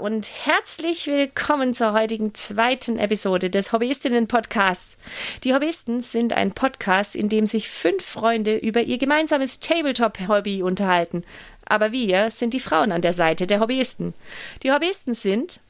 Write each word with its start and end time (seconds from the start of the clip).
und 0.00 0.30
herzlich 0.44 1.06
willkommen 1.06 1.74
zur 1.74 1.92
heutigen 1.92 2.34
zweiten 2.34 2.98
Episode 2.98 3.50
des 3.50 3.72
Hobbyistinnen-Podcasts. 3.72 4.98
Die 5.44 5.54
Hobbyisten 5.54 6.00
sind 6.00 6.32
ein 6.32 6.52
Podcast, 6.52 7.14
in 7.14 7.28
dem 7.28 7.46
sich 7.46 7.68
fünf 7.68 8.04
Freunde 8.04 8.56
über 8.56 8.82
ihr 8.82 8.98
gemeinsames 8.98 9.60
Tabletop-Hobby 9.60 10.62
unterhalten. 10.62 11.24
Aber 11.66 11.92
wir 11.92 12.30
sind 12.30 12.54
die 12.54 12.60
Frauen 12.60 12.92
an 12.92 13.02
der 13.02 13.12
Seite 13.12 13.46
der 13.46 13.60
Hobbyisten. 13.60 14.14
Die 14.62 14.72
Hobbyisten 14.72 15.14
sind 15.14 15.60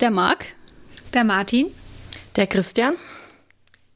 der 0.00 0.10
Marc, 0.10 0.46
der 1.12 1.24
Martin, 1.24 1.66
der 2.36 2.46
Christian, 2.46 2.94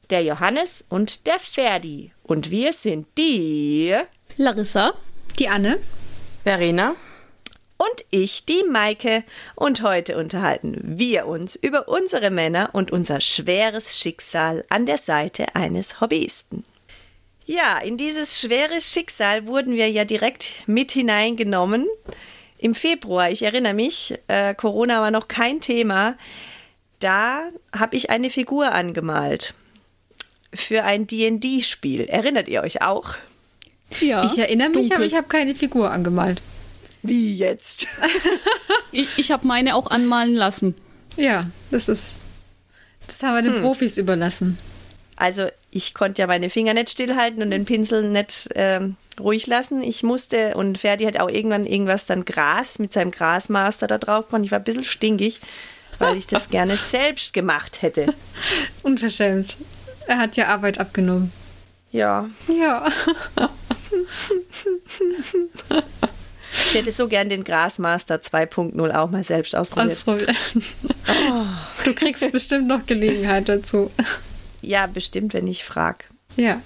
der 0.09 0.23
Johannes 0.23 0.85
und 0.89 1.27
der 1.27 1.39
Ferdi. 1.39 2.11
Und 2.23 2.51
wir 2.51 2.73
sind 2.73 3.07
die 3.17 3.95
Larissa, 4.37 4.93
die 5.37 5.47
Anne, 5.47 5.79
Verena 6.43 6.95
und 7.79 8.05
ich, 8.11 8.45
die 8.45 8.63
Maike. 8.69 9.23
Und 9.55 9.81
heute 9.81 10.17
unterhalten 10.17 10.81
wir 10.83 11.27
uns 11.27 11.55
über 11.55 11.87
unsere 11.87 12.29
Männer 12.29 12.71
und 12.73 12.91
unser 12.91 13.21
schweres 13.21 13.97
Schicksal 13.97 14.65
an 14.69 14.85
der 14.85 14.97
Seite 14.97 15.55
eines 15.55 16.01
Hobbyisten. 16.01 16.65
Ja, 17.45 17.77
in 17.79 17.95
dieses 17.95 18.41
schwere 18.41 18.81
Schicksal 18.81 19.47
wurden 19.47 19.73
wir 19.75 19.89
ja 19.89 20.03
direkt 20.03 20.67
mit 20.67 20.91
hineingenommen. 20.91 21.87
Im 22.57 22.75
Februar, 22.75 23.31
ich 23.31 23.43
erinnere 23.43 23.73
mich, 23.73 24.19
äh, 24.27 24.53
Corona 24.53 25.01
war 25.01 25.09
noch 25.09 25.29
kein 25.29 25.61
Thema. 25.61 26.17
Da 26.99 27.49
habe 27.71 27.95
ich 27.95 28.09
eine 28.09 28.29
Figur 28.29 28.73
angemalt 28.73 29.53
für 30.53 30.83
ein 30.83 31.07
D&D-Spiel. 31.07 32.01
Erinnert 32.09 32.49
ihr 32.49 32.61
euch 32.61 32.81
auch? 32.81 33.15
Ja. 34.01 34.25
Ich 34.25 34.37
erinnere 34.37 34.69
mich, 34.69 34.81
dunkel. 34.81 34.97
aber 34.97 35.05
ich 35.05 35.15
habe 35.15 35.27
keine 35.27 35.55
Figur 35.55 35.91
angemalt. 35.91 36.41
Wie 37.01 37.35
jetzt? 37.35 37.87
ich 38.91 39.07
ich 39.17 39.31
habe 39.31 39.47
meine 39.47 39.75
auch 39.75 39.87
anmalen 39.87 40.35
lassen. 40.35 40.75
Ja, 41.15 41.49
das 41.71 41.89
ist. 41.89 42.17
Das 43.07 43.23
haben 43.23 43.35
wir 43.35 43.41
den 43.41 43.55
hm. 43.55 43.61
Profis 43.61 43.97
überlassen. 43.97 44.57
Also 45.15 45.47
ich 45.71 45.93
konnte 45.93 46.21
ja 46.21 46.27
meine 46.27 46.49
Finger 46.49 46.73
nicht 46.73 46.89
stillhalten 46.89 47.43
und 47.43 47.51
den 47.51 47.65
Pinsel 47.65 48.09
nicht 48.09 48.49
ähm, 48.55 48.95
ruhig 49.19 49.47
lassen. 49.47 49.81
Ich 49.81 50.03
musste, 50.03 50.55
und 50.55 50.77
Ferdi 50.77 51.05
hat 51.05 51.19
auch 51.19 51.29
irgendwann 51.29 51.65
irgendwas 51.65 52.05
dann 52.05 52.25
Gras 52.25 52.79
mit 52.79 52.93
seinem 52.93 53.11
Grasmaster 53.11 53.87
da 53.87 53.97
drauf 53.97 54.27
gemacht. 54.27 54.45
Ich 54.45 54.51
war 54.51 54.59
ein 54.59 54.63
bisschen 54.63 54.83
stinkig, 54.83 55.41
weil 55.99 56.17
ich 56.17 56.27
das 56.27 56.49
gerne 56.51 56.77
selbst 56.77 57.33
gemacht 57.33 57.81
hätte. 57.81 58.13
Unverschämt. 58.83 59.57
Er 60.07 60.17
hat 60.17 60.37
ja 60.37 60.47
Arbeit 60.47 60.79
abgenommen. 60.79 61.31
Ja. 61.91 62.29
Ja. 62.47 62.87
Ich 66.69 66.75
hätte 66.75 66.91
so 66.91 67.07
gern 67.07 67.29
den 67.29 67.43
Grasmaster 67.43 68.17
2.0 68.17 68.95
auch 68.95 69.09
mal 69.09 69.23
selbst 69.23 69.55
ausprobiert. 69.55 69.91
Ausprobieren. 69.91 70.35
Oh. 71.31 71.45
Du 71.83 71.95
kriegst 71.95 72.31
bestimmt 72.31 72.67
noch 72.67 72.85
Gelegenheit 72.85 73.49
dazu. 73.49 73.89
Ja, 74.61 74.85
bestimmt, 74.85 75.33
wenn 75.33 75.47
ich 75.47 75.63
frage. 75.63 76.05
Ja. 76.35 76.61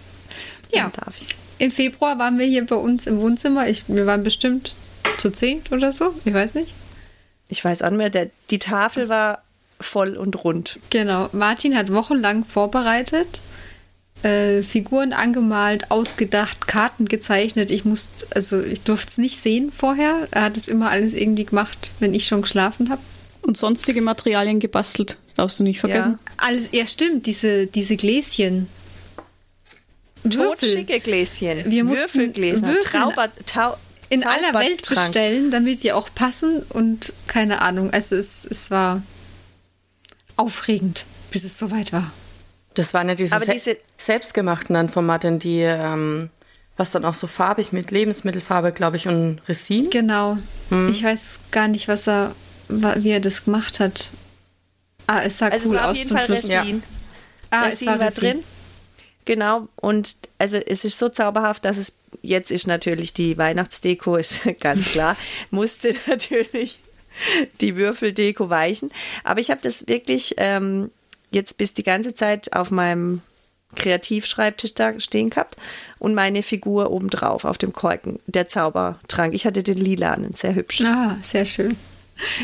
Ja. 0.73 0.91
darf 0.93 1.15
ich. 1.17 1.35
Im 1.57 1.71
Februar 1.71 2.19
waren 2.19 2.37
wir 2.37 2.45
hier 2.45 2.65
bei 2.65 2.75
uns 2.75 3.07
im 3.07 3.19
Wohnzimmer. 3.19 3.69
Ich, 3.69 3.85
wir 3.87 4.05
waren 4.05 4.23
bestimmt 4.23 4.75
zu 5.17 5.31
zehn 5.31 5.61
oder 5.71 5.93
so. 5.93 6.13
Ich 6.25 6.33
weiß 6.33 6.55
nicht. 6.55 6.73
Ich 7.47 7.63
weiß 7.63 7.81
auch 7.83 7.89
nicht 7.89 7.99
mehr. 7.99 8.09
Der, 8.09 8.29
die 8.49 8.59
Tafel 8.59 9.07
war 9.07 9.43
voll 9.79 10.17
und 10.17 10.43
rund. 10.43 10.79
Genau. 10.89 11.29
Martin 11.31 11.77
hat 11.77 11.93
wochenlang 11.93 12.43
vorbereitet 12.43 13.39
äh, 14.23 14.63
Figuren 14.63 15.13
angemalt, 15.13 15.91
ausgedacht, 15.91 16.67
Karten 16.67 17.07
gezeichnet. 17.07 17.71
Ich 17.71 17.85
musste, 17.85 18.25
also 18.33 18.61
ich 18.61 18.81
durfte 18.81 19.09
es 19.09 19.17
nicht 19.17 19.39
sehen 19.39 19.71
vorher. 19.71 20.27
Er 20.31 20.43
hat 20.43 20.57
es 20.57 20.67
immer 20.67 20.89
alles 20.89 21.13
irgendwie 21.13 21.45
gemacht, 21.45 21.91
wenn 21.99 22.13
ich 22.13 22.25
schon 22.25 22.41
geschlafen 22.41 22.89
habe. 22.89 23.01
Und 23.41 23.57
sonstige 23.57 24.01
Materialien 24.01 24.61
gebastelt, 24.61 25.17
das 25.25 25.33
darfst 25.35 25.59
du 25.59 25.63
nicht 25.63 25.81
vergessen. 25.81 26.17
Ja. 26.25 26.33
Alles, 26.37 26.69
ja 26.71 26.87
stimmt, 26.87 27.25
diese, 27.25 27.67
diese 27.67 27.97
Gläschen. 27.97 28.69
Totschicke 30.29 31.01
Gläschen. 31.01 31.69
Wir 31.69 31.83
mussten 31.83 32.19
Würfelgläser, 32.19 32.67
Würfel 32.67 32.83
Trauber, 32.83 33.29
tau, 33.45 33.75
in 34.07 34.23
aller 34.23 34.53
Welt 34.53 34.87
bestellen, 34.87 35.51
damit 35.51 35.81
sie 35.81 35.91
auch 35.91 36.07
passen 36.15 36.63
und 36.69 37.11
keine 37.27 37.61
Ahnung. 37.61 37.91
Also 37.91 38.15
es, 38.15 38.45
es 38.49 38.71
war 38.71 39.01
aufregend, 40.37 41.05
bis 41.31 41.43
es 41.43 41.59
soweit 41.59 41.91
war. 41.91 42.13
Das 42.73 42.93
waren 42.93 43.09
ja 43.09 43.15
diese, 43.15 43.35
Aber 43.35 43.45
diese 43.45 43.77
selbstgemachten 43.97 44.73
dann 44.73 44.89
von 44.89 45.05
Martin, 45.05 45.39
die, 45.39 45.59
ähm, 45.59 46.29
was 46.77 46.91
dann 46.91 47.05
auch 47.05 47.13
so 47.13 47.27
farbig 47.27 47.71
mit 47.71 47.91
Lebensmittelfarbe, 47.91 48.71
glaube 48.71 48.97
ich, 48.97 49.07
und 49.07 49.39
Resin. 49.47 49.89
Genau. 49.89 50.37
Hm. 50.69 50.89
Ich 50.89 51.03
weiß 51.03 51.39
gar 51.51 51.67
nicht, 51.67 51.87
was 51.87 52.07
er, 52.07 52.33
wie 52.67 53.11
er 53.11 53.19
das 53.19 53.45
gemacht 53.45 53.79
hat. 53.79 54.09
Ah, 55.07 55.21
es 55.23 55.37
sah 55.37 55.47
also 55.47 55.69
cool 55.69 55.75
es 55.75 55.81
war 55.81 55.85
aus 55.85 55.91
auf 55.91 55.97
jeden 55.97 56.07
zum 56.07 56.17
Fall 56.17 56.25
Schluss. 56.25 56.43
Resin. 56.45 56.51
Ja. 56.51 56.83
Ah, 57.51 57.63
Resin 57.63 57.87
es 57.87 57.93
war, 57.93 57.99
war 57.99 58.11
drin. 58.11 58.43
Genau, 59.25 59.69
und 59.77 60.17
also 60.37 60.57
es 60.57 60.83
ist 60.83 60.99
so 60.99 61.07
zauberhaft, 61.07 61.63
dass 61.63 61.77
es 61.77 61.99
jetzt 62.21 62.51
ist 62.51 62.67
natürlich 62.67 63.13
die 63.13 63.37
Weihnachtsdeko, 63.37 64.17
ist 64.17 64.41
ganz 64.59 64.91
klar, 64.91 65.15
musste 65.51 65.95
natürlich 66.07 66.79
die 67.61 67.75
Würfeldeko 67.75 68.49
weichen. 68.49 68.91
Aber 69.23 69.39
ich 69.39 69.51
habe 69.51 69.61
das 69.61 69.87
wirklich 69.87 70.35
ähm, 70.37 70.89
jetzt 71.33 71.57
bis 71.57 71.73
die 71.73 71.83
ganze 71.83 72.15
Zeit 72.15 72.53
auf 72.53 72.71
meinem 72.71 73.21
Kreativschreibtisch 73.75 74.73
da 74.75 74.99
stehen 74.99 75.29
gehabt 75.29 75.57
und 75.99 76.13
meine 76.13 76.43
Figur 76.43 76.91
obendrauf 76.91 77.45
auf 77.45 77.57
dem 77.57 77.73
Korken, 77.73 78.19
der 78.27 78.47
Zaubertrank. 78.47 79.33
Ich 79.33 79.45
hatte 79.45 79.63
den 79.63 79.77
lilanen, 79.77 80.33
sehr 80.35 80.55
hübsch. 80.55 80.81
Ah, 80.81 81.17
sehr 81.21 81.45
schön. 81.45 81.75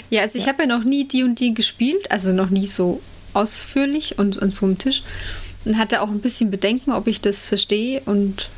Ja, 0.09 0.21
also 0.21 0.37
ich 0.37 0.47
habe 0.47 0.63
ja 0.63 0.67
noch 0.67 0.83
nie 0.83 1.07
die 1.07 1.23
und 1.23 1.39
die 1.39 1.53
gespielt, 1.53 2.11
also 2.11 2.31
noch 2.31 2.49
nie 2.49 2.67
so 2.67 3.01
ausführlich 3.33 4.17
und 4.17 4.41
an 4.41 4.51
so 4.51 4.65
einem 4.65 4.77
Tisch. 4.77 5.03
Und 5.65 5.77
hatte 5.77 6.01
auch 6.01 6.09
ein 6.09 6.21
bisschen 6.21 6.51
Bedenken, 6.51 6.91
ob 6.91 7.07
ich 7.07 7.21
das 7.21 7.45
verstehe 7.45 8.01
und 8.05 8.49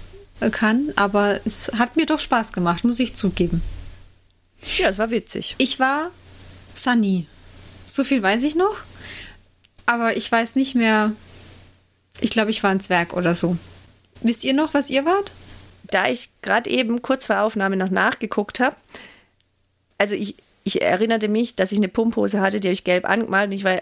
kann, 0.51 0.91
aber 0.95 1.39
es 1.45 1.71
hat 1.77 1.97
mir 1.97 2.05
doch 2.05 2.19
Spaß 2.19 2.53
gemacht, 2.53 2.83
muss 2.83 2.99
ich 2.99 3.15
zugeben. 3.15 3.61
Ja, 4.77 4.87
es 4.89 4.97
war 4.97 5.11
witzig. 5.11 5.55
Ich 5.57 5.79
war 5.79 6.11
Sunny. 6.73 7.27
So 7.85 8.03
viel 8.03 8.23
weiß 8.23 8.43
ich 8.43 8.55
noch 8.55 8.75
aber 9.91 10.15
ich 10.15 10.31
weiß 10.31 10.55
nicht 10.55 10.73
mehr. 10.73 11.11
Ich 12.21 12.31
glaube, 12.31 12.49
ich 12.49 12.63
war 12.63 12.71
ein 12.71 12.79
Zwerg 12.79 13.13
oder 13.13 13.35
so. 13.35 13.57
Wisst 14.21 14.43
ihr 14.43 14.53
noch, 14.53 14.73
was 14.73 14.89
ihr 14.89 15.05
wart? 15.05 15.31
Da 15.83 16.07
ich 16.07 16.29
gerade 16.41 16.69
eben 16.69 17.01
kurz 17.01 17.25
vor 17.25 17.41
Aufnahme 17.41 17.75
noch 17.75 17.89
nachgeguckt 17.89 18.59
habe, 18.59 18.75
also 19.97 20.15
ich, 20.15 20.35
ich 20.63 20.81
erinnerte 20.81 21.27
mich, 21.27 21.55
dass 21.55 21.71
ich 21.71 21.77
eine 21.77 21.89
Pumphose 21.89 22.39
hatte, 22.39 22.59
die 22.59 22.69
habe 22.69 22.73
ich 22.73 22.83
gelb 22.83 23.07
angemalt 23.07 23.47
und 23.47 23.51
ich 23.53 23.63
war, 23.63 23.81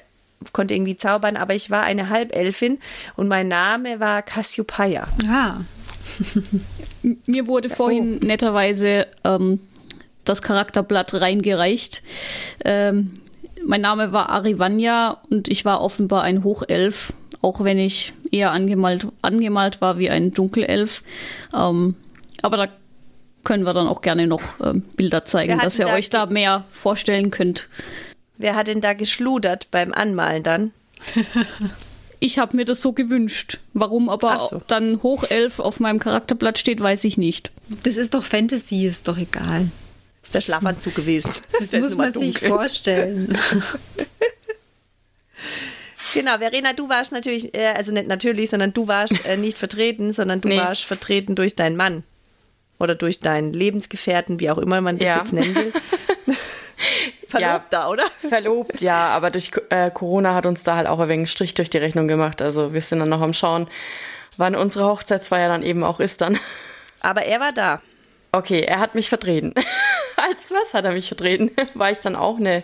konnte 0.51 0.73
irgendwie 0.73 0.95
zaubern, 0.95 1.37
aber 1.37 1.53
ich 1.53 1.69
war 1.69 1.83
eine 1.83 2.09
Halbelfin 2.09 2.79
und 3.15 3.27
mein 3.27 3.47
Name 3.47 3.99
war 3.99 4.21
Cassiopeia. 4.21 5.07
Ah. 5.29 5.61
Mir 7.25 7.47
wurde 7.47 7.69
vorhin 7.69 8.19
oh. 8.21 8.25
netterweise 8.25 9.07
ähm, 9.23 9.59
das 10.25 10.41
Charakterblatt 10.41 11.13
reingereicht. 11.13 12.01
Ähm, 12.65 13.13
mein 13.65 13.81
Name 13.81 14.11
war 14.11 14.29
Arivanya 14.29 15.17
und 15.29 15.47
ich 15.47 15.65
war 15.65 15.81
offenbar 15.81 16.23
ein 16.23 16.43
Hochelf, 16.43 17.13
auch 17.41 17.63
wenn 17.63 17.79
ich 17.79 18.13
eher 18.31 18.51
angemalt, 18.51 19.07
angemalt 19.21 19.81
war 19.81 19.97
wie 19.97 20.09
ein 20.09 20.33
Dunkelelf. 20.33 21.03
Ähm, 21.55 21.95
aber 22.41 22.57
da 22.57 22.67
können 23.43 23.63
wir 23.63 23.73
dann 23.73 23.87
auch 23.87 24.01
gerne 24.01 24.27
noch 24.27 24.41
ähm, 24.63 24.81
Bilder 24.95 25.25
zeigen, 25.25 25.59
dass 25.59 25.79
ihr 25.79 25.85
da 25.85 25.93
euch 25.93 26.09
da 26.09 26.25
mehr 26.25 26.65
vorstellen 26.69 27.31
könnt. 27.31 27.67
Wer 28.37 28.55
hat 28.55 28.67
denn 28.67 28.81
da 28.81 28.93
geschludert 28.93 29.71
beim 29.71 29.93
Anmalen 29.93 30.43
dann? 30.43 30.71
ich 32.19 32.39
habe 32.39 32.55
mir 32.55 32.65
das 32.65 32.81
so 32.81 32.93
gewünscht. 32.93 33.59
Warum 33.73 34.09
aber 34.09 34.39
so. 34.39 34.61
dann 34.67 35.01
Hochelf 35.03 35.59
auf 35.59 35.79
meinem 35.79 35.99
Charakterblatt 35.99 36.57
steht, 36.57 36.79
weiß 36.81 37.03
ich 37.05 37.17
nicht. 37.17 37.51
Das 37.83 37.97
ist 37.97 38.13
doch 38.13 38.23
Fantasy, 38.23 38.85
ist 38.85 39.07
doch 39.07 39.17
egal 39.17 39.69
ist 40.29 40.47
der 40.47 40.53
Schlafanzug 40.53 40.95
gewesen. 40.95 41.31
Das, 41.59 41.73
muss 41.73 41.97
man 41.97 42.13
dunkel. 42.13 42.31
sich 42.31 42.39
vorstellen. 42.47 43.37
Genau, 46.15 46.39
Verena, 46.39 46.73
du 46.73 46.89
warst 46.89 47.11
natürlich, 47.11 47.55
äh, 47.55 47.67
also 47.67 47.91
nicht 47.91 48.07
natürlich, 48.07 48.49
sondern 48.49 48.73
du 48.73 48.87
warst 48.87 49.25
äh, 49.25 49.37
nicht 49.37 49.59
vertreten, 49.59 50.11
sondern 50.11 50.41
du 50.41 50.47
nee. 50.47 50.57
warst 50.57 50.85
vertreten 50.85 51.35
durch 51.35 51.55
deinen 51.55 51.75
Mann 51.75 52.03
oder 52.79 52.95
durch 52.95 53.19
deinen 53.19 53.53
Lebensgefährten, 53.53 54.39
wie 54.39 54.49
auch 54.49 54.57
immer 54.57 54.81
man 54.81 54.97
das 54.97 55.07
ja. 55.07 55.17
jetzt 55.19 55.33
nennen 55.33 55.53
will. 55.53 55.71
Verlobt 57.27 57.71
ja, 57.71 57.87
oder? 57.87 58.03
Verlobt, 58.17 58.81
ja, 58.81 59.09
aber 59.09 59.29
durch 59.29 59.51
äh, 59.69 59.91
Corona 59.91 60.33
hat 60.33 60.47
uns 60.47 60.63
da 60.63 60.77
halt 60.77 60.87
auch 60.87 60.99
ein 60.99 61.09
wenig 61.09 61.29
Strich 61.29 61.53
durch 61.53 61.69
die 61.69 61.77
Rechnung 61.77 62.07
gemacht. 62.07 62.41
Also 62.41 62.73
wir 62.73 62.81
sind 62.81 62.99
dann 62.99 63.09
noch 63.09 63.21
am 63.21 63.33
Schauen, 63.33 63.69
wann 64.37 64.55
unsere 64.55 64.87
Hochzeitsfeier 64.87 65.47
dann 65.47 65.61
eben 65.61 65.83
auch 65.83 65.99
ist 65.99 66.21
dann. 66.21 66.39
Aber 67.01 67.21
er 67.21 67.39
war 67.39 67.51
da. 67.51 67.83
Okay, 68.31 68.61
er 68.61 68.79
hat 68.79 68.95
mich 68.95 69.09
vertreten. 69.09 69.53
Als 70.15 70.51
was 70.51 70.73
hat 70.73 70.85
er 70.85 70.93
mich 70.93 71.07
vertreten? 71.07 71.51
War 71.73 71.91
ich 71.91 71.99
dann 71.99 72.15
auch 72.15 72.37
eine, 72.37 72.63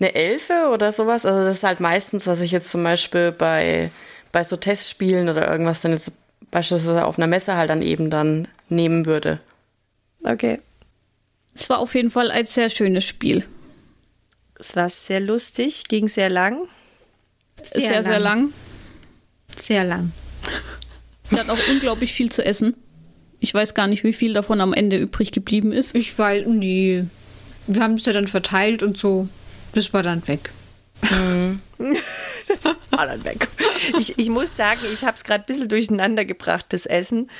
eine 0.00 0.14
Elfe 0.14 0.70
oder 0.72 0.92
sowas? 0.92 1.26
Also 1.26 1.44
das 1.44 1.58
ist 1.58 1.62
halt 1.62 1.80
meistens, 1.80 2.26
was 2.26 2.40
ich 2.40 2.50
jetzt 2.50 2.70
zum 2.70 2.82
Beispiel 2.82 3.32
bei, 3.32 3.90
bei 4.32 4.42
so 4.44 4.56
Testspielen 4.56 5.28
oder 5.28 5.50
irgendwas 5.50 5.80
dann 5.80 5.92
jetzt 5.92 6.12
beispielsweise 6.50 7.04
auf 7.04 7.18
einer 7.18 7.26
Messe 7.26 7.56
halt 7.56 7.70
dann 7.70 7.82
eben 7.82 8.10
dann 8.10 8.48
nehmen 8.68 9.06
würde. 9.06 9.40
Okay. 10.24 10.60
Es 11.54 11.68
war 11.70 11.78
auf 11.78 11.94
jeden 11.94 12.10
Fall 12.10 12.30
ein 12.30 12.46
sehr 12.46 12.70
schönes 12.70 13.04
Spiel. 13.04 13.44
Es 14.58 14.76
war 14.76 14.88
sehr 14.88 15.20
lustig, 15.20 15.88
ging 15.88 16.08
sehr 16.08 16.30
lang. 16.30 16.68
Sehr, 17.62 18.02
sehr 18.02 18.02
lang. 18.02 18.04
Sehr 18.04 18.20
lang. 18.20 18.52
Sehr 19.56 19.84
lang. 19.84 20.12
Wir 21.30 21.40
hatten 21.40 21.50
auch 21.50 21.68
unglaublich 21.68 22.12
viel 22.12 22.30
zu 22.30 22.44
essen. 22.44 22.74
Ich 23.40 23.52
weiß 23.52 23.74
gar 23.74 23.86
nicht, 23.86 24.04
wie 24.04 24.12
viel 24.12 24.32
davon 24.34 24.60
am 24.60 24.72
Ende 24.72 24.96
übrig 24.96 25.32
geblieben 25.32 25.72
ist. 25.72 25.94
Ich 25.94 26.18
weiß, 26.18 26.46
nee. 26.46 27.04
Wir 27.66 27.82
haben 27.82 27.94
es 27.94 28.06
ja 28.06 28.12
dann 28.12 28.28
verteilt 28.28 28.82
und 28.82 28.96
so. 28.96 29.28
Das 29.72 29.92
war 29.92 30.02
dann 30.02 30.26
weg. 30.26 30.50
Mhm. 31.10 31.60
das 32.48 32.74
war 32.90 33.06
dann 33.06 33.24
weg. 33.24 33.48
Ich, 33.98 34.18
ich 34.18 34.28
muss 34.30 34.56
sagen, 34.56 34.80
ich 34.92 35.04
habe 35.04 35.16
es 35.16 35.24
gerade 35.24 35.44
ein 35.44 35.46
bisschen 35.46 35.68
durcheinander 35.68 36.24
gebracht, 36.24 36.66
das 36.70 36.86
Essen, 36.86 37.30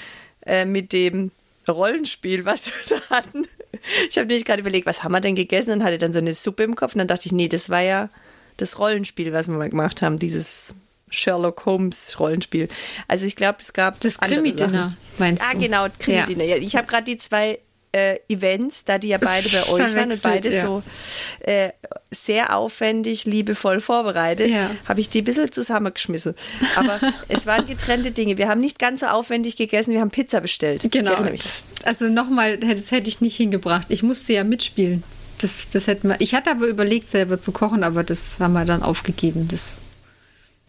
äh, 0.45 0.65
mit 0.65 0.93
dem 0.93 1.31
Rollenspiel, 1.69 2.45
was 2.45 2.67
wir 2.67 2.99
da 2.99 3.17
hatten. 3.17 3.47
Ich 4.09 4.17
habe 4.17 4.27
nämlich 4.27 4.45
gerade 4.45 4.61
überlegt, 4.61 4.87
was 4.87 5.03
haben 5.03 5.13
wir 5.13 5.21
denn 5.21 5.35
gegessen 5.35 5.73
und 5.73 5.85
hatte 5.85 5.99
dann 5.99 6.13
so 6.13 6.19
eine 6.19 6.35
Suppe 6.35 6.63
im 6.63 6.77
Kopf 6.77 6.95
und 6.95 6.99
dann 6.99 7.09
dachte 7.09 7.27
ich, 7.27 7.33
nee, 7.33 7.49
das 7.49 7.71
war 7.71 7.81
ja 7.81 8.11
das 8.57 8.79
Rollenspiel, 8.79 9.33
was 9.33 9.49
wir 9.49 9.57
mal 9.57 9.71
gemacht 9.71 10.03
haben, 10.03 10.19
dieses 10.19 10.75
Sherlock 11.11 11.65
Holmes 11.67 12.19
Rollenspiel. 12.19 12.69
Also 13.09 13.27
ich 13.27 13.37
glaube, 13.37 13.59
es 13.61 13.73
gab 13.73 14.01
das 14.01 14.19
Krimi-Dinner, 14.19 14.97
meinst 15.19 15.45
ah, 15.45 15.53
du? 15.53 15.57
Ah, 15.57 15.61
genau, 15.61 15.87
Krimi-Dinner. 15.99 16.45
Ja. 16.45 16.57
Ich 16.57 16.77
habe 16.77 16.87
gerade 16.87 17.05
die 17.05 17.17
zwei 17.17 17.61
äh, 17.97 18.19
Events, 18.29 18.85
da 18.85 18.99
die 18.99 19.09
ja 19.09 19.19
beide 19.19 19.49
bei 19.49 19.69
euch 19.69 19.95
waren 19.95 20.13
und 20.13 20.23
beide 20.23 20.53
ja. 20.53 20.63
so 20.63 20.83
äh, 21.41 21.71
sehr 22.11 22.55
aufwendig, 22.55 23.25
liebevoll 23.25 23.81
vorbereitet, 23.81 24.51
ja. 24.51 24.71
habe 24.85 25.01
ich 25.01 25.09
die 25.09 25.23
ein 25.23 25.25
bisschen 25.25 25.51
zusammengeschmissen. 25.51 26.35
Aber 26.75 27.01
es 27.29 27.47
waren 27.47 27.67
getrennte 27.67 28.11
Dinge. 28.11 28.37
Wir 28.37 28.49
haben 28.49 28.61
nicht 28.61 28.79
ganz 28.79 29.01
so 29.01 29.07
aufwendig 29.07 29.57
gegessen, 29.57 29.93
wir 29.93 30.01
haben 30.01 30.11
Pizza 30.11 30.41
bestellt. 30.41 30.87
Genau. 30.91 31.17
Also 31.85 32.09
nochmal, 32.09 32.59
das 32.59 32.91
hätte 32.91 33.09
ich 33.09 33.21
nicht 33.21 33.37
hingebracht. 33.37 33.87
Ich 33.89 34.03
musste 34.03 34.35
ja 34.35 34.45
mitspielen. 34.45 35.03
Das, 35.41 35.69
das 35.69 35.87
hätten 35.87 36.09
wir, 36.09 36.17
ich 36.21 36.35
hatte 36.35 36.51
aber 36.51 36.67
überlegt, 36.67 37.09
selber 37.09 37.41
zu 37.41 37.53
kochen, 37.53 37.85
aber 37.85 38.05
das 38.05 38.41
haben 38.41 38.55
wir 38.55 38.65
dann 38.65 38.83
aufgegeben. 38.83 39.49
Das 39.49 39.79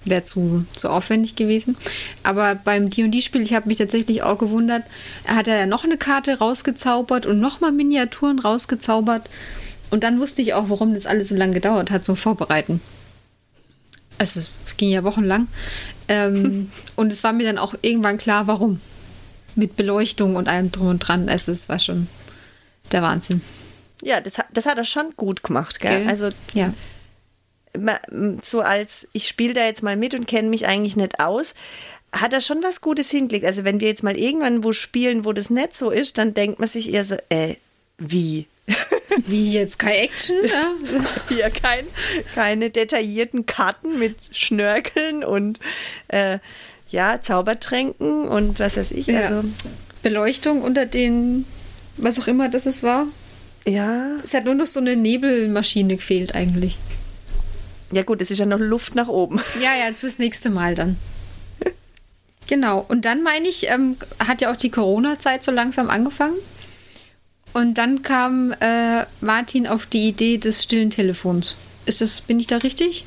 wäre 0.09 0.23
zu, 0.23 0.65
zu 0.75 0.89
aufwendig 0.89 1.35
gewesen. 1.35 1.77
Aber 2.23 2.55
beim 2.55 2.89
D&D-Spiel, 2.89 3.41
ich 3.41 3.53
habe 3.53 3.67
mich 3.67 3.77
tatsächlich 3.77 4.23
auch 4.23 4.37
gewundert, 4.37 4.83
er 5.23 5.35
hat 5.35 5.47
ja 5.47 5.65
noch 5.65 5.83
eine 5.83 5.97
Karte 5.97 6.37
rausgezaubert 6.37 7.25
und 7.25 7.39
nochmal 7.39 7.71
Miniaturen 7.71 8.39
rausgezaubert. 8.39 9.29
Und 9.89 10.03
dann 10.03 10.19
wusste 10.19 10.41
ich 10.41 10.53
auch, 10.53 10.69
warum 10.69 10.93
das 10.93 11.05
alles 11.05 11.29
so 11.29 11.35
lange 11.35 11.53
gedauert 11.53 11.91
hat, 11.91 12.05
so 12.05 12.15
Vorbereiten. 12.15 12.81
Also 14.17 14.39
es 14.39 14.77
ging 14.77 14.89
ja 14.89 15.03
wochenlang. 15.03 15.47
Ähm, 16.07 16.71
und 16.95 17.11
es 17.11 17.23
war 17.23 17.33
mir 17.33 17.45
dann 17.45 17.57
auch 17.57 17.75
irgendwann 17.81 18.17
klar, 18.17 18.47
warum. 18.47 18.81
Mit 19.55 19.75
Beleuchtung 19.75 20.35
und 20.35 20.47
allem 20.47 20.71
drum 20.71 20.87
und 20.87 20.99
dran. 20.99 21.29
Also 21.29 21.51
es 21.51 21.69
war 21.69 21.79
schon 21.79 22.07
der 22.91 23.01
Wahnsinn. 23.01 23.41
Ja, 24.03 24.21
das, 24.21 24.35
das 24.53 24.65
hat 24.65 24.77
er 24.77 24.83
schon 24.83 25.13
gut 25.17 25.41
gemacht, 25.41 25.79
gell? 25.79 25.99
gell? 25.99 26.09
Also 26.09 26.29
ja 26.53 26.73
so 28.41 28.61
als 28.61 29.07
ich 29.13 29.27
spiele 29.27 29.53
da 29.53 29.65
jetzt 29.65 29.83
mal 29.83 29.95
mit 29.95 30.13
und 30.13 30.27
kenne 30.27 30.49
mich 30.49 30.65
eigentlich 30.67 30.95
nicht 30.95 31.19
aus, 31.19 31.55
hat 32.11 32.33
er 32.33 32.41
schon 32.41 32.63
was 32.63 32.81
Gutes 32.81 33.11
hingelegt. 33.11 33.45
Also 33.45 33.63
wenn 33.63 33.79
wir 33.79 33.87
jetzt 33.87 34.03
mal 34.03 34.17
irgendwann 34.17 34.63
wo 34.63 34.71
spielen, 34.71 35.25
wo 35.25 35.33
das 35.33 35.49
nicht 35.49 35.75
so 35.75 35.89
ist, 35.89 36.17
dann 36.17 36.33
denkt 36.33 36.59
man 36.59 36.67
sich 36.67 36.93
eher 36.93 37.03
so, 37.03 37.15
äh, 37.29 37.55
wie? 37.97 38.47
Wie 39.25 39.51
jetzt 39.53 39.79
kein 39.79 39.93
Action? 39.93 40.35
Ne? 40.43 41.05
Hier 41.29 41.49
kein, 41.61 41.85
keine 42.35 42.69
detaillierten 42.69 43.45
Karten 43.45 43.97
mit 43.97 44.29
Schnörkeln 44.31 45.23
und 45.23 45.59
äh, 46.09 46.37
ja, 46.89 47.19
Zaubertränken 47.21 48.27
und 48.27 48.59
was 48.59 48.77
weiß 48.77 48.91
ich. 48.91 49.07
Ja. 49.07 49.21
Also 49.21 49.47
Beleuchtung 50.03 50.61
unter 50.61 50.85
den, 50.85 51.45
was 51.95 52.19
auch 52.19 52.27
immer 52.27 52.49
das 52.49 52.65
es 52.65 52.83
war. 52.83 53.07
Ja. 53.65 54.17
Es 54.23 54.33
hat 54.33 54.45
nur 54.45 54.55
noch 54.55 54.67
so 54.67 54.79
eine 54.79 54.95
Nebelmaschine 54.95 55.95
gefehlt 55.95 56.35
eigentlich. 56.35 56.77
Ja 57.91 58.03
gut, 58.03 58.21
es 58.21 58.31
ist 58.31 58.39
ja 58.39 58.45
noch 58.45 58.59
Luft 58.59 58.95
nach 58.95 59.07
oben. 59.07 59.41
Ja, 59.61 59.75
ja, 59.75 59.87
jetzt 59.87 60.01
fürs 60.01 60.19
nächste 60.19 60.49
Mal 60.49 60.75
dann. 60.75 60.97
genau. 62.47 62.85
Und 62.87 63.05
dann 63.05 63.23
meine 63.23 63.47
ich, 63.47 63.69
ähm, 63.69 63.97
hat 64.19 64.41
ja 64.41 64.51
auch 64.51 64.57
die 64.57 64.71
Corona-Zeit 64.71 65.43
so 65.43 65.51
langsam 65.51 65.89
angefangen. 65.89 66.37
Und 67.53 67.75
dann 67.75 68.03
kam 68.03 68.53
äh, 68.59 69.05
Martin 69.21 69.67
auf 69.67 69.85
die 69.85 70.09
Idee 70.09 70.37
des 70.37 70.63
stillen 70.63 70.89
Telefons. 70.89 71.55
Ist 71.85 72.01
das, 72.01 72.21
bin 72.21 72.39
ich 72.39 72.47
da 72.47 72.57
richtig? 72.57 73.05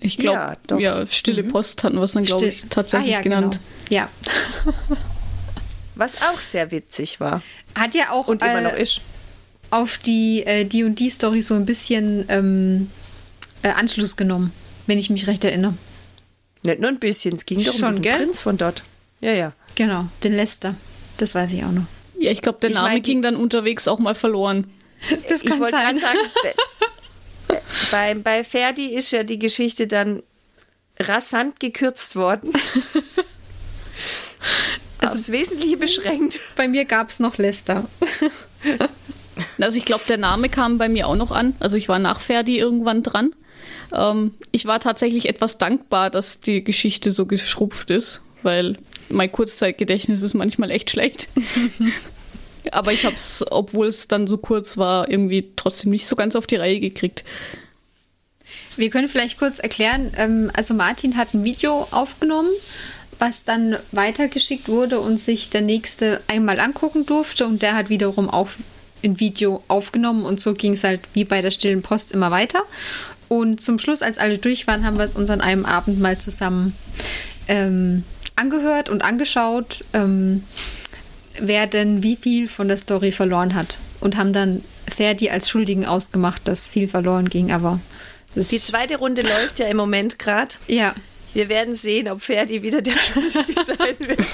Ich 0.00 0.16
glaube, 0.16 0.56
ja, 0.70 0.78
ja, 0.78 1.06
stille 1.06 1.42
mhm. 1.42 1.48
Post 1.48 1.84
hatten 1.84 1.96
wir 1.96 2.02
es 2.02 2.12
dann, 2.12 2.24
glaube 2.24 2.46
ich, 2.46 2.64
tatsächlich 2.70 3.14
ah, 3.14 3.18
ja, 3.18 3.22
genannt. 3.22 3.60
Genau. 3.88 4.02
Ja. 4.02 4.08
Was 5.94 6.22
auch 6.22 6.40
sehr 6.40 6.70
witzig 6.70 7.20
war. 7.20 7.42
Hat 7.74 7.94
ja 7.94 8.10
auch 8.10 8.26
und 8.26 8.42
immer 8.42 8.62
noch 8.62 8.72
äh, 8.72 8.82
ist. 8.82 9.02
auf 9.70 9.98
die 9.98 10.42
äh, 10.46 10.64
die 10.64 11.10
Story 11.10 11.42
so 11.42 11.54
ein 11.54 11.66
bisschen 11.66 12.24
ähm, 12.28 12.90
äh, 13.62 13.68
Anschluss 13.68 14.16
genommen, 14.16 14.52
wenn 14.86 14.98
ich 14.98 15.10
mich 15.10 15.26
recht 15.26 15.44
erinnere. 15.44 15.74
Nicht 16.62 16.80
nur 16.80 16.90
ein 16.90 16.98
bisschen, 16.98 17.36
es 17.36 17.46
ging 17.46 17.62
doch 17.62 17.72
Schon, 17.72 17.96
um 17.96 18.02
den 18.02 18.16
Prinz 18.16 18.40
von 18.40 18.58
dort. 18.58 18.82
Ja, 19.20 19.32
ja. 19.32 19.52
Genau, 19.74 20.06
den 20.24 20.34
Lester. 20.34 20.74
Das 21.16 21.34
weiß 21.34 21.52
ich 21.52 21.64
auch 21.64 21.72
noch. 21.72 21.84
Ja, 22.18 22.30
ich 22.30 22.42
glaube, 22.42 22.58
der 22.60 22.70
Name 22.70 22.88
mein, 22.88 23.02
ging 23.02 23.22
dann 23.22 23.36
unterwegs 23.36 23.88
auch 23.88 23.98
mal 23.98 24.14
verloren. 24.14 24.70
Das 25.28 25.42
kann 25.42 25.62
ich 25.62 25.70
sein. 25.70 25.98
Sagen, 25.98 26.18
bei, 27.90 28.14
bei 28.14 28.44
Ferdi 28.44 28.94
ist 28.94 29.10
ja 29.10 29.22
die 29.22 29.38
Geschichte 29.38 29.86
dann 29.86 30.22
rasant 30.98 31.60
gekürzt 31.60 32.16
worden. 32.16 32.52
also 34.98 35.14
aufs 35.14 35.32
Wesentliche 35.32 35.78
beschränkt. 35.78 36.40
Bei 36.56 36.68
mir 36.68 36.84
gab 36.84 37.08
es 37.08 37.20
noch 37.20 37.38
Lester. 37.38 37.88
Also 39.58 39.78
ich 39.78 39.86
glaube, 39.86 40.04
der 40.08 40.18
Name 40.18 40.50
kam 40.50 40.76
bei 40.76 40.90
mir 40.90 41.06
auch 41.06 41.16
noch 41.16 41.30
an. 41.30 41.54
Also 41.60 41.76
ich 41.76 41.88
war 41.88 41.98
nach 41.98 42.20
Ferdi 42.20 42.58
irgendwann 42.58 43.02
dran. 43.02 43.34
Ähm, 43.92 44.34
ich 44.52 44.66
war 44.66 44.80
tatsächlich 44.80 45.28
etwas 45.28 45.58
dankbar, 45.58 46.10
dass 46.10 46.40
die 46.40 46.62
Geschichte 46.62 47.10
so 47.10 47.26
geschrupft 47.26 47.90
ist, 47.90 48.22
weil 48.42 48.78
mein 49.08 49.30
Kurzzeitgedächtnis 49.30 50.22
ist 50.22 50.34
manchmal 50.34 50.70
echt 50.70 50.90
schlecht. 50.90 51.28
Aber 52.72 52.92
ich 52.92 53.04
habe 53.04 53.16
es, 53.16 53.44
obwohl 53.50 53.86
es 53.86 54.06
dann 54.06 54.26
so 54.26 54.38
kurz 54.38 54.76
war, 54.76 55.08
irgendwie 55.08 55.52
trotzdem 55.56 55.90
nicht 55.90 56.06
so 56.06 56.14
ganz 56.14 56.36
auf 56.36 56.46
die 56.46 56.56
Reihe 56.56 56.78
gekriegt. 56.78 57.24
Wir 58.76 58.90
können 58.90 59.08
vielleicht 59.08 59.38
kurz 59.38 59.58
erklären, 59.58 60.12
ähm, 60.16 60.50
also 60.54 60.74
Martin 60.74 61.16
hat 61.16 61.34
ein 61.34 61.44
Video 61.44 61.88
aufgenommen, 61.90 62.50
was 63.18 63.44
dann 63.44 63.76
weitergeschickt 63.92 64.68
wurde 64.68 65.00
und 65.00 65.18
sich 65.18 65.50
der 65.50 65.60
nächste 65.60 66.20
einmal 66.26 66.60
angucken 66.60 67.06
durfte 67.06 67.46
und 67.46 67.62
der 67.62 67.74
hat 67.74 67.90
wiederum 67.90 68.30
auch 68.30 68.48
ein 69.02 69.18
Video 69.18 69.62
aufgenommen 69.68 70.24
und 70.24 70.40
so 70.40 70.54
ging 70.54 70.74
es 70.74 70.84
halt 70.84 71.00
wie 71.14 71.24
bei 71.24 71.40
der 71.40 71.50
stillen 71.50 71.82
Post 71.82 72.12
immer 72.12 72.30
weiter. 72.30 72.62
Und 73.32 73.62
zum 73.62 73.78
Schluss, 73.78 74.02
als 74.02 74.18
alle 74.18 74.38
durch 74.38 74.66
waren, 74.66 74.84
haben 74.84 74.98
wir 74.98 75.04
es 75.04 75.14
uns 75.14 75.30
an 75.30 75.40
einem 75.40 75.64
Abend 75.64 76.00
mal 76.00 76.18
zusammen 76.18 76.74
ähm, 77.46 78.02
angehört 78.34 78.88
und 78.88 79.02
angeschaut, 79.02 79.84
ähm, 79.92 80.42
wer 81.38 81.68
denn 81.68 82.02
wie 82.02 82.16
viel 82.16 82.48
von 82.48 82.66
der 82.66 82.76
Story 82.76 83.12
verloren 83.12 83.54
hat. 83.54 83.78
Und 84.00 84.16
haben 84.16 84.32
dann 84.32 84.64
Ferdi 84.92 85.30
als 85.30 85.48
Schuldigen 85.48 85.86
ausgemacht, 85.86 86.48
dass 86.48 86.66
viel 86.66 86.88
verloren 86.88 87.28
ging, 87.28 87.52
aber. 87.52 87.78
Die 88.34 88.42
zweite 88.58 88.96
Runde 88.96 89.22
läuft 89.22 89.60
ja 89.60 89.68
im 89.68 89.76
Moment 89.76 90.18
gerade. 90.18 90.56
Ja. 90.66 90.92
Wir 91.32 91.48
werden 91.48 91.76
sehen, 91.76 92.08
ob 92.08 92.22
Ferdi 92.22 92.64
wieder 92.64 92.82
der 92.82 92.96
Schuldige 92.96 93.54
sein 93.64 93.96
wird. 94.00 94.26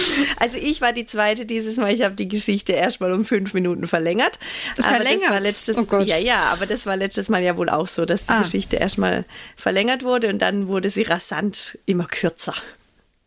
Also 0.38 0.58
ich 0.58 0.80
war 0.80 0.92
die 0.92 1.06
zweite 1.06 1.46
dieses 1.46 1.76
Mal. 1.76 1.92
Ich 1.92 2.02
habe 2.02 2.14
die 2.14 2.28
Geschichte 2.28 2.72
erstmal 2.72 3.12
um 3.12 3.24
fünf 3.24 3.54
Minuten 3.54 3.86
verlängert. 3.86 4.38
Verlängert? 4.74 4.94
Aber 4.94 5.04
das 5.04 5.30
war 5.30 5.40
letztes, 5.40 5.76
oh 5.76 5.98
ja, 6.00 6.18
ja, 6.18 6.40
aber 6.44 6.66
das 6.66 6.86
war 6.86 6.96
letztes 6.96 7.28
Mal 7.28 7.42
ja 7.42 7.56
wohl 7.56 7.68
auch 7.68 7.88
so, 7.88 8.04
dass 8.04 8.24
die 8.24 8.32
ah. 8.32 8.42
Geschichte 8.42 8.76
erstmal 8.76 9.24
verlängert 9.56 10.02
wurde 10.02 10.28
und 10.28 10.40
dann 10.40 10.68
wurde 10.68 10.90
sie 10.90 11.02
rasant 11.02 11.78
immer 11.86 12.06
kürzer. 12.06 12.54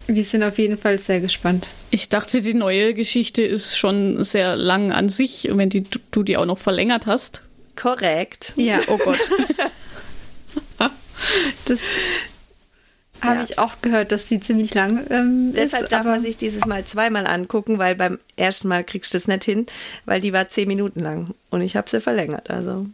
Wir 0.08 0.24
sind 0.24 0.44
auf 0.44 0.58
jeden 0.58 0.78
Fall 0.78 0.98
sehr 0.98 1.22
gespannt. 1.22 1.68
Ich 1.92 2.10
dachte, 2.10 2.42
die 2.42 2.54
neue 2.54 2.94
Geschichte 2.94 3.44
ist 3.44 3.78
schon 3.78 4.24
sehr 4.24 4.56
lang 4.56 4.92
an 4.92 5.10
sich, 5.10 5.50
wenn 5.52 5.70
die, 5.70 5.84
du 6.12 6.24
die 6.24 6.38
auch 6.38 6.46
noch 6.46 6.58
verlängert 6.58 7.06
hast. 7.06 7.42
Korrekt. 7.76 8.54
Ja. 8.56 8.80
Oh 8.88 8.98
Gott. 8.98 9.20
das 11.66 11.82
habe 13.22 13.38
ja. 13.38 13.44
ich 13.44 13.60
auch 13.60 13.82
gehört, 13.82 14.12
dass 14.12 14.26
die 14.26 14.40
ziemlich 14.40 14.74
lang 14.74 15.06
ähm, 15.10 15.54
Deshalb 15.54 15.84
ist, 15.84 15.92
darf 15.92 16.06
man 16.06 16.20
sich 16.20 16.38
dieses 16.38 16.66
Mal 16.66 16.86
zweimal 16.86 17.28
angucken, 17.28 17.78
weil 17.78 17.96
beim 17.96 18.20
ersten 18.36 18.68
Mal 18.68 18.84
kriegst 18.84 19.14
du 19.14 19.18
das 19.18 19.28
nicht 19.28 19.44
hin, 19.44 19.66
weil 20.06 20.22
die 20.22 20.34
war 20.34 20.48
zehn 20.48 20.68
Minuten 20.68 21.00
lang 21.00 21.34
und 21.50 21.62
ich 21.62 21.76
habe 21.76 21.90
sie 21.90 22.02
verlängert. 22.02 22.50
Also 22.50 22.86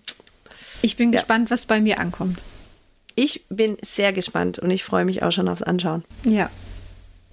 ich 0.81 0.97
bin 0.97 1.11
ja. 1.11 1.19
gespannt, 1.19 1.49
was 1.51 1.65
bei 1.65 1.81
mir 1.81 1.99
ankommt. 1.99 2.39
Ich 3.15 3.45
bin 3.49 3.77
sehr 3.81 4.13
gespannt 4.13 4.59
und 4.59 4.71
ich 4.71 4.83
freue 4.83 5.05
mich 5.05 5.23
auch 5.23 5.31
schon 5.31 5.47
aufs 5.47 5.63
Anschauen. 5.63 6.03
Ja. 6.23 6.49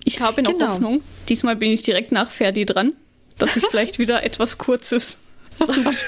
Ich 0.05 0.21
habe 0.21 0.43
noch 0.43 0.53
genau. 0.53 0.73
Hoffnung. 0.73 1.03
Diesmal 1.29 1.57
bin 1.57 1.71
ich 1.71 1.83
direkt 1.83 2.13
nach 2.13 2.31
Ferdi 2.31 2.67
dran, 2.67 2.93
dass 3.39 3.57
ich 3.57 3.67
vielleicht 3.71 3.99
wieder 3.99 4.23
etwas 4.23 4.59
Kurzes 4.59 5.21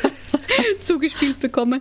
zugespielt 0.82 1.40
bekomme. 1.40 1.80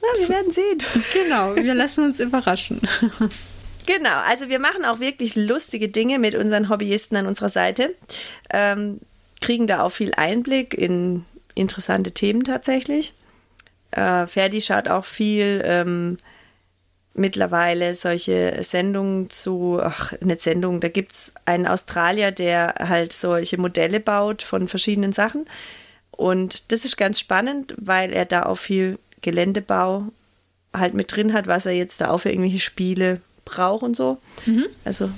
Na, 0.00 0.20
wir 0.20 0.28
werden 0.28 0.52
sehen. 0.52 0.78
Genau, 1.12 1.56
wir 1.56 1.74
lassen 1.74 2.04
uns 2.04 2.20
überraschen. 2.20 2.80
Genau, 3.86 4.18
also 4.26 4.48
wir 4.48 4.58
machen 4.58 4.84
auch 4.84 5.00
wirklich 5.00 5.36
lustige 5.36 5.88
Dinge 5.88 6.18
mit 6.18 6.34
unseren 6.34 6.68
Hobbyisten 6.68 7.16
an 7.16 7.26
unserer 7.26 7.48
Seite. 7.48 7.94
Ähm, 8.50 9.00
kriegen 9.40 9.66
da 9.66 9.82
auch 9.82 9.90
viel 9.90 10.12
Einblick 10.14 10.74
in 10.74 11.24
interessante 11.54 12.12
Themen 12.12 12.44
tatsächlich. 12.44 13.14
Äh, 13.90 14.26
Ferdi 14.26 14.60
schaut 14.60 14.88
auch 14.88 15.04
viel 15.04 15.62
ähm, 15.64 16.18
mittlerweile 17.14 17.94
solche 17.94 18.62
Sendungen 18.62 19.30
zu, 19.30 19.80
ach, 19.82 20.12
nicht 20.20 20.42
Sendungen, 20.42 20.80
da 20.80 20.88
gibt 20.88 21.12
es 21.12 21.34
einen 21.44 21.66
Australier, 21.66 22.30
der 22.30 22.74
halt 22.78 23.12
solche 23.12 23.58
Modelle 23.58 24.00
baut 24.00 24.42
von 24.42 24.68
verschiedenen 24.68 25.12
Sachen. 25.12 25.46
Und 26.12 26.70
das 26.72 26.84
ist 26.84 26.96
ganz 26.96 27.18
spannend, 27.18 27.74
weil 27.78 28.12
er 28.12 28.26
da 28.26 28.44
auch 28.44 28.58
viel 28.58 28.98
Geländebau 29.22 30.04
halt 30.72 30.94
mit 30.94 31.14
drin 31.14 31.32
hat, 31.32 31.46
was 31.46 31.66
er 31.66 31.72
jetzt 31.72 32.00
da 32.00 32.10
auch 32.10 32.18
für 32.18 32.30
irgendwelche 32.30 32.60
Spiele 32.60 33.20
braucht 33.44 33.82
und 33.82 33.96
so. 33.96 34.18
Mhm. 34.46 34.66
Also 34.84 35.10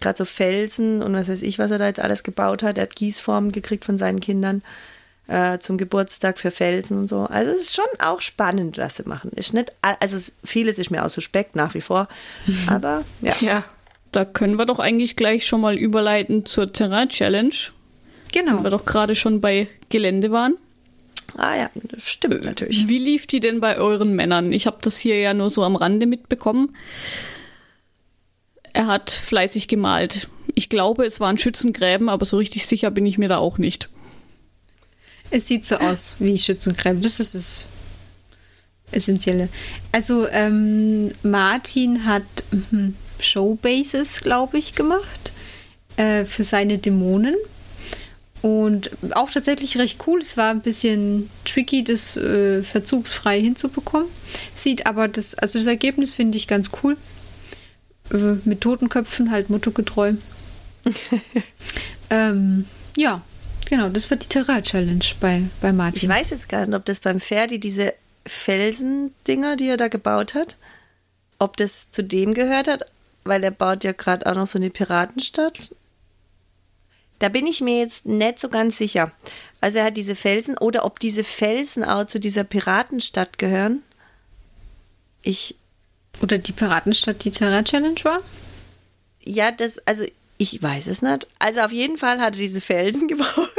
gerade 0.00 0.18
so 0.18 0.24
Felsen 0.24 1.02
und 1.02 1.14
was 1.14 1.28
weiß 1.28 1.42
ich, 1.42 1.58
was 1.58 1.70
er 1.70 1.78
da 1.78 1.86
jetzt 1.86 2.00
alles 2.00 2.22
gebaut 2.22 2.62
hat. 2.62 2.78
Er 2.78 2.82
hat 2.82 2.96
Gießformen 2.96 3.52
gekriegt 3.52 3.84
von 3.84 3.98
seinen 3.98 4.20
Kindern 4.20 4.62
äh, 5.28 5.58
zum 5.58 5.78
Geburtstag 5.78 6.38
für 6.38 6.50
Felsen 6.50 6.98
und 6.98 7.06
so. 7.06 7.20
Also 7.22 7.50
es 7.50 7.62
ist 7.62 7.76
schon 7.76 7.84
auch 8.00 8.20
spannend, 8.20 8.78
was 8.78 8.96
sie 8.96 9.04
machen. 9.04 9.30
Ist 9.32 9.54
nicht, 9.54 9.72
also 9.82 10.32
vieles 10.44 10.78
ist 10.78 10.90
mir 10.90 11.04
auch 11.04 11.10
suspekt 11.10 11.56
nach 11.56 11.74
wie 11.74 11.80
vor, 11.80 12.08
mhm. 12.46 12.58
aber 12.68 13.04
ja. 13.20 13.34
Ja, 13.40 13.64
da 14.12 14.24
können 14.24 14.56
wir 14.56 14.66
doch 14.66 14.78
eigentlich 14.78 15.16
gleich 15.16 15.46
schon 15.46 15.60
mal 15.60 15.76
überleiten 15.76 16.46
zur 16.46 16.72
Terrain 16.72 17.08
Challenge. 17.08 17.54
Genau. 18.32 18.56
Wenn 18.56 18.64
wir 18.64 18.70
doch 18.70 18.84
gerade 18.84 19.16
schon 19.16 19.40
bei 19.40 19.68
Gelände 19.88 20.30
waren. 20.30 20.56
Ah 21.36 21.56
ja, 21.56 21.70
das 21.74 22.02
stimmt 22.02 22.44
natürlich. 22.44 22.88
Wie 22.88 22.98
lief 22.98 23.26
die 23.26 23.40
denn 23.40 23.60
bei 23.60 23.76
euren 23.76 24.14
Männern? 24.14 24.52
Ich 24.52 24.66
habe 24.66 24.78
das 24.80 24.98
hier 24.98 25.18
ja 25.18 25.34
nur 25.34 25.50
so 25.50 25.62
am 25.62 25.76
Rande 25.76 26.06
mitbekommen. 26.06 26.74
Er 28.72 28.86
hat 28.86 29.10
fleißig 29.10 29.68
gemalt. 29.68 30.28
Ich 30.54 30.68
glaube, 30.68 31.04
es 31.04 31.20
waren 31.20 31.38
Schützengräben, 31.38 32.08
aber 32.08 32.24
so 32.24 32.36
richtig 32.36 32.66
sicher 32.66 32.90
bin 32.90 33.06
ich 33.06 33.18
mir 33.18 33.28
da 33.28 33.38
auch 33.38 33.58
nicht. 33.58 33.88
Es 35.30 35.46
sieht 35.46 35.64
so 35.64 35.76
aus 35.76 36.16
wie 36.18 36.38
Schützengräben. 36.38 37.02
Das 37.02 37.20
ist 37.20 37.34
das 37.34 37.66
Essentielle. 38.90 39.48
Also 39.92 40.26
ähm, 40.28 41.12
Martin 41.22 42.06
hat 42.06 42.22
hm, 42.70 42.94
Showbases, 43.20 44.20
glaube 44.22 44.58
ich, 44.58 44.74
gemacht 44.74 45.32
äh, 45.96 46.24
für 46.24 46.42
seine 46.42 46.78
Dämonen. 46.78 47.36
Und 48.40 48.90
auch 49.12 49.30
tatsächlich 49.30 49.76
recht 49.78 49.98
cool. 50.06 50.20
Es 50.20 50.36
war 50.36 50.50
ein 50.50 50.60
bisschen 50.60 51.28
tricky, 51.44 51.82
das 51.82 52.16
äh, 52.16 52.62
verzugsfrei 52.62 53.40
hinzubekommen. 53.40 54.06
Sieht 54.54 54.86
aber 54.86 55.08
das, 55.08 55.34
also 55.34 55.58
das 55.58 55.66
Ergebnis 55.66 56.14
finde 56.14 56.38
ich 56.38 56.46
ganz 56.46 56.70
cool. 56.82 56.96
Äh, 58.12 58.36
mit 58.44 58.60
Totenköpfen, 58.60 59.30
halt 59.30 59.50
mottogetreu. 59.50 60.14
ähm, 62.10 62.66
ja, 62.96 63.22
genau, 63.68 63.88
das 63.88 64.10
war 64.10 64.16
die 64.16 64.28
Terrain-Challenge 64.28 65.04
bei, 65.20 65.42
bei 65.60 65.72
Martin. 65.72 66.02
Ich 66.02 66.08
weiß 66.08 66.30
jetzt 66.30 66.48
gar 66.48 66.66
nicht, 66.66 66.74
ob 66.74 66.84
das 66.84 67.00
beim 67.00 67.20
Ferdi 67.20 67.60
diese 67.60 67.94
Felsendinger, 68.26 69.56
die 69.56 69.68
er 69.68 69.76
da 69.76 69.88
gebaut 69.88 70.34
hat, 70.34 70.56
ob 71.38 71.56
das 71.56 71.90
zu 71.90 72.02
dem 72.02 72.34
gehört 72.34 72.68
hat, 72.68 72.86
weil 73.24 73.44
er 73.44 73.50
baut 73.50 73.84
ja 73.84 73.92
gerade 73.92 74.26
auch 74.26 74.34
noch 74.34 74.46
so 74.46 74.58
eine 74.58 74.70
Piratenstadt 74.70 75.70
da 77.18 77.28
bin 77.28 77.46
ich 77.46 77.60
mir 77.60 77.78
jetzt 77.78 78.06
nicht 78.06 78.38
so 78.38 78.48
ganz 78.48 78.78
sicher. 78.78 79.12
Also 79.60 79.80
er 79.80 79.86
hat 79.86 79.96
diese 79.96 80.14
Felsen 80.14 80.56
oder 80.56 80.84
ob 80.84 81.00
diese 81.00 81.24
Felsen 81.24 81.82
auch 81.84 82.06
zu 82.06 82.20
dieser 82.20 82.44
Piratenstadt 82.44 83.38
gehören. 83.38 83.82
Ich. 85.22 85.56
Oder 86.22 86.38
die 86.38 86.52
Piratenstadt 86.52 87.24
die 87.24 87.30
Terra 87.30 87.62
Challenge 87.62 88.02
war? 88.04 88.20
Ja, 89.24 89.50
das, 89.50 89.78
also 89.86 90.04
ich 90.40 90.62
weiß 90.62 90.86
es 90.86 91.02
nicht. 91.02 91.26
Also 91.40 91.60
auf 91.60 91.72
jeden 91.72 91.96
Fall 91.96 92.20
hat 92.20 92.36
er 92.36 92.40
diese 92.40 92.60
Felsen 92.60 93.08
gebaut. 93.08 93.50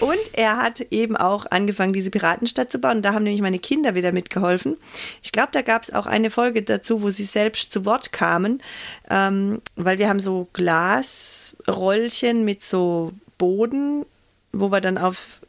und 0.00 0.20
er 0.34 0.58
hat 0.58 0.80
eben 0.90 1.16
auch 1.16 1.46
angefangen, 1.50 1.94
diese 1.94 2.10
Piratenstadt 2.10 2.70
zu 2.70 2.78
bauen. 2.78 2.98
Und 2.98 3.02
da 3.02 3.14
haben 3.14 3.24
nämlich 3.24 3.40
meine 3.40 3.58
Kinder 3.58 3.94
wieder 3.94 4.12
mitgeholfen. 4.12 4.76
Ich 5.22 5.32
glaube, 5.32 5.48
da 5.52 5.62
gab 5.62 5.82
es 5.82 5.92
auch 5.92 6.06
eine 6.06 6.28
Folge 6.30 6.62
dazu, 6.62 7.00
wo 7.02 7.10
sie 7.10 7.24
selbst 7.24 7.72
zu 7.72 7.86
Wort 7.86 8.12
kamen, 8.12 8.62
ähm, 9.08 9.62
weil 9.76 9.98
wir 9.98 10.10
haben 10.10 10.20
so 10.20 10.48
Glasrollchen 10.52 12.44
mit 12.44 12.62
so 12.62 13.12
Boden, 13.38 14.04
wo 14.52 14.70
wir 14.70 14.82
dann 14.82 14.98
auf, 14.98 15.40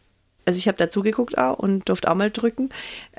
also 0.46 0.58
ich 0.58 0.68
habe 0.68 0.78
dazu 0.78 1.04
geguckt 1.04 1.38
auch 1.38 1.60
und 1.60 1.88
durfte 1.90 2.10
auch 2.10 2.16
mal 2.16 2.32
drücken, 2.32 2.70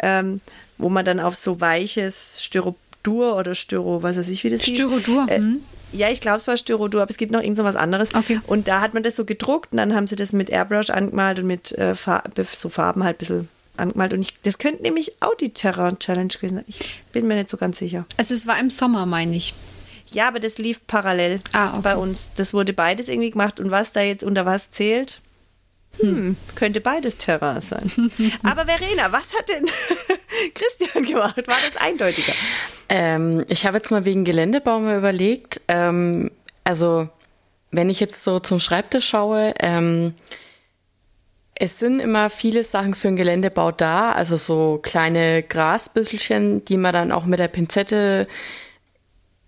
ähm, 0.03 0.41
wo 0.79 0.89
man 0.89 1.05
dann 1.05 1.21
auf 1.21 1.37
so 1.37 1.61
weiches 1.61 2.43
Styrodur 2.43 3.37
oder 3.37 3.55
Styro, 3.55 4.03
was 4.03 4.17
weiß 4.17 4.29
ich, 4.29 4.45
wie 4.45 4.51
das 4.51 4.63
Styrodur, 4.63 4.97
hieß. 4.97 5.03
Styrodur, 5.03 5.29
äh, 5.29 5.39
hm. 5.39 5.61
Ja, 5.93 6.11
ich 6.11 6.21
glaube, 6.21 6.39
es 6.39 6.47
war 6.49 6.57
Styrodur, 6.57 7.03
aber 7.03 7.11
es 7.11 7.19
gibt 7.19 7.31
noch 7.31 7.41
irgend 7.41 7.57
so 7.57 7.63
was 7.63 7.77
anderes. 7.77 8.15
Okay. 8.15 8.41
Und 8.49 8.67
da 8.67 8.81
hat 8.81 8.95
man 8.95 9.05
das 9.05 9.15
so 9.15 9.25
gedruckt 9.25 9.73
und 9.73 9.79
dann 9.79 9.95
haben 9.95 10.09
sie 10.09 10.17
das 10.17 10.33
mit 10.33 10.51
Airbrush 10.51 10.91
angemalt 10.91 11.39
und 11.39 11.47
mit 11.47 11.71
äh, 11.79 11.95
so 12.53 12.69
Farben 12.69 13.05
halt 13.05 13.17
ein 13.17 13.19
bisschen 13.19 13.49
angemalt. 13.77 14.13
Und 14.13 14.21
ich, 14.21 14.35
das 14.43 14.59
könnte 14.59 14.83
nämlich 14.83 15.13
auch 15.21 15.37
die 15.37 15.51
Terrain 15.51 15.99
Challenge 16.01 16.29
gewesen 16.29 16.57
sein. 16.57 16.65
Ich 16.67 17.03
bin 17.13 17.29
mir 17.29 17.37
nicht 17.37 17.49
so 17.49 17.57
ganz 17.57 17.79
sicher. 17.79 18.07
Also 18.17 18.35
es 18.35 18.47
war 18.49 18.59
im 18.59 18.71
Sommer, 18.71 19.07
meine 19.07 19.37
ich. 19.37 19.55
Ja, 20.11 20.29
aber 20.29 20.41
das 20.41 20.59
lief 20.59 20.81
parallel 20.87 21.41
ah, 21.53 21.71
okay. 21.71 21.81
bei 21.83 21.97
uns. 21.97 22.31
Das 22.37 22.55
wurde 22.55 22.73
beides 22.73 23.09
irgendwie 23.09 23.31
gemacht. 23.31 23.61
Und 23.61 23.71
was 23.71 23.93
da 23.93 24.01
jetzt 24.01 24.25
unter 24.25 24.47
was 24.47 24.73
zählt, 24.73 25.21
hm, 25.99 26.37
könnte 26.55 26.81
beides 26.81 27.19
Terrain 27.19 27.61
sein. 27.61 27.91
Aber 28.43 28.67
Verena, 28.67 29.13
was 29.13 29.35
hat 29.37 29.49
denn 29.49 29.67
Christian 30.55 31.05
gemacht? 31.05 31.47
War 31.47 31.57
das 31.67 31.77
eindeutiger? 31.77 32.33
Ähm, 32.89 33.45
ich 33.49 33.67
habe 33.67 33.79
jetzt 33.79 33.91
mal 33.91 34.05
wegen 34.05 34.25
Geländebau 34.25 34.81
mal 34.81 34.99
überlegt. 34.99 35.61
Ähm, 35.69 36.31
also, 36.65 37.09
wenn 37.71 37.91
ich 37.91 38.01
jetzt 38.01 38.25
so 38.25 38.41
zum 38.41 38.61
Schreibtisch 38.61 39.09
schaue, 39.09 39.55
ähm, 39.61 40.15
es 41.57 41.79
sind 41.79 42.01
immer 42.01 42.31
viele 42.31 42.65
Sachen 42.65 42.95
für 42.95 43.09
einen 43.09 43.17
Geländebau 43.17 43.71
da, 43.71 44.13
also 44.13 44.37
so 44.37 44.81
kleine 44.83 45.43
Grasbüsselchen, 45.43 46.65
die 46.65 46.77
man 46.77 46.93
dann 46.93 47.13
auch 47.13 47.27
mit 47.27 47.39
der 47.39 47.49
Pinzette 47.49 48.27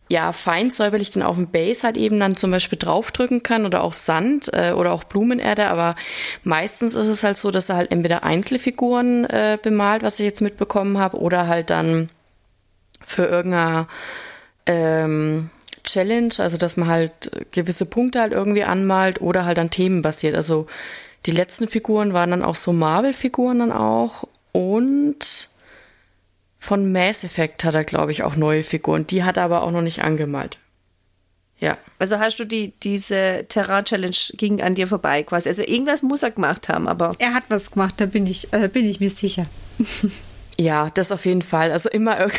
ja, 0.08 0.32
fein 0.32 0.70
säuberlich 0.70 1.10
dann 1.10 1.22
auf 1.22 1.36
dem 1.36 1.48
Base 1.48 1.82
halt 1.82 1.96
eben 1.96 2.20
dann 2.20 2.36
zum 2.36 2.50
Beispiel 2.50 2.78
draufdrücken 2.78 3.42
kann 3.42 3.66
oder 3.66 3.82
auch 3.82 3.92
Sand 3.92 4.50
äh, 4.52 4.72
oder 4.72 4.92
auch 4.92 5.04
Blumenerde, 5.04 5.66
aber 5.66 5.94
meistens 6.44 6.94
ist 6.94 7.08
es 7.08 7.24
halt 7.24 7.36
so, 7.36 7.50
dass 7.50 7.68
er 7.68 7.76
halt 7.76 7.90
entweder 7.90 8.22
Einzelfiguren 8.22 9.24
äh, 9.24 9.58
bemalt, 9.60 10.02
was 10.02 10.20
ich 10.20 10.26
jetzt 10.26 10.42
mitbekommen 10.42 10.98
habe, 10.98 11.18
oder 11.18 11.48
halt 11.48 11.70
dann 11.70 12.08
für 13.04 13.24
irgendeine 13.24 13.88
ähm, 14.66 15.50
Challenge, 15.82 16.34
also 16.38 16.56
dass 16.56 16.76
man 16.76 16.88
halt 16.88 17.46
gewisse 17.52 17.86
Punkte 17.86 18.20
halt 18.20 18.32
irgendwie 18.32 18.64
anmalt 18.64 19.20
oder 19.20 19.44
halt 19.44 19.58
an 19.58 19.70
Themen 19.70 20.02
basiert. 20.02 20.34
Also 20.34 20.66
die 21.26 21.30
letzten 21.32 21.68
Figuren 21.68 22.12
waren 22.12 22.30
dann 22.30 22.42
auch 22.42 22.56
so 22.56 22.72
Marvel-Figuren 22.72 23.58
dann 23.60 23.72
auch 23.72 24.24
und 24.52 25.48
von 26.66 26.90
Mass 26.90 27.22
Effect 27.22 27.64
hat 27.64 27.76
er, 27.76 27.84
glaube 27.84 28.10
ich, 28.10 28.24
auch 28.24 28.34
neue 28.34 28.64
Figuren. 28.64 29.06
Die 29.06 29.22
hat 29.22 29.36
er 29.36 29.44
aber 29.44 29.62
auch 29.62 29.70
noch 29.70 29.82
nicht 29.82 30.02
angemalt. 30.02 30.58
Ja. 31.60 31.78
Also 32.00 32.18
hast 32.18 32.40
du 32.40 32.44
die, 32.44 32.72
diese 32.82 33.46
Terrain-Challenge 33.48 34.16
ging 34.32 34.60
an 34.60 34.74
dir 34.74 34.88
vorbei 34.88 35.22
quasi. 35.22 35.48
Also 35.48 35.62
irgendwas 35.62 36.02
muss 36.02 36.24
er 36.24 36.32
gemacht 36.32 36.68
haben, 36.68 36.88
aber. 36.88 37.14
Er 37.18 37.34
hat 37.34 37.44
was 37.50 37.70
gemacht, 37.70 37.94
da 37.98 38.06
bin 38.06 38.26
ich, 38.26 38.52
äh, 38.52 38.68
bin 38.68 38.84
ich 38.84 38.98
mir 38.98 39.10
sicher. 39.10 39.46
ja, 40.58 40.90
das 40.90 41.12
auf 41.12 41.24
jeden 41.24 41.42
Fall. 41.42 41.70
Also 41.70 41.88
immer, 41.88 42.16
er 42.16 42.30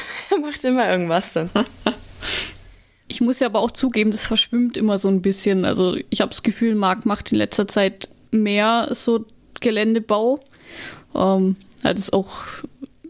macht 0.42 0.64
immer 0.66 0.90
irgendwas 0.90 1.32
dann. 1.32 1.50
Ich 3.08 3.22
muss 3.22 3.40
ja 3.40 3.48
aber 3.48 3.60
auch 3.60 3.72
zugeben, 3.72 4.12
das 4.12 4.26
verschwimmt 4.26 4.76
immer 4.76 4.98
so 4.98 5.08
ein 5.08 5.22
bisschen. 5.22 5.64
Also 5.64 5.96
ich 6.10 6.20
habe 6.20 6.32
das 6.32 6.44
Gefühl, 6.44 6.76
Marc 6.76 7.06
macht 7.06 7.32
in 7.32 7.38
letzter 7.38 7.66
Zeit 7.66 8.10
mehr 8.32 8.90
so 8.92 9.26
Geländebau. 9.62 10.42
Ähm, 11.16 11.56
hat 11.82 11.98
es 11.98 12.12
auch 12.12 12.42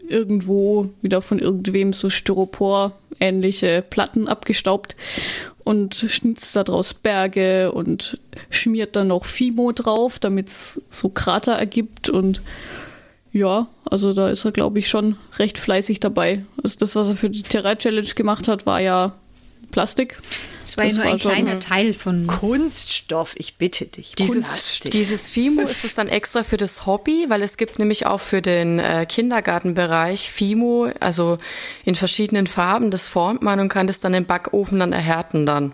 irgendwo 0.08 0.90
wieder 1.02 1.22
von 1.22 1.38
irgendwem 1.38 1.92
so 1.92 2.10
Styropor-ähnliche 2.10 3.84
Platten 3.88 4.28
abgestaubt 4.28 4.96
und 5.64 5.94
schnitzt 5.94 6.56
daraus 6.56 6.94
Berge 6.94 7.72
und 7.72 8.18
schmiert 8.50 8.96
dann 8.96 9.08
noch 9.08 9.24
Fimo 9.24 9.72
drauf, 9.72 10.18
damit 10.18 10.48
es 10.48 10.80
so 10.90 11.10
Krater 11.10 11.52
ergibt 11.52 12.08
und 12.08 12.40
ja, 13.32 13.68
also 13.84 14.14
da 14.14 14.30
ist 14.30 14.44
er, 14.44 14.52
glaube 14.52 14.78
ich, 14.78 14.88
schon 14.88 15.16
recht 15.38 15.58
fleißig 15.58 16.00
dabei. 16.00 16.44
Also 16.62 16.78
das, 16.78 16.96
was 16.96 17.08
er 17.10 17.16
für 17.16 17.28
die 17.30 17.42
Terra 17.42 17.76
Challenge 17.76 18.08
gemacht 18.14 18.48
hat, 18.48 18.64
war 18.64 18.80
ja 18.80 19.12
Plastik. 19.70 20.18
Das 20.68 20.76
war 20.76 20.84
ja 20.84 20.92
nur 20.92 21.04
ein 21.04 21.18
kleiner 21.18 21.60
Teil 21.60 21.94
von 21.94 22.26
Kunststoff, 22.26 23.34
ich 23.36 23.56
bitte 23.56 23.86
dich. 23.86 24.14
Dieses, 24.14 24.80
dieses 24.80 25.30
Fimo 25.30 25.62
ist 25.62 25.84
es 25.84 25.94
dann 25.94 26.08
extra 26.08 26.42
für 26.42 26.56
das 26.56 26.86
Hobby, 26.86 27.26
weil 27.28 27.42
es 27.42 27.56
gibt 27.56 27.78
nämlich 27.78 28.06
auch 28.06 28.20
für 28.20 28.42
den 28.42 28.78
äh, 28.78 29.06
Kindergartenbereich 29.08 30.30
Fimo, 30.30 30.90
also 31.00 31.38
in 31.84 31.94
verschiedenen 31.94 32.46
Farben. 32.46 32.90
Das 32.90 33.08
formt 33.08 33.42
man 33.42 33.60
und 33.60 33.68
kann 33.68 33.86
das 33.86 34.00
dann 34.00 34.14
im 34.14 34.26
Backofen 34.26 34.78
dann 34.78 34.92
erhärten 34.92 35.46
dann. 35.46 35.72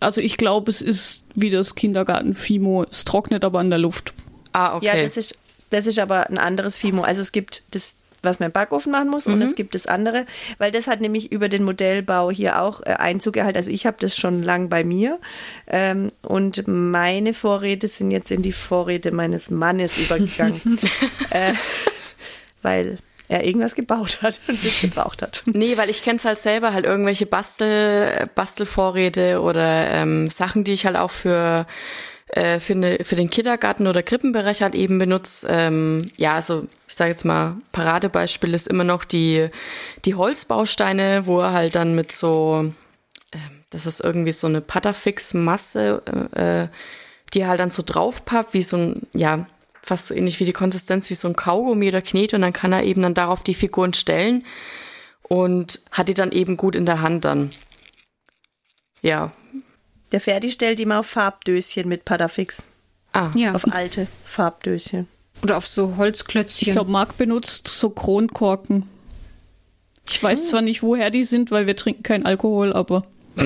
Also 0.00 0.20
ich 0.20 0.36
glaube, 0.36 0.70
es 0.70 0.82
ist 0.82 1.24
wie 1.34 1.50
das 1.50 1.74
Kindergarten 1.74 2.34
Fimo. 2.34 2.84
Es 2.84 3.04
trocknet 3.04 3.44
aber 3.44 3.60
in 3.60 3.70
der 3.70 3.78
Luft. 3.78 4.12
Ah, 4.52 4.76
okay. 4.76 4.86
Ja, 4.86 4.96
das 4.96 5.16
ist, 5.16 5.38
das 5.70 5.86
ist 5.86 5.98
aber 5.98 6.28
ein 6.28 6.38
anderes 6.38 6.76
Fimo. 6.76 7.02
Also 7.02 7.22
es 7.22 7.32
gibt 7.32 7.62
das 7.70 7.96
was 8.22 8.40
man 8.40 8.48
im 8.48 8.52
Backofen 8.52 8.92
machen 8.92 9.08
muss. 9.08 9.26
Mhm. 9.26 9.34
Und 9.34 9.42
es 9.42 9.54
gibt 9.54 9.74
das 9.74 9.86
andere, 9.86 10.26
weil 10.58 10.70
das 10.70 10.86
hat 10.86 11.00
nämlich 11.00 11.32
über 11.32 11.48
den 11.48 11.64
Modellbau 11.64 12.30
hier 12.30 12.60
auch 12.60 12.80
äh, 12.80 12.90
Einzug 12.90 13.36
erhalten. 13.36 13.56
Also 13.56 13.70
ich 13.70 13.86
habe 13.86 13.96
das 14.00 14.16
schon 14.16 14.42
lang 14.42 14.68
bei 14.68 14.84
mir. 14.84 15.18
Ähm, 15.66 16.10
und 16.22 16.64
meine 16.66 17.34
Vorräte 17.34 17.88
sind 17.88 18.10
jetzt 18.10 18.30
in 18.30 18.42
die 18.42 18.52
Vorräte 18.52 19.12
meines 19.12 19.50
Mannes 19.50 19.98
übergegangen. 19.98 20.78
äh, 21.30 21.54
weil 22.62 22.98
er 23.28 23.44
irgendwas 23.44 23.74
gebaut 23.74 24.20
hat 24.22 24.40
und 24.48 24.64
das 24.64 24.80
gebraucht 24.80 25.22
hat. 25.22 25.42
Nee, 25.52 25.76
weil 25.76 25.90
ich 25.90 26.02
kenne 26.02 26.18
es 26.18 26.24
halt 26.24 26.38
selber, 26.38 26.72
halt 26.72 26.84
irgendwelche 26.84 27.26
Bastel, 27.26 28.28
Bastelvorräte 28.34 29.40
oder 29.40 29.90
ähm, 29.90 30.30
Sachen, 30.30 30.64
die 30.64 30.72
ich 30.72 30.86
halt 30.86 30.96
auch 30.96 31.10
für 31.10 31.66
äh, 32.28 32.58
für, 32.58 32.74
ne, 32.74 32.98
für 33.02 33.16
den 33.16 33.30
Kindergarten 33.30 33.86
oder 33.86 34.02
Krippenbereich 34.02 34.62
halt 34.62 34.74
eben 34.74 34.98
benutzt. 34.98 35.46
Ähm, 35.48 36.10
ja, 36.16 36.34
also 36.34 36.66
ich 36.88 36.94
sage 36.94 37.10
jetzt 37.10 37.24
mal, 37.24 37.56
Paradebeispiel 37.72 38.52
ist 38.52 38.68
immer 38.68 38.84
noch 38.84 39.04
die, 39.04 39.48
die 40.04 40.14
Holzbausteine, 40.14 41.26
wo 41.26 41.40
er 41.40 41.52
halt 41.52 41.74
dann 41.76 41.94
mit 41.94 42.10
so, 42.10 42.72
äh, 43.30 43.38
das 43.70 43.86
ist 43.86 44.00
irgendwie 44.00 44.32
so 44.32 44.48
eine 44.48 44.60
Patterfix-Masse, 44.60 46.02
äh, 46.34 46.62
äh, 46.62 46.68
die 47.32 47.40
er 47.40 47.48
halt 47.48 47.60
dann 47.60 47.70
so 47.70 47.82
draufpappt, 47.86 48.54
wie 48.54 48.62
so 48.62 48.76
ein, 48.76 49.06
ja, 49.12 49.46
fast 49.82 50.08
so 50.08 50.14
ähnlich 50.14 50.40
wie 50.40 50.44
die 50.44 50.52
Konsistenz 50.52 51.08
wie 51.10 51.14
so 51.14 51.28
ein 51.28 51.36
Kaugummi 51.36 51.88
oder 51.88 52.02
Knet 52.02 52.34
und 52.34 52.42
dann 52.42 52.52
kann 52.52 52.72
er 52.72 52.82
eben 52.82 53.02
dann 53.02 53.14
darauf 53.14 53.44
die 53.44 53.54
Figuren 53.54 53.94
stellen 53.94 54.44
und 55.22 55.80
hat 55.92 56.08
die 56.08 56.14
dann 56.14 56.32
eben 56.32 56.56
gut 56.56 56.74
in 56.74 56.86
der 56.86 57.02
Hand 57.02 57.24
dann. 57.24 57.50
Ja, 59.00 59.30
der 60.12 60.20
Ferdi 60.20 60.50
stellt 60.50 60.80
immer 60.80 61.00
auf 61.00 61.06
Farbdöschen 61.06 61.88
mit 61.88 62.04
Padafix. 62.04 62.66
Ah, 63.12 63.30
ja. 63.34 63.54
Auf 63.54 63.72
alte 63.72 64.06
Farbdöschen. 64.24 65.08
Oder 65.42 65.56
auf 65.56 65.66
so 65.66 65.96
Holzklötzchen. 65.96 66.68
Ich 66.68 66.72
glaube, 66.72 66.90
Marc 66.90 67.16
benutzt 67.18 67.68
so 67.68 67.90
Kronkorken. 67.90 68.88
Ich 70.08 70.22
weiß 70.22 70.40
hm. 70.40 70.46
zwar 70.46 70.62
nicht, 70.62 70.82
woher 70.82 71.10
die 71.10 71.24
sind, 71.24 71.50
weil 71.50 71.66
wir 71.66 71.76
trinken 71.76 72.02
keinen 72.02 72.26
Alkohol, 72.26 72.72
aber. 72.72 73.02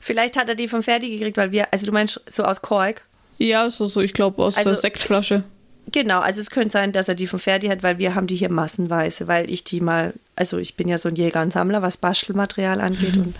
Vielleicht 0.00 0.36
hat 0.36 0.48
er 0.48 0.54
die 0.54 0.68
vom 0.68 0.82
Ferdi 0.82 1.10
gekriegt, 1.10 1.36
weil 1.36 1.50
wir, 1.50 1.72
also 1.72 1.86
du 1.86 1.92
meinst 1.92 2.20
so 2.26 2.44
aus 2.44 2.62
Kork? 2.62 3.04
Ja, 3.38 3.70
so, 3.70 3.86
so, 3.86 4.00
ich 4.00 4.12
glaube 4.12 4.42
aus 4.42 4.56
also, 4.56 4.70
der 4.70 4.78
Sektflasche. 4.78 5.44
Genau, 5.92 6.20
also 6.20 6.40
es 6.40 6.50
könnte 6.50 6.72
sein, 6.72 6.92
dass 6.92 7.08
er 7.08 7.14
die 7.14 7.26
vom 7.26 7.38
Ferdi 7.38 7.68
hat, 7.68 7.82
weil 7.82 7.98
wir 7.98 8.14
haben 8.14 8.26
die 8.26 8.36
hier 8.36 8.50
massenweise, 8.50 9.28
weil 9.28 9.50
ich 9.50 9.64
die 9.64 9.80
mal, 9.80 10.14
also 10.36 10.58
ich 10.58 10.76
bin 10.76 10.88
ja 10.88 10.98
so 10.98 11.08
ein 11.08 11.16
Jäger 11.16 11.42
und 11.42 11.52
Sammler, 11.52 11.82
was 11.82 11.96
Bastelmaterial 11.96 12.80
angeht 12.80 13.16
mhm. 13.16 13.22
und 13.22 13.36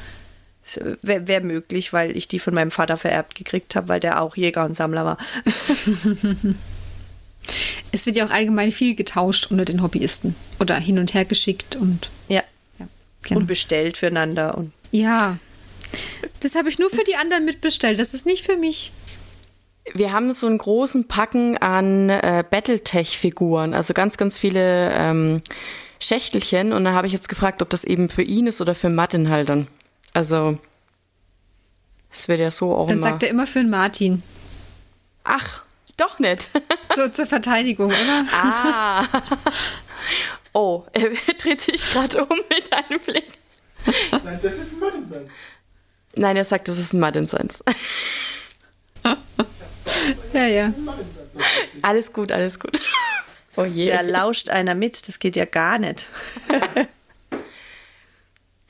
Wäre 1.03 1.29
wär 1.29 1.41
möglich, 1.43 1.93
weil 1.93 2.17
ich 2.17 2.27
die 2.29 2.39
von 2.39 2.55
meinem 2.55 2.71
Vater 2.71 2.97
vererbt 2.97 3.35
gekriegt 3.35 3.77
habe, 3.77 3.89
weil 3.89 4.01
der 4.01 4.23
auch 4.23 4.37
Jäger 4.37 4.65
und 4.65 4.77
Sammler 4.77 5.05
war. 5.05 5.19
es 7.93 8.07
wird 8.07 8.17
ja 8.17 8.27
auch 8.27 8.31
allgemein 8.31 8.73
viel 8.73 8.95
getauscht 8.95 9.51
unter 9.51 9.65
den 9.65 9.83
Hobbyisten 9.83 10.35
oder 10.61 10.77
hin 10.77 10.99
und 10.99 11.15
her 11.15 11.25
geschickt 11.25 11.77
und 11.77 12.09
ja, 12.29 12.43
ja 12.79 12.89
genau. 13.23 13.41
und 13.41 13.47
bestellt 13.47 13.99
füreinander 13.99 14.57
und 14.57 14.73
ja. 14.91 15.39
Das 16.41 16.55
habe 16.55 16.69
ich 16.69 16.79
nur 16.79 16.91
für 16.91 17.05
die 17.05 17.17
anderen 17.17 17.45
mitbestellt. 17.45 17.99
Das 18.01 18.15
ist 18.15 18.27
nicht 18.27 18.45
für 18.45 18.57
mich. 18.57 18.93
Wir 19.93 20.13
haben 20.13 20.33
so 20.33 20.47
einen 20.47 20.59
großen 20.59 21.09
Packen 21.09 21.59
an 21.59 22.09
äh, 22.09 22.45
Battletech-Figuren, 22.49 23.75
also 23.75 23.93
ganz, 23.93 24.17
ganz 24.17 24.39
viele 24.39 24.93
ähm, 24.93 25.41
Schächtelchen. 26.01 26.73
Und 26.73 26.85
da 26.85 26.93
habe 26.93 27.07
ich 27.07 27.13
jetzt 27.13 27.29
gefragt, 27.29 27.61
ob 27.61 27.71
das 27.71 27.85
eben 27.85 28.09
für 28.09 28.23
ihn 28.23 28.47
ist 28.47 28.61
oder 28.61 28.75
für 28.75 28.89
Martin 28.89 29.29
halt 29.29 29.49
dann. 29.49 29.67
Also, 30.15 30.59
es 32.11 32.29
wird 32.29 32.41
ja 32.41 32.51
so 32.51 32.75
auch 32.75 32.89
Dann 32.89 32.99
immer. 32.99 33.09
sagt 33.09 33.23
er 33.25 33.29
immer 33.29 33.47
für 33.47 33.59
den 33.59 33.69
Martin. 33.71 34.23
Ach, 35.25 35.63
doch 35.97 36.19
nicht. 36.19 36.51
So, 36.95 37.09
zur 37.09 37.27
Verteidigung, 37.27 37.89
oder? 37.89 38.25
Ah. 38.33 39.05
Oh, 40.57 40.85
er 40.93 41.11
dreht 41.39 41.61
sich 41.61 41.81
gerade 41.91 42.25
um 42.25 42.39
mit 42.49 42.73
einem 42.73 43.01
Blick. 43.01 43.27
Nein, 44.13 44.39
das 44.41 44.59
ist 44.59 44.75
ein 44.75 44.81
Martin 44.81 45.09
Seins. 45.09 45.33
Nein, 46.15 46.37
er 46.37 46.45
sagt, 46.45 46.69
das 46.69 46.79
ist 46.79 46.93
ein 46.93 47.01
Martin 47.01 47.27
Seins. 47.27 47.65
ja, 50.33 50.47
ja. 50.47 50.73
Alles 51.83 52.13
gut, 52.13 52.31
alles 52.31 52.61
gut. 52.61 52.81
Oh 53.57 53.65
je. 53.65 53.89
Da 53.91 54.03
lauscht 54.03 54.49
einer 54.49 54.77
mit, 54.77 55.09
das 55.09 55.19
geht 55.19 55.35
ja 55.35 55.45
gar 55.45 55.79
nicht. 55.81 56.09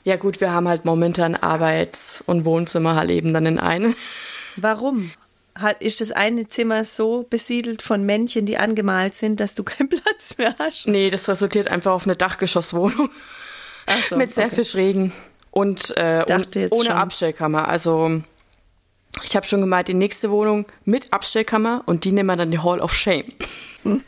Ja 0.05 0.17
gut, 0.17 0.41
wir 0.41 0.53
haben 0.53 0.69
halt 0.69 0.85
momentan 0.85 1.35
Arbeits- 1.35 2.23
und 2.27 2.45
Wohnzimmer 2.45 2.95
halt 2.95 3.11
eben 3.11 3.33
dann 3.33 3.47
in 3.47 3.59
einem. 3.59 3.97
Warum? 4.57 5.11
Ist 5.81 6.01
das 6.01 6.11
eine 6.11 6.49
Zimmer 6.49 6.85
so 6.85 7.27
besiedelt 7.31 7.81
von 7.81 8.05
Männchen, 8.05 8.45
die 8.45 8.59
angemalt 8.59 9.15
sind, 9.15 9.41
dass 9.41 9.55
du 9.55 9.65
keinen 9.65 9.89
Platz 9.89 10.37
mehr 10.37 10.55
hast? 10.59 10.87
Nee, 10.87 11.11
das 11.11 11.29
resultiert 11.29 11.69
einfach 11.69 11.93
auf 11.93 12.05
eine 12.05 12.17
Dachgeschosswohnung. 12.17 13.09
Ach 13.87 14.03
so, 14.03 14.17
Mit 14.19 14.35
sehr 14.35 14.47
okay. 14.47 14.57
viel 14.57 14.65
Schrägen. 14.65 15.13
Und, 15.51 15.97
äh, 15.97 16.23
ohne 16.71 16.85
schon. 16.85 16.89
Abstellkammer. 16.89 17.69
Also 17.69 18.23
ich 19.23 19.37
habe 19.37 19.47
schon 19.47 19.61
gemeint, 19.61 19.89
die 19.89 19.95
nächste 19.95 20.31
Wohnung 20.31 20.67
mit 20.85 21.13
Abstellkammer 21.13 21.83
und 21.87 22.05
die 22.05 22.13
nehmen 22.13 22.27
wir 22.27 22.37
dann 22.37 22.51
die 22.51 22.59
Hall 22.59 22.81
of 22.81 22.95
Shame. 22.95 23.27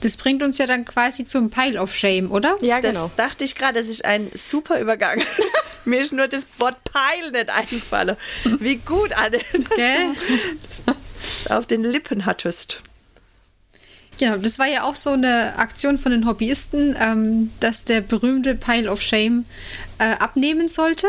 Das 0.00 0.16
bringt 0.16 0.42
uns 0.42 0.58
ja 0.58 0.66
dann 0.66 0.84
quasi 0.84 1.24
zum 1.24 1.50
Pile 1.50 1.80
of 1.80 1.94
Shame, 1.94 2.30
oder? 2.30 2.56
Ja, 2.62 2.80
genau. 2.80 3.08
Das 3.08 3.14
dachte 3.16 3.44
ich 3.44 3.54
gerade, 3.54 3.78
das 3.78 3.88
ist 3.88 4.04
ein 4.04 4.30
super 4.34 4.80
Übergang. 4.80 5.22
Mir 5.84 6.00
ist 6.00 6.12
nur 6.12 6.28
das 6.28 6.46
Wort 6.58 6.76
Pile 6.84 7.32
nicht 7.32 7.50
eingefallen. 7.50 8.16
Wie 8.44 8.76
gut, 8.76 9.12
Anne, 9.12 9.38
dass 9.38 9.76
Gell? 9.76 10.10
du 10.86 10.94
das 11.42 11.50
auf 11.50 11.66
den 11.66 11.82
Lippen 11.82 12.26
hattest. 12.26 12.82
Genau, 14.18 14.36
das 14.36 14.58
war 14.58 14.66
ja 14.66 14.84
auch 14.84 14.96
so 14.96 15.10
eine 15.10 15.58
Aktion 15.58 15.98
von 15.98 16.12
den 16.12 16.26
Hobbyisten, 16.26 16.94
ähm, 17.00 17.50
dass 17.58 17.86
der 17.86 18.02
berühmte 18.02 18.54
Pile 18.54 18.90
of 18.90 19.00
Shame 19.00 19.46
äh, 19.98 20.12
abnehmen 20.12 20.68
sollte. 20.68 21.06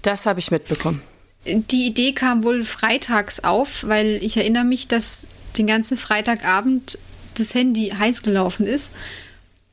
Das 0.00 0.24
habe 0.24 0.40
ich 0.40 0.50
mitbekommen. 0.50 1.02
Die 1.46 1.86
Idee 1.86 2.12
kam 2.12 2.42
wohl 2.42 2.64
freitags 2.64 3.40
auf, 3.40 3.84
weil 3.86 4.18
ich 4.22 4.38
erinnere 4.38 4.64
mich, 4.64 4.88
dass 4.88 5.26
den 5.58 5.66
ganzen 5.66 5.98
Freitagabend 5.98 6.98
das 7.34 7.54
Handy 7.54 7.88
heiß 7.88 8.22
gelaufen 8.22 8.66
ist, 8.66 8.92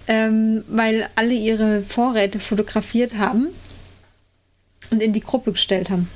ähm, 0.07 0.63
weil 0.67 1.07
alle 1.15 1.33
ihre 1.33 1.83
Vorräte 1.83 2.39
fotografiert 2.39 3.17
haben 3.17 3.47
und 4.89 5.01
in 5.01 5.13
die 5.13 5.21
Gruppe 5.21 5.51
gestellt 5.53 5.89
haben. 5.89 6.09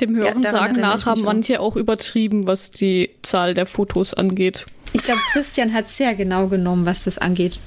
Dem 0.00 0.14
Hören 0.14 0.42
ja, 0.42 0.50
sagen 0.50 0.76
nach 0.78 1.06
haben 1.06 1.22
manche 1.22 1.60
auch 1.60 1.74
übertrieben, 1.74 2.46
was 2.46 2.70
die 2.70 3.10
Zahl 3.22 3.54
der 3.54 3.64
Fotos 3.64 4.12
angeht. 4.12 4.66
Ich 4.92 5.02
glaube, 5.02 5.20
Christian 5.32 5.72
hat 5.72 5.88
sehr 5.88 6.14
genau 6.14 6.48
genommen, 6.48 6.84
was 6.84 7.04
das 7.04 7.18
angeht. 7.18 7.58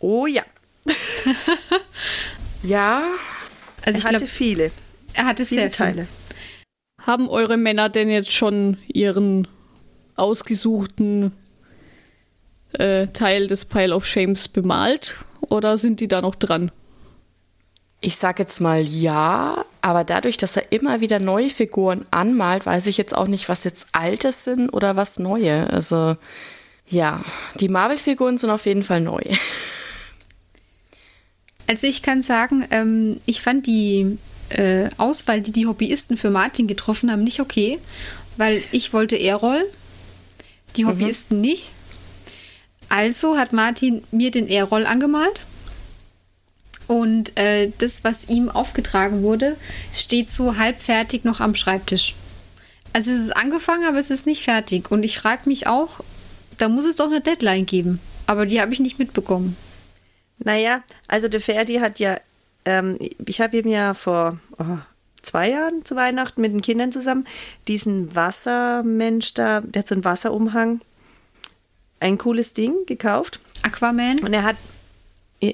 Oh 0.00 0.26
ja. 0.26 0.42
ja. 2.62 3.02
Also 3.84 3.98
er 3.98 4.04
hatte 4.04 4.18
glaub, 4.18 4.30
viele. 4.30 4.70
Er 5.12 5.26
hatte 5.26 5.44
viele 5.44 5.62
sehr 5.62 5.72
Teile. 5.72 6.06
Haben 7.00 7.28
eure 7.28 7.56
Männer 7.56 7.88
denn 7.88 8.08
jetzt 8.08 8.32
schon 8.32 8.78
ihren 8.88 9.46
ausgesuchten 10.16 11.32
äh, 12.72 13.06
Teil 13.08 13.46
des 13.46 13.64
Pile 13.64 13.94
of 13.94 14.06
Shames 14.06 14.48
bemalt 14.48 15.16
oder 15.40 15.76
sind 15.76 16.00
die 16.00 16.08
da 16.08 16.20
noch 16.20 16.34
dran? 16.34 16.70
Ich 18.00 18.16
sag 18.16 18.38
jetzt 18.38 18.60
mal 18.60 18.82
ja, 18.82 19.64
aber 19.80 20.04
dadurch, 20.04 20.36
dass 20.36 20.56
er 20.56 20.70
immer 20.70 21.00
wieder 21.00 21.18
neue 21.18 21.50
Figuren 21.50 22.04
anmalt, 22.10 22.66
weiß 22.66 22.86
ich 22.86 22.98
jetzt 22.98 23.16
auch 23.16 23.26
nicht, 23.26 23.48
was 23.48 23.64
jetzt 23.64 23.88
alte 23.92 24.32
sind 24.32 24.68
oder 24.68 24.96
was 24.96 25.18
neue. 25.18 25.68
Also 25.70 26.16
ja, 26.88 27.24
die 27.58 27.68
Marvel-Figuren 27.68 28.38
sind 28.38 28.50
auf 28.50 28.66
jeden 28.66 28.84
Fall 28.84 29.00
neu. 29.00 29.22
Also 31.68 31.88
ich 31.88 32.02
kann 32.02 32.22
sagen, 32.22 32.64
ähm, 32.70 33.20
ich 33.26 33.42
fand 33.42 33.66
die 33.66 34.18
äh, 34.50 34.88
Auswahl, 34.98 35.40
die 35.40 35.50
die 35.52 35.66
Hobbyisten 35.66 36.16
für 36.16 36.30
Martin 36.30 36.68
getroffen 36.68 37.10
haben, 37.10 37.24
nicht 37.24 37.40
okay, 37.40 37.80
weil 38.36 38.62
ich 38.70 38.92
wollte 38.92 39.18
Errol, 39.18 39.64
die 40.76 40.84
mhm. 40.84 40.90
Hobbyisten 40.90 41.38
mhm. 41.38 41.42
nicht. 41.42 41.72
Also 42.88 43.36
hat 43.36 43.52
Martin 43.52 44.04
mir 44.10 44.30
den 44.30 44.48
Airroll 44.48 44.86
angemalt. 44.86 45.40
Und 46.86 47.36
äh, 47.36 47.72
das, 47.78 48.04
was 48.04 48.28
ihm 48.28 48.48
aufgetragen 48.48 49.22
wurde, 49.22 49.56
steht 49.92 50.30
so 50.30 50.56
halbfertig 50.56 51.24
noch 51.24 51.40
am 51.40 51.54
Schreibtisch. 51.54 52.14
Also 52.92 53.10
es 53.10 53.18
ist 53.18 53.36
angefangen, 53.36 53.84
aber 53.86 53.98
es 53.98 54.10
ist 54.10 54.26
nicht 54.26 54.44
fertig. 54.44 54.90
Und 54.90 55.02
ich 55.02 55.18
frage 55.18 55.42
mich 55.48 55.66
auch, 55.66 56.00
da 56.58 56.68
muss 56.68 56.84
es 56.84 56.96
doch 56.96 57.06
eine 57.06 57.20
Deadline 57.20 57.66
geben. 57.66 58.00
Aber 58.26 58.46
die 58.46 58.60
habe 58.60 58.72
ich 58.72 58.80
nicht 58.80 58.98
mitbekommen. 58.98 59.56
Naja, 60.38 60.82
also 61.08 61.28
der 61.28 61.40
Ferdi 61.40 61.76
hat 61.76 61.98
ja, 61.98 62.18
ähm, 62.64 62.98
ich 63.26 63.40
habe 63.40 63.56
ihm 63.56 63.68
ja 63.68 63.94
vor 63.94 64.38
oh, 64.58 64.78
zwei 65.22 65.50
Jahren 65.50 65.84
zu 65.84 65.96
Weihnachten 65.96 66.40
mit 66.40 66.52
den 66.52 66.62
Kindern 66.62 66.92
zusammen 66.92 67.26
diesen 67.68 68.14
Wassermensch 68.14 69.34
da, 69.34 69.60
der 69.60 69.80
hat 69.80 69.88
so 69.88 69.94
einen 69.94 70.04
Wasserumhang 70.04 70.80
ein 72.00 72.18
cooles 72.18 72.52
Ding 72.52 72.86
gekauft. 72.86 73.40
Aquaman? 73.62 74.20
Und 74.20 74.32
er 74.32 74.42
hat. 74.42 74.56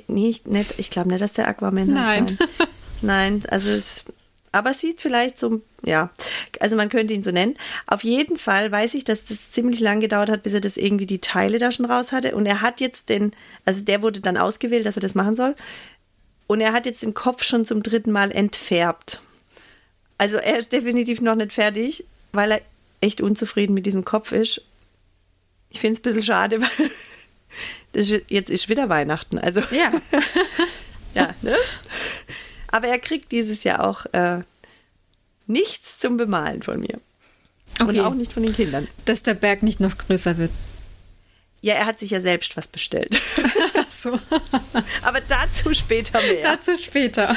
Nicht, 0.06 0.46
nicht, 0.46 0.74
ich 0.78 0.90
glaube 0.90 1.08
nicht, 1.08 1.20
dass 1.20 1.32
der 1.32 1.48
Aquaman 1.48 1.92
Nein. 1.92 2.26
heißt. 2.26 2.38
Nein. 2.38 2.68
Nein, 3.02 3.42
also 3.48 3.70
es. 3.70 4.04
Aber 4.54 4.74
sieht 4.74 5.00
vielleicht 5.00 5.38
so, 5.38 5.62
ja, 5.82 6.10
also 6.60 6.76
man 6.76 6.90
könnte 6.90 7.14
ihn 7.14 7.22
so 7.22 7.30
nennen. 7.30 7.56
Auf 7.86 8.04
jeden 8.04 8.36
Fall 8.36 8.70
weiß 8.70 8.92
ich, 8.94 9.04
dass 9.04 9.24
das 9.24 9.50
ziemlich 9.50 9.80
lang 9.80 10.00
gedauert 10.00 10.28
hat, 10.28 10.42
bis 10.42 10.52
er 10.52 10.60
das 10.60 10.76
irgendwie 10.76 11.06
die 11.06 11.20
Teile 11.22 11.58
da 11.58 11.72
schon 11.72 11.86
raus 11.86 12.12
hatte. 12.12 12.34
Und 12.34 12.44
er 12.44 12.60
hat 12.60 12.80
jetzt 12.80 13.08
den, 13.08 13.32
also 13.64 13.82
der 13.82 14.02
wurde 14.02 14.20
dann 14.20 14.36
ausgewählt, 14.36 14.84
dass 14.84 14.96
er 14.96 15.02
das 15.02 15.14
machen 15.14 15.34
soll. 15.34 15.54
Und 16.48 16.60
er 16.60 16.74
hat 16.74 16.84
jetzt 16.84 17.02
den 17.02 17.14
Kopf 17.14 17.44
schon 17.44 17.64
zum 17.64 17.82
dritten 17.82 18.12
Mal 18.12 18.30
entfärbt. 18.30 19.22
Also 20.18 20.36
er 20.36 20.58
ist 20.58 20.70
definitiv 20.70 21.22
noch 21.22 21.34
nicht 21.34 21.54
fertig, 21.54 22.04
weil 22.32 22.52
er 22.52 22.60
echt 23.00 23.22
unzufrieden 23.22 23.72
mit 23.72 23.86
diesem 23.86 24.04
Kopf 24.04 24.32
ist. 24.32 24.66
Ich 25.72 25.80
finde 25.80 25.94
es 25.94 26.00
ein 26.00 26.02
bisschen 26.02 26.22
schade, 26.22 26.60
weil 26.78 26.90
ist, 27.92 28.20
jetzt 28.28 28.50
ist 28.50 28.68
wieder 28.68 28.88
Weihnachten, 28.88 29.38
also 29.38 29.60
Ja. 29.70 29.90
ja, 31.14 31.34
ne? 31.42 31.56
Aber 32.68 32.88
er 32.88 32.98
kriegt 32.98 33.32
dieses 33.32 33.64
Jahr 33.64 33.84
auch 33.84 34.06
äh, 34.12 34.40
nichts 35.46 35.98
zum 35.98 36.16
Bemalen 36.16 36.62
von 36.62 36.80
mir. 36.80 37.00
Und 37.80 37.88
Okay. 37.90 38.00
auch 38.00 38.14
nicht 38.14 38.32
von 38.32 38.42
den 38.42 38.52
Kindern. 38.52 38.86
Dass 39.06 39.22
der 39.22 39.34
Berg 39.34 39.62
nicht 39.62 39.80
noch 39.80 39.96
größer 39.98 40.38
wird. 40.38 40.50
Ja, 41.62 41.74
er 41.74 41.86
hat 41.86 41.98
sich 41.98 42.10
ja 42.10 42.20
selbst 42.20 42.56
was 42.56 42.68
bestellt. 42.68 43.18
Ach 43.78 43.90
so. 43.90 44.18
Aber 45.02 45.20
dazu 45.28 45.72
später 45.74 46.20
mehr. 46.20 46.42
Dazu 46.42 46.76
später. 46.76 47.36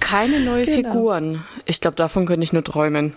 Keine 0.00 0.40
neue 0.40 0.64
Genau. 0.64 0.76
Figuren. 0.92 1.44
Ich 1.64 1.80
glaube, 1.80 1.96
davon 1.96 2.24
könnte 2.26 2.44
ich 2.44 2.52
nur 2.52 2.64
träumen. 2.64 3.14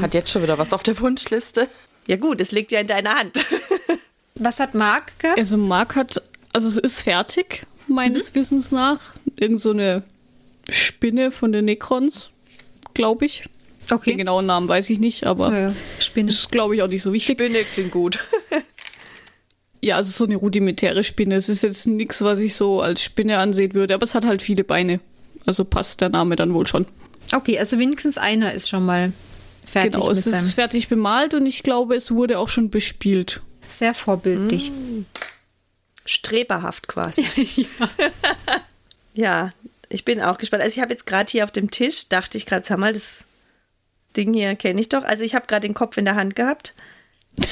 Hat 0.00 0.14
jetzt 0.14 0.30
schon 0.30 0.42
wieder 0.42 0.58
was 0.58 0.72
auf 0.72 0.82
der 0.82 0.98
Wunschliste. 1.00 1.68
Ja 2.06 2.16
gut, 2.16 2.40
es 2.40 2.52
liegt 2.52 2.72
ja 2.72 2.80
in 2.80 2.86
deiner 2.86 3.14
Hand. 3.14 3.44
Was 4.36 4.60
hat 4.60 4.74
Marc 4.74 5.18
gehabt? 5.18 5.38
Also 5.38 5.56
Marc 5.56 5.94
hat, 5.96 6.22
also 6.52 6.68
es 6.68 6.76
ist 6.76 7.00
fertig, 7.02 7.66
meines 7.86 8.34
Wissens 8.34 8.72
nach. 8.72 9.12
Irgend 9.36 9.60
so 9.60 9.70
eine 9.70 10.02
Spinne 10.70 11.30
von 11.30 11.52
den 11.52 11.64
Necrons, 11.66 12.30
glaube 12.94 13.26
ich. 13.26 13.44
Den 13.90 13.96
Okay. 13.98 14.14
genauen 14.14 14.46
Namen 14.46 14.66
weiß 14.68 14.88
ich 14.90 14.98
nicht, 14.98 15.26
aber 15.26 15.52
Ja, 15.52 15.58
ja. 15.68 15.74
Spinne. 15.98 16.30
ist, 16.30 16.50
glaube 16.50 16.74
ich, 16.74 16.82
auch 16.82 16.88
nicht 16.88 17.02
so 17.02 17.12
wichtig. 17.12 17.36
Spinne 17.36 17.64
klingt 17.64 17.90
gut. 17.92 18.18
Ja, 19.82 19.96
also 19.96 20.10
so 20.10 20.24
eine 20.24 20.36
rudimentäre 20.36 21.04
Spinne. 21.04 21.34
Es 21.34 21.50
ist 21.50 21.62
jetzt 21.62 21.86
nichts, 21.86 22.22
was 22.22 22.38
ich 22.38 22.54
so 22.54 22.80
als 22.80 23.02
Spinne 23.02 23.36
ansehen 23.36 23.74
würde, 23.74 23.92
aber 23.92 24.04
es 24.04 24.14
hat 24.14 24.24
halt 24.24 24.40
viele 24.40 24.64
Beine. 24.64 24.98
Also 25.44 25.62
passt 25.66 26.00
der 26.00 26.08
Name 26.08 26.36
dann 26.36 26.54
wohl 26.54 26.66
schon. 26.66 26.86
Okay, 27.34 27.58
also 27.58 27.78
wenigstens 27.78 28.16
einer 28.16 28.54
ist 28.54 28.70
schon 28.70 28.86
mal 28.86 29.12
fertig 29.66 29.92
genau, 29.92 30.08
mit 30.08 30.18
es 30.18 30.26
ist 30.26 30.52
fertig 30.52 30.88
bemalt 30.88 31.34
und 31.34 31.46
ich 31.46 31.62
glaube, 31.62 31.94
es 31.94 32.10
wurde 32.10 32.38
auch 32.38 32.48
schon 32.48 32.70
bespielt. 32.70 33.42
Sehr 33.68 33.94
vorbildlich. 33.94 34.72
Streberhaft 36.04 36.88
quasi. 36.88 37.26
ja. 39.14 39.52
ich 39.88 40.04
bin 40.04 40.20
auch 40.20 40.38
gespannt. 40.38 40.62
Also 40.62 40.76
ich 40.76 40.82
habe 40.82 40.92
jetzt 40.92 41.06
gerade 41.06 41.30
hier 41.30 41.44
auf 41.44 41.52
dem 41.52 41.70
Tisch, 41.70 42.08
dachte 42.08 42.36
ich 42.38 42.46
gerade, 42.46 42.66
sag 42.66 42.78
mal, 42.78 42.92
das 42.92 43.24
Ding 44.16 44.34
hier 44.34 44.54
kenne 44.56 44.80
ich 44.80 44.88
doch. 44.88 45.04
Also 45.04 45.24
ich 45.24 45.34
habe 45.34 45.46
gerade 45.46 45.66
den 45.66 45.74
Kopf 45.74 45.96
in 45.96 46.04
der 46.04 46.16
Hand 46.16 46.36
gehabt. 46.36 46.74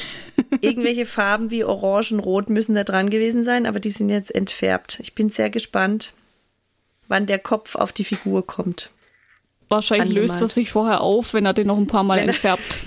Irgendwelche 0.61 1.05
Farben 1.05 1.51
wie 1.51 1.63
Orange 1.63 2.13
und 2.13 2.19
Rot 2.19 2.49
müssen 2.49 2.75
da 2.75 2.83
dran 2.83 3.09
gewesen 3.09 3.43
sein, 3.43 3.65
aber 3.65 3.79
die 3.79 3.89
sind 3.89 4.09
jetzt 4.09 4.33
entfärbt. 4.33 4.99
Ich 5.01 5.13
bin 5.13 5.29
sehr 5.29 5.49
gespannt, 5.49 6.13
wann 7.07 7.25
der 7.25 7.39
Kopf 7.39 7.75
auf 7.75 7.91
die 7.91 8.05
Figur 8.05 8.45
kommt. 8.45 8.91
Wahrscheinlich 9.69 10.09
löst 10.09 10.31
Angemalt. 10.33 10.41
das 10.43 10.55
sich 10.55 10.71
vorher 10.71 11.01
auf, 11.01 11.33
wenn 11.33 11.45
er 11.45 11.53
den 11.53 11.67
noch 11.67 11.77
ein 11.77 11.87
paar 11.87 12.03
Mal 12.03 12.19
Wenn 12.19 12.29
entfärbt. 12.29 12.83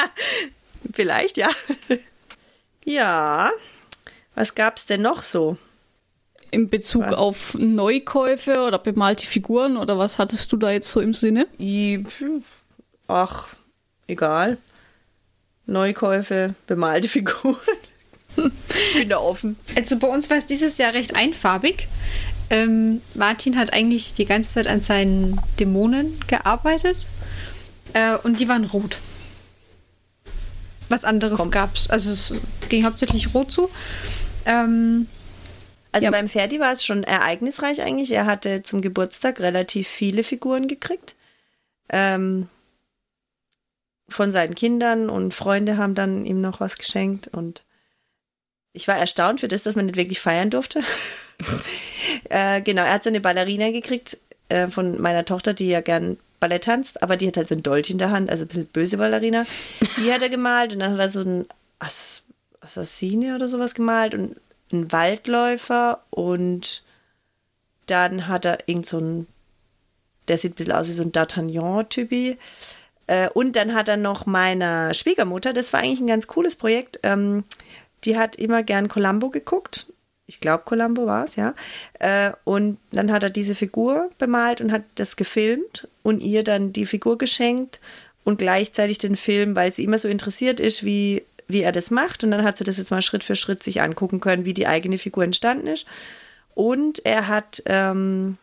Vielleicht, 0.92 1.36
ja. 1.36 1.48
ja. 2.84 3.50
Was 4.34 4.54
gab's 4.54 4.86
denn 4.86 5.02
noch 5.02 5.22
so? 5.22 5.56
In 6.50 6.68
Bezug 6.68 7.04
Was? 7.06 7.14
auf 7.14 7.54
Neukäufe 7.58 8.64
oder 8.66 8.78
bemalte 8.78 9.26
Figuren 9.26 9.76
oder 9.76 9.98
was 9.98 10.18
hattest 10.18 10.50
du 10.52 10.56
da 10.56 10.72
jetzt 10.72 10.90
so 10.90 11.00
im 11.00 11.14
Sinne? 11.14 11.46
Ach, 13.06 13.48
egal. 14.08 14.58
Neukäufe, 15.66 16.54
bemalte 16.66 17.08
Figuren. 17.08 17.56
Ich 18.36 18.94
bin 18.94 19.08
da 19.08 19.18
offen. 19.18 19.56
Also 19.76 19.98
bei 19.98 20.06
uns 20.06 20.30
war 20.30 20.38
es 20.38 20.46
dieses 20.46 20.78
Jahr 20.78 20.94
recht 20.94 21.16
einfarbig. 21.16 21.88
Ähm, 22.50 23.00
Martin 23.14 23.56
hat 23.56 23.72
eigentlich 23.72 24.12
die 24.14 24.26
ganze 24.26 24.50
Zeit 24.52 24.66
an 24.66 24.82
seinen 24.82 25.40
Dämonen 25.60 26.18
gearbeitet 26.26 27.06
äh, 27.92 28.16
und 28.16 28.40
die 28.40 28.48
waren 28.48 28.64
rot. 28.64 28.98
Was 30.88 31.04
anderes 31.04 31.38
Komm. 31.38 31.50
gab's. 31.52 31.88
Also 31.88 32.10
es 32.10 32.34
ging 32.68 32.84
hauptsächlich 32.84 33.32
rot 33.34 33.52
zu. 33.52 33.70
Ähm, 34.44 35.06
Also 35.92 36.04
Ja. 36.06 36.10
beim 36.12 36.28
Ferdi 36.28 36.60
war 36.60 36.72
es 36.72 36.84
schon 36.84 37.02
ereignisreich 37.04 37.82
eigentlich. 37.82 38.10
Er 38.12 38.26
hatte 38.26 38.62
zum 38.62 38.80
Geburtstag 38.80 39.40
relativ 39.40 39.88
viele 39.88 40.22
Figuren 40.24 40.66
gekriegt. 40.68 41.14
Ähm, 41.88 42.48
von 44.08 44.32
seinen 44.32 44.54
Kindern 44.56 45.08
und 45.10 45.34
Freunde 45.34 45.76
haben 45.76 45.94
dann 45.94 46.26
ihm 46.26 46.40
noch 46.40 46.58
was 46.60 46.76
geschenkt 46.78 47.28
und 47.28 47.64
ich 48.72 48.86
war 48.88 48.96
erstaunt 48.96 49.40
für 49.40 49.48
das, 49.48 49.62
dass 49.64 49.74
man 49.76 49.86
nicht 49.86 49.96
wirklich 49.96 50.20
feiern 50.20 50.50
durfte. 50.50 50.82
äh, 52.30 52.60
genau, 52.62 52.82
er 52.82 52.94
hat 52.94 53.04
so 53.04 53.10
eine 53.10 53.20
Ballerina 53.20 53.70
gekriegt 53.70 54.18
äh, 54.48 54.66
von 54.68 55.00
meiner 55.00 55.24
Tochter, 55.24 55.54
die 55.54 55.68
ja 55.68 55.80
gern 55.80 56.18
Ballett 56.40 56.64
tanzt, 56.64 57.02
aber 57.02 57.16
die 57.16 57.28
hat 57.28 57.36
halt 57.36 57.48
so 57.48 57.54
ein 57.54 57.62
Dolch 57.62 57.90
in 57.90 57.98
der 57.98 58.10
Hand, 58.10 58.30
also 58.30 58.44
ein 58.44 58.48
bisschen 58.48 58.66
böse 58.66 58.96
Ballerina. 58.96 59.44
Die 59.98 60.12
hat 60.12 60.22
er 60.22 60.30
gemalt 60.30 60.72
und 60.72 60.80
dann 60.80 60.92
hat 60.92 61.00
er 61.00 61.08
so 61.08 61.20
ein 61.20 61.46
Ass 61.78 62.22
Assassine 62.62 63.34
oder 63.34 63.48
sowas 63.48 63.74
gemalt 63.74 64.14
und 64.14 64.36
einen 64.70 64.92
Waldläufer 64.92 66.02
und 66.10 66.82
dann 67.86 68.28
hat 68.28 68.44
er 68.44 68.58
irgend 68.66 68.86
so 68.86 68.98
ein, 68.98 69.26
der 70.28 70.38
sieht 70.38 70.52
ein 70.52 70.54
bisschen 70.56 70.72
aus 70.72 70.86
wie 70.86 70.92
so 70.92 71.02
ein 71.02 71.12
D'Artagnan-Typi. 71.12 72.38
Äh, 73.06 73.28
und 73.30 73.56
dann 73.56 73.74
hat 73.74 73.88
er 73.88 73.96
noch 73.96 74.26
meiner 74.26 74.94
Schwiegermutter, 74.94 75.52
das 75.52 75.72
war 75.72 75.80
eigentlich 75.80 76.00
ein 76.00 76.06
ganz 76.06 76.26
cooles 76.26 76.56
Projekt, 76.56 77.00
ähm, 77.02 77.44
die 78.04 78.16
hat 78.16 78.36
immer 78.36 78.62
gern 78.62 78.88
Columbo 78.88 79.30
geguckt. 79.30 79.89
Ich 80.30 80.38
glaube, 80.38 80.62
Columbo 80.64 81.06
war 81.06 81.24
es, 81.24 81.34
ja. 81.34 81.54
Äh, 81.98 82.30
und 82.44 82.78
dann 82.92 83.10
hat 83.10 83.24
er 83.24 83.30
diese 83.30 83.56
Figur 83.56 84.10
bemalt 84.18 84.60
und 84.60 84.70
hat 84.70 84.84
das 84.94 85.16
gefilmt 85.16 85.88
und 86.04 86.22
ihr 86.22 86.44
dann 86.44 86.72
die 86.72 86.86
Figur 86.86 87.18
geschenkt 87.18 87.80
und 88.22 88.38
gleichzeitig 88.38 88.98
den 88.98 89.16
Film, 89.16 89.56
weil 89.56 89.74
sie 89.74 89.82
immer 89.82 89.98
so 89.98 90.08
interessiert 90.08 90.60
ist, 90.60 90.84
wie, 90.84 91.24
wie 91.48 91.62
er 91.62 91.72
das 91.72 91.90
macht. 91.90 92.22
Und 92.22 92.30
dann 92.30 92.44
hat 92.44 92.58
sie 92.58 92.64
das 92.64 92.78
jetzt 92.78 92.92
mal 92.92 93.02
Schritt 93.02 93.24
für 93.24 93.34
Schritt 93.34 93.64
sich 93.64 93.82
angucken 93.82 94.20
können, 94.20 94.44
wie 94.44 94.54
die 94.54 94.68
eigene 94.68 94.98
Figur 94.98 95.24
entstanden 95.24 95.66
ist. 95.66 95.84
Und 96.54 97.04
er 97.04 97.26
hat 97.26 97.60
ähm, 97.66 98.38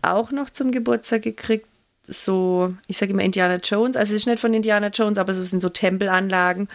auch 0.00 0.30
noch 0.30 0.48
zum 0.48 0.72
Geburtstag 0.72 1.20
gekriegt, 1.20 1.66
so, 2.06 2.74
ich 2.86 2.96
sage 2.96 3.12
immer 3.12 3.24
Indiana 3.24 3.56
Jones, 3.56 3.96
also 3.96 4.14
es 4.14 4.22
ist 4.22 4.26
nicht 4.26 4.40
von 4.40 4.54
Indiana 4.54 4.88
Jones, 4.88 5.18
aber 5.18 5.32
es 5.32 5.50
sind 5.50 5.60
so 5.60 5.68
Tempelanlagen. 5.68 6.68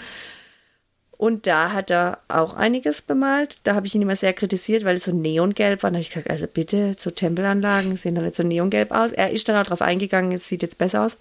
Und 1.21 1.45
da 1.45 1.71
hat 1.71 1.91
er 1.91 2.17
auch 2.29 2.55
einiges 2.55 3.03
bemalt. 3.03 3.57
Da 3.61 3.75
habe 3.75 3.85
ich 3.85 3.93
ihn 3.93 4.01
immer 4.01 4.15
sehr 4.15 4.33
kritisiert, 4.33 4.85
weil 4.85 4.95
es 4.95 5.03
so 5.03 5.11
neongelb 5.11 5.83
war. 5.83 5.91
Da 5.91 5.97
habe 5.97 6.01
ich 6.01 6.09
gesagt, 6.09 6.31
also 6.31 6.47
bitte, 6.47 6.95
so 6.97 7.11
Tempelanlagen 7.11 7.95
sehen 7.95 8.15
doch 8.15 8.23
nicht 8.23 8.33
so 8.33 8.41
neongelb 8.41 8.89
aus. 8.89 9.11
Er 9.11 9.29
ist 9.29 9.47
dann 9.47 9.55
auch 9.55 9.65
darauf 9.65 9.83
eingegangen, 9.83 10.31
es 10.31 10.47
sieht 10.47 10.63
jetzt 10.63 10.79
besser 10.79 11.05
aus. 11.05 11.19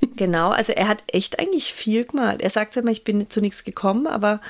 Genau, 0.16 0.48
also 0.48 0.72
er 0.72 0.88
hat 0.88 1.02
echt 1.08 1.38
eigentlich 1.38 1.74
viel 1.74 2.04
gemalt. 2.04 2.40
Er 2.40 2.48
sagt 2.48 2.74
immer, 2.78 2.90
ich 2.90 3.04
bin 3.04 3.28
zu 3.28 3.42
nichts 3.42 3.64
gekommen, 3.64 4.06
aber 4.06 4.40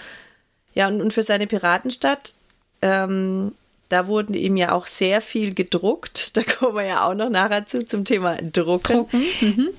ja, 0.75 0.87
und, 0.87 1.01
und 1.01 1.13
für 1.13 1.25
seine 1.25 1.49
Piratenstadt, 1.49 2.35
ähm, 2.83 3.53
da 3.89 4.09
wurden 4.09 4.35
ihm 4.35 4.57
ja 4.57 4.73
auch 4.73 4.87
sehr 4.87 5.21
viel 5.21 5.55
gedruckt. 5.55 6.37
Da 6.37 6.43
kommen 6.43 6.77
wir 6.77 6.85
ja 6.85 7.07
auch 7.07 7.15
noch 7.15 7.31
nachher 7.31 7.65
zu, 7.65 7.85
zum 7.85 8.05
Thema 8.05 8.37
Drucken. 8.37 9.07
Drucken, 9.09 9.23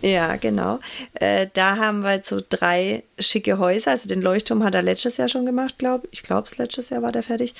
Ja, 0.01 0.37
genau. 0.37 0.79
Äh, 1.13 1.47
da 1.53 1.77
haben 1.77 2.01
wir 2.01 2.15
jetzt 2.15 2.29
so 2.29 2.41
drei 2.47 3.03
schicke 3.19 3.59
Häuser. 3.59 3.91
Also 3.91 4.07
den 4.07 4.21
Leuchtturm 4.23 4.63
hat 4.63 4.73
er 4.73 4.81
letztes 4.81 5.17
Jahr 5.17 5.29
schon 5.29 5.45
gemacht, 5.45 5.77
glaube 5.77 6.07
ich. 6.07 6.19
Ich 6.19 6.23
glaube, 6.23 6.49
letztes 6.57 6.89
Jahr 6.89 7.03
war 7.03 7.11
der 7.11 7.21
fertig. 7.21 7.53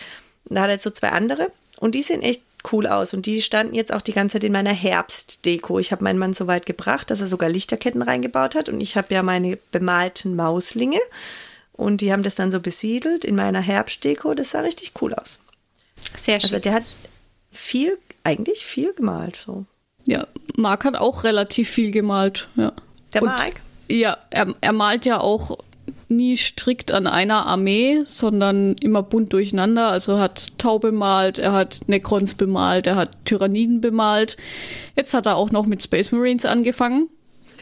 Und 0.46 0.56
da 0.56 0.62
hat 0.62 0.70
er 0.70 0.74
jetzt 0.74 0.84
so 0.84 0.90
zwei 0.90 1.10
andere. 1.10 1.52
Und 1.80 1.94
die 1.94 2.02
sehen 2.02 2.24
echt 2.24 2.42
cool 2.72 2.88
aus. 2.88 3.14
Und 3.14 3.28
die 3.28 3.42
standen 3.42 3.76
jetzt 3.76 3.94
auch 3.94 4.02
die 4.02 4.14
ganze 4.14 4.34
Zeit 4.34 4.44
in 4.46 4.52
meiner 4.52 4.74
Herbstdeko. 4.74 5.78
Ich 5.80 5.92
habe 5.92 6.04
meinen 6.04 6.20
Mann 6.20 6.34
so 6.34 6.48
weit 6.48 6.66
gebracht, 6.66 7.12
dass 7.12 7.22
er 7.22 7.28
sogar 7.28 7.50
Lichterketten 7.50 8.02
reingebaut 8.02 8.56
hat. 8.56 8.70
Und 8.70 8.82
ich 8.82 8.98
habe 8.98 9.14
ja 9.14 9.22
meine 9.22 9.58
bemalten 9.72 10.36
Mauslinge. 10.36 11.00
Und 11.74 12.02
die 12.02 12.12
haben 12.12 12.24
das 12.24 12.34
dann 12.34 12.52
so 12.52 12.60
besiedelt 12.60 13.24
in 13.24 13.36
meiner 13.36 13.62
Herbstdeko. 13.62 14.34
Das 14.34 14.52
sah 14.52 14.62
richtig 14.62 14.94
cool 15.02 15.14
aus. 15.14 15.40
Sehr 16.16 16.40
schön. 16.40 16.50
Also 16.50 16.60
der 16.60 16.74
hat 16.74 16.84
viel, 17.52 17.98
eigentlich 18.24 18.66
viel 18.66 18.94
gemalt. 18.94 19.40
So. 19.46 19.66
Ja, 20.06 20.28
Marc 20.56 20.86
hat 20.86 20.96
auch 20.96 21.24
relativ 21.24 21.70
viel 21.70 21.92
gemalt. 21.92 22.48
Ja. 22.56 22.74
Der 23.14 23.24
Und- 23.24 23.30
Mike? 23.38 23.62
Ja, 23.90 24.18
er, 24.32 24.54
er 24.60 24.74
malt 24.74 25.06
ja 25.06 25.22
auch 25.22 25.58
nie 26.10 26.38
strikt 26.38 26.92
an 26.92 27.08
einer 27.08 27.46
Armee, 27.46 28.02
sondern 28.06 28.76
immer 28.76 29.04
bunt 29.04 29.34
durcheinander. 29.34 29.90
Also 29.90 30.14
er 30.14 30.20
hat 30.20 30.58
Tau 30.58 30.80
bemalt, 30.80 31.40
er 31.40 31.54
hat 31.54 31.82
Necrons 31.88 32.36
bemalt, 32.36 32.88
er 32.88 32.96
hat 32.96 33.26
Tyranniden 33.26 33.82
bemalt. 33.82 34.38
Jetzt 34.96 35.14
hat 35.14 35.26
er 35.26 35.36
auch 35.36 35.52
noch 35.52 35.66
mit 35.66 35.82
Space 35.82 36.12
Marines 36.12 36.46
angefangen. 36.46 37.10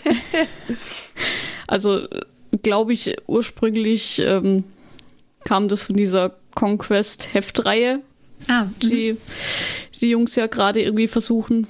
also 1.68 2.08
glaube 2.64 2.94
ich, 2.94 3.16
ursprünglich 3.28 4.20
ähm, 4.20 4.64
kam 5.44 5.68
das 5.68 5.84
von 5.84 5.96
dieser 5.96 6.36
Conquest-Heftreihe, 6.56 8.00
ah, 8.48 8.68
die 8.82 9.18
die 10.02 10.10
Jungs 10.10 10.36
ja 10.36 10.48
gerade 10.48 10.82
irgendwie 10.82 11.08
versuchen 11.08 11.68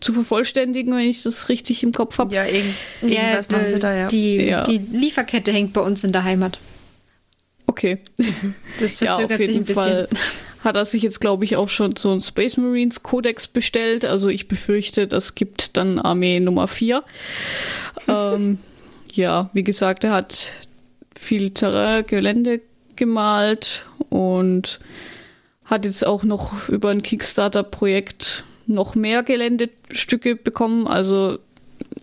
zu 0.00 0.12
vervollständigen, 0.12 0.92
wenn 0.94 1.08
ich 1.08 1.22
das 1.22 1.48
richtig 1.48 1.82
im 1.82 1.92
Kopf 1.92 2.18
habe. 2.18 2.34
Ja, 2.34 2.44
irgend, 2.44 2.74
ja, 3.02 3.08
irgendwas 3.08 3.50
machen 3.50 3.70
sie 3.70 3.78
da, 3.78 3.94
ja. 3.94 4.08
Die, 4.08 4.36
Ja. 4.36 4.64
die 4.64 4.78
Lieferkette 4.78 5.52
hängt 5.52 5.72
bei 5.72 5.80
uns 5.80 6.04
in 6.04 6.12
der 6.12 6.24
Heimat. 6.24 6.58
Okay. 7.66 7.98
Das 8.78 9.00
Ja, 9.00 9.12
verzögert 9.12 9.32
auf 9.32 9.36
sich 9.38 9.46
jeden 9.48 9.62
ein 9.62 9.66
bisschen. 9.66 9.82
Fall 9.82 10.08
hat 10.64 10.76
er 10.76 10.84
sich 10.84 11.02
jetzt, 11.02 11.20
glaube 11.20 11.44
ich, 11.44 11.56
auch 11.56 11.68
schon 11.68 11.96
so 11.96 12.10
einen 12.10 12.20
Space 12.20 12.56
Marines 12.56 13.02
Codex 13.02 13.46
bestellt. 13.46 14.04
Also 14.04 14.28
ich 14.28 14.48
befürchte, 14.48 15.06
das 15.06 15.34
gibt 15.34 15.76
dann 15.76 15.98
Armee 15.98 16.40
Nummer 16.40 16.66
4. 16.68 17.02
ähm, 18.08 18.58
ja, 19.12 19.50
wie 19.52 19.62
gesagt, 19.64 20.04
er 20.04 20.12
hat 20.12 20.52
viel 21.14 21.50
Terrain, 21.50 22.06
Gelände 22.06 22.60
gemalt 22.96 23.84
und 24.08 24.80
hat 25.68 25.84
jetzt 25.84 26.06
auch 26.06 26.22
noch 26.24 26.68
über 26.68 26.90
ein 26.90 27.02
Kickstarter-Projekt 27.02 28.44
noch 28.66 28.94
mehr 28.94 29.22
Geländestücke 29.22 30.36
bekommen. 30.36 30.86
Also 30.86 31.38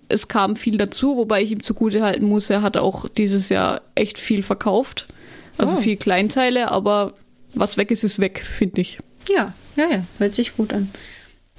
es 0.10 0.28
kam 0.28 0.56
viel 0.56 0.78
dazu, 0.78 1.18
wobei 1.18 1.44
ich 1.44 1.52
ihm 1.52 1.64
zugute 1.64 2.02
halten 2.04 2.26
muss, 2.28 2.50
er 2.50 2.62
hat 2.62 2.78
auch 2.78 3.08
dieses 3.10 3.50
Jahr 3.50 3.82
echt 3.96 4.18
viel 4.18 4.44
verkauft. 4.44 5.08
Also 5.58 5.76
Oh. 5.78 5.82
viel 5.82 5.96
Kleinteile, 5.98 6.72
aber 6.72 7.14
was 7.54 7.78
weg 7.78 7.92
ist, 7.92 8.04
ist 8.04 8.20
weg, 8.20 8.44
finde 8.46 8.82
ich. 8.82 9.00
Ja, 9.30 9.54
ja, 9.76 9.88
ja, 9.90 10.04
hört 10.20 10.34
sich 10.34 10.56
gut 10.56 10.74
an. 10.74 10.90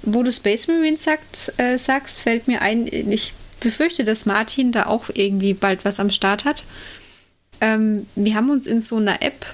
Wo 0.03 0.23
du 0.23 0.31
Space 0.31 0.67
Marines 0.67 1.03
sagt, 1.03 1.53
äh, 1.57 1.77
sagst, 1.77 2.21
fällt 2.21 2.47
mir 2.47 2.61
ein, 2.61 2.85
ich 2.87 3.33
befürchte, 3.59 4.03
dass 4.03 4.25
Martin 4.27 4.71
da 4.71 4.85
auch 4.85 5.05
irgendwie 5.13 5.53
bald 5.55 5.83
was 5.83 5.99
am 5.99 6.11
Start 6.11 6.45
hat. 6.45 6.63
Ähm, 7.59 8.05
wir 8.15 8.35
haben 8.35 8.51
uns 8.51 8.67
in 8.67 8.81
so 8.81 8.97
einer 8.97 9.21
App 9.23 9.45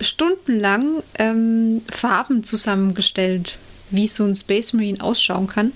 stundenlang 0.00 1.02
ähm, 1.18 1.82
Farben 1.90 2.44
zusammengestellt, 2.44 3.58
wie 3.90 4.06
so 4.06 4.24
ein 4.24 4.34
Space 4.34 4.72
Marine 4.72 5.02
ausschauen 5.02 5.46
kann. 5.46 5.72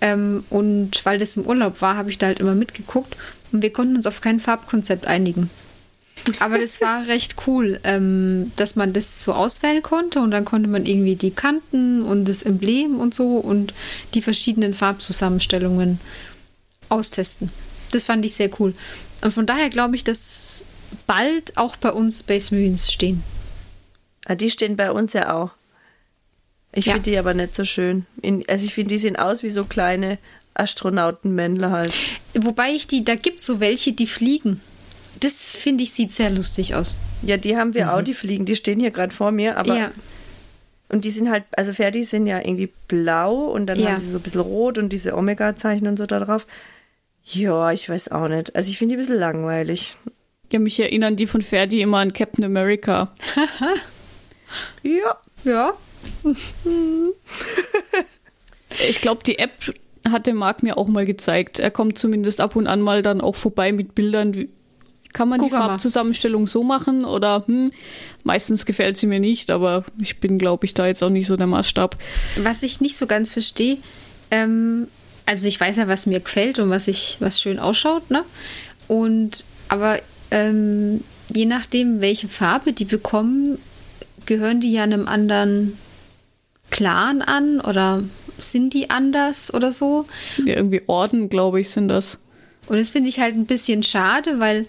Ähm, 0.00 0.44
und 0.50 1.04
weil 1.04 1.18
das 1.18 1.36
im 1.36 1.46
Urlaub 1.46 1.80
war, 1.82 1.96
habe 1.96 2.10
ich 2.10 2.18
da 2.18 2.26
halt 2.26 2.40
immer 2.40 2.54
mitgeguckt 2.54 3.16
und 3.52 3.62
wir 3.62 3.72
konnten 3.72 3.96
uns 3.96 4.06
auf 4.06 4.20
kein 4.20 4.40
Farbkonzept 4.40 5.06
einigen. 5.06 5.50
Aber 6.38 6.58
das 6.58 6.80
war 6.80 7.06
recht 7.06 7.36
cool, 7.46 7.80
ähm, 7.84 8.52
dass 8.56 8.76
man 8.76 8.92
das 8.92 9.24
so 9.24 9.32
auswählen 9.32 9.82
konnte 9.82 10.20
und 10.20 10.30
dann 10.30 10.44
konnte 10.44 10.68
man 10.68 10.86
irgendwie 10.86 11.16
die 11.16 11.30
Kanten 11.30 12.02
und 12.02 12.26
das 12.26 12.42
Emblem 12.42 13.00
und 13.00 13.14
so 13.14 13.36
und 13.36 13.74
die 14.14 14.22
verschiedenen 14.22 14.74
Farbzusammenstellungen 14.74 16.00
austesten. 16.88 17.50
Das 17.90 18.04
fand 18.04 18.24
ich 18.24 18.34
sehr 18.34 18.50
cool. 18.60 18.74
Und 19.22 19.32
von 19.32 19.46
daher 19.46 19.70
glaube 19.70 19.96
ich, 19.96 20.04
dass 20.04 20.64
bald 21.06 21.56
auch 21.56 21.76
bei 21.76 21.90
uns 21.92 22.20
Space 22.20 22.50
Marines 22.50 22.92
stehen. 22.92 23.22
Ah, 24.26 24.34
die 24.34 24.50
stehen 24.50 24.76
bei 24.76 24.90
uns 24.92 25.12
ja 25.12 25.34
auch. 25.34 25.50
Ich 26.72 26.86
Ja. 26.86 26.92
finde 26.94 27.10
die 27.10 27.18
aber 27.18 27.34
nicht 27.34 27.54
so 27.54 27.64
schön. 27.64 28.06
In, 28.20 28.44
also 28.48 28.64
ich 28.66 28.74
finde, 28.74 28.90
die 28.90 28.98
sehen 28.98 29.16
aus 29.16 29.42
wie 29.42 29.48
so 29.50 29.64
kleine 29.64 30.18
Astronautenmännle 30.54 31.70
halt. 31.70 31.94
Wobei 32.34 32.70
ich 32.72 32.86
die, 32.86 33.04
da 33.04 33.14
gibt 33.14 33.40
so 33.40 33.60
welche, 33.60 33.92
die 33.92 34.06
fliegen. 34.06 34.60
Das 35.20 35.40
finde 35.54 35.82
ich, 35.84 35.92
sieht 35.92 36.12
sehr 36.12 36.30
lustig 36.30 36.74
aus. 36.74 36.96
Ja, 37.22 37.36
die 37.36 37.56
haben 37.56 37.74
wir 37.74 37.94
auch, 37.94 38.02
die 38.02 38.14
fliegen. 38.14 38.44
Die 38.44 38.54
stehen 38.56 38.78
hier 38.80 38.90
gerade 38.90 39.12
vor 39.14 39.30
mir, 39.32 39.56
aber 39.56 39.76
ja, 39.76 39.90
und 40.90 41.04
die 41.04 41.10
sind 41.10 41.30
halt, 41.30 41.44
also 41.56 41.72
Ferdi 41.72 42.04
sind 42.04 42.26
ja 42.26 42.38
irgendwie 42.38 42.70
blau 42.86 43.46
und 43.46 43.66
dann 43.66 43.78
Ja. 43.78 43.90
haben 43.92 44.00
sie 44.00 44.10
so 44.10 44.18
ein 44.18 44.22
bisschen 44.22 44.40
rot 44.40 44.78
und 44.78 44.90
diese 44.90 45.16
Omega-Zeichen 45.16 45.86
und 45.86 45.98
so 45.98 46.06
da 46.06 46.20
drauf. 46.20 46.46
Ja, 47.24 47.72
ich 47.72 47.88
weiß 47.88 48.10
auch 48.12 48.28
nicht. 48.28 48.54
Also 48.56 48.70
ich 48.70 48.78
finde 48.78 48.94
die 48.94 48.98
ein 49.00 49.04
bisschen 49.04 49.20
langweilig. 49.20 49.96
Ja, 50.50 50.58
mich 50.58 50.80
erinnern 50.80 51.16
die 51.16 51.26
von 51.26 51.42
Ferdi 51.42 51.80
immer 51.80 51.98
an 51.98 52.12
Captain 52.12 52.44
America. 52.44 53.12
Ja. 54.82 55.18
ja, 55.44 55.74
Ich 58.88 59.00
glaube, 59.00 59.22
die 59.24 59.38
App 59.38 59.74
hatte 60.10 60.34
Marc 60.34 60.62
mir 60.62 60.78
auch 60.78 60.88
mal 60.88 61.06
gezeigt. 61.06 61.58
Er 61.58 61.70
kommt 61.70 61.98
zumindest 61.98 62.40
ab 62.40 62.56
und 62.56 62.66
an 62.66 62.80
mal 62.80 63.02
dann 63.02 63.20
auch 63.20 63.36
vorbei 63.36 63.72
mit 63.72 63.94
Bildern. 63.94 64.48
Kann 65.12 65.28
man 65.28 65.40
Guck 65.40 65.50
die. 65.50 65.56
Farbzusammenstellung 65.56 66.46
so 66.46 66.62
machen 66.62 67.04
oder 67.04 67.44
hm, 67.46 67.70
meistens 68.24 68.66
gefällt 68.66 68.98
sie 68.98 69.06
mir 69.06 69.20
nicht, 69.20 69.50
aber 69.50 69.84
ich 70.00 70.20
bin, 70.20 70.38
glaube 70.38 70.66
ich, 70.66 70.74
da 70.74 70.86
jetzt 70.86 71.02
auch 71.02 71.10
nicht 71.10 71.26
so 71.26 71.36
der 71.36 71.46
Maßstab. 71.46 71.96
Was 72.36 72.62
ich 72.62 72.82
nicht 72.82 72.96
so 72.96 73.06
ganz 73.06 73.30
verstehe, 73.30 73.78
ähm, 74.30 74.88
also 75.24 75.48
ich 75.48 75.58
weiß 75.58 75.78
ja, 75.78 75.88
was 75.88 76.04
mir 76.04 76.20
gefällt 76.20 76.58
und 76.58 76.68
was 76.68 76.88
ich, 76.88 77.16
was 77.20 77.40
schön 77.40 77.58
ausschaut, 77.58 78.10
ne? 78.10 78.22
Und 78.86 79.44
aber 79.68 79.98
ähm, 80.30 81.02
je 81.34 81.46
nachdem, 81.46 82.00
welche 82.00 82.28
Farbe 82.28 82.72
die 82.72 82.84
bekommen, 82.84 83.58
gehören 84.26 84.60
die 84.60 84.72
ja 84.72 84.82
einem 84.82 85.08
anderen 85.08 85.78
Clan 86.70 87.22
an 87.22 87.60
oder 87.60 88.02
sind 88.38 88.74
die 88.74 88.90
anders 88.90 89.52
oder 89.52 89.72
so? 89.72 90.06
Ja, 90.44 90.56
irgendwie 90.56 90.82
Orden, 90.86 91.28
glaube 91.28 91.60
ich, 91.60 91.70
sind 91.70 91.88
das. 91.88 92.18
Und 92.66 92.76
das 92.76 92.90
finde 92.90 93.08
ich 93.08 93.18
halt 93.18 93.34
ein 93.34 93.46
bisschen 93.46 93.82
schade, 93.82 94.38
weil 94.38 94.66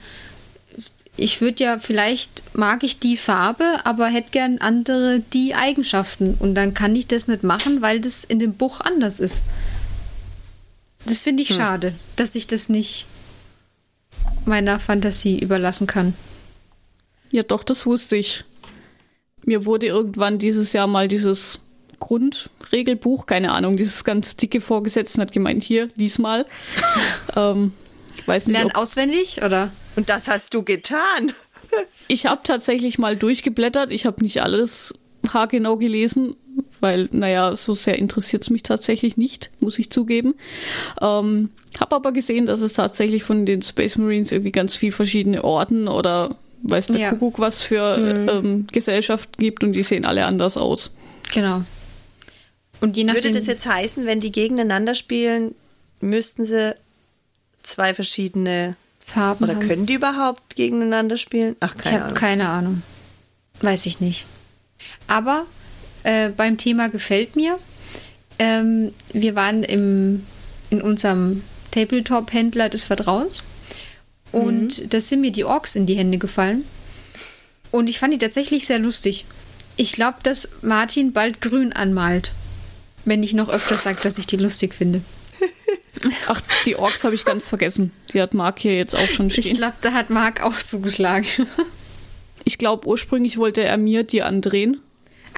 ich 1.17 1.41
würde 1.41 1.63
ja, 1.63 1.79
vielleicht 1.79 2.43
mag 2.53 2.83
ich 2.83 2.99
die 2.99 3.17
Farbe, 3.17 3.81
aber 3.83 4.07
hätte 4.07 4.31
gern 4.31 4.59
andere 4.59 5.21
die 5.33 5.53
Eigenschaften. 5.53 6.35
Und 6.39 6.55
dann 6.55 6.73
kann 6.73 6.95
ich 6.95 7.07
das 7.07 7.27
nicht 7.27 7.43
machen, 7.43 7.81
weil 7.81 7.99
das 7.99 8.23
in 8.23 8.39
dem 8.39 8.53
Buch 8.53 8.79
anders 8.79 9.19
ist. 9.19 9.43
Das 11.05 11.21
finde 11.21 11.43
ich 11.43 11.53
schade, 11.53 11.93
dass 12.15 12.35
ich 12.35 12.47
das 12.47 12.69
nicht 12.69 13.05
meiner 14.45 14.79
Fantasie 14.79 15.39
überlassen 15.39 15.87
kann. 15.87 16.13
Ja, 17.31 17.43
doch, 17.43 17.63
das 17.63 17.85
wusste 17.85 18.17
ich. 18.17 18.43
Mir 19.45 19.65
wurde 19.65 19.87
irgendwann 19.87 20.39
dieses 20.39 20.73
Jahr 20.73 20.87
mal 20.87 21.07
dieses 21.07 21.59
Grundregelbuch, 21.99 23.25
keine 23.25 23.51
Ahnung, 23.51 23.77
dieses 23.77 24.03
ganz 24.03 24.35
dicke 24.37 24.61
vorgesetzt 24.61 25.15
und 25.15 25.21
hat 25.21 25.31
gemeint, 25.31 25.63
hier, 25.63 25.89
lies 25.95 26.17
mal. 26.17 26.45
ähm, 27.35 27.73
weiß 28.25 28.47
nicht, 28.47 28.55
Lernen 28.55 28.71
ob, 28.71 28.77
auswendig 28.77 29.43
oder? 29.43 29.71
Und 29.95 30.09
das 30.09 30.27
hast 30.27 30.53
du 30.53 30.63
getan. 30.63 31.33
ich 32.07 32.25
habe 32.25 32.41
tatsächlich 32.43 32.99
mal 32.99 33.15
durchgeblättert. 33.15 33.91
Ich 33.91 34.05
habe 34.05 34.23
nicht 34.23 34.41
alles 34.41 34.93
haargenau 35.31 35.77
gelesen, 35.77 36.35
weil, 36.79 37.09
naja, 37.11 37.55
so 37.55 37.73
sehr 37.73 37.97
interessiert 37.99 38.43
es 38.43 38.49
mich 38.49 38.63
tatsächlich 38.63 39.17
nicht, 39.17 39.49
muss 39.59 39.79
ich 39.79 39.89
zugeben. 39.89 40.35
Ähm, 41.01 41.49
habe 41.79 41.95
aber 41.95 42.11
gesehen, 42.11 42.45
dass 42.45 42.61
es 42.61 42.73
tatsächlich 42.73 43.23
von 43.23 43.45
den 43.45 43.61
Space 43.61 43.95
Marines 43.97 44.31
irgendwie 44.31 44.51
ganz 44.51 44.75
viel 44.75 44.91
verschiedene 44.91 45.43
Orden 45.43 45.87
oder 45.87 46.35
weiß 46.63 46.87
der 46.87 46.99
Ja. 46.99 47.09
Kuckuck 47.11 47.39
was 47.39 47.61
für 47.61 47.97
ähm, 48.29 48.67
Gesellschaften 48.71 49.39
gibt 49.41 49.63
und 49.63 49.73
die 49.73 49.83
sehen 49.83 50.05
alle 50.05 50.25
anders 50.25 50.57
aus. 50.57 50.95
Genau. 51.33 51.63
Und 52.81 52.97
je 52.97 53.03
nachdem. 53.03 53.23
Würde 53.23 53.37
das 53.37 53.47
jetzt 53.47 53.65
heißen, 53.65 54.05
wenn 54.05 54.19
die 54.19 54.31
gegeneinander 54.31 54.93
spielen, 54.95 55.53
müssten 56.01 56.43
sie 56.45 56.75
zwei 57.61 57.93
verschiedene 57.93 58.75
Farben 59.05 59.43
oder 59.45 59.55
haben? 59.55 59.67
können 59.67 59.85
die 59.85 59.93
überhaupt 59.95 60.55
gegeneinander 60.55 61.17
spielen? 61.17 61.55
Ach, 61.59 61.75
Ich 61.75 61.81
keine 61.83 61.93
habe 61.95 62.03
Ahnung. 62.05 62.17
keine 62.17 62.49
Ahnung. 62.49 62.81
Weiß 63.61 63.85
ich 63.85 63.99
nicht. 63.99 64.25
Aber 65.07 65.45
äh, 66.03 66.29
beim 66.29 66.57
Thema 66.57 66.89
gefällt 66.89 67.35
mir. 67.35 67.57
Ähm, 68.37 68.93
wir 69.13 69.35
waren 69.35 69.63
im, 69.63 70.25
in 70.69 70.81
unserem 70.81 71.43
Tabletop-Händler 71.71 72.69
des 72.69 72.85
Vertrauens 72.85 73.43
und 74.31 74.93
da 74.93 75.01
sind 75.01 75.21
mir 75.21 75.31
die 75.31 75.43
Orks 75.43 75.75
in 75.75 75.85
die 75.85 75.95
Hände 75.95 76.17
gefallen. 76.17 76.63
Und 77.71 77.89
ich 77.89 77.99
fand 77.99 78.13
die 78.13 78.17
tatsächlich 78.17 78.65
sehr 78.65 78.79
lustig. 78.79 79.25
Ich 79.75 79.91
glaube, 79.93 80.17
dass 80.23 80.49
Martin 80.61 81.13
bald 81.13 81.41
grün 81.41 81.73
anmalt. 81.73 82.31
Wenn 83.05 83.23
ich 83.23 83.33
noch 83.33 83.49
öfter 83.49 83.77
sage, 83.77 83.99
dass 84.03 84.17
ich 84.17 84.27
die 84.27 84.37
lustig 84.37 84.73
finde. 84.73 85.01
Ach, 86.27 86.41
die 86.65 86.75
Orks 86.75 87.03
habe 87.03 87.15
ich 87.15 87.25
ganz 87.25 87.47
vergessen. 87.47 87.91
Die 88.13 88.21
hat 88.21 88.33
Mark 88.33 88.59
hier 88.59 88.75
jetzt 88.75 88.95
auch 88.95 89.07
schon 89.07 89.27
Ich 89.27 89.35
stehen. 89.35 89.57
glaube, 89.57 89.75
da 89.81 89.93
hat 89.93 90.09
Marc 90.09 90.43
auch 90.43 90.57
zugeschlagen. 90.59 91.27
Ich 92.45 92.57
glaube, 92.57 92.87
ursprünglich 92.87 93.37
wollte 93.37 93.61
er 93.61 93.77
mir 93.77 94.03
die 94.03 94.23
andrehen. 94.23 94.79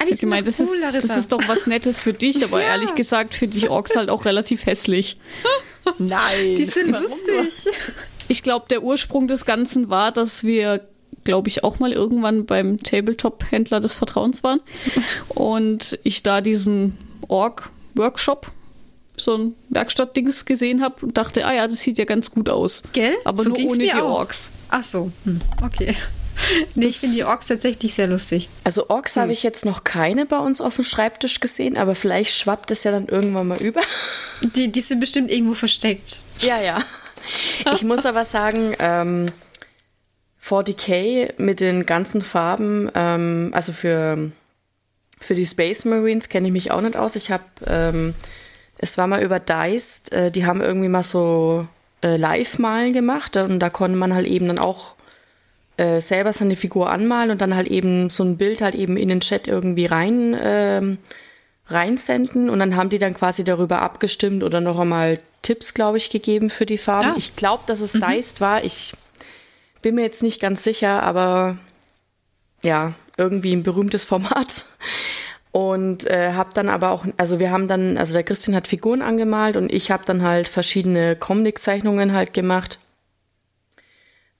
Ah, 0.02 0.04
die 0.06 0.12
Ich 0.12 0.18
sind 0.18 0.30
gemeint, 0.30 0.46
das, 0.46 0.60
cool, 0.60 0.66
ist, 0.74 0.80
Larissa. 0.80 1.08
das 1.08 1.16
ist 1.18 1.32
doch 1.32 1.48
was 1.48 1.66
Nettes 1.66 2.02
für 2.02 2.12
dich, 2.12 2.44
aber 2.44 2.62
ehrlich 2.62 2.94
gesagt 2.94 3.34
finde 3.34 3.58
ich 3.58 3.70
Orks 3.70 3.96
halt 3.96 4.10
auch 4.10 4.24
relativ 4.24 4.66
hässlich. 4.66 5.16
Nein. 5.98 6.54
die 6.56 6.64
sind 6.64 6.92
Warum? 6.92 7.04
lustig. 7.04 7.72
Ich 8.28 8.42
glaube, 8.42 8.66
der 8.70 8.82
Ursprung 8.82 9.26
des 9.28 9.44
Ganzen 9.44 9.90
war, 9.90 10.12
dass 10.12 10.44
wir, 10.44 10.86
glaube 11.24 11.48
ich, 11.48 11.64
auch 11.64 11.78
mal 11.80 11.92
irgendwann 11.92 12.46
beim 12.46 12.78
Tabletop-Händler 12.78 13.80
des 13.80 13.94
Vertrauens 13.94 14.42
waren 14.44 14.60
und 15.28 15.98
ich 16.04 16.22
da 16.22 16.40
diesen 16.40 16.96
Org-Workshop, 17.28 18.50
so 19.16 19.36
ein 19.36 19.54
Werkstattdings 19.68 20.44
gesehen 20.46 20.82
habe 20.82 21.04
und 21.04 21.18
dachte, 21.18 21.44
ah 21.46 21.52
ja, 21.52 21.66
das 21.66 21.80
sieht 21.80 21.98
ja 21.98 22.04
ganz 22.04 22.30
gut 22.30 22.48
aus. 22.48 22.82
Gell? 22.92 23.14
Aber 23.24 23.42
So 23.42 23.50
nur 23.50 23.58
ohne 23.58 23.76
mir 23.76 23.92
die 23.92 24.00
auch. 24.00 24.20
Orks. 24.20 24.52
Ach 24.70 24.82
so, 24.82 25.10
hm, 25.24 25.40
okay. 25.64 25.94
Nee, 26.74 26.86
ich 26.86 26.98
finde 26.98 27.16
die 27.16 27.24
Orks 27.24 27.48
tatsächlich 27.48 27.94
sehr 27.94 28.06
lustig. 28.06 28.48
Also 28.64 28.88
Orks 28.88 29.16
habe 29.16 29.32
ich 29.32 29.42
jetzt 29.42 29.64
noch 29.64 29.84
keine 29.84 30.26
bei 30.26 30.38
uns 30.38 30.60
auf 30.60 30.76
dem 30.76 30.84
Schreibtisch 30.84 31.40
gesehen, 31.40 31.76
aber 31.76 31.94
vielleicht 31.94 32.34
schwappt 32.34 32.70
es 32.70 32.84
ja 32.84 32.90
dann 32.90 33.08
irgendwann 33.08 33.48
mal 33.48 33.60
über. 33.60 33.80
Die, 34.56 34.72
die 34.72 34.80
sind 34.80 34.98
bestimmt 34.98 35.30
irgendwo 35.30 35.54
versteckt. 35.54 36.20
Ja, 36.40 36.60
ja. 36.60 36.82
Ich 37.72 37.82
muss 37.84 38.04
aber 38.04 38.24
sagen, 38.24 38.74
ähm, 38.80 39.30
40k 40.44 41.40
mit 41.40 41.60
den 41.60 41.86
ganzen 41.86 42.22
Farben, 42.22 42.90
ähm, 42.94 43.50
also 43.54 43.72
für, 43.72 44.32
für 45.20 45.36
die 45.36 45.46
Space 45.46 45.84
Marines 45.84 46.28
kenne 46.28 46.48
ich 46.48 46.52
mich 46.52 46.72
auch 46.72 46.80
nicht 46.80 46.96
aus. 46.96 47.14
Ich 47.14 47.30
habe, 47.30 47.44
ähm, 47.66 48.14
es 48.78 48.98
war 48.98 49.06
mal 49.06 49.22
über 49.22 49.38
Diced, 49.38 50.12
äh, 50.12 50.32
die 50.32 50.44
haben 50.44 50.60
irgendwie 50.60 50.88
mal 50.88 51.04
so 51.04 51.68
äh, 52.02 52.16
Live-Malen 52.16 52.92
gemacht 52.92 53.36
und 53.36 53.60
da 53.60 53.70
konnte 53.70 53.96
man 53.96 54.12
halt 54.12 54.26
eben 54.26 54.48
dann 54.48 54.58
auch 54.58 54.96
äh, 55.76 56.00
selber 56.00 56.32
seine 56.32 56.56
Figur 56.56 56.90
anmalen 56.90 57.30
und 57.30 57.40
dann 57.40 57.56
halt 57.56 57.68
eben 57.68 58.10
so 58.10 58.24
ein 58.24 58.36
Bild 58.36 58.60
halt 58.60 58.74
eben 58.74 58.96
in 58.96 59.08
den 59.08 59.20
Chat 59.20 59.46
irgendwie 59.46 59.86
rein 59.86 60.36
ähm, 60.40 60.98
reinsenden 61.66 62.50
und 62.50 62.58
dann 62.58 62.76
haben 62.76 62.90
die 62.90 62.98
dann 62.98 63.14
quasi 63.14 63.44
darüber 63.44 63.82
abgestimmt 63.82 64.42
oder 64.42 64.60
noch 64.60 64.78
einmal 64.78 65.18
Tipps, 65.42 65.74
glaube 65.74 65.98
ich, 65.98 66.10
gegeben 66.10 66.50
für 66.50 66.66
die 66.66 66.78
Farben. 66.78 67.10
Ah. 67.10 67.14
Ich 67.16 67.36
glaube, 67.36 67.62
dass 67.66 67.80
es 67.80 67.92
Diced 67.92 68.40
war. 68.40 68.64
Ich 68.64 68.92
bin 69.80 69.94
mir 69.94 70.02
jetzt 70.02 70.22
nicht 70.22 70.40
ganz 70.40 70.62
sicher, 70.62 71.02
aber 71.02 71.56
ja, 72.62 72.92
irgendwie 73.16 73.52
ein 73.52 73.62
berühmtes 73.62 74.04
Format. 74.04 74.66
Und 75.50 76.06
äh, 76.06 76.32
habe 76.32 76.50
dann 76.54 76.70
aber 76.70 76.90
auch, 76.90 77.04
also 77.18 77.38
wir 77.38 77.50
haben 77.50 77.68
dann, 77.68 77.98
also 77.98 78.14
der 78.14 78.22
Christian 78.22 78.56
hat 78.56 78.68
Figuren 78.68 79.02
angemalt 79.02 79.56
und 79.58 79.70
ich 79.70 79.90
habe 79.90 80.04
dann 80.06 80.22
halt 80.22 80.48
verschiedene 80.48 81.14
Comic-Zeichnungen 81.14 82.14
halt 82.14 82.32
gemacht 82.32 82.78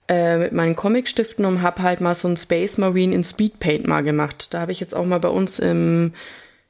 äh, 0.08 0.38
mit 0.38 0.52
meinen 0.52 0.76
Comicstiften 0.76 1.44
und 1.44 1.62
habe 1.62 1.82
halt 1.82 2.00
mal 2.00 2.14
so 2.14 2.28
ein 2.28 2.36
Space 2.36 2.78
Marine 2.78 3.14
in 3.14 3.24
Speedpaint 3.24 3.86
mal 3.86 4.02
gemacht. 4.02 4.52
Da 4.52 4.60
habe 4.60 4.72
ich 4.72 4.80
jetzt 4.80 4.94
auch 4.94 5.04
mal 5.04 5.20
bei 5.20 5.28
uns 5.28 5.58
im, 5.58 6.12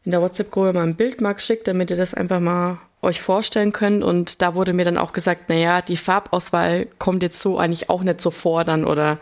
in 0.05 0.11
der 0.11 0.21
WhatsApp-Gruppe 0.21 0.73
mal 0.75 0.83
ein 0.83 0.97
Bild 0.97 1.21
mal 1.21 1.33
geschickt, 1.33 1.67
damit 1.67 1.91
ihr 1.91 1.97
das 1.97 2.15
einfach 2.15 2.41
mal 2.41 2.79
euch 3.01 3.21
vorstellen 3.21 3.73
könnt. 3.73 4.05
Und 4.05 4.43
da 4.43 4.55
wurde 4.55 4.73
mir 4.73 4.85
dann 4.85 4.99
auch 4.99 5.13
gesagt, 5.13 5.49
naja, 5.49 5.83
die 5.83 5.97
Farbauswahl 5.97 6.87
kommt 6.99 7.23
jetzt 7.23 7.41
so 7.41 7.59
eigentlich 7.59 7.91
auch 7.91 8.03
nicht 8.03 8.21
so 8.21 8.31
vor 8.31 8.65
dann 8.65 8.85
oder 8.85 9.19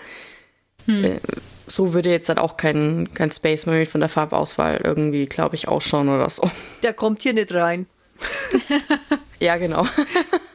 hm. 0.87 1.05
äh, 1.05 1.21
so 1.67 1.95
würde 1.95 2.11
jetzt 2.11 2.29
dann 2.29 2.39
auch 2.39 2.57
kein, 2.57 3.15
kein 3.15 3.31
Space 3.31 3.67
Marine 3.67 3.87
von 3.87 4.01
der 4.01 4.09
Farbauswahl 4.09 4.81
irgendwie, 4.83 5.27
glaube 5.27 5.55
ich, 5.55 5.69
ausschauen 5.69 6.09
oder 6.09 6.29
so. 6.29 6.51
Der 6.83 6.93
kommt 6.93 7.23
hier 7.23 7.33
nicht 7.33 7.55
rein. 7.55 7.87
ja, 9.41 9.57
genau. 9.57 9.87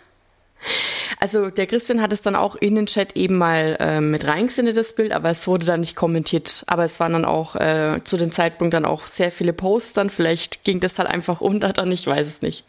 Also 1.20 1.50
der 1.50 1.68
Christian 1.68 2.02
hat 2.02 2.14
es 2.14 2.22
dann 2.22 2.36
auch 2.36 2.56
in 2.56 2.76
den 2.76 2.86
Chat 2.86 3.16
eben 3.16 3.38
mal 3.38 3.78
äh, 3.80 4.02
mit 4.02 4.28
reingesendet, 4.28 4.78
das 4.78 4.94
Bild, 4.94 5.12
aber 5.12 5.30
es 5.30 5.48
wurde 5.48 5.66
dann 5.66 5.80
nicht 5.80 5.96
kommentiert. 5.96 6.64
Aber 6.68 6.84
es 6.84 7.00
waren 7.00 7.14
dann 7.14 7.26
auch 7.26 7.56
äh, 7.56 8.00
zu 8.04 8.18
dem 8.18 8.32
Zeitpunkt 8.32 8.74
dann 8.74 8.86
auch 8.86 9.08
sehr 9.08 9.32
viele 9.32 9.54
Posts 9.54 9.94
dann. 9.94 10.10
Vielleicht 10.10 10.64
ging 10.64 10.80
das 10.80 11.00
halt 11.00 11.10
einfach 11.10 11.42
unter 11.46 11.74
dann, 11.74 11.92
ich 11.92 12.06
weiß 12.06 12.28
es 12.28 12.42
nicht. 12.42 12.66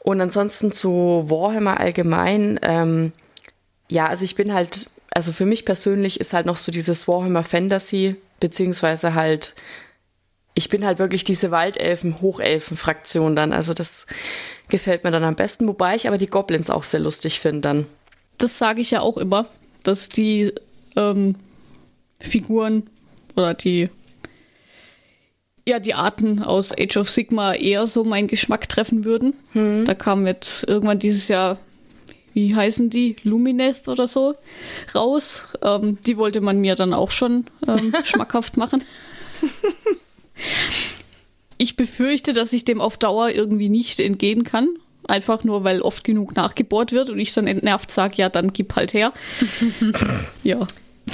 Und 0.00 0.20
ansonsten 0.20 0.72
zu 0.72 1.24
Warhammer 1.28 1.78
allgemein, 1.78 2.58
ähm, 2.62 3.12
ja, 3.88 4.06
also 4.06 4.24
ich 4.24 4.34
bin 4.34 4.52
halt, 4.52 4.88
also 5.10 5.30
für 5.30 5.46
mich 5.46 5.64
persönlich 5.64 6.18
ist 6.18 6.32
halt 6.32 6.46
noch 6.46 6.56
so 6.56 6.72
dieses 6.72 7.06
Warhammer 7.06 7.44
Fantasy, 7.44 8.16
beziehungsweise 8.40 9.14
halt, 9.14 9.54
ich 10.54 10.68
bin 10.68 10.84
halt 10.84 10.98
wirklich 10.98 11.24
diese 11.24 11.50
Waldelfen, 11.50 12.20
Hochelfen-Fraktion 12.20 13.34
dann. 13.36 13.52
Also 13.52 13.74
das 13.74 14.06
gefällt 14.68 15.04
mir 15.04 15.10
dann 15.10 15.24
am 15.24 15.34
besten, 15.34 15.66
wobei 15.66 15.94
ich 15.94 16.06
aber 16.08 16.18
die 16.18 16.26
Goblins 16.26 16.70
auch 16.70 16.84
sehr 16.84 17.00
lustig 17.00 17.40
finde 17.40 17.60
dann. 17.60 17.86
Das 18.38 18.58
sage 18.58 18.80
ich 18.80 18.90
ja 18.90 19.00
auch 19.00 19.16
immer, 19.16 19.46
dass 19.82 20.08
die 20.08 20.52
ähm, 20.96 21.36
Figuren 22.20 22.88
oder 23.36 23.54
die 23.54 23.88
ja, 25.64 25.78
die 25.78 25.94
Arten 25.94 26.42
aus 26.42 26.76
Age 26.76 26.96
of 26.96 27.08
Sigma 27.08 27.54
eher 27.54 27.86
so 27.86 28.02
meinen 28.02 28.26
Geschmack 28.26 28.68
treffen 28.68 29.04
würden. 29.04 29.34
Hm. 29.52 29.84
Da 29.84 29.94
kam 29.94 30.26
jetzt 30.26 30.64
irgendwann 30.68 30.98
dieses 30.98 31.28
Jahr, 31.28 31.58
wie 32.34 32.56
heißen 32.56 32.90
die? 32.90 33.14
Lumineth 33.22 33.86
oder 33.86 34.08
so 34.08 34.34
raus. 34.92 35.44
Ähm, 35.62 35.98
die 36.04 36.16
wollte 36.16 36.40
man 36.40 36.58
mir 36.60 36.74
dann 36.74 36.92
auch 36.92 37.12
schon 37.12 37.46
ähm, 37.68 37.94
schmackhaft 38.04 38.56
machen. 38.56 38.82
ich 41.58 41.76
befürchte, 41.76 42.32
dass 42.32 42.52
ich 42.52 42.64
dem 42.64 42.80
auf 42.80 42.98
Dauer 42.98 43.30
irgendwie 43.30 43.68
nicht 43.68 44.00
entgehen 44.00 44.44
kann. 44.44 44.68
Einfach 45.06 45.42
nur, 45.44 45.64
weil 45.64 45.82
oft 45.82 46.04
genug 46.04 46.36
nachgebohrt 46.36 46.92
wird 46.92 47.10
und 47.10 47.18
ich 47.18 47.32
dann 47.34 47.46
entnervt 47.46 47.90
sage, 47.90 48.14
ja, 48.16 48.28
dann 48.28 48.52
gib 48.52 48.76
halt 48.76 48.94
her. 48.94 49.12
ja. 50.44 50.66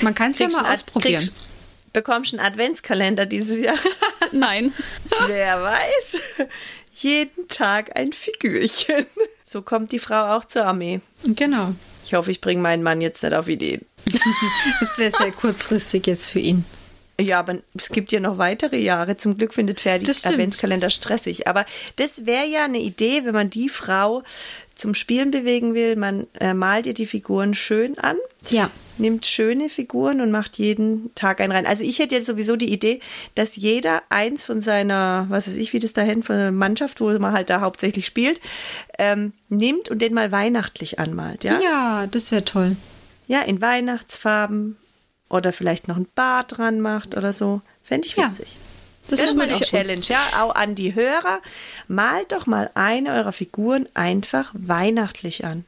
Man 0.02 0.14
kann 0.14 0.32
es 0.32 0.38
ja 0.38 0.48
mal 0.48 0.72
ausprobieren. 0.72 1.20
Kriegst, 1.20 1.34
bekommst 1.92 2.32
du 2.32 2.38
einen 2.38 2.46
Adventskalender 2.46 3.26
dieses 3.26 3.60
Jahr? 3.60 3.78
Nein. 4.32 4.72
Wer 5.26 5.62
weiß. 5.62 6.18
Jeden 7.00 7.48
Tag 7.48 7.96
ein 7.96 8.12
Figürchen. 8.12 9.06
So 9.42 9.62
kommt 9.62 9.92
die 9.92 9.98
Frau 9.98 10.36
auch 10.36 10.44
zur 10.44 10.66
Armee. 10.66 11.00
Genau. 11.24 11.74
Ich 12.04 12.14
hoffe, 12.14 12.30
ich 12.30 12.40
bringe 12.40 12.60
meinen 12.60 12.82
Mann 12.82 13.00
jetzt 13.00 13.22
nicht 13.22 13.34
auf 13.34 13.48
Ideen. 13.48 13.84
das 14.80 14.98
wäre 14.98 15.12
sehr 15.12 15.32
kurzfristig 15.32 16.06
jetzt 16.06 16.30
für 16.30 16.40
ihn. 16.40 16.64
Ja, 17.20 17.40
aber 17.40 17.58
es 17.76 17.90
gibt 17.90 18.12
ja 18.12 18.20
noch 18.20 18.38
weitere 18.38 18.78
Jahre. 18.78 19.16
Zum 19.16 19.36
Glück 19.36 19.52
findet 19.52 19.80
Ferdi 19.80 20.08
Adventskalender 20.08 20.88
stressig. 20.88 21.48
Aber 21.48 21.66
das 21.96 22.26
wäre 22.26 22.46
ja 22.46 22.64
eine 22.64 22.78
Idee, 22.78 23.24
wenn 23.24 23.34
man 23.34 23.50
die 23.50 23.68
Frau 23.68 24.22
zum 24.76 24.94
Spielen 24.94 25.32
bewegen 25.32 25.74
will. 25.74 25.96
Man 25.96 26.28
äh, 26.38 26.54
malt 26.54 26.86
ihr 26.86 26.94
die 26.94 27.06
Figuren 27.06 27.54
schön 27.54 27.98
an. 27.98 28.16
Ja. 28.48 28.70
Nimmt 28.98 29.26
schöne 29.26 29.68
Figuren 29.68 30.20
und 30.20 30.30
macht 30.30 30.58
jeden 30.58 31.12
Tag 31.16 31.40
einen 31.40 31.50
rein. 31.50 31.66
Also 31.66 31.82
ich 31.82 31.98
hätte 31.98 32.14
jetzt 32.14 32.26
sowieso 32.26 32.54
die 32.54 32.72
Idee, 32.72 33.00
dass 33.34 33.56
jeder 33.56 34.02
eins 34.10 34.44
von 34.44 34.60
seiner, 34.60 35.26
was 35.28 35.48
weiß 35.48 35.56
ich, 35.56 35.72
wie 35.72 35.80
das 35.80 35.92
dahin, 35.92 36.22
von 36.22 36.36
der 36.36 36.52
Mannschaft, 36.52 37.00
wo 37.00 37.10
man 37.18 37.32
halt 37.32 37.50
da 37.50 37.60
hauptsächlich 37.60 38.06
spielt, 38.06 38.40
ähm, 38.96 39.32
nimmt 39.48 39.88
und 39.88 40.00
den 40.00 40.14
mal 40.14 40.30
weihnachtlich 40.30 41.00
anmalt. 41.00 41.42
Ja, 41.42 41.60
ja 41.60 42.06
das 42.08 42.30
wäre 42.30 42.44
toll. 42.44 42.76
Ja, 43.26 43.42
in 43.42 43.60
Weihnachtsfarben, 43.60 44.76
oder 45.28 45.52
vielleicht 45.52 45.88
noch 45.88 45.96
ein 45.96 46.08
Bart 46.14 46.58
dran 46.58 46.80
macht 46.80 47.16
oder 47.16 47.32
so. 47.32 47.60
Fände 47.82 48.06
ich 48.06 48.16
witzig. 48.16 48.52
Ja. 48.52 48.58
Das, 49.08 49.20
das 49.20 49.30
ist 49.30 49.36
mal 49.36 49.48
eine 49.48 49.60
Challenge, 49.60 50.02
ja, 50.06 50.20
auch 50.42 50.54
an 50.54 50.74
die 50.74 50.94
Hörer. 50.94 51.40
Malt 51.86 52.32
doch 52.32 52.46
mal 52.46 52.70
eine 52.74 53.12
eurer 53.14 53.32
Figuren 53.32 53.88
einfach 53.94 54.52
weihnachtlich 54.52 55.46
an. 55.46 55.64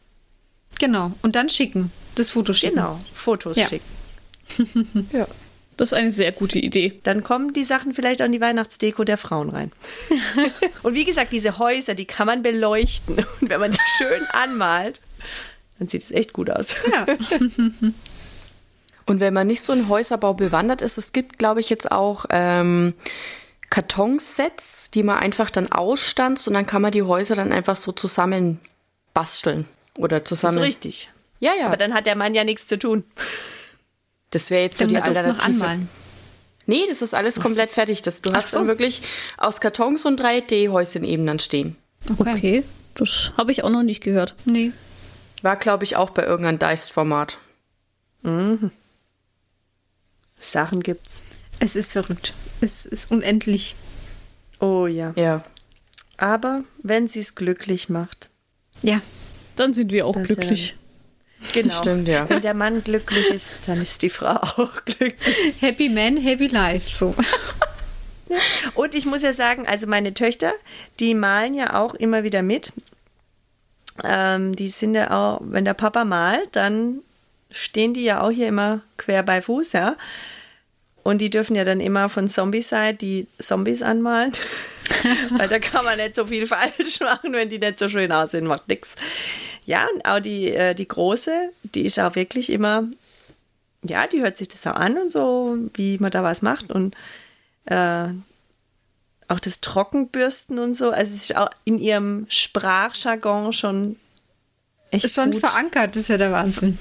Genau, 0.79 1.13
und 1.23 1.37
dann 1.37 1.49
schicken. 1.49 1.91
Das 2.17 2.31
Foto 2.31 2.53
schicken. 2.53 2.77
Genau, 2.77 3.01
Fotos 3.15 3.57
ja. 3.57 3.67
schicken. 3.67 5.09
ja. 5.13 5.27
Das 5.79 5.93
ist 5.93 5.99
eine 5.99 6.11
sehr 6.11 6.33
gute 6.33 6.59
Idee. 6.59 7.01
Dann 7.05 7.25
kommen 7.25 7.55
die 7.55 7.65
Sachen 7.65 7.95
vielleicht 7.95 8.21
an 8.21 8.33
die 8.33 8.41
Weihnachtsdeko 8.43 9.05
der 9.05 9.17
Frauen 9.17 9.49
rein. 9.49 9.73
und 10.83 10.93
wie 10.93 11.07
gesagt, 11.07 11.33
diese 11.33 11.59
Häuser, 11.59 11.95
die 11.95 12.05
kann 12.05 12.27
man 12.27 12.43
beleuchten. 12.43 13.17
Und 13.41 13.49
wenn 13.49 13.61
man 13.61 13.71
die 13.71 13.79
schön 13.97 14.23
anmalt, 14.35 15.01
dann 15.79 15.89
sieht 15.89 16.03
es 16.03 16.11
echt 16.11 16.35
gut 16.35 16.51
aus. 16.51 16.75
Ja. 16.93 17.07
Und 19.11 19.19
wenn 19.19 19.35
man 19.35 19.49
nicht 19.49 19.63
so 19.63 19.73
in 19.73 19.89
Häuserbau 19.89 20.35
bewandert 20.35 20.83
ist, 20.83 20.97
es 20.97 21.13
gibt, 21.13 21.37
glaube 21.37 21.59
ich, 21.59 21.69
jetzt 21.69 21.91
auch 21.91 22.27
ähm, 22.31 22.95
Kartonsets, 23.69 24.93
die 24.93 25.03
man 25.03 25.19
einfach 25.19 25.51
dann 25.51 25.73
ausstanzt 25.73 26.47
und 26.47 26.55
dann 26.55 26.65
kann 26.65 26.81
man 26.81 26.93
die 26.93 27.03
Häuser 27.03 27.35
dann 27.35 27.51
einfach 27.51 27.75
so 27.75 27.91
zusammen 27.91 28.61
basteln 29.13 29.67
oder 29.99 30.25
zusammen. 30.25 30.59
Das 30.59 30.63
ist 30.63 30.69
richtig. 30.69 31.11
Ja, 31.41 31.51
ja. 31.59 31.67
Aber 31.67 31.77
dann 31.77 31.93
hat 31.93 32.07
der 32.07 32.15
Mann 32.15 32.37
ja 32.37 32.45
nichts 32.45 32.69
zu 32.69 32.79
tun. 32.79 33.03
Das 34.31 34.49
wäre 34.49 34.63
jetzt 34.63 34.79
so 34.79 34.85
dann 34.85 34.91
die 34.91 34.97
Alternative. 34.99 35.39
Noch 35.39 35.45
anmalen. 35.45 35.89
Nee, 36.67 36.85
das 36.89 37.03
ist 37.03 37.13
alles 37.13 37.39
Was? 37.39 37.43
komplett 37.43 37.73
fertig. 37.73 38.03
Das, 38.03 38.23
du 38.23 38.31
Ach 38.31 38.37
hast 38.37 38.53
so. 38.53 38.59
dann 38.59 38.69
wirklich 38.69 39.03
aus 39.39 39.61
Kartons 39.61 40.05
und 40.05 40.21
3D-Häuschen 40.21 41.03
eben 41.03 41.27
dann 41.27 41.41
stehen. 41.41 41.75
Okay. 42.17 42.37
okay. 42.37 42.65
Das 42.95 43.33
habe 43.37 43.51
ich 43.51 43.65
auch 43.65 43.71
noch 43.71 43.83
nicht 43.83 44.05
gehört. 44.05 44.37
Nee. 44.45 44.71
War, 45.43 45.57
glaube 45.57 45.83
ich, 45.83 45.97
auch 45.97 46.11
bei 46.11 46.23
irgendeinem 46.23 46.61
Dice-Format. 46.61 47.39
Mhm. 48.23 48.71
Sachen 50.41 50.83
gibt's. 50.83 51.23
Es 51.61 51.77
ist 51.77 51.93
verrückt. 51.93 52.33
Es 52.61 52.87
ist 52.87 53.11
unendlich. 53.11 53.77
Oh 54.59 54.87
ja. 54.87 55.13
Ja. 55.17 55.45
Aber 56.17 56.65
wenn 56.83 57.07
sie 57.07 57.21
es 57.21 57.35
glücklich 57.35 57.89
macht. 57.89 58.31
Ja. 58.83 59.01
Dann 59.57 59.73
sind 59.73 59.93
wir 59.93 60.07
auch 60.07 60.15
glücklich. 60.15 60.77
Ja, 61.41 61.49
genau. 61.53 61.69
Das 61.69 61.79
stimmt, 61.79 62.09
ja. 62.09 62.29
Wenn 62.29 62.41
der 62.41 62.55
Mann 62.55 62.83
glücklich 62.83 63.29
ist, 63.29 63.69
dann 63.69 63.81
ist 63.81 64.03
die 64.03 64.11
Frau 64.11 64.35
auch 64.37 64.85
glücklich. 64.85 65.61
Happy 65.61 65.89
Man, 65.89 66.17
happy 66.17 66.49
life. 66.49 66.95
So. 66.95 67.15
Und 68.75 68.95
ich 68.95 69.07
muss 69.07 69.23
ja 69.23 69.33
sagen, 69.33 69.67
also 69.67 69.87
meine 69.87 70.15
Töchter, 70.15 70.53
die 70.99 71.15
malen 71.15 71.55
ja 71.55 71.75
auch 71.81 71.95
immer 71.95 72.23
wieder 72.23 72.43
mit. 72.43 72.73
Ähm, 74.03 74.55
die 74.57 74.69
sind 74.69 74.95
ja 74.95 75.11
auch, 75.11 75.41
wenn 75.43 75.65
der 75.65 75.75
Papa 75.75 76.05
malt, 76.05 76.49
dann 76.53 77.01
stehen 77.51 77.95
die 77.95 78.05
ja 78.05 78.23
auch 78.23 78.31
hier 78.31 78.49
immer 78.49 78.81
quer 78.97 79.23
bei 79.23 79.43
Fuß, 79.43 79.73
ja. 79.73 79.97
Und 81.03 81.19
die 81.19 81.31
dürfen 81.31 81.57
ja 81.57 81.65
dann 81.65 81.81
immer 81.81 82.09
von 82.09 82.29
Zombie-Side 82.29 82.95
die 82.95 83.27
Zombies 83.39 83.83
anmalen. 83.83 84.33
Weil 85.31 85.49
da 85.49 85.59
kann 85.59 85.85
man 85.85 85.97
nicht 85.97 86.15
so 86.15 86.27
viel 86.27 86.47
falsch 86.47 87.01
machen, 87.01 87.33
wenn 87.33 87.49
die 87.49 87.59
nicht 87.59 87.79
so 87.79 87.89
schön 87.89 88.13
aussehen, 88.13 88.47
macht 88.47 88.69
nichts. 88.69 88.97
Ja, 89.65 89.87
und 89.95 90.05
auch 90.05 90.21
die, 90.21 90.53
äh, 90.53 90.75
die 90.75 90.89
große, 90.89 91.51
die 91.63 91.87
ist 91.87 91.99
auch 91.99 92.15
wirklich 92.17 92.51
immer, 92.51 92.85
ja, 93.83 94.07
die 94.07 94.21
hört 94.21 94.37
sich 94.37 94.49
das 94.49 94.67
auch 94.67 94.75
an 94.75 94.99
und 94.99 95.11
so, 95.11 95.57
wie 95.75 95.99
man 95.99 96.11
da 96.11 96.23
was 96.23 96.43
macht. 96.43 96.71
Und 96.71 96.95
äh, 97.67 98.09
auch 99.29 99.41
das 99.41 99.61
Trockenbürsten 99.61 100.59
und 100.59 100.75
so. 100.75 100.91
Also 100.91 101.15
es 101.15 101.31
ist 101.31 101.37
auch 101.37 101.51
in 101.65 101.79
ihrem 101.79 102.27
Sprachjargon 102.29 103.53
schon 103.53 103.97
echt. 104.91 105.05
Ist 105.05 105.15
schon 105.15 105.31
gut. 105.31 105.41
verankert, 105.41 105.95
das 105.95 106.03
ist 106.03 106.09
ja 106.09 106.19
der 106.19 106.33
Wahnsinn. 106.33 106.79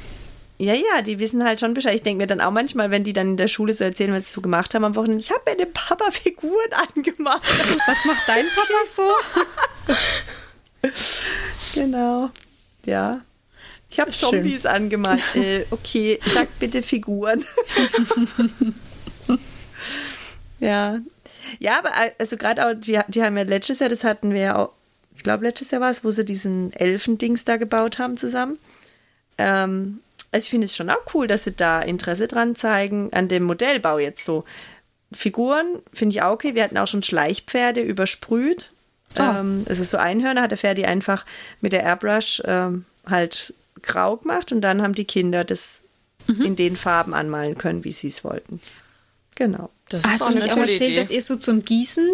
Ja, 0.62 0.74
ja, 0.74 1.02
die 1.02 1.20
wissen 1.20 1.46
halt 1.46 1.62
schon 1.62 1.74
Bescheid. 1.74 1.96
Ich 1.96 2.04
denke 2.04 2.18
mir 2.18 2.28
dann 2.28 2.42
auch 2.42 2.52
manchmal, 2.52 2.92
wenn 2.92 3.06
die 3.06 3.14
dann 3.14 3.30
in 3.30 3.38
der 3.38 3.48
Schule 3.48 3.74
so 3.74 3.86
erzählen, 3.86 4.12
was 4.12 4.26
sie 4.26 4.34
so 4.34 4.42
gemacht 4.42 4.76
haben 4.76 4.84
am 4.84 4.94
Wochenende, 4.96 5.24
ich 5.24 5.32
habe 5.32 5.42
mir 5.50 5.56
den 5.56 5.72
Papa 5.72 6.12
Figuren 6.12 6.74
angemacht. 6.96 7.42
Was 7.88 8.04
macht 8.04 8.28
dein 8.28 8.46
Papa 8.56 9.98
so? 10.86 10.90
genau. 11.80 12.30
Ja. 12.86 13.22
Ich 13.90 14.02
habe 14.02 14.12
Zombies 14.12 14.64
Schön. 14.64 14.72
angemalt. 14.72 15.24
Äh, 15.34 15.66
okay, 15.72 16.20
sag 16.34 16.48
bitte 16.60 16.82
Figuren. 16.82 17.46
ja. 20.60 21.00
Ja, 21.60 21.80
aber 21.80 21.90
äh, 21.90 22.12
also 22.20 22.36
gerade 22.36 22.68
auch, 22.68 22.74
die, 22.74 23.00
die 23.08 23.24
haben 23.24 23.38
ja 23.38 23.44
letztes 23.44 23.80
Jahr, 23.80 23.90
das 23.90 24.04
hatten 24.04 24.34
wir 24.34 24.42
ja 24.42 24.56
auch, 24.58 24.74
ich 25.16 25.24
glaube 25.24 25.46
letztes 25.46 25.72
Jahr 25.72 25.80
war 25.80 25.90
es, 25.90 26.04
wo 26.04 26.12
sie 26.12 26.26
diesen 26.26 26.74
Elfendings 26.74 27.46
da 27.46 27.56
gebaut 27.56 27.98
haben 27.98 28.18
zusammen. 28.18 28.60
Ähm, 29.38 30.02
also 30.32 30.46
ich 30.46 30.50
finde 30.50 30.66
es 30.66 30.76
schon 30.76 30.90
auch 30.90 31.02
cool, 31.14 31.28
dass 31.28 31.44
sie 31.44 31.54
da 31.54 31.82
Interesse 31.82 32.28
dran 32.28 32.56
zeigen, 32.56 33.12
an 33.14 33.28
dem 33.28 33.44
Modellbau 33.44 34.00
jetzt 34.00 34.24
so. 34.26 34.46
Figuren 35.12 35.80
finde 35.92 36.16
ich 36.16 36.22
auch 36.22 36.34
okay. 36.34 36.54
Wir 36.54 36.64
hatten 36.64 36.78
auch 36.78 36.88
schon 36.88 37.02
Schleichpferde 37.02 37.82
übersprüht. 37.82 38.72
Oh. 39.18 39.22
Ähm, 39.22 39.66
es 39.68 39.80
ist 39.80 39.90
so 39.90 39.98
Einhörner, 39.98 40.44
hat 40.44 40.52
der 40.52 40.58
Ferdi 40.58 40.86
einfach 40.86 41.26
mit 41.62 41.74
der 41.74 41.84
Airbrush 41.84 42.44
ähm, 42.46 42.86
halt 43.08 43.54
grau 43.82 44.18
gemacht 44.18 44.52
und 44.52 44.62
dann 44.62 44.82
haben 44.82 44.94
die 44.94 45.06
Kinder 45.06 45.44
das 45.44 45.82
in 46.28 46.56
den 46.56 46.78
Farben 46.78 47.16
anmalen 47.16 47.58
können, 47.58 47.84
wie 47.84 47.92
sie 47.92 48.08
es 48.08 48.24
wollten. 48.24 48.62
Genau. 49.36 49.72
Das 49.90 50.04
Hast 50.04 50.28
du 50.28 50.30
nicht 50.36 50.52
auch 50.52 50.58
erzählt, 50.58 50.98
dass 50.98 51.10
ihr 51.10 51.24
so 51.24 51.38
zum 51.38 51.66
Gießen 51.66 52.08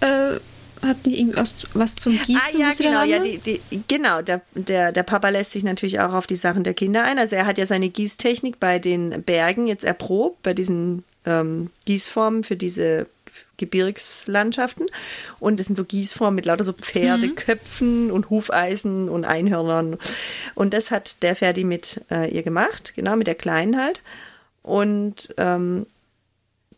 äh, 0.00 0.40
habt 0.86 1.06
ihr 1.06 1.18
irgendwas 1.18 1.66
was 1.74 1.96
zum 1.96 2.18
Gießen? 2.18 2.56
Ah 2.56 2.58
ja, 2.58 2.70
genau, 2.76 3.02
ja, 3.04 3.18
die, 3.18 3.38
die, 3.38 3.60
genau. 3.88 4.22
Der, 4.22 4.42
der, 4.54 4.92
der 4.92 5.02
Papa 5.02 5.28
lässt 5.28 5.52
sich 5.52 5.64
natürlich 5.64 6.00
auch 6.00 6.12
auf 6.12 6.26
die 6.26 6.36
Sachen 6.36 6.64
der 6.64 6.74
Kinder 6.74 7.04
ein. 7.04 7.18
Also 7.18 7.36
er 7.36 7.46
hat 7.46 7.58
ja 7.58 7.66
seine 7.66 7.88
Gießtechnik 7.88 8.60
bei 8.60 8.78
den 8.78 9.22
Bergen 9.22 9.66
jetzt 9.66 9.84
erprobt, 9.84 10.42
bei 10.42 10.54
diesen 10.54 11.04
ähm, 11.26 11.70
Gießformen 11.84 12.44
für 12.44 12.56
diese 12.56 13.06
Gebirgslandschaften. 13.56 14.86
Und 15.40 15.58
das 15.58 15.66
sind 15.66 15.76
so 15.76 15.84
Gießformen 15.84 16.34
mit 16.34 16.46
lauter 16.46 16.64
so 16.64 16.72
Pferdeköpfen 16.72 18.10
und 18.10 18.30
Hufeisen 18.30 19.08
und 19.08 19.24
Einhörnern. 19.24 19.96
Und 20.54 20.74
das 20.74 20.90
hat 20.90 21.22
der 21.22 21.36
Ferdi 21.36 21.64
mit 21.64 22.04
äh, 22.10 22.30
ihr 22.30 22.42
gemacht, 22.42 22.94
genau, 22.96 23.16
mit 23.16 23.26
der 23.26 23.34
Kleinen 23.34 23.80
halt. 23.80 24.02
Und 24.62 25.34
ähm, 25.36 25.86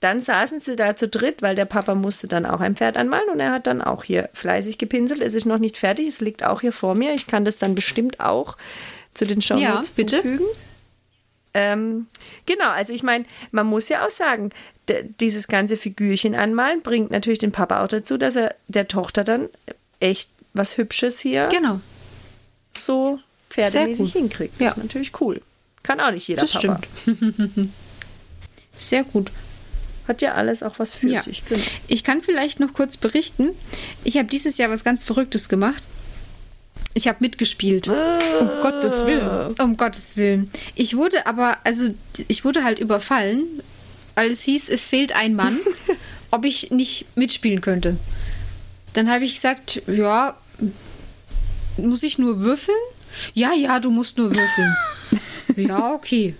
dann 0.00 0.20
saßen 0.20 0.60
sie 0.60 0.76
da 0.76 0.94
zu 0.96 1.08
dritt, 1.08 1.42
weil 1.42 1.54
der 1.54 1.64
Papa 1.64 1.94
musste 1.94 2.28
dann 2.28 2.44
auch 2.46 2.60
ein 2.60 2.76
Pferd 2.76 2.96
anmalen 2.96 3.28
und 3.30 3.40
er 3.40 3.52
hat 3.52 3.66
dann 3.66 3.80
auch 3.82 4.04
hier 4.04 4.28
fleißig 4.34 4.78
gepinselt. 4.78 5.20
Es 5.20 5.34
ist 5.34 5.46
noch 5.46 5.58
nicht 5.58 5.78
fertig, 5.78 6.06
es 6.08 6.20
liegt 6.20 6.44
auch 6.44 6.60
hier 6.60 6.72
vor 6.72 6.94
mir. 6.94 7.14
Ich 7.14 7.26
kann 7.26 7.44
das 7.44 7.56
dann 7.58 7.74
bestimmt 7.74 8.20
auch 8.20 8.56
zu 9.14 9.24
den 9.26 9.40
Show 9.40 9.56
Ja, 9.56 9.74
Notes 9.76 9.92
bitte. 9.92 10.16
zufügen. 10.16 10.46
Ähm, 11.54 12.06
genau, 12.44 12.68
also 12.68 12.92
ich 12.92 13.02
meine, 13.02 13.24
man 13.50 13.66
muss 13.66 13.88
ja 13.88 14.04
auch 14.04 14.10
sagen, 14.10 14.50
dieses 15.20 15.48
ganze 15.48 15.78
Figürchen 15.78 16.34
anmalen 16.34 16.82
bringt 16.82 17.10
natürlich 17.10 17.38
den 17.38 17.52
Papa 17.52 17.82
auch 17.82 17.88
dazu, 17.88 18.18
dass 18.18 18.36
er 18.36 18.54
der 18.68 18.88
Tochter 18.88 19.24
dann 19.24 19.48
echt 19.98 20.30
was 20.52 20.76
Hübsches 20.76 21.18
hier 21.20 21.48
Genau, 21.50 21.80
so 22.78 23.18
pferdemäßig 23.50 24.12
hinkriegt. 24.12 24.60
Ja. 24.60 24.68
Das 24.68 24.76
ist 24.76 24.82
natürlich 24.84 25.20
cool. 25.20 25.40
Kann 25.82 26.00
auch 26.00 26.10
nicht 26.10 26.28
jeder 26.28 26.42
das 26.42 26.52
Papa. 26.52 26.80
stimmt. 27.00 27.46
Sehr 28.76 29.04
gut. 29.04 29.30
Hat 30.08 30.22
ja 30.22 30.34
alles 30.34 30.62
auch 30.62 30.78
was 30.78 30.94
für 30.94 31.08
Ja. 31.08 31.22
sich. 31.22 31.44
Genau. 31.48 31.62
Ich 31.88 32.04
kann 32.04 32.22
vielleicht 32.22 32.60
noch 32.60 32.72
kurz 32.74 32.96
berichten. 32.96 33.50
Ich 34.04 34.16
habe 34.16 34.28
dieses 34.28 34.56
Jahr 34.58 34.70
was 34.70 34.84
ganz 34.84 35.02
Verrücktes 35.04 35.48
gemacht. 35.48 35.82
Ich 36.94 37.08
habe 37.08 37.18
mitgespielt. 37.20 37.88
Um 37.88 38.48
Gottes 38.62 39.04
Willen. 39.04 39.54
Um 39.60 39.76
Gottes 39.76 40.16
Willen. 40.16 40.50
Ich 40.74 40.96
wurde 40.96 41.26
aber, 41.26 41.58
also 41.64 41.94
ich 42.28 42.44
wurde 42.44 42.64
halt 42.64 42.78
überfallen, 42.78 43.44
weil 44.14 44.30
es 44.30 44.42
hieß, 44.44 44.70
es 44.70 44.88
fehlt 44.88 45.14
ein 45.14 45.34
Mann, 45.34 45.58
ob 46.30 46.44
ich 46.46 46.70
nicht 46.70 47.04
mitspielen 47.16 47.60
könnte. 47.60 47.98
Dann 48.94 49.10
habe 49.10 49.24
ich 49.24 49.34
gesagt, 49.34 49.82
ja, 49.86 50.36
muss 51.76 52.02
ich 52.02 52.16
nur 52.16 52.40
würfeln? 52.40 52.78
Ja, 53.34 53.52
ja, 53.52 53.78
du 53.78 53.90
musst 53.90 54.16
nur 54.16 54.34
würfeln. 54.34 54.76
ja, 55.68 55.92
okay. 55.92 56.34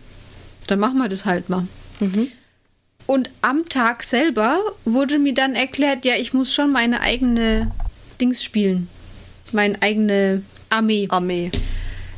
Dann 0.69 0.79
machen 0.79 0.97
wir 0.99 1.09
das 1.09 1.27
halt 1.27 1.51
mal. 1.51 1.67
Und 3.07 3.31
am 3.41 3.69
Tag 3.69 4.03
selber 4.03 4.59
wurde 4.85 5.19
mir 5.19 5.35
dann 5.35 5.55
erklärt, 5.55 6.05
ja, 6.05 6.15
ich 6.17 6.33
muss 6.33 6.53
schon 6.53 6.73
meine 6.73 7.01
eigene 7.01 7.71
Dings 8.21 8.43
spielen. 8.43 8.89
Meine 9.53 9.81
eigene 9.81 10.43
Armee. 10.71 11.07
Armee. 11.09 11.51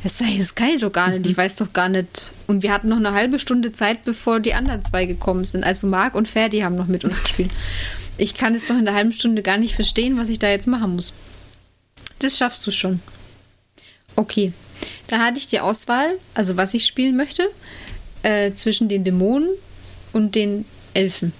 Das, 0.03 0.17
sei- 0.17 0.35
das 0.37 0.55
kann 0.55 0.69
ich 0.69 0.81
doch 0.81 0.91
gar 0.91 1.09
nicht. 1.09 1.27
Ich 1.27 1.37
weiß 1.37 1.57
doch 1.57 1.71
gar 1.73 1.89
nicht. 1.89 2.31
Und 2.47 2.63
wir 2.63 2.73
hatten 2.73 2.89
noch 2.89 2.97
eine 2.97 3.13
halbe 3.13 3.37
Stunde 3.37 3.71
Zeit, 3.71 4.03
bevor 4.03 4.39
die 4.39 4.55
anderen 4.55 4.81
zwei 4.81 5.05
gekommen 5.05 5.45
sind. 5.45 5.63
Also 5.63 5.85
Marc 5.87 6.15
und 6.15 6.27
Ferdi 6.27 6.61
haben 6.61 6.75
noch 6.75 6.87
mit 6.87 7.03
uns 7.05 7.21
gespielt. 7.21 7.51
Ich 8.17 8.33
kann 8.33 8.55
es 8.55 8.65
doch 8.65 8.77
in 8.77 8.85
der 8.85 8.95
halben 8.95 9.13
Stunde 9.13 9.43
gar 9.43 9.57
nicht 9.57 9.75
verstehen, 9.75 10.17
was 10.17 10.29
ich 10.29 10.39
da 10.39 10.49
jetzt 10.49 10.67
machen 10.67 10.95
muss. 10.95 11.13
Das 12.17 12.37
schaffst 12.37 12.65
du 12.65 12.71
schon. 12.71 12.99
Okay. 14.15 14.51
Da 15.07 15.19
hatte 15.19 15.37
ich 15.39 15.47
die 15.47 15.59
Auswahl, 15.59 16.15
also 16.33 16.57
was 16.57 16.73
ich 16.73 16.85
spielen 16.85 17.15
möchte, 17.15 17.47
äh, 18.23 18.53
zwischen 18.53 18.89
den 18.89 19.03
Dämonen 19.03 19.49
und 20.13 20.35
den 20.35 20.65
Elfen. 20.93 21.33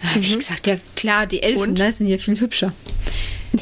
Da 0.00 0.08
habe 0.10 0.20
ich 0.20 0.34
gesagt, 0.34 0.66
ja 0.66 0.76
klar, 0.96 1.26
die 1.26 1.42
Elfen 1.42 1.70
Und? 1.70 1.78
ne, 1.78 1.92
sind 1.92 2.08
ja 2.08 2.18
viel 2.18 2.38
hübscher. 2.40 2.72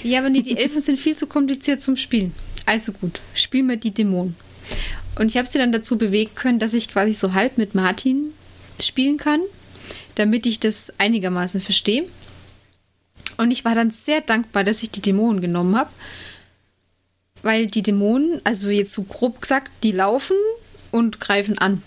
Ja, 0.02 0.20
aber 0.20 0.30
nee, 0.30 0.42
die 0.42 0.56
Elfen 0.56 0.82
sind 0.82 0.98
viel 0.98 1.16
zu 1.16 1.26
kompliziert 1.26 1.82
zum 1.82 1.96
Spielen. 1.96 2.34
Also 2.66 2.92
gut, 2.92 3.20
spielen 3.34 3.68
wir 3.68 3.76
die 3.76 3.90
Dämonen. 3.90 4.36
Und 5.18 5.28
ich 5.28 5.36
habe 5.36 5.46
sie 5.46 5.58
dann 5.58 5.72
dazu 5.72 5.98
bewegen 5.98 6.34
können, 6.34 6.58
dass 6.58 6.74
ich 6.74 6.88
quasi 6.88 7.12
so 7.12 7.34
halb 7.34 7.58
mit 7.58 7.74
Martin 7.74 8.32
spielen 8.80 9.18
kann, 9.18 9.40
damit 10.14 10.46
ich 10.46 10.60
das 10.60 10.98
einigermaßen 10.98 11.60
verstehe. 11.60 12.04
Und 13.36 13.50
ich 13.50 13.64
war 13.64 13.74
dann 13.74 13.90
sehr 13.90 14.20
dankbar, 14.20 14.64
dass 14.64 14.82
ich 14.82 14.90
die 14.90 15.02
Dämonen 15.02 15.40
genommen 15.40 15.76
habe, 15.76 15.90
weil 17.42 17.66
die 17.66 17.82
Dämonen, 17.82 18.40
also 18.44 18.70
jetzt 18.70 18.94
so 18.94 19.02
grob 19.02 19.40
gesagt, 19.42 19.70
die 19.82 19.92
laufen 19.92 20.36
und 20.90 21.20
greifen 21.20 21.58
an. 21.58 21.82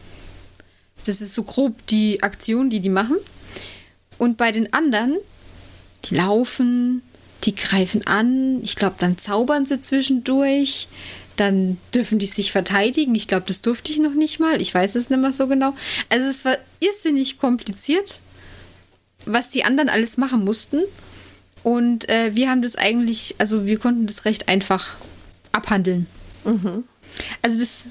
Das 1.06 1.22
ist 1.22 1.34
so 1.34 1.44
grob 1.44 1.86
die 1.88 2.22
Aktion, 2.24 2.70
die 2.70 2.80
die 2.80 2.90
machen. 2.90 3.18
Und 4.18 4.38
bei 4.38 4.52
den 4.52 4.74
anderen, 4.74 5.18
die 6.06 6.16
laufen, 6.16 7.02
die 7.44 7.56
greifen 7.56 8.06
an. 8.08 8.62
Ich 8.64 8.76
glaube, 8.76 8.96
dann 9.00 9.18
zaubern 9.18 9.66
sie 9.66 9.80
zwischendurch. 9.80 10.88
Dann 11.36 11.78
dürfen 11.94 12.18
die 12.18 12.26
sich 12.28 12.52
verteidigen. 12.54 13.14
Ich 13.14 13.28
glaube, 13.28 13.46
das 13.48 13.62
durfte 13.62 13.92
ich 13.92 14.00
noch 14.00 14.14
nicht 14.14 14.40
mal. 14.40 14.62
Ich 14.62 14.74
weiß 14.74 14.96
es 14.96 15.10
nicht 15.10 15.20
mehr 15.20 15.34
so 15.34 15.48
genau. 15.48 15.76
Also 16.10 16.30
es 16.30 16.46
war 16.46 16.58
irrsinnig 16.80 17.38
kompliziert, 17.38 18.22
was 19.26 19.50
die 19.50 19.66
anderen 19.66 19.90
alles 19.90 20.16
machen 20.18 20.46
mussten. 20.46 20.82
Und 21.62 22.08
äh, 22.10 22.36
wir 22.36 22.50
haben 22.50 22.62
das 22.62 22.76
eigentlich, 22.78 23.36
also 23.38 23.66
wir 23.66 23.78
konnten 23.80 24.08
das 24.08 24.24
recht 24.24 24.48
einfach 24.48 24.96
abhandeln. 25.52 26.08
Also 27.42 27.60
das, 27.60 27.86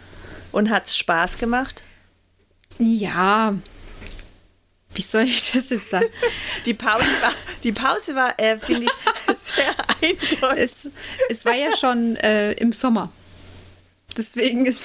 Und 0.53 0.71
hat 0.71 0.87
es 0.87 0.97
Spaß 0.97 1.39
gemacht? 1.39 1.83
Ja, 2.79 3.55
wie 4.95 5.03
soll 5.03 5.23
ich 5.25 5.53
das 5.53 5.71
jetzt 5.71 5.89
sagen? 5.91 6.07
Die 6.67 6.75
Pause 6.75 7.07
war, 7.21 7.33
die 7.63 7.73
Pause 7.73 8.15
war 8.15 8.39
äh, 8.39 8.59
finde 8.59 8.85
ich, 8.87 9.37
sehr 9.37 9.75
eindeutig. 10.03 10.63
es, 10.63 10.91
es 11.29 11.45
war 11.45 11.55
ja 11.55 11.77
schon 11.77 12.17
äh, 12.17 12.53
im 12.53 12.73
Sommer. 12.73 13.11
Deswegen 14.17 14.67
ist. 14.67 14.85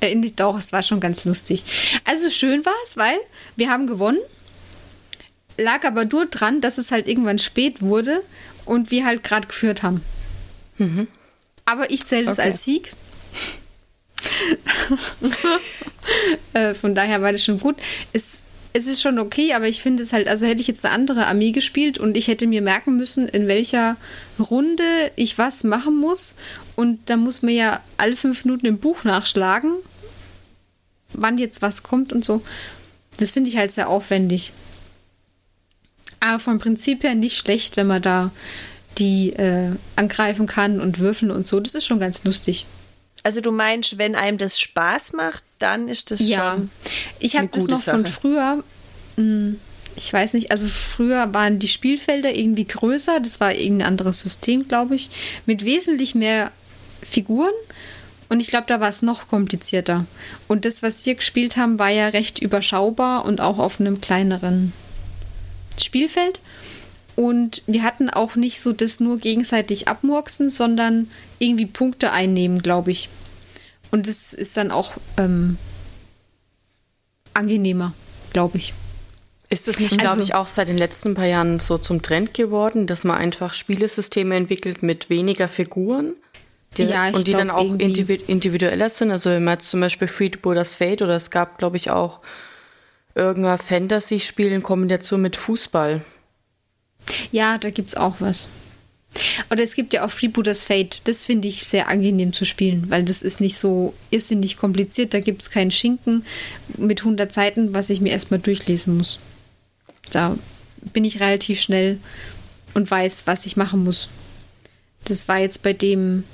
Äh, 0.00 0.14
nicht, 0.14 0.38
doch, 0.40 0.56
es 0.58 0.72
war 0.72 0.82
schon 0.82 1.00
ganz 1.00 1.24
lustig. 1.24 1.64
Also 2.04 2.30
schön 2.30 2.64
war 2.64 2.74
es, 2.84 2.96
weil 2.96 3.18
wir 3.56 3.68
haben 3.70 3.86
gewonnen. 3.86 4.20
Lag 5.56 5.84
aber 5.84 6.04
nur 6.04 6.26
dran, 6.26 6.60
dass 6.60 6.78
es 6.78 6.92
halt 6.92 7.08
irgendwann 7.08 7.38
spät 7.40 7.82
wurde 7.82 8.22
und 8.64 8.90
wir 8.92 9.04
halt 9.04 9.24
gerade 9.24 9.48
geführt 9.48 9.82
haben. 9.82 10.04
Aber 11.64 11.90
ich 11.90 12.06
zähle 12.06 12.30
es 12.30 12.38
Okay. 12.38 12.46
als 12.48 12.62
Sieg. 12.62 12.92
Äh, 16.52 16.74
von 16.74 16.94
daher 16.94 17.22
war 17.22 17.32
das 17.32 17.44
schon 17.44 17.58
gut. 17.58 17.76
Es, 18.12 18.42
es 18.72 18.86
ist 18.86 19.02
schon 19.02 19.18
okay, 19.18 19.54
aber 19.54 19.68
ich 19.68 19.82
finde 19.82 20.02
es 20.02 20.12
halt, 20.12 20.28
also 20.28 20.46
hätte 20.46 20.60
ich 20.60 20.68
jetzt 20.68 20.84
eine 20.84 20.94
andere 20.94 21.26
Armee 21.26 21.52
gespielt 21.52 21.98
und 21.98 22.16
ich 22.16 22.28
hätte 22.28 22.46
mir 22.46 22.62
merken 22.62 22.96
müssen, 22.96 23.28
in 23.28 23.48
welcher 23.48 23.96
Runde 24.38 25.10
ich 25.16 25.38
was 25.38 25.64
machen 25.64 25.96
muss. 25.96 26.34
Und 26.76 27.00
da 27.06 27.16
muss 27.16 27.42
man 27.42 27.54
ja 27.54 27.80
alle 27.96 28.16
fünf 28.16 28.44
Minuten 28.44 28.66
im 28.66 28.78
Buch 28.78 29.04
nachschlagen, 29.04 29.72
wann 31.12 31.38
jetzt 31.38 31.62
was 31.62 31.82
kommt 31.82 32.12
und 32.12 32.24
so. 32.24 32.42
Das 33.18 33.32
finde 33.32 33.50
ich 33.50 33.56
halt 33.56 33.72
sehr 33.72 33.88
aufwendig. 33.88 34.52
Aber 36.20 36.38
vom 36.38 36.58
Prinzip 36.58 37.02
her 37.02 37.14
nicht 37.14 37.36
schlecht, 37.36 37.76
wenn 37.76 37.86
man 37.86 38.02
da 38.02 38.30
die 38.98 39.30
äh, 39.30 39.70
angreifen 39.96 40.46
kann 40.46 40.80
und 40.80 40.98
würfeln 40.98 41.30
und 41.30 41.46
so. 41.46 41.60
Das 41.60 41.74
ist 41.74 41.86
schon 41.86 42.00
ganz 42.00 42.24
lustig. 42.24 42.66
Also 43.22 43.40
du 43.40 43.50
meinst, 43.52 43.98
wenn 43.98 44.14
einem 44.14 44.38
das 44.38 44.60
Spaß 44.60 45.12
macht, 45.14 45.42
dann 45.58 45.88
ist 45.88 46.10
das 46.10 46.20
schon. 46.20 46.70
Ich 47.18 47.36
habe 47.36 47.48
das 47.48 47.66
noch 47.66 47.82
von 47.82 48.04
Sache. 48.04 48.12
früher. 48.12 48.64
hm, 49.16 49.58
Ich 49.96 50.12
weiß 50.12 50.34
nicht, 50.34 50.50
also 50.50 50.68
früher 50.68 51.32
waren 51.34 51.58
die 51.58 51.68
Spielfelder 51.68 52.34
irgendwie 52.34 52.64
größer. 52.66 53.20
Das 53.20 53.40
war 53.40 53.54
irgendein 53.54 53.88
anderes 53.88 54.20
System, 54.20 54.68
glaube 54.68 54.94
ich. 54.94 55.10
Mit 55.46 55.64
wesentlich 55.64 56.14
mehr 56.14 56.52
Figuren. 57.02 57.52
Und 58.28 58.40
ich 58.40 58.48
glaube, 58.48 58.66
da 58.66 58.78
war 58.80 58.90
es 58.90 59.02
noch 59.02 59.28
komplizierter. 59.28 60.04
Und 60.48 60.64
das, 60.64 60.82
was 60.82 61.06
wir 61.06 61.14
gespielt 61.14 61.56
haben, 61.56 61.78
war 61.78 61.88
ja 61.88 62.08
recht 62.08 62.38
überschaubar 62.38 63.24
und 63.24 63.40
auch 63.40 63.58
auf 63.58 63.80
einem 63.80 64.00
kleineren 64.00 64.72
Spielfeld. 65.80 66.40
Und 67.18 67.62
wir 67.66 67.82
hatten 67.82 68.08
auch 68.10 68.36
nicht 68.36 68.60
so 68.60 68.72
das 68.72 69.00
nur 69.00 69.18
gegenseitig 69.18 69.88
abmurksen, 69.88 70.50
sondern 70.50 71.10
irgendwie 71.40 71.66
Punkte 71.66 72.12
einnehmen, 72.12 72.62
glaube 72.62 72.92
ich. 72.92 73.08
Und 73.90 74.06
das 74.06 74.32
ist 74.34 74.56
dann 74.56 74.70
auch 74.70 74.92
ähm, 75.16 75.58
angenehmer, 77.34 77.92
glaube 78.32 78.58
ich. 78.58 78.72
Ist 79.50 79.66
das 79.66 79.80
nicht, 79.80 79.96
glaube 79.98 80.10
Also- 80.10 80.22
ich, 80.22 80.34
auch 80.36 80.46
seit 80.46 80.68
den 80.68 80.78
letzten 80.78 81.14
paar 81.16 81.24
Jahren 81.26 81.58
so 81.58 81.76
zum 81.76 82.02
Trend 82.02 82.34
geworden, 82.34 82.86
dass 82.86 83.02
man 83.02 83.16
einfach 83.16 83.52
Spielesysteme 83.52 84.36
entwickelt 84.36 84.84
mit 84.84 85.10
weniger 85.10 85.48
Figuren? 85.48 86.14
Die, 86.76 86.84
Ja, 86.84 87.08
und 87.08 87.26
die 87.26 87.32
dann 87.32 87.50
auch 87.50 87.64
individu- 87.64 88.20
individueller 88.28 88.90
sind. 88.90 89.10
Also 89.10 89.30
wenn 89.30 89.42
man 89.42 89.54
jetzt 89.54 89.70
zum 89.70 89.80
Beispiel 89.80 90.06
Freebooters 90.06 90.76
Fate 90.76 91.02
oder 91.02 91.16
es 91.16 91.32
gab, 91.32 91.58
glaube 91.58 91.78
ich, 91.78 91.90
auch 91.90 92.20
irgendein 93.16 93.58
Fantasy-Spiel 93.58 94.52
in 94.52 94.62
Kombination 94.62 95.20
mit 95.20 95.36
Fußball. 95.36 96.02
Ja, 97.32 97.58
da 97.58 97.70
gibt's 97.70 97.96
auch 97.96 98.16
was. 98.20 98.48
Oder 99.50 99.62
es 99.62 99.74
gibt 99.74 99.94
ja 99.94 100.04
auch 100.04 100.10
Freebooters 100.10 100.64
Fate. 100.64 101.00
Das 101.04 101.24
finde 101.24 101.48
ich 101.48 101.64
sehr 101.64 101.88
angenehm 101.88 102.32
zu 102.32 102.44
spielen, 102.44 102.90
weil 102.90 103.04
das 103.04 103.22
ist 103.22 103.40
nicht 103.40 103.58
so 103.58 103.94
irrsinnig 104.10 104.58
kompliziert. 104.58 105.14
Da 105.14 105.20
gibt 105.20 105.42
es 105.42 105.50
keinen 105.50 105.70
Schinken 105.70 106.24
mit 106.76 107.00
100 107.00 107.32
Seiten, 107.32 107.74
was 107.74 107.90
ich 107.90 108.00
mir 108.00 108.12
erstmal 108.12 108.40
durchlesen 108.40 108.98
muss. 108.98 109.18
Da 110.10 110.36
bin 110.92 111.04
ich 111.04 111.20
relativ 111.20 111.60
schnell 111.60 111.98
und 112.74 112.90
weiß, 112.90 113.26
was 113.26 113.46
ich 113.46 113.56
machen 113.56 113.82
muss. 113.82 114.08
Das 115.04 115.26
war 115.26 115.38
jetzt 115.38 115.62
bei 115.62 115.72
dem 115.72 116.24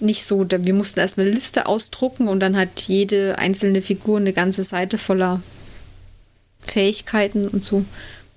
nicht 0.00 0.24
so. 0.24 0.46
Wir 0.48 0.74
mussten 0.74 1.00
erstmal 1.00 1.26
eine 1.26 1.34
Liste 1.34 1.66
ausdrucken 1.66 2.28
und 2.28 2.40
dann 2.40 2.56
hat 2.56 2.82
jede 2.82 3.38
einzelne 3.38 3.80
Figur 3.80 4.18
eine 4.18 4.32
ganze 4.32 4.64
Seite 4.64 4.98
voller 4.98 5.42
Fähigkeiten 6.60 7.48
und 7.48 7.64
so. 7.64 7.84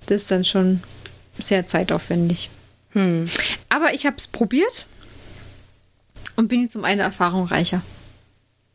Das 0.05 0.23
ist 0.23 0.31
dann 0.31 0.43
schon 0.43 0.81
sehr 1.37 1.67
zeitaufwendig. 1.67 2.49
Hm. 2.91 3.27
Aber 3.69 3.93
ich 3.93 4.05
habe 4.05 4.15
es 4.17 4.27
probiert 4.27 4.85
und 6.35 6.47
bin 6.47 6.61
jetzt 6.61 6.75
um 6.75 6.85
eine 6.85 7.01
Erfahrung 7.01 7.45
reicher. 7.45 7.81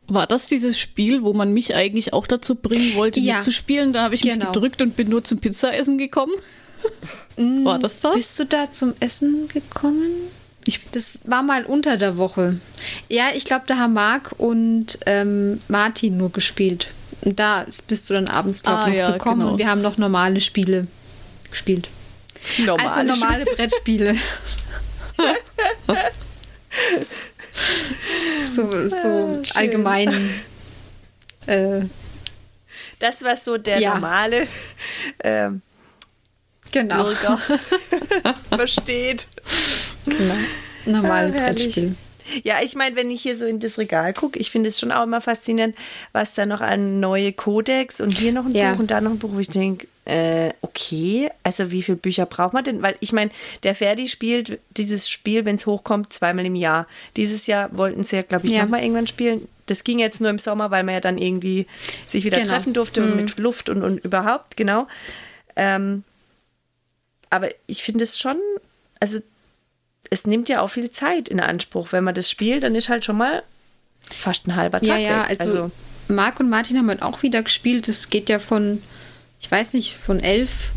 War 0.07 0.27
das 0.27 0.47
dieses 0.47 0.77
Spiel, 0.77 1.23
wo 1.23 1.33
man 1.33 1.53
mich 1.53 1.73
eigentlich 1.73 2.13
auch 2.13 2.27
dazu 2.27 2.55
bringen 2.55 2.95
wollte, 2.95 3.19
ja. 3.19 3.37
mitzuspielen? 3.37 3.93
Da 3.93 4.03
habe 4.03 4.15
ich 4.15 4.21
genau. 4.21 4.35
mich 4.35 4.45
gedrückt 4.47 4.81
und 4.81 4.95
bin 4.95 5.09
nur 5.09 5.23
zum 5.23 5.39
Pizzaessen 5.39 5.97
gekommen. 5.97 6.33
Mm, 7.37 7.63
war 7.63 7.79
das 7.79 8.01
das? 8.01 8.15
Bist 8.15 8.39
du 8.39 8.45
da 8.45 8.71
zum 8.71 8.93
Essen 8.99 9.47
gekommen? 9.47 10.09
Ich 10.65 10.81
das 10.91 11.19
war 11.23 11.43
mal 11.43 11.65
unter 11.65 11.97
der 11.97 12.17
Woche. 12.17 12.59
Ja, 13.09 13.29
ich 13.33 13.45
glaube, 13.45 13.63
da 13.67 13.77
haben 13.77 13.93
Marc 13.93 14.33
und 14.37 14.99
ähm, 15.05 15.59
Martin 15.67 16.17
nur 16.17 16.31
gespielt. 16.31 16.87
Und 17.21 17.39
da 17.39 17.65
bist 17.87 18.09
du 18.09 18.13
dann 18.13 18.27
abends, 18.27 18.63
glaube 18.63 18.81
ich, 18.81 18.85
ah, 18.85 18.89
noch 18.89 18.95
ja, 18.95 19.11
gekommen. 19.11 19.39
Genau. 19.41 19.51
Und 19.51 19.57
wir 19.59 19.69
haben 19.69 19.81
noch 19.81 19.97
normale 19.97 20.41
Spiele 20.41 20.87
gespielt. 21.49 21.89
Normale 22.59 22.89
also 22.89 23.03
normale 23.03 23.45
Brettspiele. 23.45 24.15
so 28.45 28.89
so 28.89 29.07
ah, 29.07 29.59
allgemein. 29.59 30.29
Äh, 31.47 31.81
das, 32.99 33.23
was 33.23 33.45
so 33.45 33.57
der 33.57 33.79
ja. 33.79 33.93
normale 33.93 34.47
ähm, 35.23 35.61
genau. 36.71 37.03
Bürger 37.03 37.39
versteht. 38.55 39.27
Genau. 40.05 40.35
Normale 40.85 41.33
ah, 41.35 41.47
Brettspiel. 41.47 41.95
Ja, 42.43 42.61
ich 42.61 42.75
meine, 42.75 42.95
wenn 42.95 43.11
ich 43.11 43.21
hier 43.21 43.35
so 43.35 43.45
in 43.45 43.59
das 43.59 43.77
Regal 43.77 44.13
gucke, 44.13 44.39
ich 44.39 44.51
finde 44.51 44.69
es 44.69 44.79
schon 44.79 44.91
auch 44.91 45.03
immer 45.03 45.21
faszinierend, 45.21 45.75
was 46.11 46.33
da 46.33 46.45
noch 46.45 46.61
an 46.61 46.99
neue 46.99 47.33
Codex 47.33 47.99
und 47.99 48.11
hier 48.11 48.31
noch 48.31 48.45
ein 48.45 48.55
ja. 48.55 48.71
Buch 48.71 48.79
und 48.79 48.91
da 48.91 49.01
noch 49.01 49.11
ein 49.11 49.19
Buch, 49.19 49.31
wo 49.33 49.39
ich 49.39 49.49
denke, 49.49 49.87
äh, 50.05 50.51
okay, 50.61 51.29
also 51.43 51.71
wie 51.71 51.83
viele 51.83 51.97
Bücher 51.97 52.25
braucht 52.25 52.53
man 52.53 52.63
denn? 52.63 52.81
Weil 52.81 52.95
ich 52.99 53.13
meine, 53.13 53.31
der 53.63 53.75
Ferdi 53.75 54.07
spielt 54.07 54.59
dieses 54.71 55.09
Spiel, 55.09 55.45
wenn 55.45 55.57
es 55.57 55.65
hochkommt, 55.65 56.11
zweimal 56.11 56.45
im 56.45 56.55
Jahr. 56.55 56.87
Dieses 57.15 57.47
Jahr 57.47 57.75
wollten 57.77 58.03
sie 58.03 58.15
ja, 58.15 58.21
glaube 58.23 58.47
ich, 58.47 58.53
ja. 58.53 58.63
nochmal 58.63 58.81
irgendwann 58.81 59.07
spielen. 59.07 59.47
Das 59.67 59.83
ging 59.83 59.99
jetzt 59.99 60.19
nur 60.19 60.31
im 60.31 60.39
Sommer, 60.39 60.71
weil 60.71 60.83
man 60.83 60.95
ja 60.95 61.01
dann 61.01 61.17
irgendwie 61.17 61.67
sich 62.05 62.23
wieder 62.23 62.39
genau. 62.39 62.49
treffen 62.51 62.73
durfte 62.73 63.01
mhm. 63.01 63.11
und 63.11 63.15
mit 63.17 63.37
Luft 63.37 63.69
und, 63.69 63.83
und 63.83 64.03
überhaupt, 64.03 64.57
genau. 64.57 64.87
Ähm, 65.55 66.03
aber 67.29 67.49
ich 67.67 67.83
finde 67.83 68.03
es 68.03 68.17
schon, 68.17 68.37
also 68.99 69.19
es 70.09 70.25
nimmt 70.25 70.49
ja 70.49 70.61
auch 70.61 70.69
viel 70.69 70.91
Zeit 70.91 71.29
in 71.29 71.39
Anspruch. 71.39 71.91
Wenn 71.91 72.03
man 72.03 72.15
das 72.15 72.29
spielt, 72.29 72.63
dann 72.63 72.75
ist 72.75 72.89
halt 72.89 73.05
schon 73.05 73.17
mal 73.17 73.43
fast 74.09 74.47
ein 74.47 74.55
halber 74.55 74.79
Tag. 74.79 74.87
Ja, 74.87 74.97
ja, 74.97 75.29
weg. 75.29 75.39
Also, 75.39 75.51
also 75.51 75.71
Marc 76.09 76.39
und 76.39 76.49
Martin 76.49 76.77
haben 76.77 76.89
halt 76.89 77.01
auch 77.01 77.23
wieder 77.23 77.41
gespielt. 77.43 77.87
Das 77.87 78.09
geht 78.09 78.29
ja 78.29 78.39
von, 78.39 78.83
ich 79.41 79.51
weiß 79.51 79.73
nicht, 79.73 79.95
von 79.95 80.19
elf 80.19 80.71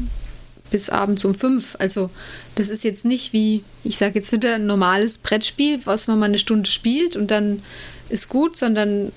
bis 0.71 0.91
abends 0.91 1.25
um 1.25 1.35
fünf. 1.35 1.77
Also 1.79 2.11
das 2.57 2.71
ist 2.71 2.83
jetzt 2.83 3.05
nicht 3.05 3.33
wie, 3.33 3.63
ich 3.85 3.97
sage 3.97 4.15
jetzt 4.17 4.33
wieder 4.33 4.57
ein 4.57 4.67
normales 4.67 5.19
Brettspiel, 5.19 5.81
was 5.85 6.09
man 6.09 6.19
mal 6.19 6.27
eine 6.27 6.39
Stunde 6.39 6.69
spielt 6.69 7.17
und 7.17 7.31
dann 7.31 7.63
ist 8.09 8.29
gut, 8.29 8.57
sondern 8.57 9.13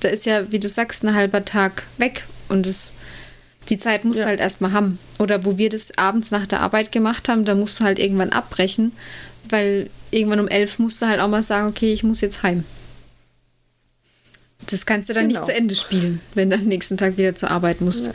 da 0.00 0.08
ist 0.08 0.26
ja, 0.26 0.50
wie 0.50 0.58
du 0.58 0.68
sagst, 0.68 1.04
ein 1.04 1.14
halber 1.14 1.44
Tag 1.44 1.84
weg 1.98 2.24
und 2.48 2.66
es 2.66 2.94
die 3.68 3.78
Zeit 3.78 4.04
musst 4.04 4.20
ja. 4.20 4.24
du 4.24 4.30
halt 4.30 4.40
erstmal 4.40 4.72
haben. 4.72 4.98
Oder 5.18 5.44
wo 5.44 5.58
wir 5.58 5.68
das 5.68 5.96
abends 5.98 6.30
nach 6.30 6.46
der 6.46 6.60
Arbeit 6.60 6.92
gemacht 6.92 7.28
haben, 7.28 7.44
da 7.44 7.54
musst 7.54 7.80
du 7.80 7.84
halt 7.84 7.98
irgendwann 7.98 8.30
abbrechen, 8.30 8.92
weil 9.48 9.90
irgendwann 10.10 10.40
um 10.40 10.48
elf 10.48 10.78
musst 10.78 11.02
du 11.02 11.06
halt 11.06 11.20
auch 11.20 11.28
mal 11.28 11.42
sagen, 11.42 11.68
okay, 11.68 11.92
ich 11.92 12.02
muss 12.02 12.20
jetzt 12.20 12.42
heim. 12.42 12.64
Das 14.70 14.86
kannst 14.86 15.08
du 15.08 15.12
dann 15.12 15.28
genau. 15.28 15.40
nicht 15.40 15.46
zu 15.46 15.54
Ende 15.54 15.74
spielen, 15.74 16.20
wenn 16.34 16.50
du 16.50 16.56
am 16.56 16.64
nächsten 16.64 16.96
Tag 16.96 17.16
wieder 17.16 17.34
zur 17.34 17.50
Arbeit 17.50 17.80
musst. 17.80 18.06
Ja. 18.06 18.14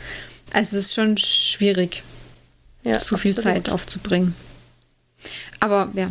Also 0.52 0.76
es 0.76 0.86
ist 0.86 0.94
schon 0.94 1.16
schwierig, 1.16 2.02
ja, 2.84 2.98
zu 2.98 3.16
viel 3.16 3.36
Zeit 3.36 3.70
aufzubringen. 3.70 4.34
Aber 5.60 5.90
ja. 5.94 6.10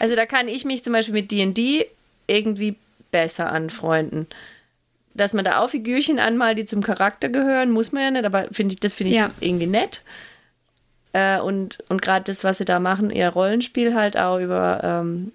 Also 0.00 0.16
da 0.16 0.26
kann 0.26 0.48
ich 0.48 0.64
mich 0.64 0.82
zum 0.82 0.92
Beispiel 0.92 1.14
mit 1.14 1.30
D&D 1.30 1.86
irgendwie 2.26 2.76
besser 3.10 3.52
anfreunden 3.52 4.26
dass 5.14 5.32
man 5.32 5.44
da 5.44 5.60
auch 5.60 5.70
Figürchen 5.70 6.18
anmalt, 6.18 6.58
die 6.58 6.66
zum 6.66 6.82
Charakter 6.82 7.28
gehören, 7.28 7.70
muss 7.70 7.92
man 7.92 8.02
ja 8.02 8.10
nicht, 8.10 8.24
aber 8.24 8.48
find 8.50 8.72
ich, 8.72 8.80
das 8.80 8.94
finde 8.94 9.12
ich 9.12 9.16
ja. 9.16 9.30
irgendwie 9.40 9.66
nett. 9.66 10.02
Äh, 11.12 11.38
und 11.38 11.78
und 11.88 12.02
gerade 12.02 12.24
das, 12.24 12.42
was 12.42 12.58
sie 12.58 12.64
da 12.64 12.80
machen, 12.80 13.10
eher 13.10 13.30
Rollenspiel 13.30 13.94
halt 13.94 14.16
auch 14.16 14.38
über, 14.38 14.80
ähm, 14.82 15.32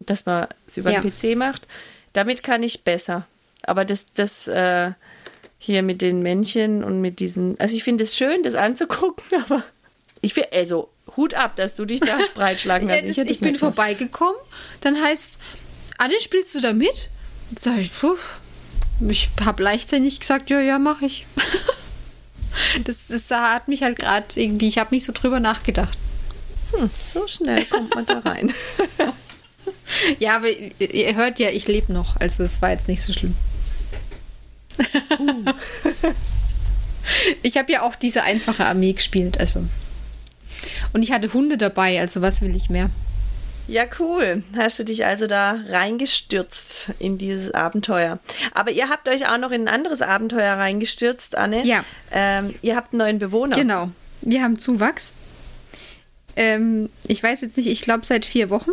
dass 0.00 0.26
man 0.26 0.46
es 0.66 0.76
über 0.76 0.90
ja. 0.90 1.00
den 1.00 1.10
PC 1.10 1.36
macht, 1.36 1.66
damit 2.12 2.42
kann 2.42 2.62
ich 2.62 2.84
besser. 2.84 3.26
Aber 3.62 3.84
das, 3.84 4.06
das 4.14 4.48
äh, 4.48 4.92
hier 5.62 5.84
mit 5.84 6.02
den 6.02 6.22
Männchen 6.22 6.82
und 6.82 7.00
mit 7.00 7.20
diesen, 7.20 7.58
also 7.60 7.76
ich 7.76 7.84
finde 7.84 8.02
es 8.02 8.16
schön, 8.16 8.42
das 8.42 8.56
anzugucken, 8.56 9.24
aber 9.44 9.62
ich 10.20 10.34
finde, 10.34 10.52
also 10.52 10.88
Hut 11.16 11.34
ab, 11.34 11.54
dass 11.56 11.76
du 11.76 11.84
dich 11.84 12.00
da 12.00 12.18
breitschlagen 12.34 12.88
lässt. 12.88 13.16
ja, 13.16 13.24
ich, 13.24 13.30
ich 13.30 13.40
bin 13.40 13.56
vorbeigekommen, 13.56 14.40
dann 14.80 15.00
heißt, 15.00 15.38
Anne, 15.98 16.14
spielst 16.20 16.54
du 16.56 16.60
da 16.60 16.72
mit? 16.72 17.10
Sag 17.56 17.78
ich, 17.78 17.92
puh, 17.92 18.16
ich 19.08 19.28
habe 19.44 19.62
leichtsinnig 19.62 20.18
gesagt, 20.18 20.50
ja, 20.50 20.60
ja, 20.60 20.80
mache 20.80 21.06
ich. 21.06 21.26
das, 22.84 23.06
das 23.06 23.30
hat 23.30 23.68
mich 23.68 23.84
halt 23.84 23.98
gerade 23.98 24.26
irgendwie, 24.34 24.66
ich 24.66 24.78
habe 24.78 24.92
nicht 24.92 25.04
so 25.04 25.12
drüber 25.12 25.38
nachgedacht. 25.38 25.96
Hm, 26.72 26.90
so 27.00 27.28
schnell 27.28 27.64
kommt 27.66 27.94
man 27.94 28.06
da 28.06 28.18
rein. 28.18 28.52
ja, 30.18 30.36
aber 30.36 30.48
ihr 30.48 31.14
hört 31.14 31.38
ja, 31.38 31.50
ich 31.50 31.68
lebe 31.68 31.92
noch, 31.92 32.16
also 32.16 32.42
es 32.42 32.60
war 32.62 32.70
jetzt 32.70 32.88
nicht 32.88 33.02
so 33.02 33.12
schlimm. 33.12 33.36
Uh. 35.18 35.44
ich 37.42 37.56
habe 37.56 37.72
ja 37.72 37.82
auch 37.82 37.94
diese 37.94 38.22
einfache 38.22 38.64
Armee 38.66 38.92
gespielt, 38.92 39.38
also. 39.38 39.64
Und 40.92 41.02
ich 41.02 41.12
hatte 41.12 41.32
Hunde 41.32 41.58
dabei, 41.58 42.00
also 42.00 42.22
was 42.22 42.42
will 42.42 42.54
ich 42.54 42.70
mehr? 42.70 42.90
Ja, 43.68 43.84
cool. 43.98 44.42
Hast 44.56 44.78
du 44.80 44.84
dich 44.84 45.06
also 45.06 45.26
da 45.26 45.58
reingestürzt 45.68 46.92
in 46.98 47.16
dieses 47.16 47.52
Abenteuer. 47.52 48.18
Aber 48.54 48.70
ihr 48.72 48.88
habt 48.88 49.08
euch 49.08 49.28
auch 49.28 49.38
noch 49.38 49.50
in 49.50 49.62
ein 49.62 49.74
anderes 49.74 50.02
Abenteuer 50.02 50.54
reingestürzt, 50.54 51.38
Anne. 51.38 51.64
Ja. 51.64 51.84
Ähm, 52.10 52.54
ihr 52.62 52.76
habt 52.76 52.92
einen 52.92 52.98
neuen 52.98 53.18
Bewohner. 53.18 53.56
Genau. 53.56 53.90
Wir 54.20 54.42
haben 54.42 54.58
Zuwachs. 54.58 55.14
Ähm, 56.34 56.90
ich 57.06 57.22
weiß 57.22 57.40
jetzt 57.42 57.56
nicht, 57.56 57.68
ich 57.68 57.82
glaube 57.82 58.04
seit 58.04 58.26
vier 58.26 58.50
Wochen 58.50 58.70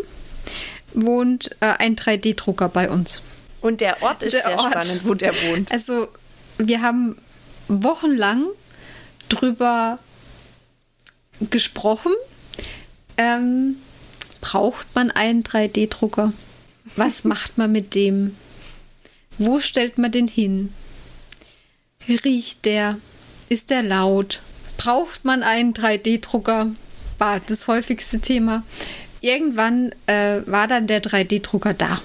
wohnt 0.94 1.52
äh, 1.60 1.74
ein 1.78 1.96
3D-Drucker 1.96 2.70
bei 2.70 2.90
uns. 2.90 3.22
Und 3.62 3.82
der 3.82 4.02
Ort 4.02 4.24
ist 4.24 4.34
der 4.34 4.44
sehr 4.44 4.58
Ort. 4.60 4.72
spannend, 4.84 5.02
wo 5.06 5.14
der 5.14 5.34
wohnt. 5.44 5.72
Also, 5.72 6.08
wir 6.58 6.82
haben 6.82 7.18
wochenlang 7.68 8.46
drüber 9.30 10.00
gesprochen. 11.50 12.12
Ähm, 13.18 13.76
Braucht 14.42 14.96
man 14.96 15.12
einen 15.12 15.44
3D-Drucker? 15.44 16.34
Was 16.96 17.24
macht 17.26 17.58
man 17.58 17.72
mit 17.72 17.96
dem? 17.96 18.36
Wo 19.38 19.60
stellt 19.60 19.98
man 19.98 20.12
den 20.12 20.28
hin? 20.28 20.74
Riecht 22.08 22.66
der? 22.66 22.98
Ist 23.50 23.70
der 23.70 23.84
laut? 23.84 24.42
Braucht 24.78 25.26
man 25.26 25.44
einen 25.44 25.74
3D-Drucker? 25.74 26.72
War 27.18 27.40
das 27.42 27.68
häufigste 27.68 28.20
Thema. 28.20 28.64
Irgendwann 29.22 29.94
äh, 30.08 30.42
war 30.46 30.68
dann 30.68 30.88
der 30.88 31.02
3D-Drucker 31.04 31.74
da. 31.74 32.02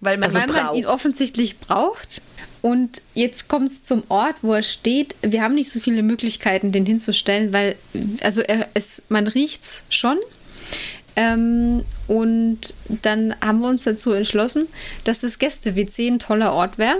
Weil 0.00 0.16
man, 0.16 0.24
also 0.24 0.38
Weil 0.38 0.48
man 0.48 0.74
ihn 0.74 0.86
offensichtlich 0.86 1.58
braucht. 1.58 2.20
Und 2.60 3.02
jetzt 3.14 3.48
kommt 3.48 3.70
es 3.70 3.84
zum 3.84 4.02
Ort, 4.08 4.36
wo 4.42 4.52
er 4.52 4.62
steht. 4.62 5.14
Wir 5.22 5.42
haben 5.42 5.54
nicht 5.54 5.70
so 5.70 5.78
viele 5.78 6.02
Möglichkeiten, 6.02 6.72
den 6.72 6.86
hinzustellen, 6.86 7.52
weil 7.52 7.76
also 8.20 8.40
er, 8.40 8.68
es, 8.74 9.04
man 9.08 9.28
riecht 9.28 9.62
es 9.62 9.84
schon, 9.90 10.18
ähm, 11.18 11.84
und 12.06 12.74
dann 12.86 13.34
haben 13.40 13.58
wir 13.58 13.68
uns 13.68 13.82
dazu 13.82 14.12
entschlossen, 14.12 14.68
dass 15.02 15.22
das 15.22 15.40
Gäste-WC 15.40 16.06
ein 16.06 16.20
toller 16.20 16.52
Ort 16.52 16.78
wäre. 16.78 16.96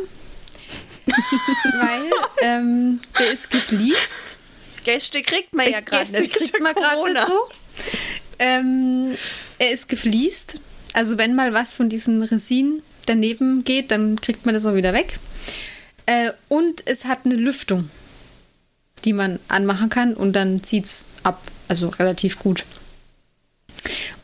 Weil 1.06 2.10
ähm, 2.42 3.00
der 3.16 3.30
ist 3.30 3.48
gefliest. 3.48 4.36
Gäste 4.82 5.22
kriegt 5.22 5.54
man 5.54 5.70
ja 5.70 5.80
gerade 5.80 6.10
nicht. 6.10 6.32
Gäste 6.32 6.50
kriegt 6.50 6.60
man 6.60 6.74
gerade 6.74 7.12
nicht 7.12 7.26
so. 7.28 7.48
Ähm, 8.40 9.16
er 9.60 9.70
ist 9.70 9.88
gefliest. 9.88 10.58
Also 10.92 11.18
wenn 11.18 11.34
mal 11.34 11.52
was 11.52 11.74
von 11.74 11.88
diesen 11.88 12.22
Resinen 12.22 12.82
daneben 13.06 13.64
geht, 13.64 13.90
dann 13.90 14.20
kriegt 14.20 14.44
man 14.46 14.54
das 14.54 14.66
auch 14.66 14.74
wieder 14.74 14.92
weg. 14.92 15.18
Äh, 16.06 16.32
und 16.48 16.82
es 16.86 17.04
hat 17.04 17.20
eine 17.24 17.36
Lüftung. 17.36 17.90
die 19.04 19.12
man 19.12 19.38
anmachen 19.46 19.90
kann 19.90 20.14
und 20.14 20.32
dann 20.32 20.62
zieht's 20.64 21.06
ab. 21.22 21.40
Also 21.68 21.88
relativ 21.88 22.38
gut. 22.38 22.64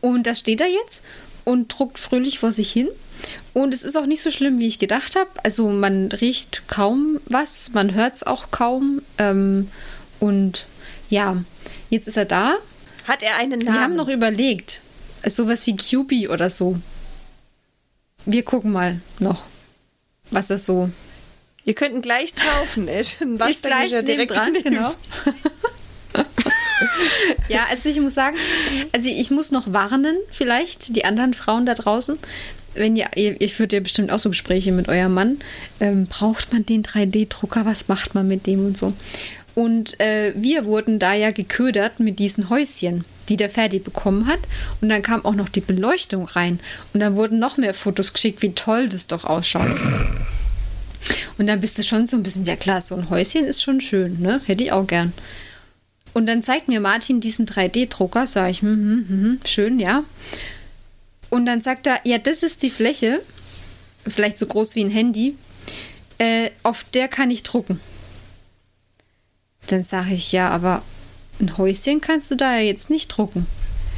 Und 0.01 0.27
da 0.27 0.35
steht 0.35 0.61
er 0.61 0.67
jetzt 0.69 1.03
und 1.45 1.69
druckt 1.69 1.99
fröhlich 1.99 2.39
vor 2.39 2.51
sich 2.53 2.73
hin. 2.73 2.89
Und 3.53 3.73
es 3.73 3.85
ist 3.85 3.97
auch 3.97 4.07
nicht 4.07 4.21
so 4.23 4.31
schlimm, 4.31 4.59
wie 4.59 4.67
ich 4.67 4.79
gedacht 4.79 5.15
habe. 5.17 5.31
Also 5.45 5.69
man 5.69 6.11
riecht 6.11 6.65
kaum 6.69 7.21
was, 7.27 7.73
man 7.73 7.95
hört 7.95 8.17
es 8.17 8.23
auch 8.25 8.51
kaum. 8.51 9.03
Ähm, 9.19 9.71
und 10.21 10.67
ja, 11.09 11.37
jetzt 11.89 12.09
ist 12.09 12.17
er 12.17 12.25
da. 12.25 12.57
Hat 13.07 13.23
er 13.23 13.37
einen 13.37 13.61
Namen? 13.61 13.75
Wir 13.75 13.81
haben 13.81 13.97
noch 13.97 14.09
überlegt, 14.09 14.81
sowas 15.31 15.67
wie 15.67 15.77
QB 15.77 16.31
oder 16.31 16.51
so. 16.51 16.79
Wir 18.27 18.43
gucken 18.43 18.73
mal 18.73 19.01
noch, 19.19 19.43
was 20.31 20.49
das 20.49 20.65
so 20.67 20.91
Ihr 21.65 21.75
könnt 21.75 21.95
ihn 21.95 22.03
gleich 22.03 22.35
taufen, 22.35 22.89
ey. 22.89 23.05
Schon 23.05 23.41
was 23.41 23.53
ist 23.53 23.65
gleich 23.65 23.91
direkt 24.05 24.33
dran, 24.33 24.53
genau. 24.63 24.93
ja, 27.49 27.67
also 27.71 27.89
ich 27.89 27.99
muss 28.01 28.15
sagen, 28.15 28.37
also 28.93 29.09
ich 29.09 29.31
muss 29.31 29.51
noch 29.51 29.73
warnen, 29.73 30.17
vielleicht 30.31 30.95
die 30.95 31.05
anderen 31.05 31.33
Frauen 31.33 31.65
da 31.65 31.75
draußen. 31.75 32.19
Wenn 32.75 32.97
ihr, 32.97 33.07
ihr, 33.15 33.41
ihr 33.41 33.49
führt 33.49 33.73
ja 33.73 33.81
bestimmt 33.81 34.11
auch 34.11 34.19
so 34.19 34.29
Gespräche 34.29 34.73
mit 34.73 34.89
eurem 34.89 35.15
Mann, 35.15 35.39
ähm, 35.81 36.07
braucht 36.07 36.53
man 36.53 36.67
den 36.67 36.83
3D-Drucker, 36.83 37.65
was 37.65 37.89
macht 37.89 38.15
man 38.15 38.29
mit 38.29 38.47
dem 38.47 38.67
und 38.67 38.77
so. 38.77 38.93
Und 39.55 39.99
äh, 40.01 40.33
wir 40.37 40.67
wurden 40.67 40.99
da 40.99 41.15
ja 41.15 41.31
geködert 41.31 42.01
mit 42.01 42.19
diesen 42.19 42.51
Häuschen, 42.51 43.05
die 43.29 43.37
der 43.37 43.51
Ferdi 43.51 43.79
bekommen 43.79 44.27
hat. 44.27 44.41
Und 44.81 44.89
dann 44.89 45.03
kam 45.03 45.25
auch 45.25 45.35
noch 45.35 45.49
die 45.49 45.61
Beleuchtung 45.61 46.27
rein. 46.27 46.61
Und 46.93 47.01
dann 47.01 47.17
wurden 47.17 47.39
noch 47.39 47.57
mehr 47.57 47.75
Fotos 47.75 48.13
geschickt, 48.13 48.43
wie 48.43 48.53
toll 48.53 48.89
das 48.89 49.07
doch 49.07 49.25
ausschaut. 49.25 49.77
Und 51.39 51.47
dann 51.47 51.61
bist 51.61 51.79
du 51.79 51.83
schon 51.83 52.07
so 52.07 52.17
ein 52.17 52.23
bisschen, 52.23 52.45
ja 52.45 52.57
klar, 52.57 52.81
so 52.81 52.95
ein 52.95 53.11
Häuschen 53.11 53.45
ist 53.45 53.63
schon 53.63 53.81
schön, 53.81 54.21
ne? 54.21 54.41
Hätte 54.47 54.65
ich 54.65 54.73
auch 54.73 54.87
gern. 54.87 55.13
Und 56.13 56.27
dann 56.27 56.43
zeigt 56.43 56.69
mir 56.69 56.81
Martin 56.81 57.21
diesen 57.21 57.47
3D-Drucker, 57.47 58.27
sage 58.27 58.51
ich, 58.53 58.63
hm, 58.63 58.69
hm, 58.69 59.07
hm, 59.09 59.23
hm, 59.23 59.41
schön, 59.45 59.81
ja. 59.81 60.05
Und 61.29 61.47
dann 61.47 61.61
sagt 61.61 61.89
er, 61.89 62.01
ja, 62.05 62.19
das 62.19 62.45
ist 62.45 62.63
die 62.63 62.71
Fläche, 62.71 63.21
vielleicht 64.07 64.39
so 64.39 64.47
groß 64.47 64.77
wie 64.77 64.85
ein 64.85 64.91
Handy, 64.91 65.37
äh, 66.19 66.51
auf 66.63 66.85
der 66.95 67.09
kann 67.09 67.31
ich 67.31 67.43
drucken. 67.43 67.81
Dann 69.67 69.85
sage 69.85 70.15
ich, 70.15 70.31
ja, 70.31 70.51
aber 70.51 70.83
ein 71.41 71.57
Häuschen 71.59 72.01
kannst 72.01 72.31
du 72.31 72.37
da 72.37 72.55
ja 72.55 72.61
jetzt 72.61 72.91
nicht 72.91 73.09
drucken. 73.09 73.47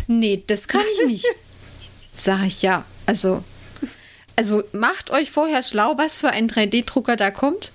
Nee, 0.07 0.43
das 0.47 0.69
kann 0.69 0.83
ich 0.95 1.07
nicht. 1.07 1.27
sage 2.17 2.47
ich, 2.47 2.63
ja, 2.63 2.85
also 3.07 3.43
also 4.37 4.63
macht 4.73 5.11
euch 5.11 5.31
vorher 5.31 5.63
schlau, 5.63 5.97
was 5.97 6.19
für 6.19 6.29
ein 6.29 6.49
3D-Drucker 6.49 7.17
da 7.17 7.31
kommt, 7.31 7.73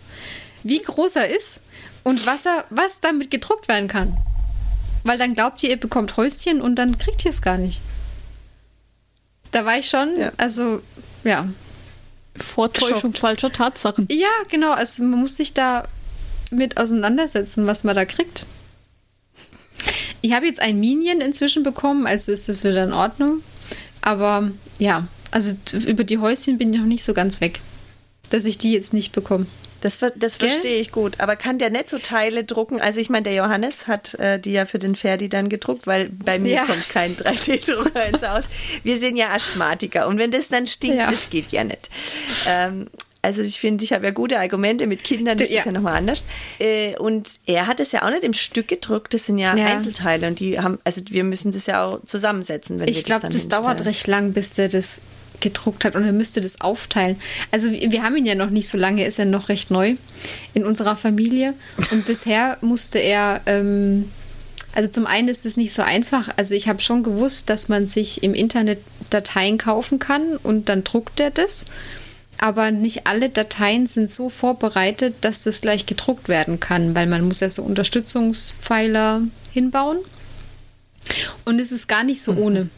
wie 0.63 0.79
groß 0.79 1.15
er 1.15 1.35
ist 1.35 1.63
und 2.03 2.25
was, 2.27 2.45
er, 2.45 2.65
was 2.69 3.01
damit 3.01 3.31
gedruckt 3.31 3.67
werden 3.67 3.87
kann. 3.87 4.15
Weil 5.03 5.17
dann 5.17 5.33
glaubt 5.33 5.63
ihr, 5.63 5.71
ihr 5.71 5.79
bekommt 5.79 6.15
Häuschen 6.17 6.61
und 6.61 6.75
dann 6.75 6.99
kriegt 6.99 7.25
ihr 7.25 7.31
es 7.31 7.41
gar 7.41 7.57
nicht. 7.57 7.81
Da 9.51 9.65
war 9.65 9.77
ich 9.77 9.89
schon, 9.89 10.19
ja. 10.19 10.31
also 10.37 10.81
ja. 11.23 11.47
Vortäuschung 12.35 13.13
falscher 13.13 13.51
Tatsachen. 13.51 14.07
Ja, 14.09 14.29
genau. 14.47 14.71
Also 14.71 15.03
man 15.03 15.19
muss 15.19 15.35
sich 15.35 15.53
da 15.53 15.87
mit 16.51 16.77
auseinandersetzen, 16.77 17.65
was 17.65 17.83
man 17.83 17.95
da 17.95 18.05
kriegt. 18.05 18.45
Ich 20.21 20.33
habe 20.33 20.45
jetzt 20.45 20.61
ein 20.61 20.79
Minion 20.79 21.21
inzwischen 21.21 21.63
bekommen, 21.63 22.05
also 22.07 22.31
ist 22.31 22.49
das 22.49 22.63
wieder 22.63 22.83
in 22.83 22.93
Ordnung. 22.93 23.41
Aber 24.01 24.51
ja, 24.79 25.07
also 25.31 25.55
über 25.87 26.03
die 26.03 26.17
Häuschen 26.17 26.57
bin 26.57 26.73
ich 26.73 26.79
noch 26.79 26.85
nicht 26.85 27.03
so 27.03 27.13
ganz 27.13 27.41
weg, 27.41 27.59
dass 28.29 28.45
ich 28.45 28.57
die 28.57 28.73
jetzt 28.73 28.93
nicht 28.93 29.13
bekomme. 29.13 29.45
Das, 29.81 29.97
das 30.15 30.37
verstehe 30.37 30.79
ich 30.79 30.91
gut. 30.91 31.19
Aber 31.19 31.35
kann 31.35 31.57
der 31.57 31.71
nicht 31.71 31.89
so 31.89 31.97
Teile 31.97 32.43
drucken? 32.43 32.79
Also 32.79 33.01
ich 33.01 33.09
meine, 33.09 33.23
der 33.23 33.33
Johannes 33.33 33.87
hat 33.87 34.13
äh, 34.15 34.39
die 34.39 34.51
ja 34.51 34.67
für 34.67 34.77
den 34.77 34.95
Ferdi 34.95 35.27
dann 35.27 35.49
gedruckt, 35.49 35.87
weil 35.87 36.09
bei 36.23 36.37
mir 36.37 36.53
ja. 36.53 36.65
kommt 36.65 36.87
kein 36.89 37.15
3D-Drucker 37.15 38.05
ins 38.05 38.21
Haus. 38.21 38.43
Wir 38.83 38.97
sind 38.97 39.17
ja 39.17 39.29
Asthmatiker 39.29 40.07
und 40.07 40.19
wenn 40.19 40.29
das 40.29 40.49
dann 40.49 40.67
stinkt, 40.67 40.97
ja. 40.97 41.09
das 41.09 41.31
geht 41.31 41.51
ja 41.51 41.63
nicht. 41.63 41.89
Ähm, 42.45 42.85
also 43.21 43.41
ich 43.41 43.59
finde, 43.59 43.83
ich 43.83 43.93
habe 43.93 44.05
ja 44.05 44.11
gute 44.11 44.39
Argumente 44.39 44.87
mit 44.87 45.03
Kindern, 45.03 45.37
das 45.37 45.51
ja. 45.51 45.59
ist 45.59 45.65
ja 45.65 45.71
nochmal 45.71 45.95
anders. 45.95 46.23
Äh, 46.59 46.95
und 46.97 47.39
er 47.45 47.67
hat 47.67 47.79
es 47.79 47.91
ja 47.91 48.03
auch 48.03 48.09
nicht 48.09 48.23
im 48.23 48.33
Stück 48.33 48.67
gedruckt, 48.67 49.13
das 49.13 49.27
sind 49.27 49.37
ja, 49.37 49.55
ja, 49.55 49.67
Einzelteile 49.67 50.27
und 50.27 50.39
die 50.39 50.59
haben, 50.59 50.79
also 50.83 51.01
wir 51.09 51.23
müssen 51.23 51.51
das 51.51 51.67
ja 51.67 51.85
auch 51.85 52.03
zusammensetzen, 52.05 52.79
wenn 52.79 52.87
ich 52.87 52.97
wir 52.97 53.03
glaub, 53.03 53.21
das 53.21 53.35
Ich 53.35 53.47
glaube, 53.47 53.63
das 53.63 53.77
dauert 53.77 53.85
recht 53.85 54.07
lang, 54.07 54.33
bis 54.33 54.53
der 54.53 54.69
das 54.69 55.01
gedruckt 55.39 55.85
hat 55.85 55.95
und 55.95 56.03
er 56.03 56.13
müsste 56.13 56.41
das 56.41 56.61
aufteilen. 56.61 57.19
Also 57.51 57.71
wir 57.71 58.03
haben 58.03 58.15
ihn 58.15 58.25
ja 58.25 58.35
noch 58.35 58.49
nicht 58.49 58.69
so 58.69 58.77
lange, 58.77 59.05
ist 59.05 59.19
er 59.19 59.25
noch 59.25 59.49
recht 59.49 59.71
neu 59.71 59.95
in 60.53 60.65
unserer 60.65 60.95
Familie 60.95 61.53
und 61.91 62.05
bisher 62.07 62.57
musste 62.61 62.99
er, 62.99 63.41
ähm, 63.45 64.11
also 64.73 64.89
zum 64.89 65.05
einen 65.05 65.27
ist 65.27 65.45
es 65.45 65.57
nicht 65.57 65.73
so 65.73 65.81
einfach, 65.81 66.29
also 66.37 66.55
ich 66.55 66.69
habe 66.69 66.81
schon 66.81 67.03
gewusst, 67.03 67.49
dass 67.49 67.69
man 67.69 67.87
sich 67.87 68.23
im 68.23 68.33
Internet 68.33 68.79
Dateien 69.09 69.57
kaufen 69.57 69.99
kann 69.99 70.37
und 70.37 70.69
dann 70.69 70.83
druckt 70.83 71.19
er 71.19 71.31
das, 71.31 71.65
aber 72.41 72.71
nicht 72.71 73.05
alle 73.05 73.29
Dateien 73.29 73.87
sind 73.87 74.09
so 74.09 74.29
vorbereitet, 74.29 75.15
dass 75.21 75.43
das 75.43 75.61
gleich 75.61 75.85
gedruckt 75.85 76.27
werden 76.27 76.59
kann, 76.59 76.95
weil 76.95 77.05
man 77.05 77.25
muss 77.25 77.39
ja 77.39 77.49
so 77.49 77.61
Unterstützungspfeiler 77.61 79.21
hinbauen 79.53 79.99
und 81.45 81.59
es 81.59 81.71
ist 81.71 81.87
gar 81.87 82.03
nicht 82.03 82.21
so 82.21 82.33
mhm. 82.33 82.39
ohne. 82.39 82.69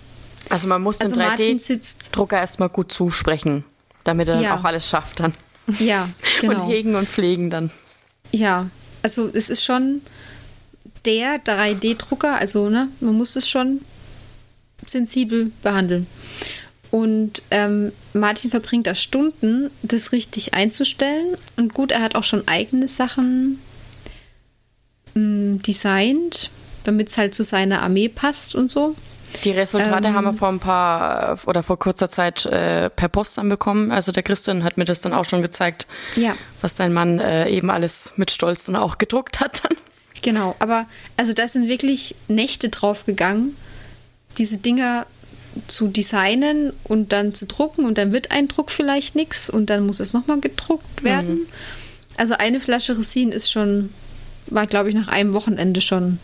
Also 0.49 0.67
man 0.67 0.81
muss 0.81 0.99
also 0.99 1.15
den 1.15 1.23
3D-Drucker 1.59 2.37
erstmal 2.37 2.67
gut 2.67 2.91
zusprechen, 2.91 3.63
damit 4.03 4.27
er 4.27 4.41
ja. 4.41 4.49
dann 4.49 4.59
auch 4.59 4.65
alles 4.65 4.87
schafft 4.87 5.21
dann. 5.21 5.33
Ja, 5.79 6.09
genau. 6.41 6.65
Und 6.65 6.69
hegen 6.69 6.95
und 6.95 7.07
pflegen 7.07 7.49
dann. 7.49 7.71
Ja, 8.33 8.69
also 9.01 9.29
es 9.33 9.49
ist 9.49 9.63
schon 9.63 10.01
der 11.05 11.41
3D-Drucker, 11.41 12.35
also 12.35 12.67
ne, 12.67 12.89
man 12.99 13.15
muss 13.15 13.37
es 13.37 13.47
schon 13.47 13.79
sensibel 14.85 15.53
behandeln. 15.61 16.05
Und 16.93 17.41
ähm, 17.49 17.91
Martin 18.13 18.51
verbringt 18.51 18.85
da 18.85 18.93
Stunden, 18.93 19.71
das 19.81 20.11
richtig 20.11 20.53
einzustellen. 20.53 21.37
Und 21.55 21.73
gut, 21.73 21.91
er 21.91 22.03
hat 22.03 22.13
auch 22.13 22.23
schon 22.23 22.47
eigene 22.47 22.87
Sachen 22.87 23.59
mh, 25.15 25.21
mm, 25.23 25.61
designt, 25.63 26.51
damit 26.83 27.09
es 27.09 27.17
halt 27.17 27.33
zu 27.33 27.43
seiner 27.43 27.81
Armee 27.81 28.09
passt 28.09 28.53
und 28.53 28.71
so. 28.71 28.95
Die 29.43 29.49
Resultate 29.49 30.09
ähm, 30.09 30.13
haben 30.13 30.25
wir 30.25 30.33
vor 30.33 30.49
ein 30.49 30.59
paar 30.59 31.39
oder 31.47 31.63
vor 31.63 31.79
kurzer 31.79 32.11
Zeit 32.11 32.45
äh, 32.45 32.91
per 32.91 33.09
Post 33.09 33.39
dann 33.39 33.49
bekommen. 33.49 33.91
Also 33.91 34.11
der 34.11 34.21
Christian 34.21 34.63
hat 34.63 34.77
mir 34.77 34.85
das 34.85 35.01
dann 35.01 35.13
auch 35.13 35.27
schon 35.27 35.41
gezeigt, 35.41 35.87
ja. 36.15 36.35
was 36.61 36.75
dein 36.75 36.93
Mann 36.93 37.17
äh, 37.17 37.49
eben 37.49 37.71
alles 37.71 38.13
mit 38.17 38.29
Stolz 38.29 38.65
dann 38.65 38.75
auch 38.75 38.99
gedruckt 38.99 39.39
hat. 39.39 39.63
Dann. 39.63 39.75
Genau, 40.21 40.55
aber 40.59 40.85
also 41.17 41.33
da 41.33 41.47
sind 41.47 41.67
wirklich 41.67 42.15
Nächte 42.27 42.69
drauf 42.69 43.07
gegangen, 43.07 43.57
diese 44.37 44.59
Dinger 44.59 45.07
zu 45.67 45.87
designen 45.87 46.73
und 46.83 47.11
dann 47.11 47.33
zu 47.33 47.45
drucken 47.45 47.85
und 47.85 47.97
dann 47.97 48.11
wird 48.11 48.31
ein 48.31 48.47
Druck 48.47 48.71
vielleicht 48.71 49.15
nichts 49.15 49.49
und 49.49 49.69
dann 49.69 49.85
muss 49.85 49.99
es 49.99 50.13
nochmal 50.13 50.39
gedruckt 50.39 51.03
werden. 51.03 51.35
Mhm. 51.35 51.47
Also 52.17 52.35
eine 52.35 52.59
Flasche 52.59 52.97
Resin 52.97 53.31
ist 53.31 53.51
schon, 53.51 53.89
war 54.47 54.67
glaube 54.67 54.89
ich 54.89 54.95
nach 54.95 55.07
einem 55.07 55.33
Wochenende 55.33 55.81
schon 55.81 56.19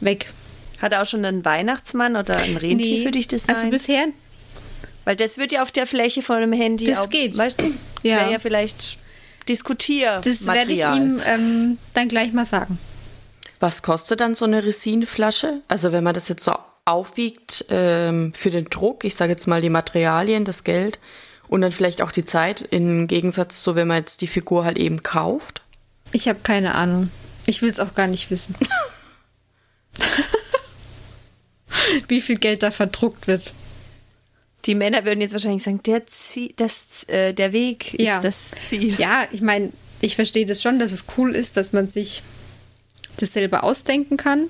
weg. 0.00 0.32
Hat 0.80 0.92
er 0.92 1.02
auch 1.02 1.06
schon 1.06 1.24
einen 1.24 1.44
Weihnachtsmann 1.44 2.16
oder 2.16 2.36
ein 2.36 2.56
Rentier 2.56 2.98
nee, 2.98 3.04
für 3.04 3.10
dich 3.10 3.28
designt? 3.28 3.56
Also 3.56 3.70
bisher. 3.70 4.06
Weil 5.04 5.16
das 5.16 5.38
wird 5.38 5.52
ja 5.52 5.62
auf 5.62 5.70
der 5.70 5.86
Fläche 5.86 6.22
von 6.22 6.36
einem 6.36 6.52
Handy 6.52 6.86
das 6.86 6.98
auch, 7.06 7.10
geht. 7.10 7.36
Weißt, 7.36 7.60
das 7.60 7.82
ja. 8.02 8.16
wäre 8.16 8.32
ja 8.32 8.38
vielleicht 8.38 8.98
Diskutiermaterial. 9.48 10.22
Das 10.22 10.46
werde 10.46 10.72
ich 10.72 10.84
ihm 10.84 11.20
ähm, 11.26 11.78
dann 11.92 12.08
gleich 12.08 12.32
mal 12.32 12.44
sagen. 12.44 12.78
Was 13.60 13.82
kostet 13.82 14.20
dann 14.20 14.34
so 14.34 14.44
eine 14.44 14.64
Resinflasche? 14.64 15.60
Also 15.68 15.92
wenn 15.92 16.04
man 16.04 16.14
das 16.14 16.28
jetzt 16.28 16.44
so 16.44 16.52
aufwiegt 16.84 17.66
ähm, 17.70 18.32
für 18.34 18.50
den 18.50 18.66
Druck, 18.66 19.04
ich 19.04 19.14
sage 19.14 19.32
jetzt 19.32 19.46
mal 19.46 19.60
die 19.60 19.70
Materialien, 19.70 20.44
das 20.44 20.64
Geld 20.64 20.98
und 21.48 21.60
dann 21.60 21.72
vielleicht 21.72 22.02
auch 22.02 22.12
die 22.12 22.24
Zeit, 22.24 22.60
im 22.60 23.06
Gegensatz 23.06 23.62
zu, 23.62 23.74
wenn 23.74 23.88
man 23.88 23.98
jetzt 23.98 24.20
die 24.20 24.26
Figur 24.26 24.64
halt 24.64 24.78
eben 24.78 25.02
kauft? 25.02 25.62
Ich 26.12 26.28
habe 26.28 26.40
keine 26.42 26.74
Ahnung. 26.74 27.10
Ich 27.46 27.62
will 27.62 27.70
es 27.70 27.80
auch 27.80 27.94
gar 27.94 28.06
nicht 28.06 28.30
wissen. 28.30 28.54
wie 32.08 32.20
viel 32.20 32.38
Geld 32.38 32.62
da 32.62 32.70
verdruckt 32.70 33.26
wird. 33.26 33.52
Die 34.64 34.74
Männer 34.74 35.04
würden 35.04 35.20
jetzt 35.20 35.32
wahrscheinlich 35.32 35.62
sagen, 35.62 35.82
der, 35.82 36.06
Ziel, 36.06 36.50
das, 36.56 37.04
äh, 37.08 37.34
der 37.34 37.52
Weg 37.52 37.98
ja. 38.00 38.16
ist 38.16 38.24
das 38.24 38.52
Ziel. 38.64 38.98
Ja, 38.98 39.26
ich 39.30 39.42
meine, 39.42 39.70
ich 40.00 40.16
verstehe 40.16 40.46
das 40.46 40.62
schon, 40.62 40.78
dass 40.78 40.92
es 40.92 41.04
cool 41.18 41.34
ist, 41.34 41.56
dass 41.56 41.72
man 41.72 41.86
sich 41.86 42.22
das 43.16 43.32
selber 43.32 43.64
ausdenken 43.64 44.16
kann 44.16 44.46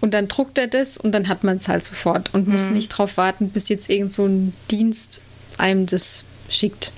und 0.00 0.14
dann 0.14 0.28
druckt 0.28 0.58
er 0.58 0.66
das 0.66 0.96
und 0.96 1.12
dann 1.12 1.28
hat 1.28 1.44
man 1.44 1.58
es 1.58 1.68
halt 1.68 1.84
sofort 1.84 2.32
und 2.34 2.46
mhm. 2.46 2.54
muss 2.54 2.70
nicht 2.70 2.92
darauf 2.92 3.16
warten, 3.16 3.50
bis 3.50 3.68
jetzt 3.68 3.90
irgend 3.90 4.12
so 4.12 4.26
ein 4.26 4.52
Dienst 4.70 5.22
einem 5.58 5.86
das 5.86 6.24
schickt. 6.48 6.92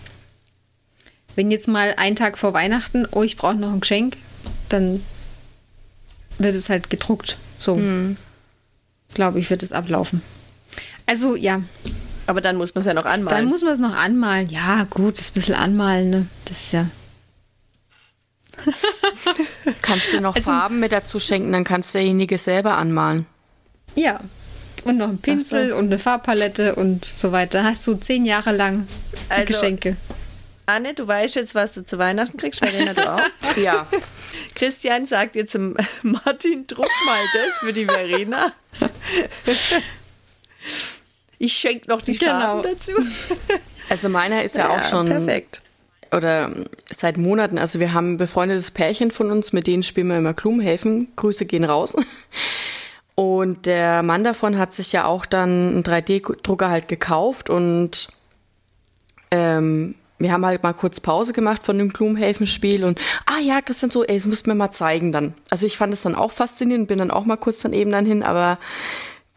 Wenn 1.35 1.51
jetzt 1.51 1.69
mal 1.69 1.95
ein 1.97 2.17
Tag 2.17 2.39
vor 2.39 2.53
Weihnachten, 2.53 3.07
oh, 3.11 3.23
ich 3.23 3.37
brauche 3.37 3.55
noch 3.55 3.73
ein 3.73 3.81
Geschenk, 3.81 4.17
dann 4.69 5.03
wird 6.39 6.55
es 6.55 6.69
halt 6.69 6.91
gedruckt. 6.91 7.39
So. 7.59 7.77
Mhm 7.77 8.17
glaube 9.15 9.39
ich, 9.39 9.51
wird 9.51 9.63
es 9.63 9.73
ablaufen. 9.73 10.23
Also 11.07 11.37
ja. 11.37 11.63
Aber 12.27 12.41
dann 12.41 12.57
muss 12.57 12.75
man 12.75 12.81
es 12.81 12.87
ja 12.87 12.95
noch 12.95 13.05
anmalen. 13.05 13.37
Dann 13.37 13.49
muss 13.49 13.63
man 13.63 13.73
es 13.73 13.79
noch 13.79 13.95
anmalen. 13.95 14.49
Ja, 14.49 14.85
gut, 14.85 15.15
das 15.15 15.27
ist 15.27 15.31
ein 15.31 15.35
bisschen 15.35 15.55
anmalen, 15.55 16.11
ne? 16.11 16.27
Das 16.45 16.63
ist 16.63 16.73
ja. 16.73 16.87
Kannst 19.83 20.13
du 20.13 20.21
noch 20.21 20.35
Also- 20.37 20.51
Farben 20.51 20.81
mit 20.81 20.93
dazu 20.93 21.19
schenken, 21.19 21.53
dann 21.53 21.65
kannst 21.65 21.95
derjenige 21.95 22.39
selber 22.39 22.77
anmalen. 22.77 23.27
Ja. 23.95 24.21
Und 24.85 24.97
noch 24.99 25.09
ein 25.09 25.19
Pinsel 25.19 25.73
und 25.73 25.87
eine 25.87 25.99
Farbpalette 25.99 26.75
und 26.75 27.07
so 27.17 27.31
weiter. 27.33 27.63
Hast 27.65 27.87
du 27.87 27.95
zehn 27.95 28.25
Jahre 28.25 28.53
lang 28.53 28.87
Also- 29.29 29.47
Geschenke. 29.47 29.97
Anne, 30.67 30.95
du 30.95 31.07
weißt 31.07 31.35
jetzt, 31.37 31.55
was 31.57 31.73
du 31.73 31.85
zu 31.85 31.99
Weihnachten 31.99 32.37
kriegst. 32.37 32.61
Verena, 32.61 32.95
du 32.95 33.13
auch. 33.13 33.21
Ja. 33.57 33.87
Christian 34.55 35.07
sagt 35.07 35.35
dir 35.35 35.47
zum 35.47 35.77
Martin, 36.03 36.67
druck 36.67 36.89
mal 37.07 37.21
das 37.35 37.59
für 37.59 37.73
die 37.73 37.85
Verena. 37.85 38.53
Ich 41.39 41.53
schenke 41.55 41.89
noch 41.91 42.01
die 42.03 42.17
Genau. 42.17 42.31
Farben 42.33 42.63
dazu. 42.63 42.93
Also 43.89 44.09
meiner 44.09 44.43
ist 44.45 44.57
ja, 44.57 44.69
auch 44.71 44.83
schon 44.89 45.07
Perfekt. 45.07 45.61
Oder 46.13 46.51
seit 46.85 47.17
Monaten, 47.17 47.59
also 47.59 47.81
wir 47.81 47.95
haben 47.95 48.13
ein 48.13 48.17
befreundetes 48.17 48.71
Pärchen 48.71 49.11
von 49.11 49.31
uns, 49.31 49.53
mit 49.53 49.67
denen 49.67 49.83
spielen 49.83 50.09
wir 50.09 50.19
immer 50.19 50.35
Gloomhaven. 50.35 51.09
Grüße 51.17 51.47
gehen 51.47 51.65
raus. 51.65 51.97
Und 53.15 53.67
der 53.67 54.03
Mann 54.03 54.25
davon 54.25 54.59
hat 54.59 54.73
sich 54.73 54.93
ja 54.93 55.05
auch 55.05 55.27
dann 55.27 55.51
einen 55.51 55.83
3D-Drucker 55.83 56.71
halt 56.71 56.89
gekauft 56.89 57.51
und 57.51 58.09
ähm, 59.31 59.97
wir 60.19 60.33
haben 60.33 60.47
halt 60.47 60.63
mal 60.63 60.73
kurz 60.73 61.01
Pause 61.01 61.33
gemacht 61.33 61.65
von 61.65 61.77
dem 61.77 61.93
Gloomhaven-Spiel 61.93 62.85
und 62.85 63.01
ah 63.27 63.41
ja, 63.43 63.61
Christian, 63.61 63.91
so, 63.91 64.05
ey, 64.05 64.17
das 64.17 64.27
musst 64.27 64.47
du 64.47 64.51
mir 64.51 64.57
mal 64.57 64.71
zeigen 64.71 65.13
dann. 65.13 65.35
Also 65.51 65.67
ich 65.67 65.77
fand 65.77 65.93
es 65.93 66.03
dann 66.03 66.15
auch 66.15 66.31
faszinierend, 66.31 66.89
bin 66.89 66.99
dann 66.99 67.11
auch 67.11 67.25
mal 67.25 67.37
kurz 67.37 67.61
dann 67.61 67.73
eben 67.73 67.91
dann 67.91 68.07
hin, 68.07 68.23
aber 68.23 68.59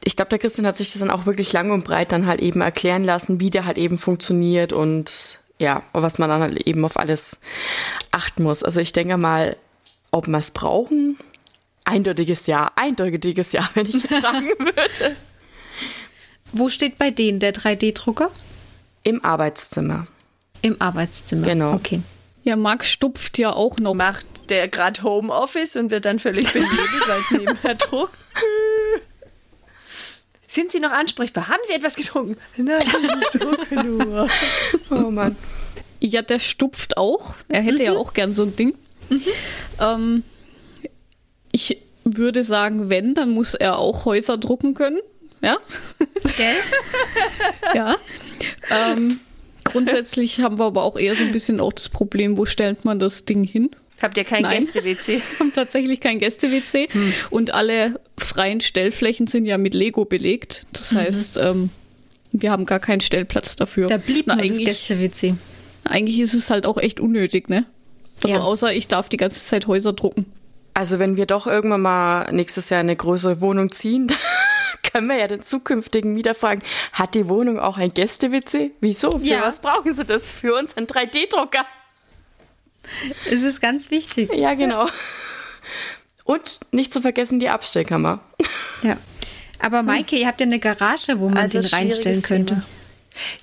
ich 0.04 0.16
glaube, 0.16 0.30
der 0.30 0.40
Christian 0.40 0.68
hat 0.68 0.78
sich 0.78 0.92
das 0.92 1.00
dann 1.00 1.10
auch 1.10 1.26
wirklich 1.26 1.52
lang 1.52 1.72
und 1.72 1.84
breit 1.84 2.12
dann 2.12 2.28
halt 2.28 2.40
eben 2.40 2.62
erklären 2.62 3.04
lassen, 3.04 3.40
wie 3.40 3.50
der 3.50 3.66
halt 3.66 3.78
eben 3.78 3.98
funktioniert 3.98 4.72
und 4.72 5.40
ja, 5.60 5.84
was 5.94 6.18
man 6.18 6.30
dann 6.30 6.42
halt 6.42 6.62
eben 6.68 6.84
auf 6.86 6.98
alles 6.98 7.40
achten 8.12 8.44
muss. 8.44 8.64
Also 8.64 8.80
ich 8.80 8.94
denke 8.94 9.18
mal, 9.18 9.56
ob 10.12 10.28
wir 10.28 10.38
es 10.38 10.52
brauchen, 10.52 11.18
eindeutiges 11.84 12.48
Ja, 12.48 12.72
eindeutiges 12.76 13.52
Ja, 13.52 13.70
wenn 13.74 13.88
ich 13.88 14.04
fragen 14.04 14.48
würde. 14.60 15.16
Wo 16.52 16.70
steht 16.70 16.98
bei 16.98 17.12
denen 17.12 17.40
der 17.40 17.54
3D-Drucker? 17.54 18.32
Im 19.04 19.24
Arbeitszimmer. 19.24 20.08
Im 20.62 20.82
Arbeitszimmer. 20.82 21.46
Genau. 21.46 21.74
Okay. 21.74 22.02
Ja, 22.44 22.56
Max 22.56 22.90
stupft 22.90 23.38
ja 23.38 23.52
auch 23.52 23.78
noch. 23.78 23.94
Macht 23.94 24.26
der 24.50 24.68
gerade 24.68 25.02
Homeoffice 25.04 25.76
und 25.76 25.92
wird 25.92 26.06
dann 26.06 26.20
völlig 26.20 26.52
benebelt, 26.54 27.08
weil 27.08 27.22
es 27.22 27.32
nebenher 27.32 27.76
druckt. 27.76 28.18
Sind 30.48 30.72
Sie 30.72 30.80
noch 30.80 30.92
ansprechbar? 30.92 31.48
Haben 31.48 31.62
Sie 31.64 31.74
etwas 31.74 31.96
getrunken? 31.96 32.38
Nein, 32.58 32.82
ich 33.22 33.40
drucke 33.40 33.84
nur. 33.84 34.28
Oh 34.92 35.10
Mann. 35.12 35.36
Ja, 36.00 36.22
der 36.22 36.40
stupft 36.40 36.98
auch. 36.98 37.36
Er 37.48 37.62
hätte 37.62 37.84
ja 37.84 37.94
auch 37.94 38.14
gern 38.14 38.34
so 38.34 38.44
ein 38.44 38.56
Ding. 38.56 38.76
Ähm, 39.80 40.24
ich 41.52 41.82
würde 42.04 42.44
sagen, 42.44 42.90
wenn, 42.90 43.16
dann 43.16 43.32
muss 43.32 43.56
er 43.56 43.78
auch 43.80 44.06
Häuser 44.06 44.38
drucken 44.38 44.74
können. 44.76 45.00
Ja. 45.42 45.58
Gell? 46.38 46.56
Ja. 47.74 47.98
ähm, 48.70 49.20
grundsätzlich 49.64 50.40
haben 50.40 50.60
wir 50.60 50.66
aber 50.66 50.84
auch 50.84 50.98
eher 50.98 51.16
so 51.16 51.24
ein 51.24 51.32
bisschen 51.32 51.60
auch 51.60 51.74
das 51.74 51.90
Problem, 51.90 52.38
wo 52.38 52.46
stellt 52.46 52.86
man 52.86 53.00
das 53.00 53.26
Ding 53.26 53.44
hin? 53.44 53.72
Habt 54.02 54.18
ihr 54.18 54.24
kein. 54.26 54.44
Gäste-WC? 54.44 55.22
Wir 55.32 55.40
haben 55.40 55.54
tatsächlich 55.54 56.00
kein 56.02 56.20
Gäste-WC 56.20 56.90
und 57.30 57.54
alle 57.54 58.00
freien 58.18 58.62
Stellflächen 58.62 59.28
sind 59.28 59.46
ja 59.46 59.58
mit 59.58 59.74
Lego 59.74 60.06
belegt. 60.06 60.66
Das 60.74 60.94
heißt, 60.94 61.38
ähm, 61.38 61.70
wir 62.32 62.52
haben 62.52 62.66
gar 62.66 62.80
keinen 62.80 63.00
Stellplatz 63.02 63.56
dafür. 63.56 63.88
Da 63.88 63.98
blieb 63.98 64.28
Na, 64.28 64.36
nur 64.36 64.44
das 64.44 64.52
eigentlich, 64.54 64.68
Gäste-WC. 64.68 65.36
eigentlich 65.86 66.20
ist 66.20 66.34
es 66.34 66.50
halt 66.50 66.66
auch 66.66 66.78
echt 66.78 67.00
unnötig, 67.00 67.48
ne? 67.50 67.66
Also 68.24 68.36
Ja. 68.36 68.42
außer 68.42 68.74
ich 68.74 68.88
darf 68.90 69.08
die 69.10 69.18
ganze 69.18 69.40
Zeit 69.44 69.68
Häuser 69.68 69.94
drucken. 69.94 70.26
Also 70.74 71.00
wenn 71.00 71.16
wir 71.16 71.26
doch 71.26 71.48
irgendwann 71.48 71.82
mal 71.82 72.30
nächstes 72.34 72.70
Jahr 72.70 72.82
eine 72.82 72.96
größere 72.98 73.40
Wohnung 73.40 73.72
ziehen, 73.72 74.08
können 74.92 75.08
wir 75.08 75.18
ja 75.18 75.28
den 75.28 75.42
zukünftigen 75.42 76.14
Mieter 76.14 76.36
fragen, 76.36 76.62
hat 76.92 77.16
die 77.16 77.28
Wohnung 77.30 77.60
auch 77.60 77.78
ein 77.78 77.94
Gäste-WC? 77.94 78.72
Wieso? 78.82 79.12
Für 79.12 79.24
Ja. 79.26 79.42
was 79.44 79.60
brauchen 79.60 79.94
sie 79.94 80.04
das? 80.04 80.32
Für 80.34 80.54
uns 80.56 80.76
einen 80.76 80.88
3D-Drucker. 80.88 81.66
Es 83.30 83.44
ist 83.44 83.62
ganz 83.62 83.92
wichtig. 83.92 84.34
Ja, 84.34 84.54
genau. 84.54 84.88
Und 86.24 86.60
nicht 86.72 86.92
zu 86.92 87.02
vergessen 87.02 87.40
die 87.40 87.50
Abstellkammer. 87.50 88.20
Ja. 88.82 88.98
Aber 89.60 89.84
Maike, 89.84 90.16
ihr 90.16 90.28
habt 90.28 90.40
ja 90.40 90.46
eine 90.46 90.60
Garage, 90.60 91.20
wo 91.20 91.30
man 91.30 91.38
Also 91.38 91.60
den 91.62 91.70
reinstellen 91.70 92.22
könnte. 92.22 92.56
Thema. 92.56 92.66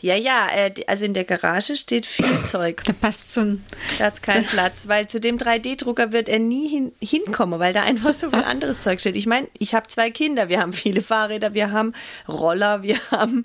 Ja, 0.01 0.17
ja, 0.17 0.49
äh, 0.55 0.73
also 0.87 1.05
in 1.05 1.15
der 1.15 1.25
Garage 1.25 1.77
steht 1.77 2.07
viel 2.07 2.27
Zeug. 2.47 2.83
Da 2.85 2.93
passt 2.93 3.37
ein. 3.39 3.65
Da 3.99 4.07
hat 4.07 4.23
keinen 4.23 4.45
Platz, 4.45 4.89
weil 4.89 5.09
zu 5.09 5.21
dem 5.21 5.39
3D-Drucker 5.39 6.13
wird 6.13 6.29
er 6.29 6.39
nie 6.39 6.69
hin, 6.69 6.93
hinkommen, 7.01 7.59
weil 7.59 7.73
da 7.73 7.83
einfach 7.83 8.15
so 8.15 8.31
viel 8.31 8.43
anderes 8.43 8.81
Zeug 8.81 9.01
steht. 9.01 9.17
Ich 9.17 9.27
meine, 9.27 9.49
ich 9.59 9.75
habe 9.75 9.89
zwei 9.89 10.11
Kinder, 10.11 10.49
wir 10.49 10.61
haben 10.61 10.73
viele 10.73 11.03
Fahrräder, 11.03 11.55
wir 11.55 11.71
haben 11.71 11.95
Roller, 12.29 12.83
wir 12.83 12.99
haben 13.11 13.45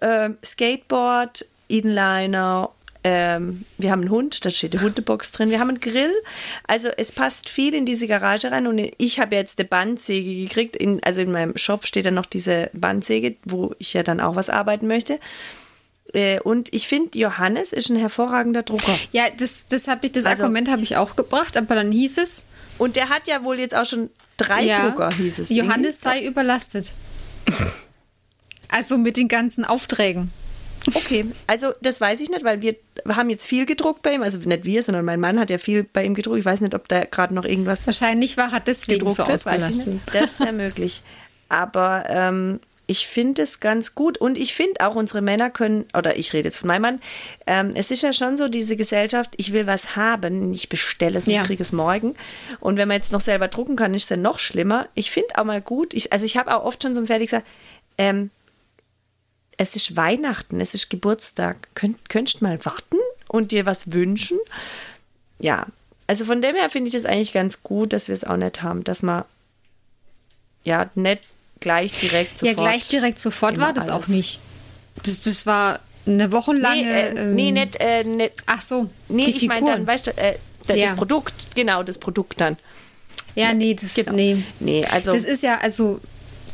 ähm, 0.00 0.38
Skateboard, 0.44 1.44
Inliner, 1.68 2.70
ähm, 3.04 3.64
wir 3.78 3.90
haben 3.90 4.00
einen 4.02 4.10
Hund, 4.10 4.44
da 4.44 4.50
steht 4.50 4.74
eine 4.74 4.82
Hundebox 4.82 5.30
drin, 5.32 5.50
wir 5.50 5.60
haben 5.60 5.68
einen 5.68 5.80
Grill. 5.80 6.12
Also 6.66 6.88
es 6.96 7.12
passt 7.12 7.48
viel 7.48 7.74
in 7.74 7.86
diese 7.86 8.06
Garage 8.08 8.50
rein 8.50 8.66
und 8.66 8.78
ich 8.98 9.20
habe 9.20 9.36
jetzt 9.36 9.58
eine 9.58 9.68
Bandsäge 9.68 10.34
gekriegt. 10.46 10.76
In, 10.76 11.02
also 11.04 11.20
in 11.20 11.32
meinem 11.32 11.56
Shop 11.56 11.86
steht 11.86 12.06
dann 12.06 12.14
noch 12.14 12.26
diese 12.26 12.70
Bandsäge, 12.74 13.36
wo 13.44 13.74
ich 13.78 13.94
ja 13.94 14.02
dann 14.02 14.20
auch 14.20 14.36
was 14.36 14.50
arbeiten 14.50 14.86
möchte. 14.86 15.20
Äh, 16.12 16.40
Und 16.40 16.72
ich 16.72 16.88
finde, 16.88 17.18
Johannes 17.18 17.72
ist 17.72 17.90
ein 17.90 17.96
hervorragender 17.96 18.62
Drucker. 18.62 18.98
Ja, 19.12 19.24
das, 19.36 19.66
das, 19.68 19.86
ich, 20.02 20.12
das 20.12 20.26
Also- 20.26 20.44
Argument 20.44 20.70
habe 20.70 20.82
ich 20.82 20.96
auch 20.96 21.16
gebracht, 21.16 21.56
aber 21.56 21.74
dann 21.74 21.92
hieß 21.92 22.18
es, 22.18 22.44
Und 22.78 22.96
der 22.96 23.08
hat 23.08 23.26
ja 23.28 23.42
wohl 23.44 23.58
jetzt 23.58 23.74
auch 23.74 23.84
schon 23.84 24.08
drei 24.36 24.62
ja, 24.64 24.88
Drucker, 24.88 25.10
hieß 25.16 25.38
es. 25.40 25.50
Johannes 25.50 26.00
sei 26.00 26.24
überlastet. 26.24 26.92
Also 28.68 28.98
mit 28.98 29.16
den 29.16 29.28
ganzen 29.28 29.64
Aufträgen. 29.64 30.30
Okay, 30.94 31.26
also 31.46 31.72
das 31.80 32.00
weiß 32.00 32.20
ich 32.20 32.30
nicht, 32.30 32.44
weil 32.44 32.62
wir 32.62 32.74
haben 33.08 33.30
jetzt 33.30 33.46
viel 33.46 33.66
gedruckt 33.66 34.02
bei 34.02 34.14
ihm. 34.14 34.22
Also 34.22 34.38
nicht 34.38 34.64
wir, 34.64 34.82
sondern 34.82 35.04
mein 35.04 35.20
Mann 35.20 35.38
hat 35.38 35.50
ja 35.50 35.58
viel 35.58 35.84
bei 35.84 36.04
ihm 36.04 36.14
gedruckt. 36.14 36.38
Ich 36.38 36.44
weiß 36.44 36.60
nicht, 36.60 36.74
ob 36.74 36.88
da 36.88 37.04
gerade 37.04 37.34
noch 37.34 37.44
irgendwas 37.44 37.86
Wahrscheinlich 37.86 38.36
war 38.36 38.52
er 38.52 38.60
deswegen 38.60 38.98
gedruckt 39.00 39.16
so 39.16 39.26
wird, 39.26 39.60
nicht. 39.60 40.00
Das 40.12 40.40
wäre 40.40 40.52
möglich. 40.52 41.02
Aber 41.48 42.04
ähm, 42.08 42.60
ich 42.86 43.06
finde 43.06 43.42
es 43.42 43.60
ganz 43.60 43.94
gut 43.94 44.16
und 44.18 44.38
ich 44.38 44.54
finde 44.54 44.86
auch 44.86 44.94
unsere 44.94 45.20
Männer 45.20 45.50
können, 45.50 45.84
oder 45.96 46.16
ich 46.16 46.32
rede 46.32 46.48
jetzt 46.48 46.56
von 46.58 46.68
meinem 46.68 46.82
Mann, 46.82 47.00
ähm, 47.46 47.70
es 47.74 47.90
ist 47.90 48.02
ja 48.02 48.14
schon 48.14 48.38
so 48.38 48.48
diese 48.48 48.76
Gesellschaft, 48.76 49.34
ich 49.36 49.52
will 49.52 49.66
was 49.66 49.94
haben, 49.94 50.52
ich 50.54 50.70
bestelle 50.70 51.18
es 51.18 51.26
und 51.26 51.34
Ja. 51.34 51.42
kriege 51.44 51.62
es 51.62 51.72
morgen. 51.72 52.14
Und 52.60 52.76
wenn 52.78 52.88
man 52.88 52.96
jetzt 52.96 53.12
noch 53.12 53.20
selber 53.20 53.48
drucken 53.48 53.76
kann, 53.76 53.92
ist 53.92 54.04
es 54.04 54.08
ja 54.08 54.16
noch 54.16 54.38
schlimmer. 54.38 54.88
Ich 54.94 55.10
finde 55.10 55.36
auch 55.36 55.44
mal 55.44 55.60
gut, 55.60 55.92
ich, 55.92 56.12
also 56.14 56.24
ich 56.24 56.38
habe 56.38 56.54
auch 56.56 56.64
oft 56.64 56.82
schon 56.82 56.94
so 56.94 57.04
fertig 57.04 57.26
gesagt, 57.26 57.46
ähm, 57.98 58.30
es 59.58 59.76
ist 59.76 59.96
Weihnachten, 59.96 60.60
es 60.60 60.72
ist 60.74 60.88
Geburtstag. 60.88 61.68
Könnt, 61.74 62.08
könntest 62.08 62.40
mal 62.42 62.64
warten 62.64 62.96
und 63.28 63.52
dir 63.52 63.66
was 63.66 63.92
wünschen? 63.92 64.38
Ja, 65.38 65.66
also 66.06 66.24
von 66.24 66.40
dem 66.40 66.56
her 66.56 66.70
finde 66.70 66.88
ich 66.88 66.94
das 66.94 67.04
eigentlich 67.04 67.32
ganz 67.32 67.62
gut, 67.62 67.92
dass 67.92 68.08
wir 68.08 68.14
es 68.14 68.24
auch 68.24 68.36
nicht 68.38 68.62
haben, 68.62 68.82
dass 68.84 69.02
man 69.02 69.24
ja 70.64 70.90
nicht 70.94 71.22
gleich 71.60 71.92
direkt 71.92 72.40
Ja, 72.42 72.52
sofort. 72.52 72.56
gleich 72.56 72.88
direkt 72.88 73.20
sofort 73.20 73.58
war 73.58 73.72
das 73.72 73.88
alles. 73.88 74.04
auch 74.04 74.08
nicht. 74.08 74.40
Das, 75.02 75.22
das 75.22 75.44
war 75.46 75.80
eine 76.06 76.32
wochenlange. 76.32 76.82
Nee, 76.82 76.90
äh, 76.90 77.08
ähm, 77.20 77.34
nee 77.34 77.50
nicht, 77.52 77.76
äh, 77.80 78.04
nicht. 78.04 78.32
Ach 78.46 78.62
so, 78.62 78.88
Nee, 79.08 79.24
die 79.24 79.36
ich 79.36 79.46
meine 79.48 79.66
dann, 79.66 79.86
weißt 79.86 80.06
du, 80.08 80.16
äh, 80.16 80.38
das 80.66 80.76
Ja. 80.78 80.94
Produkt, 80.94 81.54
genau, 81.54 81.82
das 81.82 81.98
Produkt 81.98 82.40
dann. 82.40 82.56
ja, 83.34 83.52
nee, 83.54 83.74
das, 83.74 83.94
Genau. 83.94 84.12
nee. 84.12 84.42
Nee, 84.60 84.84
also. 84.86 85.12
Das 85.12 85.24
ist 85.24 85.42
ja, 85.42 85.58
also 85.58 86.00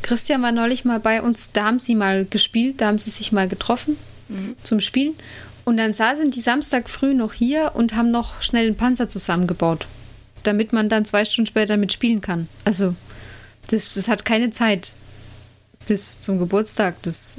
Christian 0.05 0.41
war 0.43 0.51
neulich 0.51 0.85
mal 0.85 0.99
bei 0.99 1.21
uns, 1.21 1.51
da 1.51 1.65
haben 1.65 1.79
sie 1.79 1.95
mal 1.95 2.25
gespielt, 2.29 2.79
da 2.79 2.87
haben 2.87 2.99
sie 2.99 3.09
sich 3.09 3.31
mal 3.31 3.47
getroffen 3.47 3.97
Mhm. 4.29 4.55
zum 4.63 4.79
Spielen. 4.79 5.15
Und 5.65 5.77
dann 5.77 5.93
saßen 5.95 6.29
die 6.31 6.39
Samstag 6.39 6.89
früh 6.91 7.13
noch 7.15 7.33
hier 7.33 7.71
und 7.73 7.95
haben 7.95 8.11
noch 8.11 8.39
schnell 8.41 8.67
einen 8.67 8.77
Panzer 8.77 9.09
zusammengebaut, 9.09 9.87
damit 10.43 10.73
man 10.73 10.89
dann 10.89 11.05
zwei 11.05 11.25
Stunden 11.25 11.47
später 11.47 11.75
mitspielen 11.77 12.21
kann. 12.21 12.47
Also, 12.65 12.93
das, 13.71 13.95
das 13.95 14.07
hat 14.07 14.25
keine 14.25 14.51
Zeit 14.51 14.93
bis 15.87 16.21
zum 16.21 16.37
Geburtstag, 16.37 17.01
das 17.01 17.37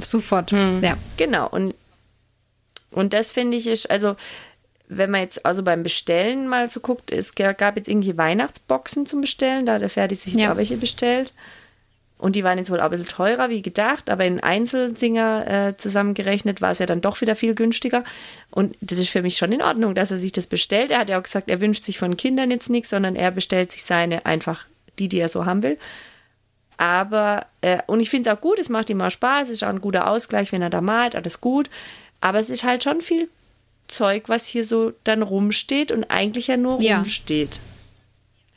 sofort. 0.00 0.52
Hm. 0.52 0.82
Ja. 0.82 0.96
Genau, 1.16 1.48
und, 1.48 1.74
und 2.92 3.12
das 3.12 3.32
finde 3.32 3.56
ich 3.56 3.66
ist, 3.66 3.90
also 3.90 4.14
wenn 4.88 5.10
man 5.10 5.22
jetzt 5.22 5.44
also 5.44 5.64
beim 5.64 5.82
Bestellen 5.82 6.46
mal 6.46 6.70
so 6.70 6.78
guckt, 6.78 7.10
es 7.10 7.34
gab 7.34 7.76
jetzt 7.76 7.88
irgendwie 7.88 8.16
Weihnachtsboxen 8.16 9.06
zum 9.06 9.20
Bestellen, 9.20 9.66
da 9.66 9.74
hat 9.74 9.82
der 9.82 9.90
Ferdi 9.90 10.14
sich 10.14 10.34
Ja. 10.34 10.52
auch 10.52 10.56
welche 10.56 10.76
bestellt. 10.76 11.32
Und 12.18 12.34
die 12.34 12.44
waren 12.44 12.56
jetzt 12.56 12.70
wohl 12.70 12.80
auch 12.80 12.84
ein 12.84 12.90
bisschen 12.92 13.08
teurer 13.08 13.50
wie 13.50 13.60
gedacht, 13.60 14.08
aber 14.08 14.24
in 14.24 14.40
Einzelsinger 14.40 15.46
äh, 15.68 15.76
zusammengerechnet 15.76 16.62
war 16.62 16.70
es 16.70 16.78
ja 16.78 16.86
dann 16.86 17.02
doch 17.02 17.20
wieder 17.20 17.36
viel 17.36 17.54
günstiger. 17.54 18.04
Und 18.50 18.74
das 18.80 18.98
ist 18.98 19.10
für 19.10 19.20
mich 19.20 19.36
schon 19.36 19.52
in 19.52 19.60
Ordnung, 19.60 19.94
dass 19.94 20.10
er 20.10 20.16
sich 20.16 20.32
das 20.32 20.46
bestellt. 20.46 20.90
Er 20.90 21.00
hat 21.00 21.10
ja 21.10 21.18
auch 21.18 21.22
gesagt, 21.22 21.50
er 21.50 21.60
wünscht 21.60 21.84
sich 21.84 21.98
von 21.98 22.16
Kindern 22.16 22.50
jetzt 22.50 22.70
nichts, 22.70 22.88
sondern 22.90 23.16
er 23.16 23.30
bestellt 23.32 23.70
sich 23.70 23.82
seine 23.82 24.24
einfach 24.24 24.64
die, 24.98 25.08
die 25.10 25.20
er 25.20 25.28
so 25.28 25.44
haben 25.44 25.62
will. 25.62 25.76
Aber, 26.78 27.46
äh, 27.62 27.78
und 27.86 28.00
ich 28.00 28.10
finde 28.10 28.30
es 28.30 28.36
auch 28.36 28.40
gut, 28.40 28.58
es 28.58 28.68
macht 28.68 28.90
ihm 28.90 29.00
auch 29.00 29.10
Spaß, 29.10 29.48
es 29.48 29.54
ist 29.54 29.64
auch 29.64 29.68
ein 29.68 29.80
guter 29.80 30.10
Ausgleich, 30.10 30.52
wenn 30.52 30.62
er 30.62 30.70
da 30.70 30.80
malt, 30.80 31.14
alles 31.14 31.40
gut. 31.40 31.70
Aber 32.20 32.38
es 32.38 32.50
ist 32.50 32.64
halt 32.64 32.84
schon 32.84 33.00
viel 33.00 33.28
Zeug, 33.88 34.24
was 34.28 34.46
hier 34.46 34.64
so 34.64 34.92
dann 35.04 35.22
rumsteht 35.22 35.92
und 35.92 36.04
eigentlich 36.04 36.48
ja 36.48 36.56
nur 36.56 36.80
Ja. 36.80 36.96
rumsteht. 36.96 37.60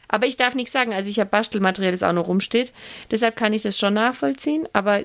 Aber 0.09 0.27
ich 0.27 0.35
darf 0.35 0.55
nichts 0.55 0.73
sagen. 0.73 0.93
Also 0.93 1.09
ich 1.09 1.19
habe 1.19 1.29
Bastelmaterial, 1.29 1.93
das 1.93 2.03
auch 2.03 2.13
noch 2.13 2.27
rumsteht. 2.27 2.73
Deshalb 3.11 3.37
kann 3.37 3.53
ich 3.53 3.61
das 3.61 3.79
schon 3.79 3.93
nachvollziehen. 3.93 4.67
Aber 4.73 5.01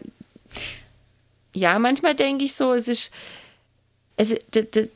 ja, 1.55 1.79
manchmal 1.79 2.17
denke 2.17 2.45
ich 2.45 2.55
so, 2.55 2.73
es 2.73 2.89
ist. 2.89 3.13
Es, 4.17 4.33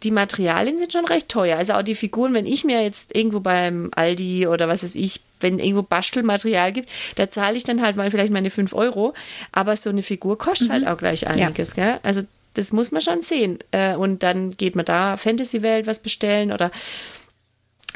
die 0.05 0.13
Materialien 0.13 0.79
sind 0.79 0.93
schon 0.93 1.05
recht 1.05 1.29
teuer. 1.29 1.59
Also 1.59 1.73
auch 1.73 1.83
die 1.83 1.97
Figuren, 1.97 2.35
wenn 2.35 2.47
ich 2.47 2.63
mir 2.63 2.85
jetzt 2.85 3.17
irgendwo 3.17 3.41
beim 3.41 3.91
Aldi 3.97 4.47
oder 4.47 4.69
was 4.69 4.85
weiß 4.85 4.95
ich, 4.95 5.21
wenn 5.41 5.59
irgendwo 5.59 5.83
Bastelmaterial 5.83 6.73
gibt, 6.73 6.89
da 7.17 7.29
zahle 7.29 7.57
ich 7.57 7.65
dann 7.65 7.83
halt 7.83 7.97
mal 7.97 8.13
vielleicht 8.13 8.33
meine 8.33 8.51
5 8.51 8.73
Euro. 8.75 9.15
Aber 9.51 9.75
so 9.75 9.91
eine 9.91 10.03
Figur 10.03 10.39
kostet 10.39 10.71
halt 10.71 10.87
auch 10.87 10.99
gleich 10.99 11.27
einiges. 11.27 11.75
Ja. 11.75 11.85
Gell? 11.85 12.01
Also 12.05 12.23
das 12.55 12.73
muss 12.73 12.93
man 12.93 13.03
schon 13.03 13.23
sehen. 13.23 13.59
Äh, 13.73 13.97
und 13.97 14.23
dann 14.23 14.57
geht 14.57 14.77
man 14.77 14.85
da 14.85 15.17
Fantasy-Welt 15.17 15.89
was 15.89 15.99
bestellen 15.99 16.53
oder 16.53 16.71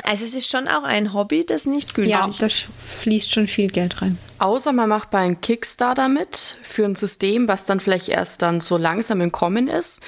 also 0.03 0.24
es 0.24 0.34
ist 0.34 0.51
schon 0.51 0.68
auch 0.68 0.84
ein 0.84 1.12
Hobby, 1.12 1.45
das 1.45 1.66
nicht 1.66 1.95
günstig 1.95 2.28
ist. 2.28 2.40
Ja, 2.40 2.49
da 2.49 2.49
fließt 2.49 3.30
schon 3.30 3.47
viel 3.47 3.68
Geld 3.68 4.01
rein. 4.01 4.18
Außer 4.38 4.72
man 4.72 4.88
macht 4.88 5.11
bei 5.11 5.18
einem 5.18 5.40
Kickstarter 5.40 6.09
mit 6.09 6.59
für 6.62 6.84
ein 6.84 6.97
System, 6.97 7.47
was 7.47 7.64
dann 7.64 7.78
vielleicht 7.78 8.09
erst 8.09 8.43
dann 8.43 8.61
so 8.61 8.78
langsam 8.78 9.20
im 9.20 9.32
Kommen 9.32 9.68
ist. 9.68 10.03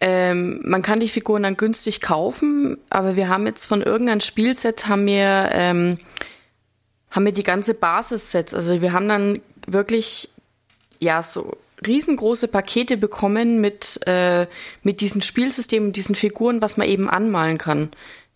Ähm, 0.00 0.60
man 0.64 0.82
kann 0.82 1.00
die 1.00 1.08
Figuren 1.08 1.42
dann 1.42 1.58
günstig 1.58 2.00
kaufen, 2.00 2.78
aber 2.88 3.16
wir 3.16 3.28
haben 3.28 3.46
jetzt 3.46 3.66
von 3.66 3.82
irgendeinem 3.82 4.20
Spielset 4.20 4.88
haben 4.88 5.04
wir 5.04 5.50
ähm, 5.52 5.98
haben 7.10 7.24
wir 7.26 7.32
die 7.32 7.42
ganze 7.42 7.74
Basissets. 7.74 8.54
Also 8.54 8.80
wir 8.80 8.92
haben 8.94 9.08
dann 9.08 9.40
wirklich 9.66 10.30
ja 10.98 11.22
so 11.22 11.58
riesengroße 11.86 12.48
Pakete 12.48 12.96
bekommen 12.96 13.60
mit 13.60 14.00
mit 14.06 14.08
äh, 14.08 14.46
diesen 14.84 15.20
Spielsystemen, 15.20 15.92
diesen 15.92 16.14
Figuren, 16.14 16.62
was 16.62 16.78
man 16.78 16.88
eben 16.88 17.10
anmalen 17.10 17.58
kann. 17.58 17.90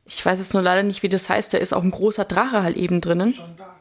Ich 0.07 0.25
weiß 0.25 0.39
jetzt 0.39 0.55
nur 0.55 0.63
leider 0.63 0.83
nicht, 0.83 1.03
wie 1.03 1.09
das 1.09 1.29
heißt. 1.29 1.55
Da 1.55 1.59
ist 1.59 1.73
auch 1.73 1.83
ein 1.83 1.91
großer 1.91 2.25
Drache 2.25 2.63
halt 2.63 2.77
eben 2.77 3.01
drinnen. 3.01 3.35
John 3.35 3.57
Dark. 3.57 3.75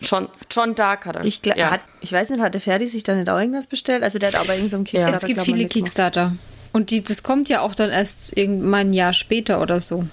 John, 0.00 0.28
John 0.50 0.74
Dark 0.74 1.06
hat 1.06 1.16
er. 1.16 1.24
Ich, 1.24 1.40
ja. 1.44 1.70
hat, 1.70 1.80
ich 2.00 2.12
weiß 2.12 2.30
nicht, 2.30 2.40
hat 2.40 2.54
der 2.54 2.60
Ferdi 2.60 2.86
sich 2.86 3.04
da 3.04 3.14
nicht 3.14 3.28
auch 3.28 3.38
irgendwas 3.38 3.66
bestellt? 3.66 4.02
Also 4.02 4.18
der 4.18 4.30
hat 4.30 4.36
aber 4.36 4.54
irgendeinen 4.54 4.84
so 4.84 4.90
Kickstarter. 4.90 5.16
Es 5.16 5.26
gibt 5.26 5.42
viele 5.42 5.66
Kickstarter. 5.66 6.32
Und 6.72 6.90
die, 6.90 7.04
das 7.04 7.22
kommt 7.22 7.48
ja 7.48 7.60
auch 7.60 7.74
dann 7.74 7.90
erst 7.90 8.36
irgendwann 8.36 8.90
ein 8.90 8.92
Jahr 8.92 9.12
später 9.12 9.62
oder 9.62 9.80
so. 9.80 10.04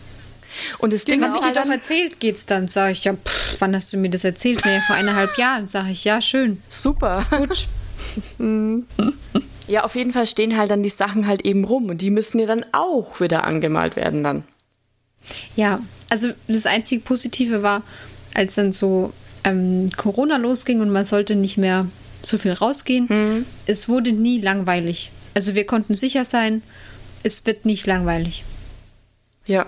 Und 0.79 0.93
das 0.93 1.05
Ding 1.05 1.23
hast 1.23 1.43
du 1.43 1.47
dir 1.47 1.53
doch 1.53 1.69
erzählt, 1.69 2.19
geht's 2.19 2.45
dann. 2.45 2.67
Sag 2.67 2.91
ich, 2.91 3.03
ja, 3.05 3.13
pff, 3.13 3.55
wann 3.59 3.75
hast 3.75 3.91
du 3.93 3.97
mir 3.97 4.09
das 4.09 4.23
erzählt? 4.23 4.63
Nee, 4.65 4.79
vor 4.85 4.95
eineinhalb 4.95 5.37
Jahren. 5.37 5.67
Sag 5.67 5.89
ich, 5.89 6.03
ja, 6.03 6.21
schön. 6.21 6.61
Super. 6.69 7.25
Gut. 7.31 7.67
ja, 9.67 9.83
auf 9.83 9.95
jeden 9.95 10.11
Fall 10.11 10.27
stehen 10.27 10.57
halt 10.57 10.71
dann 10.71 10.83
die 10.83 10.89
Sachen 10.89 11.27
halt 11.27 11.43
eben 11.43 11.63
rum 11.63 11.89
und 11.89 12.01
die 12.01 12.09
müssen 12.09 12.39
ja 12.39 12.45
dann 12.45 12.65
auch 12.73 13.19
wieder 13.19 13.45
angemalt 13.45 13.95
werden 13.95 14.23
dann. 14.23 14.43
Ja, 15.55 15.79
also 16.09 16.29
das 16.47 16.65
einzige 16.65 17.01
Positive 17.01 17.63
war, 17.63 17.83
als 18.33 18.55
dann 18.55 18.71
so 18.71 19.13
ähm, 19.43 19.89
Corona 19.95 20.37
losging 20.37 20.81
und 20.81 20.89
man 20.89 21.05
sollte 21.05 21.35
nicht 21.35 21.57
mehr 21.57 21.87
so 22.21 22.37
viel 22.37 22.51
rausgehen, 22.51 23.07
mhm. 23.09 23.45
es 23.65 23.89
wurde 23.89 24.11
nie 24.11 24.39
langweilig. 24.39 25.11
Also 25.33 25.55
wir 25.55 25.65
konnten 25.65 25.95
sicher 25.95 26.25
sein, 26.25 26.61
es 27.23 27.45
wird 27.45 27.65
nicht 27.65 27.87
langweilig. 27.87 28.43
Ja. 29.45 29.65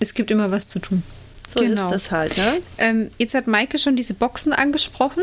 Es 0.00 0.14
gibt 0.14 0.30
immer 0.30 0.50
was 0.50 0.68
zu 0.68 0.78
tun. 0.78 1.02
So 1.48 1.60
genau. 1.60 1.86
ist 1.86 1.92
das 1.92 2.10
halt, 2.10 2.36
ne? 2.36 2.60
Ähm, 2.78 3.10
jetzt 3.18 3.34
hat 3.34 3.46
Maike 3.46 3.78
schon 3.78 3.94
diese 3.94 4.14
Boxen 4.14 4.52
angesprochen, 4.52 5.22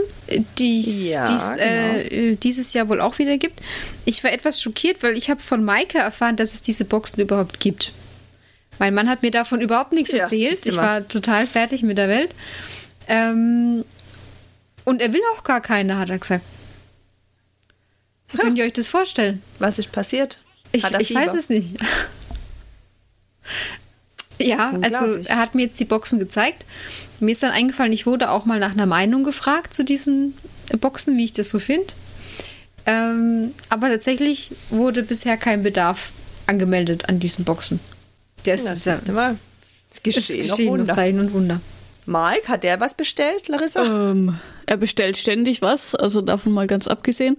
die 0.57 0.79
ja, 1.09 1.23
es 1.23 1.51
genau. 1.51 1.61
äh, 1.61 2.35
dieses 2.35 2.73
Jahr 2.73 2.87
wohl 2.87 3.01
auch 3.01 3.19
wieder 3.19 3.37
gibt. 3.37 3.61
Ich 4.05 4.23
war 4.23 4.31
etwas 4.31 4.61
schockiert, 4.61 5.03
weil 5.03 5.17
ich 5.17 5.29
habe 5.29 5.41
von 5.41 5.65
Maike 5.65 5.97
erfahren, 5.97 6.37
dass 6.37 6.53
es 6.53 6.61
diese 6.61 6.85
Boxen 6.85 7.19
überhaupt 7.19 7.59
gibt. 7.59 7.91
Mein 8.79 8.93
Mann 8.93 9.09
hat 9.09 9.21
mir 9.21 9.31
davon 9.31 9.61
überhaupt 9.61 9.91
nichts 9.91 10.11
ja, 10.11 10.19
erzählt. 10.19 10.65
Ich 10.65 10.77
war 10.77 11.07
total 11.07 11.47
fertig 11.47 11.83
mit 11.83 11.97
der 11.97 12.09
Welt. 12.09 12.31
Ähm, 13.07 13.85
und 14.85 15.01
er 15.01 15.13
will 15.13 15.21
auch 15.35 15.43
gar 15.43 15.61
keine, 15.61 15.97
hat 15.97 16.09
er 16.09 16.19
gesagt. 16.19 16.43
Wie 18.31 18.37
könnt 18.37 18.57
ihr 18.57 18.65
euch 18.65 18.73
das 18.73 18.89
vorstellen? 18.89 19.41
Was 19.59 19.79
ist 19.79 19.91
passiert? 19.91 20.39
Ich, 20.71 20.83
ich 20.99 21.13
weiß 21.13 21.35
es 21.35 21.49
nicht. 21.49 21.77
ja, 24.39 24.73
also 24.81 25.15
er 25.15 25.37
hat 25.37 25.53
mir 25.53 25.63
jetzt 25.63 25.79
die 25.79 25.85
Boxen 25.85 26.19
gezeigt. 26.19 26.65
Mir 27.19 27.31
ist 27.31 27.43
dann 27.43 27.51
eingefallen, 27.51 27.93
ich 27.93 28.05
wurde 28.05 28.31
auch 28.31 28.45
mal 28.45 28.59
nach 28.59 28.71
einer 28.71 28.87
Meinung 28.87 29.23
gefragt 29.23 29.73
zu 29.73 29.85
diesen 29.85 30.35
Boxen, 30.81 31.17
wie 31.17 31.25
ich 31.25 31.33
das 31.33 31.49
so 31.49 31.59
finde. 31.59 31.93
Ähm, 32.85 33.53
aber 33.69 33.89
tatsächlich 33.89 34.51
wurde 34.69 35.03
bisher 35.03 35.37
kein 35.37 35.63
Bedarf 35.63 36.11
angemeldet 36.47 37.07
an 37.07 37.19
diesen 37.19 37.45
Boxen. 37.45 37.79
Das, 38.43 38.63
das 38.63 38.87
ist 38.87 39.07
ja, 39.07 39.13
mal. 39.13 39.37
Es 39.89 40.01
geschehen, 40.01 40.39
es 40.39 40.49
geschehen 40.49 40.65
noch 40.65 40.79
Wunder. 40.79 40.93
Zeichen 40.93 41.19
und 41.19 41.33
Wunder. 41.33 41.61
Mike, 42.05 42.47
hat 42.47 42.63
der 42.63 42.79
was 42.79 42.95
bestellt, 42.95 43.47
Larissa? 43.47 44.11
Ähm, 44.11 44.37
er 44.65 44.77
bestellt 44.77 45.17
ständig 45.17 45.61
was, 45.61 45.95
also 45.95 46.21
davon 46.21 46.51
mal 46.51 46.67
ganz 46.67 46.87
abgesehen. 46.87 47.37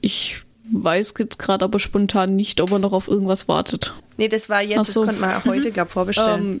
Ich 0.00 0.38
weiß 0.70 1.14
jetzt 1.18 1.38
gerade 1.38 1.64
aber 1.64 1.78
spontan 1.78 2.36
nicht, 2.36 2.60
ob 2.60 2.70
er 2.72 2.78
noch 2.78 2.92
auf 2.92 3.08
irgendwas 3.08 3.48
wartet. 3.48 3.94
Nee, 4.16 4.28
das 4.28 4.48
war 4.48 4.62
jetzt, 4.62 4.92
so. 4.92 5.04
das 5.04 5.16
konnte 5.16 5.20
man 5.20 5.44
heute, 5.44 5.72
glaube 5.72 5.88
ich, 5.88 5.92
vorbestellen. 5.92 6.60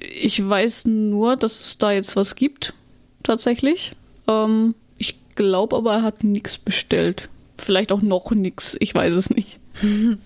ich 0.00 0.46
weiß 0.46 0.86
nur, 0.86 1.36
dass 1.36 1.60
es 1.60 1.78
da 1.78 1.92
jetzt 1.92 2.16
was 2.16 2.36
gibt, 2.36 2.74
tatsächlich. 3.22 3.92
Ähm, 4.28 4.74
ich 4.98 5.16
glaube 5.34 5.76
aber, 5.76 5.94
er 5.94 6.02
hat 6.02 6.24
nichts 6.24 6.58
bestellt. 6.58 7.28
Vielleicht 7.58 7.92
auch 7.92 8.02
noch 8.02 8.30
nichts, 8.30 8.76
ich 8.80 8.94
weiß 8.94 9.12
es 9.12 9.30
nicht. 9.30 9.58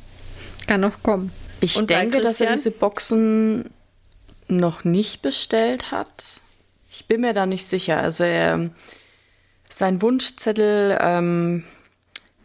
Kann 0.66 0.80
noch 0.80 1.02
kommen. 1.02 1.30
Ich 1.64 1.76
Und 1.76 1.88
denke, 1.88 2.20
dass 2.20 2.40
er 2.42 2.52
diese 2.52 2.70
Boxen 2.70 3.70
noch 4.48 4.84
nicht 4.84 5.22
bestellt 5.22 5.90
hat. 5.90 6.42
Ich 6.90 7.06
bin 7.06 7.22
mir 7.22 7.32
da 7.32 7.46
nicht 7.46 7.64
sicher. 7.64 7.98
Also 7.98 8.24
er, 8.24 8.70
sein 9.70 10.02
Wunschzettel 10.02 10.98
ähm, 11.00 11.64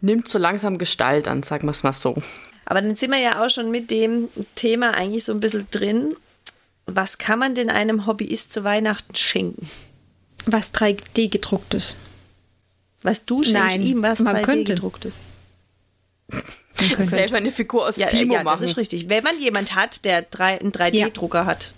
nimmt 0.00 0.26
so 0.26 0.38
langsam 0.38 0.78
Gestalt 0.78 1.28
an, 1.28 1.42
sagen 1.42 1.66
wir 1.66 1.72
es 1.72 1.82
mal 1.82 1.92
so. 1.92 2.16
Aber 2.64 2.80
dann 2.80 2.96
sind 2.96 3.10
wir 3.10 3.18
ja 3.18 3.44
auch 3.44 3.50
schon 3.50 3.70
mit 3.70 3.90
dem 3.90 4.28
Thema 4.54 4.94
eigentlich 4.94 5.24
so 5.24 5.32
ein 5.32 5.40
bisschen 5.40 5.66
drin. 5.70 6.16
Was 6.86 7.18
kann 7.18 7.38
man 7.38 7.54
denn 7.54 7.68
einem 7.68 8.06
Hobbyist 8.06 8.52
zu 8.52 8.64
Weihnachten 8.64 9.14
schenken? 9.14 9.68
Was 10.46 10.72
3D 10.72 11.28
gedrucktes. 11.28 11.96
Was 13.02 13.26
du 13.26 13.42
schenkst 13.42 13.76
Nein, 13.76 13.82
ihm, 13.82 14.02
was 14.02 14.20
3D 14.20 14.64
gedrucktes. 14.64 15.14
Könnte 16.88 17.04
selber 17.04 17.36
eine 17.36 17.50
Figur 17.50 17.86
aus 17.86 17.96
ja, 17.96 18.08
Fimo 18.08 18.34
ja, 18.34 18.42
machen. 18.42 18.60
das 18.60 18.70
ist 18.70 18.76
richtig. 18.76 19.08
Wenn 19.08 19.22
man 19.22 19.38
jemand 19.38 19.74
hat, 19.74 20.04
der 20.04 20.22
drei, 20.22 20.60
einen 20.60 20.72
3D-Drucker 20.72 21.40
ja. 21.40 21.46
hat. 21.46 21.72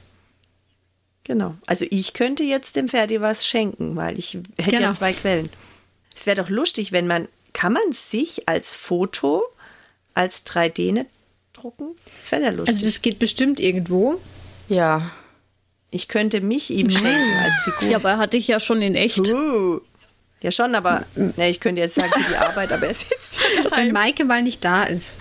Genau. 1.25 1.55
Also 1.67 1.87
ich 1.91 2.15
könnte 2.15 2.43
jetzt 2.43 2.77
dem 2.77 2.89
Ferdi 2.89 3.21
was 3.21 3.47
schenken, 3.47 3.97
weil 3.97 4.19
ich 4.19 4.39
hätte 4.59 4.71
genau. 4.71 4.83
ja 4.83 4.93
zwei 4.93 5.13
Quellen. 5.13 5.51
Es 6.15 6.27
wäre 6.27 6.37
doch 6.37 6.49
lustig, 6.49 6.93
wenn 6.93 7.07
man, 7.07 7.29
kann 7.53 7.73
man 7.73 7.93
sich 7.93 8.49
als 8.49 8.75
Foto 8.75 9.43
als 10.15 10.45
3D 10.47 10.93
nicht 10.93 11.07
drucken? 11.53 11.95
Das 12.19 12.33
wäre 12.33 12.43
ja 12.43 12.51
lustig. 12.51 12.77
Also 12.77 12.85
das 12.85 13.03
geht 13.03 13.19
bestimmt 13.19 13.61
irgendwo. 13.61 14.21
Ja. 14.69 15.11
Ich 15.91 16.09
könnte 16.09 16.41
mich 16.41 16.71
ihm 16.71 16.91
schenken 16.91 17.39
als 17.43 17.61
Figur. 17.61 17.91
Ja, 17.91 17.97
aber 17.99 18.11
er 18.11 18.19
hatte 18.19 18.37
ich 18.37 18.49
ja 18.49 18.61
schon 18.61 18.83
in 18.83 18.95
echt. 18.95 19.29
Uh. 19.29 19.81
Ja, 20.43 20.51
schon, 20.51 20.75
aber 20.75 21.05
ne, 21.15 21.49
ich 21.49 21.61
könnte 21.61 21.81
jetzt 21.81 21.95
sagen 21.95 22.13
für 22.13 22.31
die 22.31 22.37
Arbeit, 22.37 22.73
aber 22.73 22.89
er 22.89 22.95
sitzt 22.95 23.39
ja 23.39 23.63
daheim. 23.63 23.87
Wenn 23.87 23.93
Maike 23.93 24.25
mal 24.25 24.43
nicht 24.43 24.65
da 24.65 24.83
ist. 24.83 25.19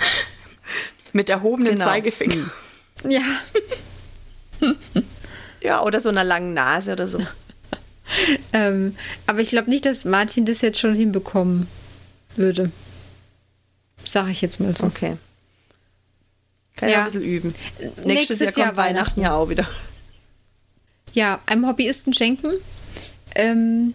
Mit 1.14 1.30
erhobenem 1.30 1.76
genau. 1.76 1.86
Zeigefinger. 1.86 2.50
Ja. 3.08 3.22
ja, 5.62 5.84
oder 5.84 6.00
so 6.00 6.10
einer 6.10 6.24
langen 6.24 6.54
Nase 6.54 6.94
oder 6.94 7.08
so. 7.08 7.20
ähm, 8.54 8.96
aber 9.28 9.40
ich 9.40 9.50
glaube 9.50 9.70
nicht, 9.70 9.86
dass 9.86 10.06
Martin 10.06 10.46
das 10.46 10.62
jetzt 10.62 10.80
schon 10.80 10.96
hinbekommen 10.96 11.68
würde. 12.36 12.72
Sag 14.04 14.30
ich 14.30 14.42
jetzt 14.42 14.60
mal 14.60 14.76
so. 14.76 14.86
Okay. 14.86 15.18
Kann 16.78 16.90
ja 16.90 17.00
ein 17.00 17.06
bisschen 17.06 17.22
üben. 17.22 17.54
Nächstes, 17.80 18.06
Nächstes 18.06 18.40
Jahr, 18.40 18.50
Jahr 18.58 18.68
kommt 18.68 18.78
Weihnachten. 18.78 19.22
Weihnachten 19.22 19.22
ja 19.22 19.36
auch 19.36 19.50
wieder. 19.50 19.68
Ja, 21.14 21.40
einem 21.46 21.68
Hobbyisten 21.68 22.14
schenken. 22.14 22.54
Ähm, 23.36 23.94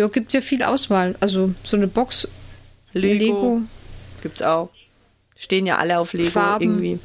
ja, 0.00 0.08
gibt 0.08 0.32
ja 0.32 0.40
viel 0.40 0.62
Auswahl. 0.62 1.14
Also 1.20 1.54
so 1.62 1.76
eine 1.76 1.86
Box. 1.86 2.26
Lego. 2.92 3.18
Lego. 3.18 3.62
Gibt's 4.22 4.42
auch. 4.42 4.70
Stehen 5.36 5.66
ja 5.66 5.78
alle 5.78 5.98
auf 5.98 6.12
Lego 6.12 6.30
Farben, 6.30 6.64
irgendwie. 6.64 6.98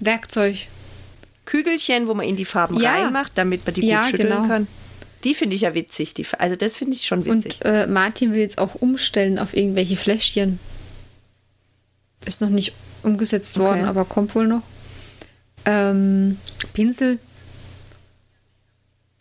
Werkzeug. 0.00 0.66
Kügelchen, 1.44 2.08
wo 2.08 2.14
man 2.14 2.26
in 2.26 2.36
die 2.36 2.44
Farben 2.44 2.78
ja. 2.78 2.92
reinmacht, 2.92 3.32
damit 3.36 3.64
man 3.64 3.74
die 3.74 3.82
gut 3.82 3.90
ja, 3.90 4.02
schütteln 4.02 4.28
genau. 4.28 4.46
kann. 4.46 4.66
Die 5.24 5.34
finde 5.34 5.56
ich 5.56 5.62
ja 5.62 5.74
witzig. 5.74 6.14
Die, 6.14 6.26
also 6.38 6.56
das 6.56 6.76
finde 6.76 6.94
ich 6.94 7.06
schon 7.06 7.24
witzig. 7.24 7.64
Und 7.64 7.70
äh, 7.70 7.86
Martin 7.86 8.32
will 8.32 8.40
jetzt 8.40 8.58
auch 8.58 8.74
umstellen 8.76 9.38
auf 9.38 9.56
irgendwelche 9.56 9.96
Fläschchen. 9.96 10.58
Ist 12.24 12.40
noch 12.40 12.48
nicht 12.48 12.72
umgesetzt 13.02 13.58
worden, 13.58 13.80
okay. 13.80 13.88
aber 13.88 14.04
kommt 14.04 14.34
wohl 14.34 14.46
noch. 14.46 14.62
Ähm, 15.64 16.38
Pinsel. 16.74 17.18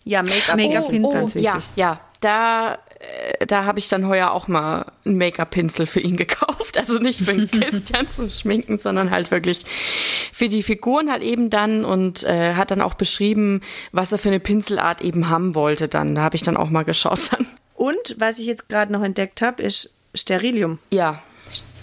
Ja, 0.03 0.21
Make-up. 0.21 0.57
Make-up-Pinsel. 0.57 1.05
Oh, 1.05 1.09
oh, 1.09 1.13
ganz 1.13 1.35
wichtig. 1.35 1.63
Ja, 1.75 1.93
ja 1.93 2.01
da, 2.25 2.79
äh, 2.99 3.45
da 3.45 3.65
habe 3.65 3.79
ich 3.79 3.87
dann 3.87 4.07
heuer 4.07 4.31
auch 4.31 4.47
mal 4.47 4.91
einen 5.05 5.17
Make-up-Pinsel 5.17 5.85
für 5.85 5.99
ihn 5.99 6.17
gekauft. 6.17 6.55
Also 6.75 6.99
nicht 6.99 7.21
für 7.21 7.33
den 7.33 7.49
Christian 7.51 8.07
zum 8.07 8.29
Schminken, 8.29 8.77
sondern 8.77 9.09
halt 9.09 9.31
wirklich 9.31 9.65
für 10.33 10.49
die 10.49 10.61
Figuren 10.61 11.09
halt 11.09 11.23
eben 11.23 11.49
dann 11.49 11.85
und 11.85 12.23
äh, 12.23 12.55
hat 12.55 12.69
dann 12.69 12.81
auch 12.81 12.95
beschrieben, 12.95 13.61
was 13.93 14.11
er 14.11 14.17
für 14.17 14.27
eine 14.27 14.41
Pinselart 14.41 15.01
eben 15.01 15.29
haben 15.29 15.55
wollte 15.55 15.87
dann. 15.87 16.15
Da 16.15 16.21
habe 16.23 16.35
ich 16.35 16.41
dann 16.41 16.57
auch 16.57 16.69
mal 16.69 16.83
geschaut 16.83 17.31
dann. 17.31 17.47
Und 17.75 18.15
was 18.17 18.39
ich 18.39 18.45
jetzt 18.45 18.67
gerade 18.67 18.91
noch 18.91 19.03
entdeckt 19.03 19.41
habe, 19.41 19.63
ist 19.63 19.91
Sterilium. 20.13 20.79
Ja. 20.91 21.21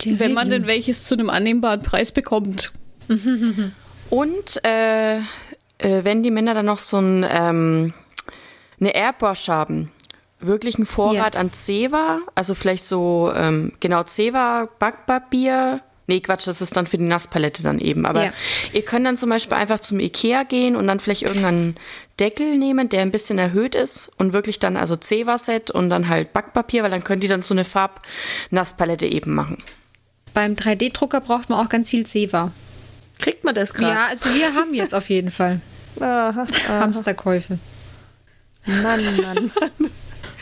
Wenn 0.04 0.34
man 0.34 0.50
denn 0.50 0.66
welches 0.66 1.04
zu 1.04 1.14
einem 1.14 1.30
annehmbaren 1.30 1.82
Preis 1.82 2.12
bekommt. 2.12 2.72
Und 4.10 4.64
äh, 4.64 5.16
äh, 5.18 5.22
wenn 5.78 6.22
die 6.22 6.30
Männer 6.30 6.54
dann 6.54 6.66
noch 6.66 6.80
so 6.80 6.98
ein, 6.98 7.24
ähm, 7.28 7.94
eine 8.78 8.94
Airbrush 8.94 9.48
haben, 9.48 9.90
wirklich 10.46 10.76
einen 10.76 10.86
Vorrat 10.86 11.34
Ja. 11.34 11.40
an 11.40 11.52
Zewa, 11.52 12.18
also 12.34 12.54
vielleicht 12.54 12.84
so, 12.84 13.32
ähm, 13.34 13.72
genau, 13.80 14.02
Zewa, 14.04 14.68
Backpapier. 14.78 15.80
Nee, 16.08 16.20
Quatsch, 16.20 16.48
das 16.48 16.60
ist 16.60 16.76
dann 16.76 16.86
für 16.86 16.98
die 16.98 17.04
Nasspalette 17.04 17.62
dann 17.62 17.78
eben. 17.78 18.04
Aber 18.06 18.24
Ja. 18.26 18.32
ihr 18.72 18.82
könnt 18.82 19.06
dann 19.06 19.16
zum 19.16 19.30
Beispiel 19.30 19.56
einfach 19.56 19.78
zum 19.78 20.00
Ikea 20.00 20.42
gehen 20.42 20.74
und 20.74 20.86
dann 20.88 20.98
vielleicht 21.00 21.22
irgendeinen 21.22 21.76
Deckel 22.18 22.58
nehmen, 22.58 22.88
der 22.88 23.02
ein 23.02 23.12
bisschen 23.12 23.38
erhöht 23.38 23.74
ist 23.76 24.10
und 24.18 24.32
wirklich 24.32 24.58
dann 24.58 24.76
also 24.76 24.96
Zewa-Set 24.96 25.70
und 25.70 25.90
dann 25.90 26.08
halt 26.08 26.32
Backpapier, 26.32 26.82
weil 26.82 26.90
dann 26.90 27.04
könnt 27.04 27.22
ihr 27.22 27.30
dann 27.30 27.42
so 27.42 27.54
eine 27.54 27.64
Farb-Nasspalette 27.64 29.06
eben 29.06 29.32
machen. 29.34 29.62
Beim 30.34 30.54
3D-Drucker 30.56 31.20
braucht 31.20 31.48
man 31.50 31.64
auch 31.64 31.68
ganz 31.68 31.88
viel 31.88 32.04
Zewa. 32.04 32.50
Kriegt 33.20 33.44
man 33.44 33.54
das 33.54 33.72
gerade? 33.72 33.92
Ja, 33.94 34.06
also 34.08 34.34
wir 34.34 34.54
haben 34.54 34.74
jetzt 34.74 34.94
auf 34.94 35.08
jeden 35.08 35.30
Fall 35.30 35.60
Aha, 36.00 36.30
aha. 36.66 36.80
Hamsterkäufe. 36.80 37.58
Mann, 38.66 38.82
Mann, 39.04 39.22
Mann. 39.22 39.90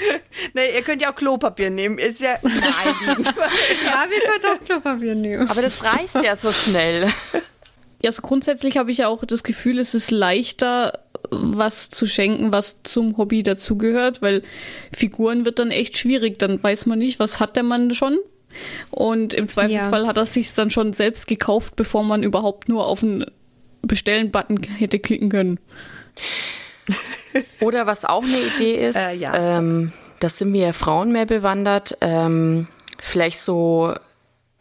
Nee, 0.55 0.75
ihr 0.75 0.83
könnt 0.83 1.03
ja 1.03 1.11
auch 1.13 1.17
Klopapier 1.17 1.71
nehmen. 1.71 1.99
Ist 1.99 2.21
ja 2.21 2.35
naheliegend. 2.43 3.27
Ja, 3.85 4.07
wir 4.09 4.21
können 4.31 4.45
auch 4.59 4.65
Klopapier 4.65 5.15
nehmen. 5.15 5.49
Aber 5.49 5.63
das 5.63 5.83
reißt 5.85 6.23
ja 6.23 6.35
so 6.37 6.51
schnell. 6.53 7.09
Ja, 8.03 8.11
so 8.13 8.23
grundsätzlich 8.23 8.77
habe 8.79 8.91
ich 8.91 8.99
ja 8.99 9.09
auch 9.09 9.25
das 9.25 9.43
Gefühl, 9.43 9.79
es 9.79 9.95
ist 9.95 10.11
leichter, 10.11 11.01
was 11.31 11.91
zu 11.91 12.07
schenken, 12.07 12.53
was 12.53 12.83
zum 12.83 13.17
Hobby 13.19 13.43
dazugehört, 13.43 14.23
weil 14.23 14.43
Figuren 14.93 15.45
wird 15.45 15.59
dann 15.59 15.71
echt 15.71 15.99
schwierig. 15.99 16.39
Dann 16.39 16.63
weiß 16.63 16.87
man 16.87 16.99
nicht, 16.99 17.19
was 17.19 17.41
hat 17.41 17.57
der 17.57 17.63
Mann 17.63 17.95
schon. 17.95 18.19
Und 18.91 19.35
im 19.35 19.49
Zweifelsfall 19.49 20.03
Ja. 20.03 20.09
hat 20.09 20.17
er 20.17 20.27
sich 20.27 20.53
dann 20.55 20.71
schon 20.71 20.93
selbst 20.93 21.27
gekauft, 21.27 21.77
bevor 21.77 22.03
man 22.03 22.23
überhaupt 22.23 22.69
nur 22.69 22.87
auf 22.87 23.03
einen 23.03 23.27
Bestellen-Button 23.83 24.63
hätte 24.79 24.99
klicken 24.99 25.29
können. 25.29 25.61
Oder 27.61 27.87
was 27.87 28.05
auch 28.05 28.25
eine 28.25 28.39
Idee 28.55 28.75
ist, 28.87 28.97
Äh, 28.97 29.15
ja. 29.15 29.35
ähm, 29.35 29.93
das 30.21 30.39
sind 30.39 30.53
wir 30.53 30.73
Frauen 30.73 31.13
mehr 31.13 31.27
bewandert, 31.27 31.97
ähm, 32.01 32.67
vielleicht 32.99 33.41
so 33.41 33.95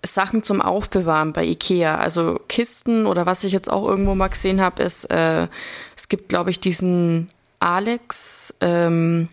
Sachen 0.06 0.44
zum 0.44 0.62
Aufbewahren 0.62 1.34
bei 1.34 1.44
Ikea, 1.44 1.98
also 1.98 2.40
Kisten 2.48 3.06
oder 3.06 3.26
was 3.26 3.44
ich 3.44 3.52
jetzt 3.52 3.70
auch 3.70 3.86
irgendwo 3.86 4.16
mal 4.16 4.30
gesehen 4.30 4.62
habe, 4.62 4.82
ist, 4.84 5.06
äh, 5.12 5.48
es 5.96 6.08
gibt, 6.08 6.30
glaube 6.30 6.50
ich, 6.52 6.62
diesen 6.62 7.30
Alex 7.60 8.54
ähm, 8.62 9.28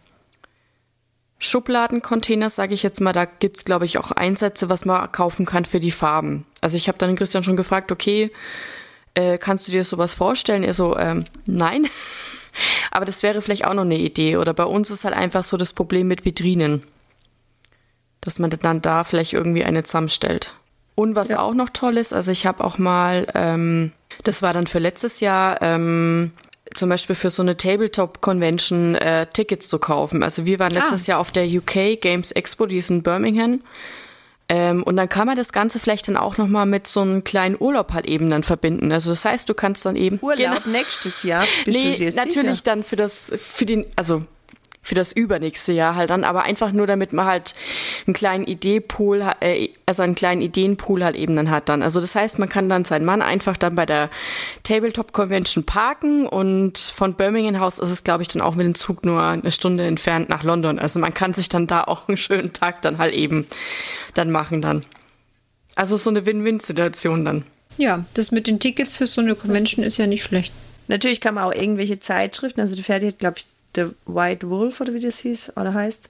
Schubladencontainer, 1.39 2.51
sage 2.51 2.75
ich 2.75 2.83
jetzt 2.83 3.01
mal, 3.01 3.13
da 3.13 3.27
gibt's 3.27 3.65
glaube 3.65 3.85
ich, 3.85 3.99
auch 3.99 4.11
Einsätze, 4.11 4.69
was 4.69 4.85
man 4.85 5.13
kaufen 5.13 5.47
kann 5.47 5.65
für 5.65 5.81
die 5.81 5.91
Farben. 5.91 6.47
Also 6.61 6.77
ich 6.77 6.89
habe 6.89 6.99
dann 6.99 7.15
Christian 7.15 7.45
schon 7.45 7.57
gefragt, 7.57 7.93
okay, 7.93 8.33
äh, 9.15 9.39
kannst 9.39 9.69
du 9.69 9.73
dir 9.73 9.85
sowas 9.85 10.15
vorstellen? 10.15 10.65
Er 10.65 10.75
so, 10.75 10.97
ähm, 10.97 11.25
nein. 11.47 11.89
Aber 12.91 13.05
das 13.05 13.23
wäre 13.23 13.43
vielleicht 13.43 13.67
auch 13.67 13.75
noch 13.75 13.83
eine 13.83 13.99
Idee. 13.99 14.37
Oder 14.37 14.55
bei 14.55 14.65
uns 14.65 14.91
ist 14.91 15.05
halt 15.05 15.15
einfach 15.15 15.43
so 15.43 15.57
das 15.57 15.73
Problem 15.73 16.09
mit 16.09 16.25
Vitrinen. 16.25 16.83
Dass 18.21 18.39
man 18.39 18.51
dann 18.51 18.83
da 18.83 19.05
vielleicht 19.05 19.33
irgendwie 19.33 19.65
eine 19.65 19.85
zusammenstellt. 19.85 20.55
Und 20.95 21.15
was 21.15 21.35
auch 21.35 21.53
noch 21.53 21.69
toll 21.69 21.99
ist, 21.99 22.15
also 22.15 22.33
ich 22.33 22.47
habe 22.47 22.65
auch 22.65 22.79
mal, 22.79 23.27
ähm, 23.35 23.93
das 24.25 24.41
war 24.41 24.55
dann 24.55 24.67
für 24.67 24.79
letztes 24.79 25.21
Jahr, 25.21 25.61
ähm, 25.61 26.33
zum 26.73 26.89
Beispiel 26.89 27.15
für 27.15 27.29
so 27.29 27.43
eine 27.43 27.57
Tabletop-Convention 27.57 28.95
äh, 28.97 29.27
Tickets 29.27 29.69
zu 29.69 29.79
kaufen. 29.79 30.23
Also 30.23 30.47
wir 30.47 30.59
waren 30.59 30.73
letztes 30.73 31.07
Jahr 31.07 31.21
auf 31.21 31.31
der 31.31 31.47
UK 31.47 32.01
Games 32.01 32.33
Expo, 32.33 32.65
die 32.67 32.79
ist 32.79 32.91
in 32.91 33.03
Birmingham. 33.03 33.61
Ähm, 34.49 34.83
und 34.85 34.97
dann 34.97 35.09
kann 35.09 35.27
man 35.27 35.37
das 35.37 35.53
Ganze 35.53 35.81
vielleicht 35.81 36.07
dann 36.07 36.17
auch 36.17 36.37
nochmal 36.37 36.67
mit 36.67 36.87
so 36.87 37.01
einem 37.01 37.25
kleinen 37.25 37.57
Urlaub 37.59 37.93
halt 37.93 38.07
eben 38.07 38.31
dann 38.31 38.45
verbinden. 38.45 38.93
Also 38.93 39.11
das 39.11 39.25
heißt, 39.25 39.49
du 39.49 39.55
kannst 39.55 39.85
dann 39.85 39.97
eben 39.97 40.19
Urlaub 40.23 40.63
Genau. 40.65 40.79
nächstes 40.79 41.25
Jahr. 41.25 41.45
Bist 41.65 41.79
nee, 41.79 41.93
du 41.93 41.97
dir 41.99 42.15
natürlich 42.15 42.51
sicher? 42.51 42.63
dann 42.65 42.85
für 42.85 42.97
das, 42.97 43.33
für 43.37 43.67
den, 43.67 43.87
also 43.97 44.23
für 44.87 44.95
das 44.95 45.13
übernächste 45.13 45.73
Jahr 45.73 45.97
halt 45.97 46.11
dann, 46.11 46.23
aber 46.23 46.45
einfach 46.45 46.71
nur, 46.71 46.87
damit 46.87 47.13
man 47.13 47.27
halt 47.27 47.57
einen 48.07 48.15
kleinen 48.15 48.47
Ideepool, 48.47 49.25
äh, 49.41 49.71
also 49.85 50.05
einen 50.05 50.15
kleinen 50.15 50.43
Ideenpool 50.43 51.03
halt 51.03 51.17
eben 51.17 51.35
dann 51.35 51.51
hat 51.51 51.69
dann. 51.69 51.83
Also 51.83 52.01
das 52.01 52.15
heißt, 52.15 52.39
man 52.39 52.49
kann 52.49 52.69
dann 52.69 52.85
seinen 52.85 53.05
Mann 53.05 53.21
einfach 53.21 53.57
dann 53.57 53.75
bei 53.75 53.85
der 53.85 54.11
Tabletop 54.63 55.13
Convention 55.13 55.65
parken 55.65 56.25
und 56.25 56.79
von 56.79 57.15
Birmingham 57.15 57.59
House 57.59 57.81
ist 57.81 57.91
es, 57.91 58.05
glaube 58.05 58.23
ich, 58.23 58.29
dann 58.29 58.41
auch 58.41 58.55
mit 58.55 58.65
dem 58.65 58.77
Zug 58.77 59.05
nur 59.05 59.21
eine 59.21 59.51
Stunde 59.51 59.85
entfernt 59.85 60.29
nach 60.29 60.45
London. 60.45 60.79
Also 60.79 61.01
man 61.01 61.13
kann 61.13 61.35
sich 61.35 61.49
dann 61.49 61.67
da 61.67 61.83
auch 61.83 62.07
einen 62.07 62.17
schönen 62.17 62.53
Tag 62.53 62.81
dann 62.83 62.99
halt 62.99 63.13
eben 63.13 63.45
dann 64.15 64.31
machen 64.31 64.63
dann. 64.63 64.87
Also 65.75 65.97
so 65.97 66.11
eine 66.11 66.27
Win-Win-Situation 66.27 67.25
dann. 67.25 67.45
Ja, 67.77 68.05
das 68.15 68.31
mit 68.31 68.47
den 68.47 68.61
Tickets 68.61 68.97
für 68.97 69.09
so 69.09 69.21
eine 69.21 69.35
Convention 69.35 69.85
ist 69.85 69.99
ja 69.99 70.07
nicht 70.07 70.23
schlecht. 70.23 70.53
Natürlich 70.87 71.21
kann 71.21 71.35
man 71.35 71.45
auch 71.45 71.53
irgendwelche 71.53 71.99
Zeitschriften, 71.99 72.61
also 72.61 72.77
die 72.77 72.85
Ferdi 72.85 73.09
hat, 73.09 73.19
glaube 73.19 73.39
ich, 73.39 73.47
The 73.77 73.87
White 74.07 74.49
Wolf 74.51 74.81
oder 74.81 74.93
wie 74.95 75.01
das 75.01 75.19
hieß 75.21 75.53
oder 75.57 75.73
heißt, 75.75 76.09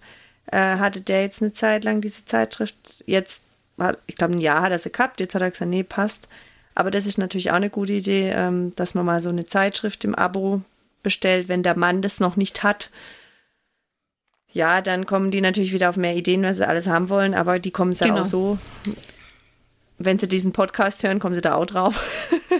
äh, 0.52 0.56
hatte 0.76 1.00
der 1.02 1.22
jetzt 1.22 1.42
eine 1.42 1.52
Zeit 1.52 1.84
lang 1.84 2.00
diese 2.00 2.24
Zeitschrift. 2.24 3.02
Jetzt, 3.06 3.42
hat, 3.78 3.98
ich 4.06 4.14
glaube, 4.14 4.34
ein 4.34 4.38
Jahr 4.38 4.62
hat 4.62 4.72
er 4.72 4.78
sie 4.78 4.90
gehabt, 4.92 5.20
jetzt 5.20 5.34
hat 5.34 5.42
er 5.42 5.50
gesagt, 5.50 5.70
nee, 5.70 5.82
passt. 5.82 6.28
Aber 6.74 6.90
das 6.90 7.06
ist 7.06 7.18
natürlich 7.18 7.50
auch 7.50 7.56
eine 7.56 7.70
gute 7.70 7.94
Idee, 7.94 8.30
ähm, 8.34 8.72
dass 8.76 8.94
man 8.94 9.04
mal 9.06 9.20
so 9.20 9.28
eine 9.30 9.44
Zeitschrift 9.46 10.04
im 10.04 10.14
Abo 10.14 10.62
bestellt, 11.02 11.48
wenn 11.48 11.62
der 11.62 11.76
Mann 11.76 12.02
das 12.02 12.20
noch 12.20 12.36
nicht 12.36 12.62
hat. 12.62 12.90
Ja, 14.52 14.80
dann 14.80 15.04
kommen 15.06 15.30
die 15.30 15.40
natürlich 15.40 15.72
wieder 15.72 15.88
auf 15.90 15.96
mehr 15.96 16.16
Ideen, 16.16 16.42
weil 16.42 16.54
sie 16.54 16.66
alles 16.66 16.86
haben 16.86 17.08
wollen, 17.10 17.34
aber 17.34 17.58
die 17.58 17.70
kommen 17.70 17.92
ja 17.92 18.06
Genau. 18.06 18.20
auch 18.22 18.24
so. 18.24 18.58
Wenn 19.98 20.18
sie 20.18 20.28
diesen 20.28 20.52
Podcast 20.52 21.02
hören, 21.02 21.18
kommen 21.18 21.34
sie 21.34 21.40
da 21.40 21.54
auch 21.54 21.66
drauf. 21.66 21.98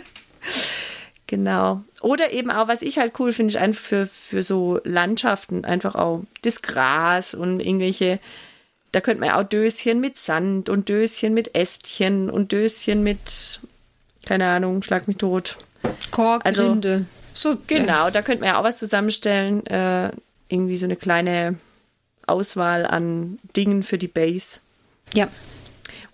Genau. 1.27 1.83
Oder 2.01 2.33
eben 2.33 2.51
auch, 2.51 2.69
was 2.69 2.83
ich 2.83 2.99
halt 2.99 3.19
cool 3.19 3.33
finde, 3.33 3.53
ist 3.53 3.61
einfach 3.61 3.81
für, 3.81 4.07
für 4.07 4.43
so 4.43 4.81
Landschaften 4.85 5.65
einfach 5.65 5.95
auch 5.95 6.23
das 6.43 6.63
Gras 6.63 7.35
und 7.35 7.61
irgendwelche, 7.61 8.21
da 8.93 9.01
könnte 9.01 9.21
man 9.21 9.31
ja 9.31 9.41
auch 9.41 9.45
Döschen 9.45 10.01
mit 10.01 10.17
Sand 10.17 10.69
und 10.69 10.89
Döschen 10.89 11.35
mit 11.35 11.57
Ästchen 11.57 12.31
und 12.31 12.53
Döschen 12.53 13.03
mit, 13.03 13.61
keine 14.25 14.47
Ahnung, 14.47 14.83
schlag 14.83 15.09
mich 15.09 15.17
tot. 15.17 15.57
Kork, 16.11 16.47
Also-. 16.47 16.67
So, 16.67 17.57
Genau, 17.67 18.09
da 18.11 18.23
könnte 18.23 18.41
man 18.41 18.51
ja 18.51 18.59
auch 18.59 18.65
was 18.65 18.79
zusammenstellen. 18.79 19.67
Äh, 19.67 20.11
irgendwie 20.49 20.77
so 20.77 20.85
eine 20.85 20.97
kleine 20.97 21.57
Auswahl 22.27 22.87
an 22.87 23.39
Dingen 23.57 23.83
für 23.83 23.99
die 23.99 24.09
Base. 24.09 24.61
Ja. 25.13 25.29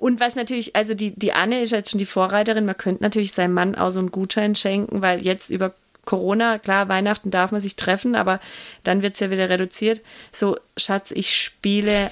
Und 0.02 0.18
was 0.18 0.34
natürlich, 0.34 0.74
also 0.74 0.94
die, 0.94 1.12
die 1.16 1.32
Anne 1.32 1.60
ist 1.62 1.70
jetzt 1.70 1.90
schon 1.92 1.98
die 1.98 2.06
Vorreiterin, 2.06 2.66
man 2.66 2.76
könnte 2.76 3.04
natürlich 3.04 3.30
seinem 3.32 3.54
Mann 3.54 3.76
auch 3.76 3.90
so 3.90 4.00
einen 4.00 4.10
Gutschein 4.10 4.56
schenken, 4.56 5.00
weil 5.00 5.22
jetzt 5.22 5.48
über 5.48 5.72
Corona, 6.04 6.58
klar, 6.58 6.88
Weihnachten 6.88 7.30
darf 7.30 7.52
man 7.52 7.60
sich 7.60 7.76
treffen, 7.76 8.16
aber 8.16 8.40
dann 8.82 9.02
wird 9.02 9.14
es 9.14 9.20
ja 9.20 9.30
wieder 9.30 9.48
reduziert. 9.48 10.00
So, 10.32 10.56
Schatz, 10.76 11.12
ich 11.12 11.36
spiele 11.40 12.10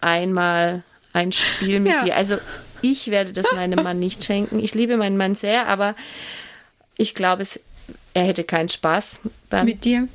einmal 0.00 0.84
ein 1.12 1.32
Spiel 1.32 1.80
mit 1.80 1.94
Ja. 1.94 2.04
dir. 2.04 2.16
Also 2.16 2.36
ich 2.80 3.10
werde 3.10 3.32
das 3.32 3.50
meinem 3.52 3.82
Mann 3.82 3.98
nicht 3.98 4.22
schenken. 4.22 4.60
Ich 4.60 4.74
liebe 4.74 4.96
meinen 4.96 5.16
Mann 5.16 5.34
sehr, 5.34 5.66
aber 5.66 5.96
ich 6.96 7.12
glaube, 7.16 7.42
es, 7.42 7.58
er 8.14 8.22
hätte 8.22 8.44
keinen 8.44 8.68
Spaß 8.68 9.18
dann, 9.50 9.66
Mit 9.66 9.84
dir. 9.84 10.06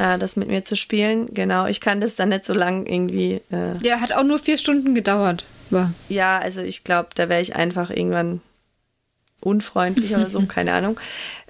äh, 0.00 0.16
das 0.18 0.36
mit 0.36 0.48
mir 0.48 0.64
zu 0.64 0.74
spielen. 0.74 1.34
Genau, 1.34 1.66
ich 1.66 1.82
kann 1.82 2.00
das 2.00 2.14
dann 2.14 2.30
nicht 2.30 2.46
so 2.46 2.54
lang 2.54 2.86
irgendwie 2.86 3.42
äh, 3.52 3.76
Ja, 3.82 4.00
hat 4.00 4.14
auch 4.14 4.24
nur 4.24 4.38
vier 4.38 4.56
Stunden 4.56 4.94
gedauert. 4.94 5.44
War. 5.70 5.92
ja, 6.08 6.38
also 6.38 6.62
ich 6.62 6.84
glaube, 6.84 7.08
da 7.14 7.28
wäre 7.28 7.40
ich 7.40 7.56
einfach 7.56 7.90
irgendwann 7.90 8.40
unfreundlich 9.40 10.14
oder 10.14 10.28
so, 10.28 10.40
keine 10.48 10.72
Ahnung. 10.72 10.98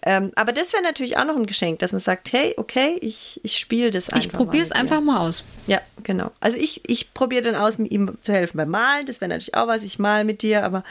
Ähm, 0.02 0.32
aber 0.36 0.52
das 0.52 0.72
wäre 0.72 0.82
natürlich 0.82 1.16
auch 1.16 1.24
noch 1.24 1.36
ein 1.36 1.46
Geschenk, 1.46 1.78
dass 1.80 1.92
man 1.92 2.00
sagt, 2.00 2.32
hey, 2.32 2.54
okay, 2.56 2.98
ich, 3.00 3.40
ich 3.42 3.58
spiele 3.58 3.90
das 3.90 4.08
einfach. 4.10 4.24
Ich 4.24 4.32
probiere 4.32 4.62
es 4.62 4.72
einfach 4.72 5.00
mal 5.00 5.26
aus. 5.26 5.44
Ja, 5.66 5.80
genau. 6.02 6.30
Also 6.40 6.58
ich, 6.58 6.88
ich 6.88 7.12
probiere 7.14 7.42
dann 7.42 7.54
aus, 7.56 7.78
ihm 7.78 8.16
zu 8.22 8.32
helfen 8.32 8.56
beim 8.56 8.70
Malen. 8.70 9.06
Das 9.06 9.20
wäre 9.20 9.28
natürlich 9.28 9.54
auch 9.54 9.66
was, 9.66 9.82
ich 9.82 9.98
mal 9.98 10.24
mit 10.24 10.42
dir, 10.42 10.64
aber 10.64 10.84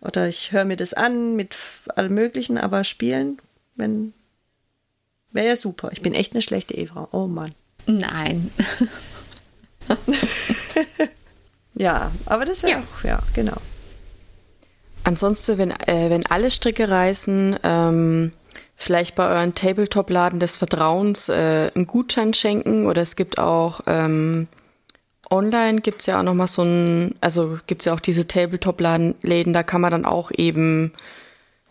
oder 0.00 0.28
ich 0.28 0.52
höre 0.52 0.64
mir 0.64 0.76
das 0.76 0.92
an 0.92 1.34
mit 1.34 1.56
allem 1.96 2.14
Möglichen, 2.14 2.58
aber 2.58 2.84
spielen, 2.84 3.38
wenn 3.74 4.12
wäre 5.32 5.48
ja 5.48 5.56
super. 5.56 5.90
Ich 5.92 6.00
bin 6.00 6.14
echt 6.14 6.32
eine 6.32 6.42
schlechte 6.42 6.74
Ehefrau. 6.74 7.08
Oh 7.10 7.26
Mann. 7.26 7.54
Nein. 7.86 8.50
Ja, 11.74 12.12
aber 12.26 12.44
das 12.44 12.62
wäre 12.62 12.72
Ja. 12.72 12.78
auch, 12.78 13.04
ja, 13.04 13.18
genau. 13.34 13.56
Ansonsten, 15.02 15.58
wenn, 15.58 15.70
äh, 15.70 16.08
wenn 16.08 16.24
alle 16.26 16.50
Stricke 16.50 16.88
reißen, 16.88 17.58
ähm, 17.62 18.30
vielleicht 18.76 19.14
bei 19.14 19.28
euren 19.28 19.54
Tabletop-Laden 19.54 20.40
des 20.40 20.56
Vertrauens 20.56 21.28
äh, 21.28 21.70
einen 21.74 21.86
Gutschein 21.86 22.34
schenken 22.34 22.86
oder 22.86 23.02
es 23.02 23.16
gibt 23.16 23.38
auch 23.38 23.80
ähm, 23.86 24.48
online 25.30 25.80
gibt's 25.80 26.06
ja 26.06 26.18
auch 26.18 26.22
nochmal 26.22 26.46
so 26.46 26.62
ein, 26.62 27.14
also 27.20 27.58
gibt's 27.66 27.84
ja 27.86 27.94
auch 27.94 28.00
diese 28.00 28.26
Tabletop-Läden, 28.26 29.52
da 29.52 29.62
kann 29.62 29.80
man 29.80 29.90
dann 29.90 30.04
auch 30.04 30.30
eben 30.36 30.92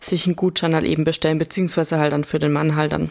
sich 0.00 0.26
einen 0.26 0.36
Gutschein 0.36 0.74
halt 0.74 0.84
eben 0.84 1.04
bestellen, 1.04 1.38
beziehungsweise 1.38 1.98
halt 1.98 2.12
dann 2.12 2.24
für 2.24 2.38
den 2.38 2.52
Mann 2.52 2.76
halt 2.76 2.92
dann. 2.92 3.10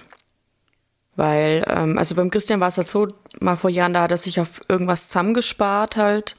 Weil, 1.15 1.63
ähm, 1.67 1.97
also 1.97 2.15
beim 2.15 2.29
Christian 2.31 2.59
war 2.59 2.69
es 2.69 2.77
halt 2.77 2.87
so, 2.87 3.07
mal 3.39 3.55
vor 3.55 3.69
Jahren, 3.69 3.93
da 3.93 4.03
hat 4.03 4.11
er 4.11 4.17
sich 4.17 4.39
auf 4.39 4.61
irgendwas 4.67 5.07
zusammengespart 5.07 5.97
halt 5.97 6.35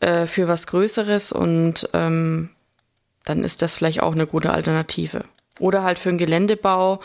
äh, 0.00 0.26
für 0.26 0.48
was 0.48 0.66
Größeres 0.66 1.32
und 1.32 1.88
ähm, 1.92 2.50
dann 3.24 3.44
ist 3.44 3.62
das 3.62 3.76
vielleicht 3.76 4.02
auch 4.02 4.14
eine 4.14 4.26
gute 4.26 4.52
Alternative. 4.52 5.24
Oder 5.58 5.82
halt 5.82 5.98
für 5.98 6.10
einen 6.10 6.18
Geländebau. 6.18 7.00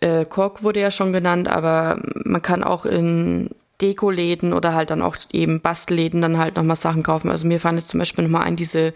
Äh, 0.00 0.24
Kork 0.24 0.62
wurde 0.62 0.80
ja 0.80 0.90
schon 0.90 1.12
genannt, 1.12 1.48
aber 1.48 2.00
man 2.24 2.42
kann 2.42 2.62
auch 2.62 2.86
in 2.86 3.50
Dekoläden 3.80 4.52
oder 4.52 4.74
halt 4.74 4.90
dann 4.90 5.02
auch 5.02 5.16
eben 5.32 5.60
Bastelläden 5.60 6.22
dann 6.22 6.38
halt 6.38 6.56
nochmal 6.56 6.76
Sachen 6.76 7.02
kaufen. 7.02 7.30
Also 7.30 7.46
mir 7.46 7.60
fallen 7.60 7.76
jetzt 7.76 7.88
zum 7.88 7.98
Beispiel 7.98 8.24
nochmal 8.24 8.44
ein, 8.44 8.56
diese, 8.56 8.94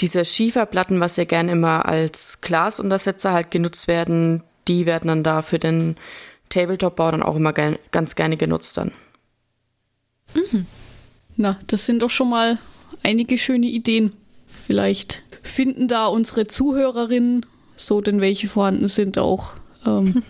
diese 0.00 0.24
Schieferplatten, 0.24 1.00
was 1.00 1.16
ja 1.16 1.24
gerne 1.24 1.52
immer 1.52 1.86
als 1.86 2.40
Glasuntersetzer 2.40 3.32
halt 3.32 3.50
genutzt 3.50 3.88
werden, 3.88 4.42
die 4.68 4.86
werden 4.86 5.08
dann 5.08 5.24
da 5.24 5.42
für 5.42 5.58
den 5.58 5.96
Tabletop-Bau 6.48 7.10
dann 7.10 7.22
auch 7.22 7.36
immer 7.36 7.52
ge 7.52 7.78
ganz 7.90 8.14
gerne 8.14 8.36
genutzt 8.36 8.76
dann. 8.76 8.92
Mhm. 10.34 10.66
Na, 11.42 11.58
das 11.66 11.86
sind 11.86 12.02
doch 12.02 12.10
schon 12.10 12.30
mal 12.30 12.58
einige 13.02 13.36
schöne 13.36 13.66
Ideen. 13.66 14.12
Vielleicht 14.64 15.24
finden 15.42 15.88
da 15.88 16.06
unsere 16.06 16.46
Zuhörerinnen, 16.46 17.44
so 17.76 18.00
denn 18.00 18.20
welche 18.20 18.46
vorhanden 18.46 18.86
sind, 18.86 19.18
auch 19.18 19.50
ähm, 19.84 20.22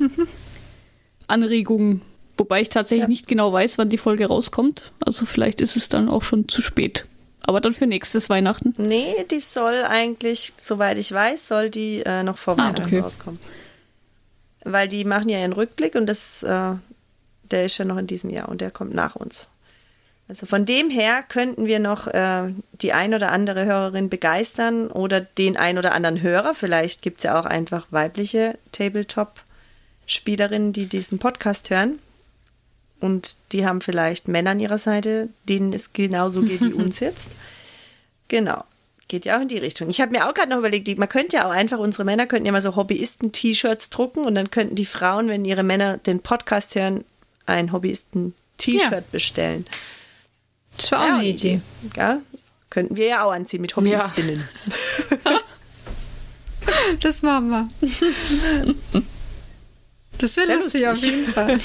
Anregungen. 1.26 2.00
Wobei 2.38 2.62
ich 2.62 2.70
tatsächlich 2.70 3.02
ja. 3.02 3.08
nicht 3.08 3.26
genau 3.26 3.52
weiß, 3.52 3.76
wann 3.76 3.90
die 3.90 3.98
Folge 3.98 4.24
rauskommt. 4.24 4.90
Also 5.04 5.26
vielleicht 5.26 5.60
ist 5.60 5.76
es 5.76 5.90
dann 5.90 6.08
auch 6.08 6.22
schon 6.22 6.48
zu 6.48 6.62
spät. 6.62 7.04
Aber 7.42 7.60
dann 7.60 7.74
für 7.74 7.86
nächstes 7.86 8.30
Weihnachten. 8.30 8.72
Nee, 8.78 9.26
die 9.30 9.40
soll 9.40 9.84
eigentlich, 9.84 10.54
soweit 10.56 10.96
ich 10.96 11.12
weiß, 11.12 11.46
soll 11.46 11.68
die 11.68 12.00
äh, 12.06 12.22
noch 12.22 12.38
vor 12.38 12.54
ah, 12.54 12.68
Weihnachten 12.68 12.86
okay. 12.86 13.00
rauskommen. 13.00 13.38
Weil 14.64 14.88
die 14.88 15.04
machen 15.04 15.28
ja 15.28 15.40
einen 15.40 15.52
Rückblick 15.52 15.94
und 15.94 16.06
das, 16.06 16.42
äh, 16.42 16.72
der 17.50 17.66
ist 17.66 17.76
ja 17.76 17.84
noch 17.84 17.98
in 17.98 18.06
diesem 18.06 18.30
Jahr 18.30 18.48
und 18.48 18.62
der 18.62 18.70
kommt 18.70 18.94
nach 18.94 19.14
uns. 19.14 19.48
Also 20.32 20.46
von 20.46 20.64
dem 20.64 20.88
her 20.88 21.22
könnten 21.28 21.66
wir 21.66 21.78
noch 21.78 22.06
äh, 22.06 22.54
die 22.80 22.94
ein 22.94 23.12
oder 23.12 23.32
andere 23.32 23.66
Hörerin 23.66 24.08
begeistern 24.08 24.86
oder 24.86 25.20
den 25.20 25.58
ein 25.58 25.76
oder 25.76 25.92
anderen 25.92 26.22
Hörer. 26.22 26.54
Vielleicht 26.54 27.02
gibt 27.02 27.18
es 27.18 27.24
ja 27.24 27.38
auch 27.38 27.44
einfach 27.44 27.88
weibliche 27.90 28.56
Tabletop-Spielerinnen, 28.72 30.72
die 30.72 30.86
diesen 30.86 31.18
Podcast 31.18 31.68
hören. 31.68 31.98
Und 32.98 33.36
die 33.52 33.66
haben 33.66 33.82
vielleicht 33.82 34.26
Männer 34.26 34.52
an 34.52 34.60
ihrer 34.60 34.78
Seite, 34.78 35.28
denen 35.50 35.74
es 35.74 35.92
genauso 35.92 36.40
geht 36.40 36.62
wie 36.62 36.72
uns 36.72 37.00
jetzt. 37.00 37.28
Genau. 38.28 38.64
Geht 39.08 39.26
ja 39.26 39.36
auch 39.36 39.42
in 39.42 39.48
die 39.48 39.58
Richtung. 39.58 39.90
Ich 39.90 40.00
habe 40.00 40.12
mir 40.12 40.26
auch 40.26 40.32
gerade 40.32 40.48
noch 40.48 40.60
überlegt, 40.60 40.96
man 40.96 41.10
könnte 41.10 41.36
ja 41.36 41.46
auch 41.46 41.52
einfach, 41.52 41.78
unsere 41.78 42.06
Männer 42.06 42.26
könnten 42.26 42.46
ja 42.46 42.52
mal 42.52 42.62
so 42.62 42.74
Hobbyisten-T-Shirts 42.74 43.90
drucken 43.90 44.24
und 44.24 44.34
dann 44.34 44.50
könnten 44.50 44.76
die 44.76 44.86
Frauen, 44.86 45.28
wenn 45.28 45.44
ihre 45.44 45.62
Männer 45.62 45.98
den 45.98 46.20
Podcast 46.20 46.74
hören, 46.74 47.04
ein 47.44 47.70
Hobbyisten-T-Shirt 47.70 48.90
ja. 48.90 49.02
bestellen. 49.12 49.66
Das 50.76 50.92
war 50.92 51.00
auch 51.00 51.18
eine 51.18 51.24
Idee. 51.28 51.60
Ja, 51.96 52.20
könnten 52.70 52.96
wir 52.96 53.06
ja 53.06 53.24
auch 53.24 53.32
anziehen 53.32 53.60
mit 53.60 53.76
Hobbyistinnen. 53.76 54.48
Ja. 55.24 55.40
das 57.00 57.22
machen 57.22 57.48
wir. 57.50 57.68
Das 60.18 60.36
wäre 60.36 60.54
lustig, 60.54 60.82
lustig 60.82 60.88
auf 60.88 60.98
jeden 61.04 61.28
Fall. 61.28 61.58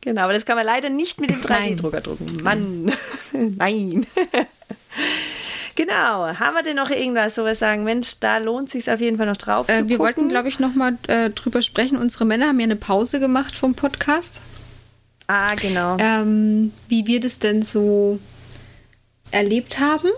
Genau, 0.00 0.22
aber 0.22 0.32
das 0.32 0.44
kann 0.44 0.56
man 0.56 0.66
leider 0.66 0.90
nicht 0.90 1.20
mit 1.20 1.30
dem 1.30 1.40
3D-Drucker 1.40 2.00
drucken. 2.00 2.42
Mann, 2.42 2.92
nein. 3.32 4.04
genau, 5.76 6.26
haben 6.26 6.54
wir 6.56 6.62
denn 6.64 6.76
noch 6.76 6.90
irgendwas, 6.90 7.38
wo 7.38 7.44
wir 7.44 7.54
sagen, 7.54 7.84
Mensch, 7.84 8.18
da 8.18 8.38
lohnt 8.38 8.66
es 8.68 8.72
sich 8.72 8.90
auf 8.92 9.00
jeden 9.00 9.16
Fall 9.16 9.26
noch 9.26 9.36
drauf 9.36 9.68
äh, 9.68 9.74
Wir 9.74 9.82
gucken. 9.82 9.98
wollten, 9.98 10.28
glaube 10.28 10.48
ich, 10.48 10.58
noch 10.58 10.74
mal 10.74 10.98
äh, 11.06 11.30
drüber 11.30 11.62
sprechen. 11.62 11.96
Unsere 11.98 12.24
Männer 12.24 12.48
haben 12.48 12.58
ja 12.58 12.64
eine 12.64 12.74
Pause 12.76 13.20
gemacht 13.20 13.54
vom 13.54 13.74
Podcast. 13.74 14.40
Ah, 15.26 15.54
genau. 15.54 15.96
Ähm, 15.98 16.72
wie 16.88 17.06
wir 17.06 17.20
das 17.20 17.38
denn 17.38 17.62
so 17.62 18.18
erlebt 19.30 19.80
haben. 19.80 20.08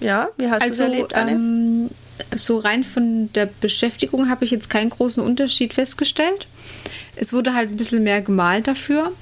Ja, 0.00 0.28
wie 0.36 0.48
hast 0.48 0.62
also, 0.62 0.84
du 0.84 0.88
es 0.88 0.92
erlebt, 0.92 1.14
Anne? 1.14 1.32
Ähm, 1.32 1.90
so 2.34 2.58
rein 2.58 2.84
von 2.84 3.32
der 3.32 3.46
Beschäftigung 3.46 4.28
habe 4.28 4.44
ich 4.44 4.50
jetzt 4.50 4.70
keinen 4.70 4.90
großen 4.90 5.22
Unterschied 5.22 5.74
festgestellt. 5.74 6.46
Es 7.16 7.32
wurde 7.32 7.54
halt 7.54 7.70
ein 7.70 7.76
bisschen 7.76 8.02
mehr 8.02 8.22
gemalt 8.22 8.66
dafür. 8.66 9.12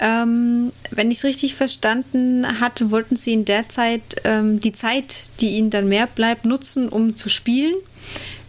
Ähm, 0.00 0.72
wenn 0.90 1.10
ich 1.10 1.18
es 1.18 1.24
richtig 1.24 1.54
verstanden 1.54 2.60
hatte, 2.60 2.90
wollten 2.90 3.16
sie 3.16 3.32
in 3.32 3.44
der 3.44 3.68
Zeit 3.68 4.02
ähm, 4.24 4.60
die 4.60 4.72
Zeit, 4.72 5.24
die 5.40 5.50
ihnen 5.50 5.70
dann 5.70 5.88
mehr 5.88 6.06
bleibt, 6.06 6.44
nutzen, 6.44 6.88
um 6.88 7.16
zu 7.16 7.28
spielen. 7.28 7.74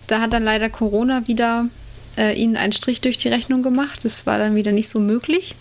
Da 0.07 0.19
hat 0.19 0.33
dann 0.33 0.43
leider 0.43 0.69
Corona 0.69 1.27
wieder 1.27 1.69
äh, 2.17 2.33
ihnen 2.33 2.57
einen 2.57 2.73
Strich 2.73 3.01
durch 3.01 3.17
die 3.17 3.29
Rechnung 3.29 3.61
gemacht. 3.61 3.99
Das 4.03 4.25
war 4.25 4.37
dann 4.37 4.55
wieder 4.55 4.71
nicht 4.71 4.89
so 4.89 4.99
möglich. 4.99 5.55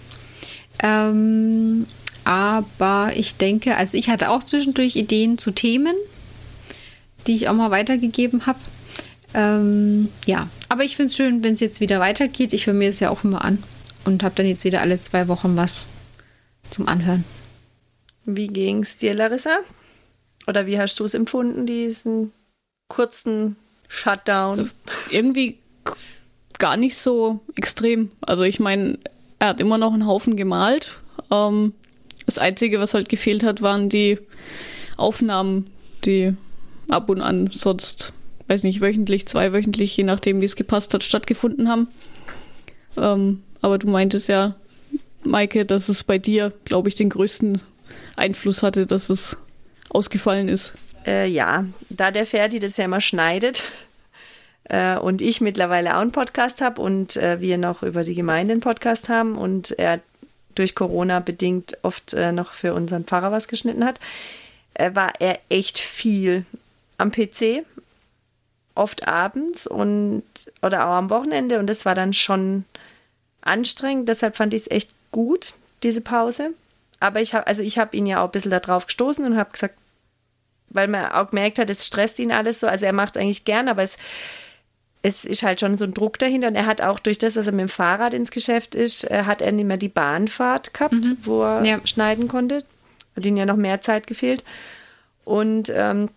Ähm, 0.83 1.87
aber 2.25 3.13
ich 3.15 3.37
denke, 3.37 3.77
also 3.77 3.97
ich 3.97 4.09
hatte 4.11 4.31
auch 4.31 4.43
zwischendurch 4.43 4.97
Ideen 4.97 5.39
zu 5.39 5.53
Themen, 5.53 5.95
die 7.27 7.35
ich 7.35 7.49
auch 7.49 7.55
mal 7.55 7.71
weitergegeben 7.71 8.47
habe. 8.47 8.59
Ähm, 9.35 10.09
ja, 10.27 10.49
aber 10.69 10.85
ich 10.85 10.97
finde 10.97 11.07
es 11.07 11.17
schön, 11.17 11.43
wenn 11.43 11.55
es 11.55 11.61
jetzt 11.61 11.81
wieder 11.81 12.01
weitergeht. 12.01 12.53
Ich 12.53 12.67
höre 12.67 12.75
mir 12.75 12.91
es 12.91 13.01
ja 13.01 13.11
auch 13.11 13.25
immer 13.25 13.45
an 13.45 13.63
und 14.05 14.23
habe 14.23 14.35
dann 14.35 14.47
jetzt 14.47 14.65
wieder 14.65 14.81
alle 14.81 15.01
zwei 15.01 15.29
Wochen 15.29 15.57
was 15.57 15.87
zum 16.71 16.89
Anhören. 16.89 17.25
Wie 18.25 18.49
ging 18.49 18.83
es 18.83 18.97
dir, 18.97 19.15
Larissa? 19.15 19.59
Oder 20.47 20.67
wie 20.67 20.79
hast 20.79 20.99
du 21.01 21.05
es 21.05 21.15
empfunden, 21.15 21.67
diesen 21.67 22.33
kurzen 22.89 23.57
Shutdown? 23.89 24.71
Irgendwie 25.11 25.59
gar 26.59 26.77
nicht 26.77 26.97
so 26.97 27.41
extrem. 27.57 28.11
Also 28.21 28.45
ich 28.45 28.61
meine, 28.61 28.99
er 29.43 29.49
hat 29.49 29.61
immer 29.61 29.77
noch 29.77 29.93
einen 29.93 30.07
Haufen 30.07 30.37
gemalt. 30.37 30.99
Ähm, 31.33 31.73
das 32.27 32.39
Einzige, 32.39 32.79
was 32.79 32.95
halt 32.95 33.09
gefehlt 33.09 33.43
hat, 33.43 33.61
waren 33.61 33.89
die 33.89 34.21
Aufnahmen, 34.97 35.69
die 36.05 36.37
ab 36.89 37.11
und 37.11 37.21
an 37.21 37.51
sonst, 37.53 38.13
weiß 38.47 38.63
nicht, 38.63 38.81
wöchentlich, 38.81 39.27
zweiwöchentlich, 39.27 39.97
je 39.97 40.05
nachdem, 40.05 40.41
wie 40.41 40.45
es 40.45 40.55
gepasst 40.55 40.95
hat, 40.95 41.03
stattgefunden 41.03 41.69
haben. 41.69 41.89
Ähm, 42.97 43.43
aber 43.61 43.79
du 43.79 43.89
meintest 43.89 44.29
ja, 44.29 44.55
Maike, 45.25 45.67
dass 45.67 45.89
es 45.89 46.05
bei 46.05 46.19
dir, 46.19 46.53
glaube 46.65 46.89
ich, 46.89 46.95
den 46.95 47.09
größten 47.09 47.61
Einfluss 48.15 48.63
hatte, 48.63 48.87
dass 48.87 49.11
es 49.11 49.39
ausgefallen 49.89 50.49
ist. 50.49 50.75
Äh, 51.05 51.27
ja, 51.27 51.65
da 51.89 52.13
der 52.13 52.27
Ferdi 52.27 52.61
das 52.61 52.77
ja 52.77 52.85
immer 52.85 53.01
schneidet, 53.01 53.65
äh, 54.65 54.97
und 54.97 55.21
ich 55.21 55.41
mittlerweile 55.41 55.97
auch 55.97 56.01
einen 56.01 56.13
Podcast 56.13 56.61
habe 56.61 56.81
und 56.81 57.17
äh, 57.17 57.41
wir 57.41 57.59
noch 57.59 57.83
über 57.83 58.05
die 58.05 58.15
Gemeinde 58.15 58.53
einen 58.53 58.61
Podcast 58.61 59.09
haben 59.09 59.37
und 59.37 59.79
er 59.79 60.01
durch 60.55 60.75
Corona 60.75 61.21
bedingt 61.21 61.79
oft 61.83 62.13
äh, 62.13 62.33
noch 62.33 62.53
für 62.53 62.75
unseren 62.75 63.05
Pfarrer 63.05 63.33
was 63.33 63.49
geschnitten 63.49 63.85
hat, 63.85 64.01
äh, 64.75 64.95
war 64.95 65.13
er 65.19 65.39
echt 65.49 65.79
viel 65.79 66.45
am 66.99 67.11
PC, 67.11 67.65
oft 68.75 69.09
abends 69.09 69.67
und 69.67 70.23
oder 70.63 70.87
auch 70.87 70.95
am 70.95 71.11
Wochenende 71.11 71.59
und 71.59 71.67
das 71.67 71.85
war 71.85 71.95
dann 71.95 72.13
schon 72.13 72.65
anstrengend. 73.41 74.09
Deshalb 74.09 74.37
fand 74.37 74.55
ich 74.55 74.63
es 74.63 74.71
echt 74.71 74.95
gut, 75.11 75.55
diese 75.83 76.01
Pause. 76.01 76.51
Aber 77.01 77.21
ich 77.21 77.35
habe, 77.35 77.47
also 77.47 77.63
ich 77.63 77.79
habe 77.79 77.97
ihn 77.97 78.07
ja 78.07 78.21
auch 78.21 78.27
ein 78.27 78.31
bisschen 78.31 78.51
darauf 78.51 78.87
gestoßen 78.87 79.25
und 79.25 79.37
habe 79.37 79.51
gesagt, 79.51 79.75
weil 80.69 80.89
man 80.89 81.11
auch 81.13 81.31
gemerkt 81.31 81.59
hat, 81.59 81.69
es 81.69 81.87
stresst 81.87 82.19
ihn 82.19 82.33
alles 82.33 82.61
so. 82.61 82.67
Also 82.67 82.87
er 82.87 82.93
macht 82.93 83.17
es 83.17 83.23
eigentlich 83.23 83.45
gern, 83.45 83.69
aber 83.69 83.83
es 83.83 83.99
es 85.03 85.25
ist 85.25 85.43
halt 85.43 85.61
schon 85.61 85.77
so 85.77 85.85
ein 85.85 85.95
Druck 85.95 86.19
dahinter. 86.19 86.49
Und 86.49 86.55
er 86.55 86.67
hat 86.67 86.81
auch 86.81 87.01
durch 87.01 87.19
das, 87.19 87.35
dass 87.35 87.47
er 87.47 87.53
mit 87.53 87.63
dem 87.63 87.69
Fahrrad 87.69 88.15
ins 88.15 88.31
Geschäft 88.31 88.75
ist, 88.75 89.11
äh, 89.11 89.25
hat 89.27 89.43
er 89.43 89.53
nicht 89.53 89.67
mehr 89.67 89.77
die 89.77 89.89
Bahnfahrt 89.89 90.73
gehabt, 90.73 90.95
mhm. 90.95 91.17
wo 91.23 91.43
er 91.43 91.65
ja. 91.65 91.81
schneiden 91.85 92.29
konnte. 92.29 92.65
Hat 93.17 93.27
ihm 93.27 93.37
ja 93.37 93.45
noch 93.45 93.57
mehr 93.57 93.81
Zeit 93.81 94.07
gefehlt. 94.07 94.45
Und 95.25 95.73
ähm, 95.75 96.09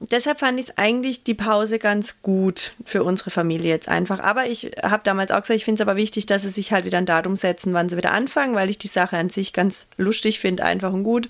deshalb 0.00 0.40
fand 0.40 0.58
ich 0.58 0.68
es 0.68 0.78
eigentlich 0.78 1.24
die 1.24 1.34
Pause 1.34 1.78
ganz 1.78 2.22
gut 2.22 2.74
für 2.84 3.04
unsere 3.04 3.30
Familie 3.30 3.70
jetzt 3.70 3.88
einfach. 3.88 4.20
Aber 4.20 4.46
ich 4.46 4.70
habe 4.82 5.02
damals 5.04 5.30
auch 5.30 5.42
gesagt, 5.42 5.58
ich 5.58 5.64
finde 5.64 5.82
es 5.82 5.88
aber 5.88 5.96
wichtig, 5.96 6.26
dass 6.26 6.42
sie 6.42 6.50
sich 6.50 6.72
halt 6.72 6.86
wieder 6.86 6.98
ein 6.98 7.06
Datum 7.06 7.36
setzen, 7.36 7.74
wann 7.74 7.88
sie 7.88 7.96
wieder 7.96 8.12
anfangen, 8.12 8.54
weil 8.54 8.70
ich 8.70 8.78
die 8.78 8.88
Sache 8.88 9.18
an 9.18 9.28
sich 9.28 9.52
ganz 9.52 9.88
lustig 9.98 10.40
finde, 10.40 10.64
einfach 10.64 10.92
und 10.92 11.04
gut. 11.04 11.28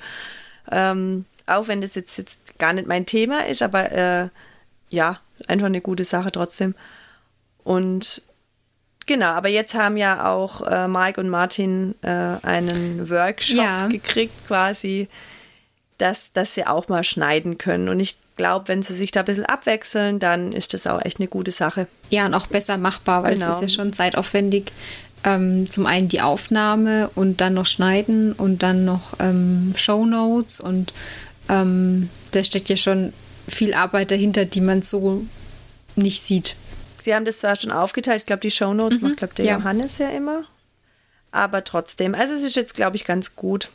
Ähm, 0.71 1.25
auch 1.47 1.67
wenn 1.67 1.81
das 1.81 1.97
jetzt, 1.97 2.17
jetzt 2.19 2.59
gar 2.59 2.73
nicht 2.73 2.87
mein 2.87 3.07
Thema 3.07 3.47
ist, 3.47 3.63
aber 3.63 3.91
äh, 3.91 4.29
ja, 4.89 5.21
einfach 5.49 5.67
eine 5.67 5.81
gute 5.81 6.05
Sache 6.05 6.33
trotzdem. 6.33 6.75
Und 7.63 8.23
genau, 9.07 9.27
aber 9.27 9.49
jetzt 9.49 9.75
haben 9.75 9.97
ja 9.97 10.31
auch 10.31 10.67
äh, 10.67 10.89
Mike 10.89 11.21
und 11.21 11.29
Martin 11.29 11.95
äh, 12.03 12.09
einen 12.09 13.11
Workshop 13.11 13.59
ja. 13.59 13.87
gekriegt, 13.89 14.33
quasi, 14.47 15.09
dass, 15.99 16.33
dass 16.33 16.55
sie 16.55 16.67
auch 16.67 16.89
mal 16.89 17.05
schneiden 17.05 17.59
können. 17.59 17.89
Und 17.89 18.01
ich 18.01 18.17
glaube, 18.37 18.69
wenn 18.69 18.83
sie 18.83 18.95
sich 18.95 19.11
da 19.11 19.21
ein 19.21 19.27
bisschen 19.27 19.47
abwechseln, 19.47 20.19
dann 20.19 20.53
ist 20.53 20.73
das 20.73 20.87
auch 20.87 21.05
echt 21.05 21.19
eine 21.19 21.29
gute 21.29 21.51
Sache. 21.51 21.87
Ja, 22.09 22.27
und 22.27 22.35
auch 22.35 22.47
besser 22.47 22.79
machbar, 22.79 23.23
weil 23.23 23.35
genau. 23.35 23.51
es 23.51 23.57
ist 23.57 23.63
ja 23.63 23.69
schon 23.69 23.93
zeitaufwendig. 23.93 24.73
Ähm, 25.23 25.71
zum 25.71 25.85
einen 25.85 26.09
die 26.09 26.23
Aufnahme 26.23 27.11
und 27.15 27.43
dann 27.43 27.53
noch 27.53 27.67
schneiden 27.67 28.33
und 28.33 28.63
dann 28.63 28.87
noch 28.87 29.13
ähm, 29.19 29.75
Show 29.77 30.07
Notes 30.07 30.61
und 30.61 30.95
ähm, 31.51 32.09
da 32.31 32.43
steckt 32.43 32.71
ja 32.71 32.77
schon 32.77 33.13
viel 33.51 33.75
Arbeit 33.75 34.11
dahinter, 34.11 34.45
die 34.45 34.61
man 34.61 34.83
so 34.83 35.25
nicht 35.97 36.23
sieht. 36.23 36.57
Sie 36.99 37.15
haben 37.15 37.25
das 37.25 37.39
zwar 37.39 37.57
schon 37.57 37.73
aufgeteilt, 37.73 38.21
ich 38.21 38.27
glaube, 38.27 38.41
die 38.41 38.51
Shownotes 38.51 39.01
macht, 39.01 39.17
glaube 39.19 39.35
der 39.35 39.45
ja. 39.45 39.57
Johannes 39.57 39.99
ja 39.99 40.11
immer. 40.11 40.45
Aber 41.33 41.65
trotzdem, 41.65 42.15
also 42.15 42.35
es 42.35 42.43
ist 42.43 42.57
jetzt, 42.57 42.75
glaube 42.75 42.97
ich, 42.97 43.05
ganz 43.05 43.37
gut. 43.37 43.71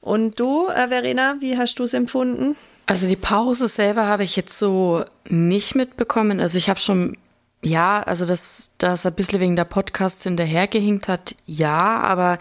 Und 0.00 0.40
du, 0.40 0.68
äh, 0.68 0.88
Verena, 0.88 1.36
wie 1.40 1.58
hast 1.58 1.78
du 1.78 1.84
es 1.84 1.92
empfunden? 1.92 2.56
Also 2.86 3.06
die 3.06 3.16
Pause 3.16 3.68
selber 3.68 4.06
habe 4.06 4.24
ich 4.24 4.36
jetzt 4.36 4.58
so 4.58 5.04
nicht 5.28 5.74
mitbekommen. 5.74 6.40
Also 6.40 6.56
ich 6.56 6.70
habe 6.70 6.80
schon, 6.80 7.16
ja, 7.62 8.02
also 8.02 8.24
dass 8.24 8.72
das 8.78 9.04
ein 9.04 9.14
bisschen 9.14 9.40
wegen 9.40 9.56
der 9.56 9.64
Podcasts 9.64 10.22
hinterhergehinkt 10.22 11.06
hat, 11.06 11.34
ja, 11.46 11.98
aber 12.00 12.38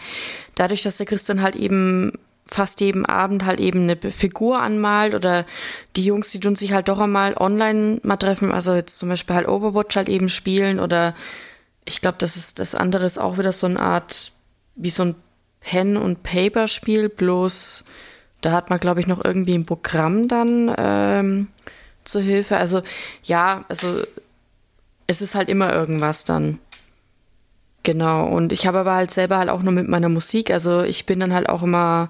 dadurch, 0.55 0.81
dass 0.81 0.97
der 0.97 1.05
Christian 1.05 1.41
halt 1.41 1.55
eben 1.55 2.13
fast 2.49 2.81
jeden 2.81 3.05
Abend 3.05 3.45
halt 3.45 3.59
eben 3.59 3.83
eine 3.83 3.97
Figur 4.11 4.61
anmalt 4.61 5.13
oder 5.13 5.45
die 5.95 6.03
Jungs, 6.03 6.31
die 6.31 6.39
tun 6.39 6.55
sich 6.55 6.73
halt 6.73 6.87
doch 6.87 6.99
einmal 6.99 7.35
online 7.37 7.99
mal 8.03 8.17
treffen, 8.17 8.51
also 8.51 8.73
jetzt 8.73 8.97
zum 8.97 9.09
Beispiel 9.09 9.35
halt 9.35 9.47
Overwatch 9.47 9.95
halt 9.95 10.09
eben 10.09 10.29
spielen 10.29 10.79
oder 10.79 11.15
ich 11.85 12.01
glaube, 12.01 12.17
das 12.17 12.35
ist 12.35 12.59
das 12.59 12.75
andere 12.75 13.05
ist 13.05 13.19
auch 13.19 13.37
wieder 13.37 13.51
so 13.51 13.67
eine 13.67 13.79
Art 13.79 14.31
wie 14.75 14.89
so 14.89 15.03
ein 15.03 15.15
Pen- 15.61 15.97
und 15.97 16.23
Paper-Spiel, 16.23 17.09
bloß 17.09 17.83
da 18.41 18.51
hat 18.51 18.69
man, 18.69 18.79
glaube 18.79 19.01
ich, 19.01 19.07
noch 19.07 19.23
irgendwie 19.23 19.53
ein 19.53 19.65
Programm 19.65 20.27
dann 20.27 20.73
ähm, 20.77 21.47
zur 22.05 22.21
Hilfe. 22.21 22.57
Also 22.57 22.81
ja, 23.23 23.65
also 23.67 24.01
es 25.07 25.21
ist 25.21 25.35
halt 25.35 25.49
immer 25.49 25.73
irgendwas 25.73 26.23
dann. 26.23 26.59
Genau. 27.83 28.27
Und 28.27 28.53
ich 28.53 28.67
habe 28.67 28.79
aber 28.79 28.95
halt 28.95 29.11
selber 29.11 29.37
halt 29.37 29.49
auch 29.49 29.61
nur 29.61 29.73
mit 29.73 29.87
meiner 29.87 30.09
Musik. 30.09 30.51
Also 30.51 30.83
ich 30.83 31.05
bin 31.05 31.19
dann 31.19 31.33
halt 31.33 31.49
auch 31.49 31.63
immer, 31.63 32.09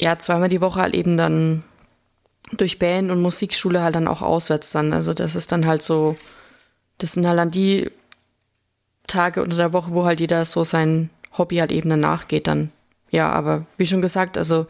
ja, 0.00 0.16
zweimal 0.16 0.48
die 0.48 0.62
Woche 0.62 0.80
halt 0.80 0.94
eben 0.94 1.16
dann 1.18 1.62
durch 2.52 2.78
Band 2.78 3.10
und 3.10 3.20
Musikschule 3.20 3.82
halt 3.82 3.94
dann 3.94 4.08
auch 4.08 4.22
auswärts 4.22 4.72
dann. 4.72 4.92
Also 4.94 5.12
das 5.12 5.36
ist 5.36 5.52
dann 5.52 5.66
halt 5.66 5.82
so, 5.82 6.16
das 6.98 7.12
sind 7.12 7.26
halt 7.26 7.38
dann 7.38 7.50
die 7.50 7.90
Tage 9.06 9.42
unter 9.42 9.56
der 9.56 9.72
Woche, 9.74 9.92
wo 9.92 10.06
halt 10.06 10.20
jeder 10.20 10.44
so 10.44 10.64
sein 10.64 11.10
Hobby 11.36 11.56
halt 11.58 11.70
eben 11.70 11.90
danach 11.90 12.28
geht 12.28 12.46
dann. 12.46 12.72
Ja, 13.10 13.30
aber 13.30 13.66
wie 13.76 13.86
schon 13.86 14.00
gesagt, 14.00 14.38
also 14.38 14.66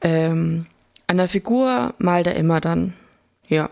ähm, 0.00 0.66
an 1.06 1.18
der 1.18 1.28
Figur 1.28 1.94
malt 1.98 2.26
er 2.26 2.36
immer 2.36 2.60
dann. 2.60 2.94
Ja. 3.48 3.68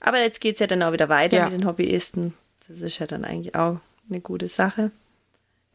Aber 0.00 0.20
jetzt 0.20 0.40
geht 0.40 0.54
es 0.54 0.60
ja 0.60 0.66
dann 0.66 0.82
auch 0.82 0.92
wieder 0.92 1.08
weiter 1.08 1.36
Ja. 1.36 1.44
mit 1.44 1.52
den 1.52 1.66
Hobbyisten. 1.66 2.32
Das 2.66 2.80
ist 2.80 2.98
ja 2.98 3.06
dann 3.06 3.24
eigentlich 3.24 3.54
auch 3.54 3.78
eine 4.08 4.20
gute 4.20 4.48
Sache. 4.48 4.90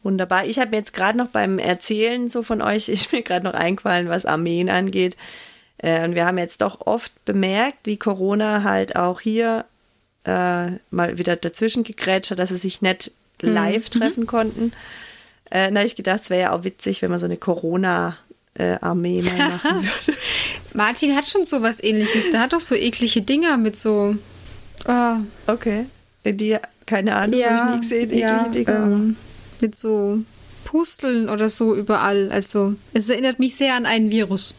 Wunderbar. 0.03 0.45
Ich 0.45 0.57
habe 0.59 0.71
mir 0.71 0.77
jetzt 0.77 0.93
gerade 0.93 1.17
noch 1.17 1.27
beim 1.27 1.59
Erzählen 1.59 2.27
so 2.27 2.41
von 2.43 2.61
euch, 2.61 2.89
ist 2.89 3.11
mir 3.11 3.21
gerade 3.21 3.45
noch 3.45 3.53
eingefallen, 3.53 4.09
was 4.09 4.25
Armeen 4.25 4.69
angeht. 4.69 5.15
Äh, 5.77 6.03
und 6.05 6.15
wir 6.15 6.25
haben 6.25 6.37
jetzt 6.37 6.61
doch 6.61 6.85
oft 6.87 7.13
bemerkt, 7.25 7.77
wie 7.83 7.97
Corona 7.97 8.63
halt 8.63 8.95
auch 8.95 9.19
hier 9.21 9.65
äh, 10.25 10.71
mal 10.91 11.17
wieder 11.17 11.35
dazwischen 11.35 11.83
gegrätscht 11.83 12.31
hat, 12.31 12.39
dass 12.39 12.49
sie 12.49 12.57
sich 12.57 12.81
nicht 12.81 13.11
live 13.41 13.89
treffen 13.89 14.27
konnten. 14.27 14.71
Äh, 15.49 15.65
dann 15.67 15.77
habe 15.77 15.87
ich 15.87 15.95
gedacht, 15.95 16.21
es 16.23 16.29
wäre 16.29 16.41
ja 16.41 16.51
auch 16.53 16.63
witzig, 16.63 17.01
wenn 17.01 17.09
man 17.09 17.19
so 17.19 17.25
eine 17.25 17.37
Corona-Armee 17.37 19.21
mal 19.23 19.37
machen 19.49 19.83
würde. 19.83 20.17
Martin 20.73 21.15
hat 21.15 21.27
schon 21.27 21.45
so 21.45 21.61
was 21.61 21.81
ähnliches. 21.81 22.31
Der 22.31 22.41
hat 22.41 22.53
doch 22.53 22.59
so 22.59 22.75
eklige 22.75 23.21
Dinger 23.21 23.57
mit 23.57 23.77
so. 23.77 24.15
ah, 24.85 25.17
Okay. 25.47 25.85
Die, 26.23 26.57
keine 26.85 27.15
Ahnung, 27.15 27.41
habe 27.43 27.55
ich 27.55 27.73
nie 27.75 27.81
gesehen, 27.81 28.09
eklige 28.11 28.21
ja, 28.21 28.47
Dinger. 28.49 28.75
ähm, 28.75 29.15
mit 29.61 29.75
so 29.75 30.19
Pusteln 30.65 31.29
oder 31.29 31.49
so 31.49 31.75
überall. 31.75 32.31
Also, 32.31 32.75
es 32.93 33.09
erinnert 33.09 33.39
mich 33.39 33.55
sehr 33.55 33.75
an 33.75 33.85
einen 33.85 34.11
Virus. 34.11 34.55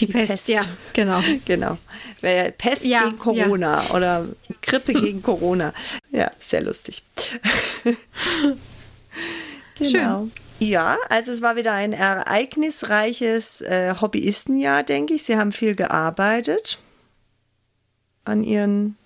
Die, 0.00 0.06
Pest, 0.06 0.28
Pest. 0.28 0.48
ja, 0.48 0.60
genau. 0.92 1.22
Genau. 1.44 1.78
Wäre 2.20 2.46
ja 2.46 2.50
Pest 2.52 2.84
Ja, 2.84 3.04
gegen 3.04 3.18
Corona 3.18 3.82
oder 3.90 4.26
Grippe 4.62 4.92
gegen 4.92 5.22
Corona. 5.22 5.72
Ja, 6.10 6.30
sehr 6.38 6.62
lustig. 6.62 7.02
genau. 9.78 10.28
Ja, 10.60 10.98
also 11.08 11.30
es 11.30 11.40
war 11.40 11.56
wieder 11.56 11.72
ein 11.72 11.92
ereignisreiches 11.92 13.60
äh, 13.62 13.94
Hobbyistenjahr, 14.00 14.82
denke 14.82 15.14
ich. 15.14 15.22
Sie 15.24 15.36
haben 15.36 15.52
viel 15.52 15.74
gearbeitet 15.74 16.80
an 18.24 18.42
ihren 18.42 18.96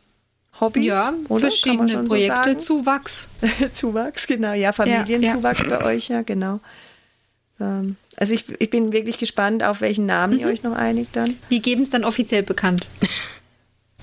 Hobbys. 0.60 0.84
Ja, 0.84 1.08
oder? 1.08 1.12
Kann 1.12 1.22
man 1.28 1.38
verschiedene 1.40 1.88
schon 1.88 2.08
Projekte, 2.08 2.32
So 2.36 2.42
sagen? 2.44 2.60
Zuwachs. 2.60 3.28
Zuwachs, 3.72 4.26
genau. 4.26 4.52
Ja, 4.52 4.72
Familienzuwachs 4.72 5.68
bei 5.68 5.84
euch, 5.84 6.08
ja, 6.08 6.22
genau. 6.22 6.60
Ähm, 7.60 7.96
also 8.16 8.34
ich, 8.34 8.44
ich 8.60 8.70
bin 8.70 8.92
wirklich 8.92 9.18
gespannt, 9.18 9.62
auf 9.62 9.80
welchen 9.80 10.06
Namen 10.06 10.34
Mhm. 10.34 10.40
ihr 10.40 10.46
euch 10.48 10.62
noch 10.62 10.76
einigt 10.76 11.16
dann. 11.16 11.36
Wir 11.48 11.60
geben 11.60 11.82
es 11.82 11.90
dann 11.90 12.04
offiziell 12.04 12.42
bekannt. 12.42 12.86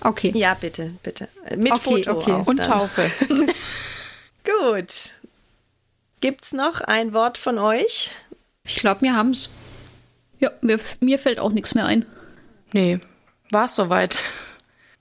Okay. 0.01 0.31
Ja, 0.33 0.53
bitte, 0.53 0.93
bitte. 1.03 1.27
Mit 1.57 1.73
Okay, 1.73 1.81
Foto 1.81 2.11
okay. 2.17 2.31
auch 2.31 2.47
Und 2.47 2.59
dann. 2.59 2.69
Taufe. 2.69 3.11
Gut. 4.45 5.13
Gibt's 6.21 6.53
noch 6.53 6.79
ein 6.79 7.13
Wort 7.13 7.37
von 7.37 7.57
euch? 7.57 8.11
Ich 8.63 8.77
glaube, 8.77 9.01
wir 9.01 9.13
haben 9.13 9.31
es. 9.31 9.49
Ja, 10.39 10.51
mir, 10.61 10.79
mir 11.01 11.19
fällt 11.19 11.37
auch 11.39 11.51
nichts 11.51 11.75
mehr 11.75 11.85
ein. 11.85 12.05
nee, 12.71 12.99
war 13.51 13.65
es 13.65 13.75
soweit. 13.75 14.23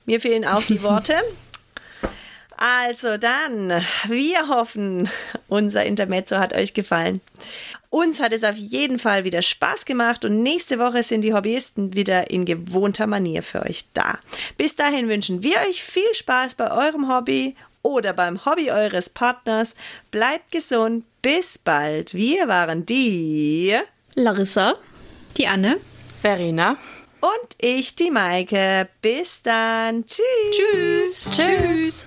Mir 0.09 0.23
fehlen 0.23 0.47
auch 0.47 0.63
die 0.63 0.83
Worte. 0.83 1.13
Also 2.57 3.19
dann, 3.19 3.69
wir 4.07 4.49
hoffen, 4.49 5.07
unser 5.49 5.85
Intermezzo 5.85 6.39
hat 6.39 6.55
euch 6.55 6.73
gefallen. 6.73 7.21
Uns 7.91 8.19
hat 8.19 8.33
es 8.33 8.43
auf 8.43 8.57
jeden 8.57 8.99
Fall 8.99 9.25
wieder 9.25 9.43
Spaß 9.43 9.85
gemacht 9.85 10.25
und 10.25 10.43
nächste 10.43 10.79
Woche 10.79 11.03
sind 11.03 11.21
die 11.21 11.35
Hobbyisten 11.35 11.93
wieder 11.93 12.31
in 12.31 12.47
gewohnter 12.47 13.07
Manier 13.07 13.43
für 13.43 13.63
euch 13.67 13.85
da. 13.93 14.19
Bis 14.57 14.77
dahin 14.77 15.11
wünschen 15.11 15.43
wir 15.43 15.57
euch 15.69 15.85
viel 15.85 16.15
Spaß 16.15 16.55
bei 16.55 16.71
eurem 16.73 17.15
Hobby 17.15 17.55
oder 17.83 18.15
beim 18.15 18.47
Hobby 18.47 18.71
eures 18.71 19.11
Partners. 19.11 19.77
Bleibt 20.11 20.53
gesund, 20.53 21.05
bis 21.21 21.59
bald. 21.59 22.15
Wir 22.15 22.49
waren 22.49 22.87
die 22.87 23.77
Larissa, 24.15 24.77
Die 25.37 25.47
Anne. 25.47 25.77
Verena. 26.23 26.79
Und 27.21 27.57
ich, 27.61 27.97
die 27.97 28.11
Maike. 28.11 28.89
Bis 29.01 29.43
dann. 29.43 30.05
Tschüss. 30.07 31.31
Tschüss. 31.31 31.31
Tschüss. 31.31 32.07